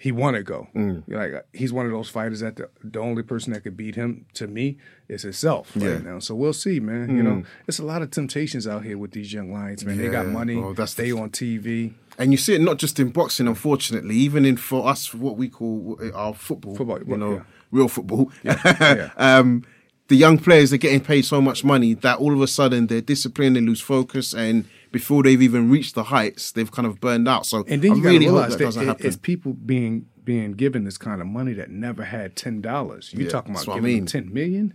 he 0.00 0.12
want 0.12 0.36
to 0.36 0.42
go. 0.44 0.68
Mm. 0.76 1.02
Like 1.08 1.44
he's 1.52 1.72
one 1.72 1.84
of 1.86 1.90
those 1.92 2.08
fighters 2.08 2.38
that 2.40 2.54
the, 2.56 2.70
the 2.84 3.00
only 3.00 3.22
person 3.24 3.52
that 3.52 3.64
could 3.64 3.76
beat 3.76 3.96
him 3.96 4.26
to 4.34 4.46
me 4.46 4.78
is 5.08 5.22
himself 5.22 5.72
Yeah. 5.74 5.88
right 5.94 6.04
now. 6.04 6.18
So 6.20 6.34
we'll 6.36 6.52
see, 6.52 6.78
man. 6.78 7.16
You 7.16 7.22
know, 7.22 7.30
Mm. 7.30 7.46
it's 7.66 7.80
a 7.80 7.84
lot 7.84 8.00
of 8.02 8.10
temptations 8.12 8.66
out 8.66 8.84
here 8.84 8.96
with 8.96 9.10
these 9.10 9.32
young 9.32 9.52
lions, 9.52 9.84
man. 9.84 9.98
they 9.98 10.08
got 10.08 10.26
money. 10.28 10.54
bro, 10.54 10.72
that's 10.72 10.94
the 10.94 11.02
they 11.02 11.12
on 11.12 11.30
TV. 11.30 11.94
And 12.16 12.30
you 12.32 12.36
see 12.38 12.54
it 12.54 12.60
not 12.60 12.78
just 12.78 12.98
in 13.00 13.10
boxing, 13.10 13.46
unfortunately, 13.48 14.14
even 14.16 14.44
in 14.44 14.56
for 14.56 14.86
us 14.88 15.12
what 15.14 15.36
we 15.36 15.48
call 15.48 15.98
uh, 16.00 16.10
our 16.12 16.34
football, 16.34 16.74
Football, 16.76 17.00
you 17.06 17.16
know, 17.16 17.34
yeah. 17.34 17.42
real 17.72 17.88
football. 17.88 18.30
yeah. 18.44 19.10
um, 19.16 19.64
the 20.08 20.16
young 20.16 20.38
players 20.38 20.72
are 20.72 20.78
getting 20.78 21.00
paid 21.00 21.22
so 21.26 21.40
much 21.40 21.64
money 21.64 21.94
that 21.94 22.18
all 22.18 22.32
of 22.32 22.40
a 22.40 22.46
sudden 22.46 22.86
they're 22.86 23.00
disciplined, 23.00 23.56
they 23.56 23.60
lose 23.60 23.80
focus, 23.80 24.32
and 24.32 24.64
before 24.92 25.22
they've 25.22 25.40
even 25.42 25.70
reached 25.70 25.94
the 25.94 26.04
heights, 26.04 26.52
they've 26.52 26.70
kind 26.70 26.86
of 26.86 27.00
burned 27.00 27.28
out. 27.28 27.46
So 27.46 27.64
And 27.68 27.82
then 27.82 27.92
I 27.92 27.94
you 27.96 28.02
really 28.02 28.24
hope 28.26 28.34
realize 28.34 28.50
that 28.52 28.58
that, 28.58 28.64
doesn't 28.64 28.82
it- 28.82 28.86
happen. 28.86 29.06
it's 29.06 29.16
people 29.16 29.52
being 29.52 30.06
being 30.24 30.52
given 30.52 30.84
this 30.84 30.98
kind 30.98 31.20
of 31.22 31.26
money 31.26 31.54
that 31.54 31.70
never 31.70 32.04
had 32.04 32.36
ten 32.36 32.60
dollars. 32.60 33.12
You 33.14 33.24
Yeah, 33.24 33.30
talking 33.30 33.52
about 33.52 33.66
what 33.66 33.74
I 33.74 33.76
giving 33.78 33.92
mean. 33.94 34.04
them 34.04 34.06
ten 34.24 34.32
million? 34.34 34.74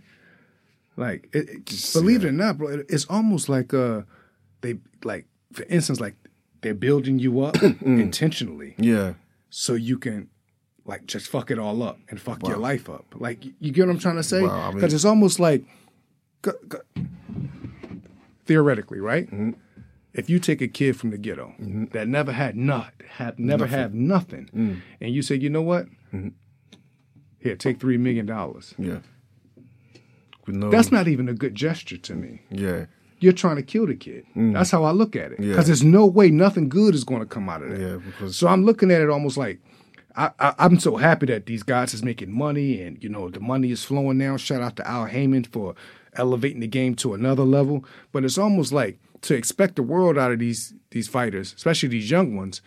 Like, 0.96 1.28
it, 1.32 1.48
it- 1.48 1.90
believe 1.92 2.24
it 2.24 2.28
or 2.28 2.32
not, 2.32 2.58
bro, 2.58 2.68
it- 2.68 2.86
it's 2.88 3.04
almost 3.06 3.48
like 3.48 3.72
uh, 3.74 4.02
they 4.62 4.78
like, 5.04 5.26
for 5.52 5.64
instance, 5.68 6.00
like 6.00 6.14
they're 6.60 6.74
building 6.74 7.18
you 7.18 7.40
up 7.42 7.62
intentionally, 7.82 8.74
yeah, 8.78 9.14
so 9.50 9.74
you 9.74 9.96
can 9.98 10.28
like 10.86 11.06
just 11.06 11.28
fuck 11.28 11.50
it 11.50 11.58
all 11.58 11.82
up 11.82 11.98
and 12.08 12.20
fuck 12.20 12.46
your 12.46 12.56
life 12.58 12.88
up. 12.90 13.06
Like, 13.16 13.44
you 13.58 13.72
get 13.72 13.86
what 13.86 13.92
I'm 13.94 13.98
trying 13.98 14.16
to 14.16 14.22
say? 14.22 14.42
Wow, 14.42 14.68
I 14.68 14.72
Because 14.72 14.90
mean- 14.92 14.96
it's 14.96 15.04
almost 15.04 15.40
like, 15.40 15.64
g- 16.44 16.50
g- 16.70 17.02
theoretically, 18.46 19.00
right? 19.00 19.26
Mm-hmm. 19.26 19.50
If 20.14 20.30
you 20.30 20.38
take 20.38 20.62
a 20.62 20.68
kid 20.68 20.96
from 20.96 21.10
the 21.10 21.18
ghetto 21.18 21.54
that 21.92 22.06
never 22.08 22.32
had 22.32 22.56
not, 22.56 22.92
have 23.18 23.38
never 23.38 23.64
Nothing. 23.64 23.78
have 23.78 23.94
nothing, 23.94 24.48
Mm. 24.54 24.76
and 25.00 25.14
you 25.14 25.22
say, 25.22 25.34
you 25.34 25.50
know 25.50 25.62
what? 25.62 25.86
Here, 27.40 27.56
take 27.56 27.80
three 27.80 27.98
million 27.98 28.24
dollars. 28.26 28.74
yeah. 28.78 29.00
No- 30.46 30.70
That's 30.70 30.92
not 30.92 31.08
even 31.08 31.28
a 31.28 31.34
good 31.34 31.54
gesture 31.54 31.96
to 31.96 32.14
me. 32.14 32.42
Yeah, 32.50 32.86
You're 33.18 33.32
trying 33.32 33.56
to 33.56 33.62
kill 33.62 33.86
the 33.86 33.94
kid. 33.94 34.26
That's 34.36 34.70
how 34.70 34.84
I 34.84 34.90
look 34.90 35.16
at 35.16 35.32
it. 35.32 35.38
Mm. 35.40 35.44
Yeah. 35.44 35.50
Because 35.52 35.66
there's 35.66 35.82
no 35.84 36.04
way 36.04 36.30
nothing 36.30 36.68
good 36.68 36.94
is 36.94 37.04
going 37.04 37.20
to 37.20 37.26
come 37.26 37.48
out 37.48 37.62
of 37.62 37.70
that. 37.70 37.80
Yeah, 37.80 37.96
because- 37.96 38.36
so 38.36 38.48
I'm 38.48 38.64
looking 38.64 38.90
at 38.90 39.00
it 39.00 39.08
almost 39.08 39.36
like 39.38 39.60
I, 40.16 40.30
I, 40.38 40.54
I'm 40.58 40.78
so 40.78 40.96
happy 40.96 41.26
that 41.26 41.46
these 41.46 41.62
guys 41.64 41.92
is 41.94 42.04
making 42.04 42.30
money 42.30 42.80
and 42.82 43.02
you 43.02 43.08
know 43.08 43.30
the 43.30 43.40
money 43.40 43.70
is 43.72 43.82
flowing 43.84 44.18
now. 44.18 44.36
Shout 44.36 44.60
out 44.62 44.76
to 44.76 44.86
Al 44.88 45.06
Haymon 45.06 45.44
for 45.44 45.74
elevating 46.14 46.60
the 46.60 46.68
game 46.68 46.94
to 46.96 47.14
another 47.14 47.42
level. 47.44 47.84
But 48.12 48.24
it's 48.24 48.38
almost 48.38 48.70
like 48.72 48.98
to 49.24 49.34
expect 49.34 49.76
the 49.76 49.82
world 49.82 50.16
out 50.18 50.32
of 50.32 50.38
these 50.38 50.74
these 50.90 51.08
fighters, 51.08 51.52
especially 51.56 51.88
these 51.90 52.10
young 52.10 52.36
ones, 52.36 52.62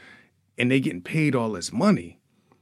and 0.58 0.70
they 0.72 0.80
getting 0.80 1.01
paid 1.01 1.34
all 1.36 1.51
this 1.53 1.72
money 1.72 2.20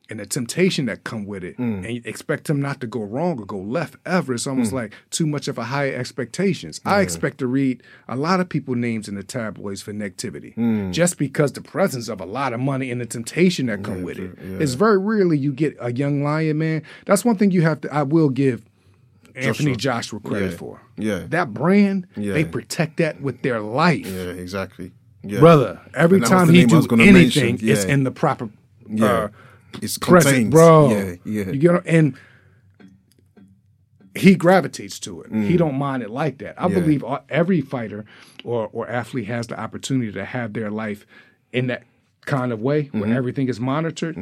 and 0.08 0.20
the 0.20 0.26
temptation 0.28 0.86
that 0.86 1.04
come 1.04 1.26
with 1.26 1.44
it, 1.44 1.58
Mm. 1.58 1.78
and 1.88 2.06
expect 2.06 2.46
them 2.46 2.62
not 2.62 2.80
to 2.82 2.86
go 2.86 3.02
wrong 3.02 3.40
or 3.40 3.46
go 3.46 3.60
left 3.60 3.96
ever. 4.06 4.36
It's 4.36 4.46
almost 4.46 4.72
Mm. 4.72 4.76
like 4.76 4.94
too 5.10 5.26
much 5.26 5.48
of 5.48 5.58
a 5.58 5.64
high 5.64 5.90
expectations. 5.90 6.80
I 6.86 7.02
expect 7.02 7.40
to 7.40 7.48
read 7.48 7.82
a 8.08 8.16
lot 8.16 8.40
of 8.40 8.48
people 8.48 8.76
names 8.76 9.08
in 9.08 9.16
the 9.16 9.24
tabloids 9.24 9.82
for 9.82 9.94
negativity, 9.94 10.56
Mm. 10.56 10.92
just 10.92 11.18
because 11.18 11.54
the 11.54 11.62
presence 11.62 12.08
of 12.08 12.22
a 12.22 12.26
lot 12.26 12.54
of 12.54 12.60
money 12.60 12.92
and 12.92 13.02
the 13.02 13.08
temptation 13.08 13.66
that 13.66 13.82
come 13.84 14.04
with 14.04 14.20
it. 14.20 14.38
It's 14.62 14.76
very 14.76 15.00
rarely 15.00 15.40
you 15.40 15.52
get 15.52 15.76
a 15.82 15.92
young 15.92 16.22
lion 16.22 16.60
man. 16.60 16.84
That's 17.08 17.26
one 17.26 17.38
thing 17.38 17.50
you 17.50 17.62
have 17.64 17.82
to. 17.82 17.92
I 17.92 18.04
will 18.04 18.30
give. 18.30 18.62
Anthony 19.36 19.76
Joshua 19.76 20.20
credit 20.20 20.52
Yeah. 20.52 20.58
for 20.58 20.82
Yeah. 20.98 21.24
that 21.30 21.54
brand. 21.54 22.08
Yeah. 22.16 22.34
They 22.34 22.46
protect 22.46 22.98
that 22.98 23.22
with 23.22 23.42
their 23.42 23.60
life, 23.60 24.06
yeah, 24.08 24.30
exactly. 24.32 24.92
Yeah. 25.24 25.40
brother. 25.40 25.80
Every 25.96 26.18
And 26.18 26.26
that 26.26 26.32
was 26.36 26.46
time 26.48 26.54
he 26.54 26.66
do 26.66 26.78
anything, 27.02 27.54
mention. 27.54 27.70
it's 27.70 27.84
in 27.84 28.04
the 28.04 28.12
proper 28.12 28.50
Yeah. 28.90 29.06
uh, 29.06 29.28
It's 29.82 29.98
present, 29.98 30.34
contained. 30.36 30.52
bro. 30.52 30.90
Yeah, 30.92 31.16
yeah. 31.26 31.52
You 31.52 31.60
get 31.60 31.82
and 31.88 32.14
he 34.16 34.36
gravitates 34.36 34.98
to 35.00 35.22
it. 35.22 35.32
He 35.34 35.58
don't 35.58 35.76
mind 35.76 36.02
it 36.04 36.10
like 36.10 36.38
that. 36.38 36.56
I 36.62 36.68
Mm. 36.68 36.70
Yeah. 36.72 36.80
believe 36.80 37.04
all- 37.04 37.26
every 37.30 37.60
fighter 37.62 38.06
or 38.44 38.70
or 38.72 38.88
athlete 38.88 39.26
has 39.28 39.48
the 39.48 39.60
opportunity 39.60 40.12
to 40.14 40.24
have 40.24 40.54
their 40.54 40.72
life 40.72 41.06
in 41.52 41.68
that 41.68 41.84
kind 42.26 42.52
of 42.54 42.62
way 42.62 42.84
Mm-hmm. 42.94 43.12
everything 43.12 43.50
is 43.50 43.60
monitored. 43.60 44.16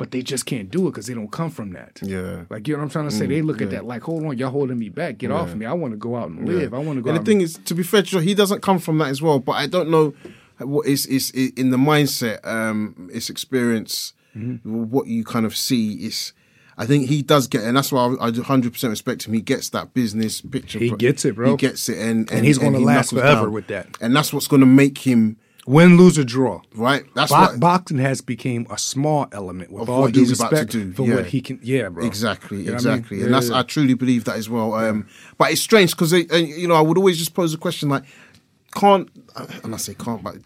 But 0.00 0.12
they 0.12 0.22
just 0.22 0.46
can't 0.46 0.70
do 0.70 0.86
it 0.86 0.92
because 0.92 1.06
they 1.08 1.12
don't 1.12 1.30
come 1.30 1.50
from 1.50 1.74
that. 1.74 2.00
Yeah. 2.02 2.44
Like 2.48 2.66
you 2.66 2.72
know 2.72 2.78
what 2.78 2.84
I'm 2.84 2.90
trying 2.90 3.08
to 3.10 3.14
say? 3.14 3.26
they 3.26 3.42
look 3.42 3.60
at 3.60 3.68
that 3.72 3.84
like, 3.84 4.00
hold 4.02 4.24
on, 4.24 4.38
y'all 4.38 4.48
holding 4.50 4.78
me 4.78 4.88
back. 4.88 5.18
Get 5.18 5.30
off 5.30 5.54
me. 5.54 5.66
I 5.66 5.74
want 5.74 5.92
to 5.92 5.98
go 5.98 6.16
out 6.16 6.30
and 6.30 6.48
live. 6.48 6.72
I 6.72 6.78
want 6.78 6.96
to 6.96 7.02
go 7.02 7.10
And 7.10 7.18
the 7.20 7.22
thing 7.24 7.42
is, 7.42 7.58
to 7.66 7.74
be 7.74 7.82
fair, 7.82 8.00
he 8.02 8.32
doesn't 8.34 8.62
come 8.62 8.78
from 8.78 8.96
that 8.98 9.08
as 9.10 9.20
well. 9.20 9.38
But 9.40 9.52
I 9.52 9.66
don't 9.66 9.90
know 9.90 10.14
what 10.58 10.86
is 10.86 11.04
is 11.04 11.30
in 11.32 11.68
the 11.68 11.76
mindset, 11.76 12.38
um, 12.46 13.10
his 13.12 13.28
experience, 13.30 14.14
Mm-hmm. 14.36 14.90
what 14.90 15.06
you 15.08 15.24
kind 15.24 15.44
of 15.44 15.56
see 15.56 15.94
is. 16.06 16.32
I 16.78 16.86
think 16.86 17.08
he 17.08 17.20
does 17.20 17.46
get, 17.48 17.62
and 17.64 17.76
that's 17.76 17.92
why 17.92 18.06
I, 18.20 18.28
I 18.28 18.30
100% 18.30 18.88
respect 18.88 19.26
him. 19.26 19.34
He 19.34 19.40
gets 19.42 19.68
that 19.70 19.92
business 19.92 20.40
picture. 20.40 20.78
He 20.78 20.90
gets 20.92 21.24
it, 21.26 21.34
bro. 21.34 21.50
He 21.50 21.56
gets 21.56 21.88
it, 21.90 21.98
and 21.98 22.30
And 22.32 22.46
he's 22.46 22.56
gonna 22.56 22.78
last 22.78 23.10
forever 23.10 23.42
down. 23.42 23.52
with 23.52 23.66
that. 23.66 23.88
And 24.00 24.16
that's 24.16 24.32
what's 24.32 24.46
going 24.48 24.60
to 24.60 24.66
make 24.66 24.98
him 24.98 25.36
Win, 25.66 25.96
lose, 25.98 26.18
or 26.18 26.24
draw. 26.24 26.62
right. 26.74 27.04
That's 27.14 27.30
Bo- 27.30 27.38
what 27.40 27.60
boxing 27.60 27.98
has 27.98 28.20
become 28.22 28.66
a 28.70 28.78
small 28.78 29.26
element 29.30 29.70
with 29.70 29.82
Of 29.82 29.90
all 29.90 30.00
what 30.02 30.12
due 30.14 30.20
he's 30.20 30.40
about 30.40 30.50
to 30.50 30.54
respect 30.56 30.72
do, 30.72 30.92
for 30.94 31.06
yeah. 31.06 31.14
what 31.16 31.26
he 31.26 31.40
can. 31.42 31.60
Yeah, 31.62 31.90
bro. 31.90 32.04
Exactly, 32.04 32.62
You 32.62 32.72
what 32.72 32.86
I 32.86 32.88
mean? 32.90 32.94
exactly, 32.94 33.18
Yeah, 33.18 33.24
and 33.26 33.34
that's. 33.34 33.50
I 33.50 33.62
truly 33.62 33.94
believe 33.94 34.24
that 34.24 34.36
as 34.36 34.48
well. 34.48 34.72
Um, 34.74 35.06
but 35.38 35.52
it's 35.52 35.60
strange 35.60 35.90
because 35.92 36.12
you 36.12 36.66
know 36.66 36.74
I 36.74 36.80
would 36.80 36.96
always 36.96 37.18
just 37.18 37.34
pose 37.34 37.52
a 37.54 37.58
question 37.58 37.88
like, 37.90 38.04
can't 38.74 39.08
and 39.62 39.74
I 39.74 39.78
say 39.78 39.94
can't, 39.94 40.22
but 40.22 40.36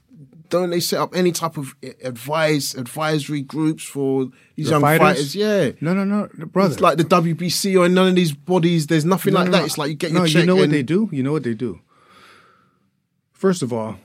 don't 0.51 0.71
they 0.71 0.81
set 0.81 1.01
up 1.01 1.15
any 1.17 1.33
type 1.33 1.57
of 1.57 1.75
advice 2.03 2.75
advisory 2.75 3.41
groups 3.41 3.83
for 3.85 4.27
these 4.57 4.67
The 4.67 4.73
young 4.73 4.83
fighters? 4.83 5.01
fighters? 5.07 5.37
Yeah, 5.37 5.71
No, 5.81 5.95
no, 5.95 6.05
no, 6.05 6.29
brother. 6.47 6.73
it's 6.73 6.81
like 6.83 6.97
the 6.99 7.05
WBC 7.05 7.79
or 7.79 7.89
none 7.89 8.09
of 8.09 8.15
these 8.15 8.33
bodies. 8.33 8.89
There's 8.89 9.05
nothing 9.05 9.33
No, 9.33 9.41
like 9.41 9.47
no, 9.47 9.53
that. 9.53 9.59
no. 9.61 9.65
It's 9.65 9.79
like 9.79 9.91
you 9.91 9.95
get 9.97 10.11
your 10.11 10.27
check. 10.27 10.41
you 10.43 10.47
know 10.47 10.57
what 10.57 10.71
they 10.71 10.83
do? 10.83 11.09
You 11.13 11.23
know 11.23 11.33
what 11.33 11.45
they 11.45 11.55
do? 11.55 11.81
First 13.33 13.63
of 13.63 13.73
all, 13.73 13.97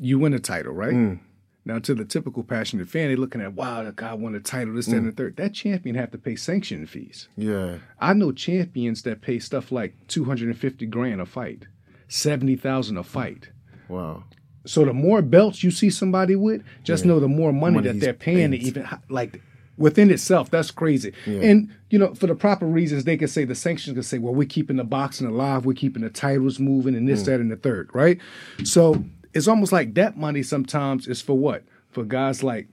you 0.00 0.18
win 0.18 0.32
a 0.34 0.38
title, 0.38 0.72
right? 0.72 0.92
Mm. 0.94 1.18
Now, 1.64 1.80
to 1.80 1.94
the 1.94 2.04
typical 2.04 2.44
passionate 2.44 2.88
fan, 2.88 3.08
they're 3.08 3.16
looking 3.16 3.40
at, 3.40 3.54
wow, 3.54 3.82
that 3.82 3.96
guy 3.96 4.14
won 4.14 4.36
a 4.36 4.40
title, 4.40 4.74
this, 4.74 4.86
that, 4.86 4.96
and 4.96 5.08
the 5.08 5.12
Mm. 5.12 5.16
third. 5.16 5.36
That 5.36 5.52
champion 5.52 5.96
have 5.96 6.12
to 6.12 6.18
pay 6.18 6.36
sanction 6.36 6.86
fees. 6.86 7.28
Yeah, 7.36 7.78
I 8.00 8.12
know 8.12 8.30
champions 8.30 9.02
that 9.02 9.20
pay 9.20 9.40
stuff 9.40 9.72
like 9.72 9.94
250 10.06 10.86
grand 10.86 11.20
a 11.20 11.26
fight, 11.26 11.66
70,000 12.08 12.96
a 12.96 13.02
fight. 13.02 13.50
wow. 13.88 14.24
So 14.64 14.84
the 14.84 14.92
more 14.92 15.22
belts 15.22 15.62
you 15.62 15.70
see 15.70 15.90
somebody 15.90 16.34
with, 16.34 16.60
just 16.82 17.04
know 17.04 17.20
the 17.20 17.28
more 17.28 17.52
money, 17.52 17.74
Money 17.76 17.88
that 17.88 18.00
they're 18.00 18.12
paying 18.12 18.50
to 18.50 18.56
even 18.58 18.84
like 19.08 19.40
within 19.78 20.10
itself. 20.10 20.50
That's 20.50 20.72
crazy. 20.72 21.12
And 21.24 21.70
you 21.88 22.00
know, 22.00 22.14
for 22.14 22.26
the 22.26 22.34
proper 22.34 22.66
reasons, 22.66 23.04
they 23.04 23.16
can 23.16 23.28
say 23.28 23.44
the 23.44 23.54
sanctions 23.54 23.94
could 23.94 24.04
say, 24.04 24.18
well, 24.18 24.34
we're 24.34 24.48
keeping 24.48 24.74
the 24.76 24.82
boxing 24.82 25.28
alive, 25.28 25.66
we're 25.66 25.74
keeping 25.74 26.02
the 26.02 26.10
titles 26.10 26.58
moving, 26.58 26.96
and 26.96 27.08
this, 27.08 27.22
Mm. 27.22 27.26
that, 27.26 27.40
and 27.40 27.50
the 27.52 27.56
third, 27.56 27.90
right? 27.94 28.18
So 28.64 29.04
it's 29.36 29.48
almost 29.48 29.72
like 29.72 29.94
that 29.94 30.16
money 30.16 30.42
sometimes 30.42 31.06
is 31.06 31.20
for 31.22 31.36
what? 31.38 31.62
For 31.90 32.02
guys 32.04 32.42
like 32.42 32.68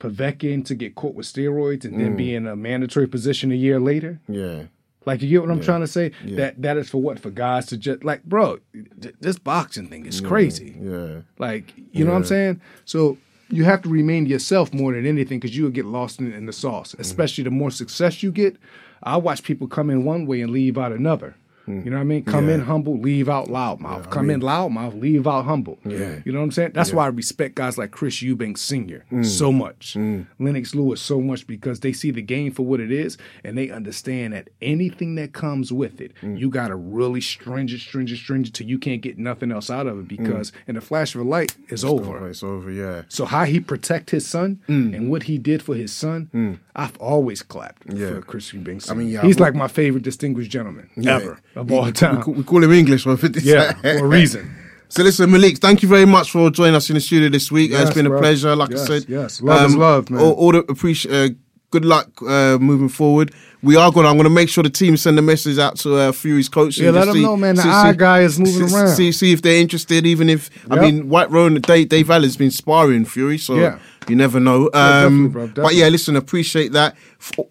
Povetkin 0.00 0.64
to 0.66 0.74
get 0.74 0.94
caught 0.94 1.14
with 1.14 1.26
steroids 1.26 1.84
and 1.84 1.94
Mm. 1.94 1.98
then 1.98 2.16
be 2.16 2.34
in 2.34 2.46
a 2.46 2.56
mandatory 2.56 3.06
position 3.06 3.52
a 3.52 3.54
year 3.54 3.78
later. 3.80 4.20
Yeah, 4.28 4.64
Like 5.06 5.22
you 5.22 5.28
get 5.28 5.42
what 5.42 5.50
I'm 5.50 5.60
trying 5.60 5.80
to 5.82 5.86
say? 5.86 6.12
That 6.24 6.60
that 6.62 6.76
is 6.76 6.88
for 6.90 7.00
what? 7.00 7.18
For 7.18 7.30
guys 7.30 7.66
to 7.66 7.76
just 7.76 8.04
like, 8.04 8.24
bro, 8.24 8.58
th- 9.00 9.14
this 9.20 9.38
boxing 9.38 9.88
thing 9.88 10.06
is 10.06 10.20
crazy. 10.20 10.76
yeah. 10.80 11.20
Like, 11.38 11.74
you 11.92 12.04
know 12.04 12.12
what 12.12 12.18
I'm 12.18 12.24
saying? 12.24 12.60
So 12.84 13.18
you 13.50 13.64
have 13.64 13.82
to 13.82 13.88
remain 13.88 14.26
yourself 14.26 14.72
more 14.72 14.92
than 14.94 15.06
anything 15.06 15.38
because 15.40 15.56
you 15.56 15.64
will 15.64 15.70
get 15.80 15.84
lost 15.84 16.20
in, 16.20 16.32
in 16.32 16.46
the 16.46 16.52
sauce. 16.52 16.94
Especially 16.98 17.44
the 17.44 17.50
more 17.50 17.70
success 17.70 18.22
you 18.22 18.32
get. 18.32 18.56
I 19.02 19.16
watch 19.18 19.42
people 19.42 19.66
come 19.68 19.90
in 19.90 20.04
one 20.04 20.24
way 20.26 20.40
and 20.40 20.50
leave 20.50 20.78
out 20.78 20.92
another. 20.92 21.34
You 21.66 21.90
know 21.90 21.96
what 21.96 22.00
I 22.02 22.04
mean? 22.04 22.24
Come 22.24 22.48
in 22.48 22.60
humble, 22.60 22.98
leave 22.98 23.28
out 23.28 23.48
loudmouth. 23.48 24.10
Come 24.10 24.30
in 24.30 24.40
loudmouth, 24.40 25.00
leave 25.00 25.26
out 25.26 25.44
humble. 25.44 25.78
Yeah. 25.84 26.20
You 26.24 26.32
know 26.32 26.38
what 26.40 26.44
I'm 26.44 26.50
saying? 26.52 26.72
That's 26.74 26.92
why 26.92 27.04
I 27.04 27.08
respect 27.08 27.54
guys 27.54 27.78
like 27.78 27.90
Chris 27.90 28.20
Eubanks 28.22 28.60
Sr. 28.60 29.04
Mm. 29.10 29.24
so 29.24 29.50
much, 29.52 29.94
mm. 29.94 30.26
Lennox 30.38 30.74
Lewis 30.74 31.00
so 31.00 31.20
much 31.20 31.46
because 31.46 31.80
they 31.80 31.92
see 31.92 32.10
the 32.10 32.22
game 32.22 32.52
for 32.52 32.64
what 32.64 32.80
it 32.80 32.92
is 32.92 33.16
and 33.42 33.56
they 33.56 33.70
understand 33.70 34.32
that 34.34 34.48
anything 34.60 35.14
that 35.14 35.32
comes 35.32 35.72
with 35.72 36.00
it, 36.00 36.12
mm. 36.22 36.38
you 36.38 36.50
got 36.50 36.68
to 36.68 36.76
really 36.76 37.20
stringent, 37.20 37.80
stringent, 37.80 38.20
stringent 38.20 38.54
till 38.54 38.66
you 38.66 38.78
can't 38.78 39.00
get 39.02 39.18
nothing 39.18 39.50
else 39.50 39.70
out 39.70 39.86
of 39.86 39.98
it 39.98 40.08
because 40.08 40.52
in 40.66 40.76
a 40.76 40.80
flash 40.80 41.14
of 41.14 41.20
a 41.22 41.24
light, 41.24 41.56
it's 41.68 41.84
over. 41.84 42.18
Oh, 42.18 42.26
it's 42.26 42.42
over. 42.42 42.70
Yeah. 42.70 43.02
So 43.08 43.24
how 43.24 43.44
he 43.44 43.60
protect 43.60 44.10
his 44.10 44.26
son 44.26 44.60
and 44.68 45.10
what 45.10 45.24
he 45.24 45.38
did 45.38 45.62
for 45.62 45.74
his 45.74 45.92
son, 45.92 46.60
I've 46.76 46.96
always 46.98 47.42
clapped 47.42 47.84
Yeah. 47.92 48.10
for 48.14 48.22
Chris 48.22 48.52
Eubanks. 48.52 48.90
I 48.90 48.94
mean, 48.94 49.08
yeah, 49.08 49.22
he's 49.22 49.38
like 49.38 49.54
my 49.54 49.68
favorite 49.68 50.02
distinguished 50.02 50.50
gentleman 50.50 50.90
Yeah. 50.96 51.16
ever 51.16 51.38
We- 51.56 51.92
call, 51.92 52.34
we 52.34 52.42
call 52.42 52.64
him 52.64 52.72
English 52.72 53.04
for 53.04 53.14
this. 53.16 53.44
yeah, 53.44 53.72
for 53.74 54.04
a 54.04 54.08
reason. 54.08 54.54
So 54.90 55.02
listen, 55.02 55.28
Malik, 55.32 55.58
thank 55.58 55.82
you 55.82 55.88
very 55.88 56.04
much 56.04 56.30
for 56.30 56.50
joining 56.50 56.76
us 56.76 56.88
in 56.88 56.94
the 56.94 57.00
studio 57.00 57.28
this 57.28 57.50
week. 57.50 57.72
Uh, 57.72 57.78
it's 57.78 57.92
been 57.94 58.06
a 58.06 58.16
pleasure. 58.16 58.54
Like 58.54 58.70
Yes, 58.70 58.82
I 58.82 58.86
said, 58.86 59.02
um, 59.06 59.12
yes. 59.12 59.42
Love 59.42 59.66
is 59.70 59.76
love, 59.76 60.10
man. 60.10 60.20
All, 60.22 60.32
all 60.34 60.52
the 60.52 60.58
appreciate. 60.70 61.12
Uh, 61.32 61.34
good 61.70 61.84
luck 61.84 62.08
uh, 62.22 62.58
moving 62.60 62.88
forward. 62.88 63.34
We 63.60 63.74
are 63.74 63.90
going. 63.90 64.04
to 64.04 64.10
I'm 64.10 64.16
going 64.16 64.24
to 64.24 64.30
make 64.30 64.48
sure 64.48 64.62
the 64.62 64.70
team 64.70 64.96
send 64.96 65.18
a 65.18 65.22
message 65.22 65.58
out 65.58 65.76
to 65.78 65.96
uh, 65.96 66.12
Fury's 66.12 66.48
coach. 66.48 66.78
Yeah, 66.78 66.90
let 66.90 67.06
them 67.06 67.22
know, 67.22 67.36
man, 67.36 67.56
the 67.56 67.62
eye 67.62 67.94
guy 67.96 68.20
is 68.20 68.38
moving 68.38 68.68
see, 68.68 68.74
around. 68.76 68.88
See, 68.94 69.10
see 69.10 69.32
if 69.32 69.42
they're 69.42 69.60
interested. 69.60 70.06
Even 70.06 70.28
if 70.28 70.48
I 70.70 70.78
mean, 70.78 71.08
White 71.08 71.30
Rowan, 71.30 71.60
Dave, 71.60 71.88
Dave 71.88 72.08
Allen's 72.10 72.36
been 72.36 72.52
sparring 72.52 73.04
Fury, 73.04 73.38
so 73.38 73.56
Yeah. 73.56 73.78
you 74.06 74.14
never 74.14 74.38
know. 74.38 74.68
definitely, 74.68 75.06
Um, 75.06 75.28
bro, 75.30 75.46
But 75.48 75.74
yeah, 75.74 75.88
listen, 75.88 76.14
appreciate 76.14 76.70
that, 76.72 76.94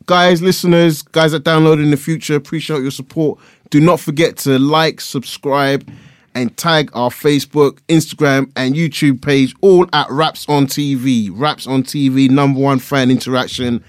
guys, 0.06 0.42
listeners, 0.42 1.02
guys 1.02 1.34
that 1.34 1.44
download 1.44 1.84
in 1.84 1.90
the 1.92 1.98
future. 1.98 2.36
Appreciate 2.36 2.82
your 2.82 2.92
support. 2.92 3.40
Do 3.74 3.82
not 3.82 4.00
forget 4.00 4.38
to 4.38 4.60
like, 4.60 5.02
subscribe 5.02 5.92
and 6.36 6.56
tag 6.58 6.92
our 6.94 7.10
Facebook, 7.10 7.80
Instagram, 7.90 8.52
and 8.56 8.76
YouTube 8.76 9.20
page, 9.20 9.56
all 9.62 9.88
at 9.94 10.08
Wraps 10.12 10.48
on 10.48 10.68
TV. 10.68 11.32
Wraps 11.34 11.66
on 11.66 11.82
TV, 11.82 12.30
number 12.30 12.60
one 12.60 12.78
fan 12.78 13.10
interaction. 13.10 13.84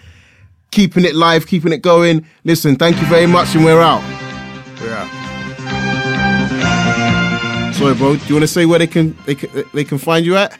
Keeping 0.70 1.04
it 1.04 1.14
live, 1.14 1.46
keeping 1.46 1.70
it 1.70 1.82
going. 1.82 2.26
Listen, 2.44 2.76
thank 2.76 2.98
you 2.98 3.06
very 3.08 3.26
much, 3.26 3.54
and 3.54 3.62
we're 3.62 3.82
out. 3.82 4.00
Yeah. 4.80 5.04
Sorry, 7.72 7.94
bro. 7.94 8.16
Do 8.16 8.24
you 8.24 8.36
want 8.36 8.44
to 8.44 8.48
say 8.48 8.64
where 8.64 8.78
they 8.78 8.86
can 8.86 9.14
they 9.26 9.34
can, 9.34 9.64
they 9.74 9.84
can 9.84 9.98
find 9.98 10.24
you 10.24 10.34
at? 10.38 10.58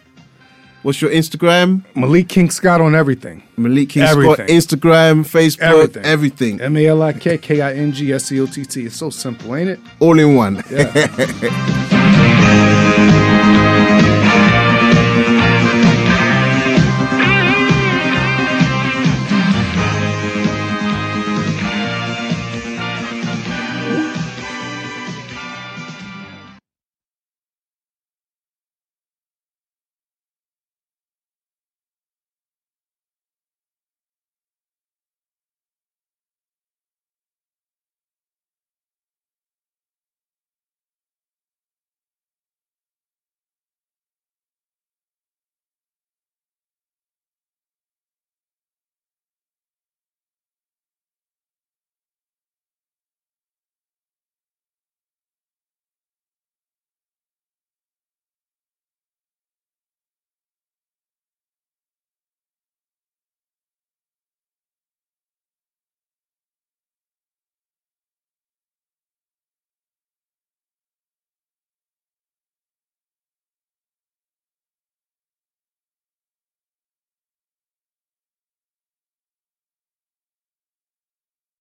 What's 0.84 1.00
your 1.00 1.10
Instagram? 1.10 1.82
Malik 1.96 2.28
King 2.28 2.50
Scott 2.50 2.82
on 2.82 2.94
everything. 2.94 3.42
Malik 3.56 3.88
King 3.88 4.02
Everything. 4.02 4.34
Scott, 4.34 4.48
Instagram, 4.48 5.24
Facebook, 5.24 5.62
Everything. 5.62 6.04
everything. 6.04 6.60
M 6.60 6.76
A 6.76 6.86
L 6.88 7.02
I 7.02 7.14
K 7.14 7.38
K 7.38 7.62
I 7.62 7.72
N 7.72 7.90
G 7.90 8.12
S 8.12 8.26
C 8.26 8.38
O 8.38 8.44
T 8.46 8.66
T. 8.66 8.84
It's 8.84 8.96
so 8.96 9.08
simple, 9.08 9.56
ain't 9.56 9.70
it? 9.70 9.80
all 9.98 10.18
in 10.18 10.34
one. 10.36 10.62
Yeah. 10.70 11.06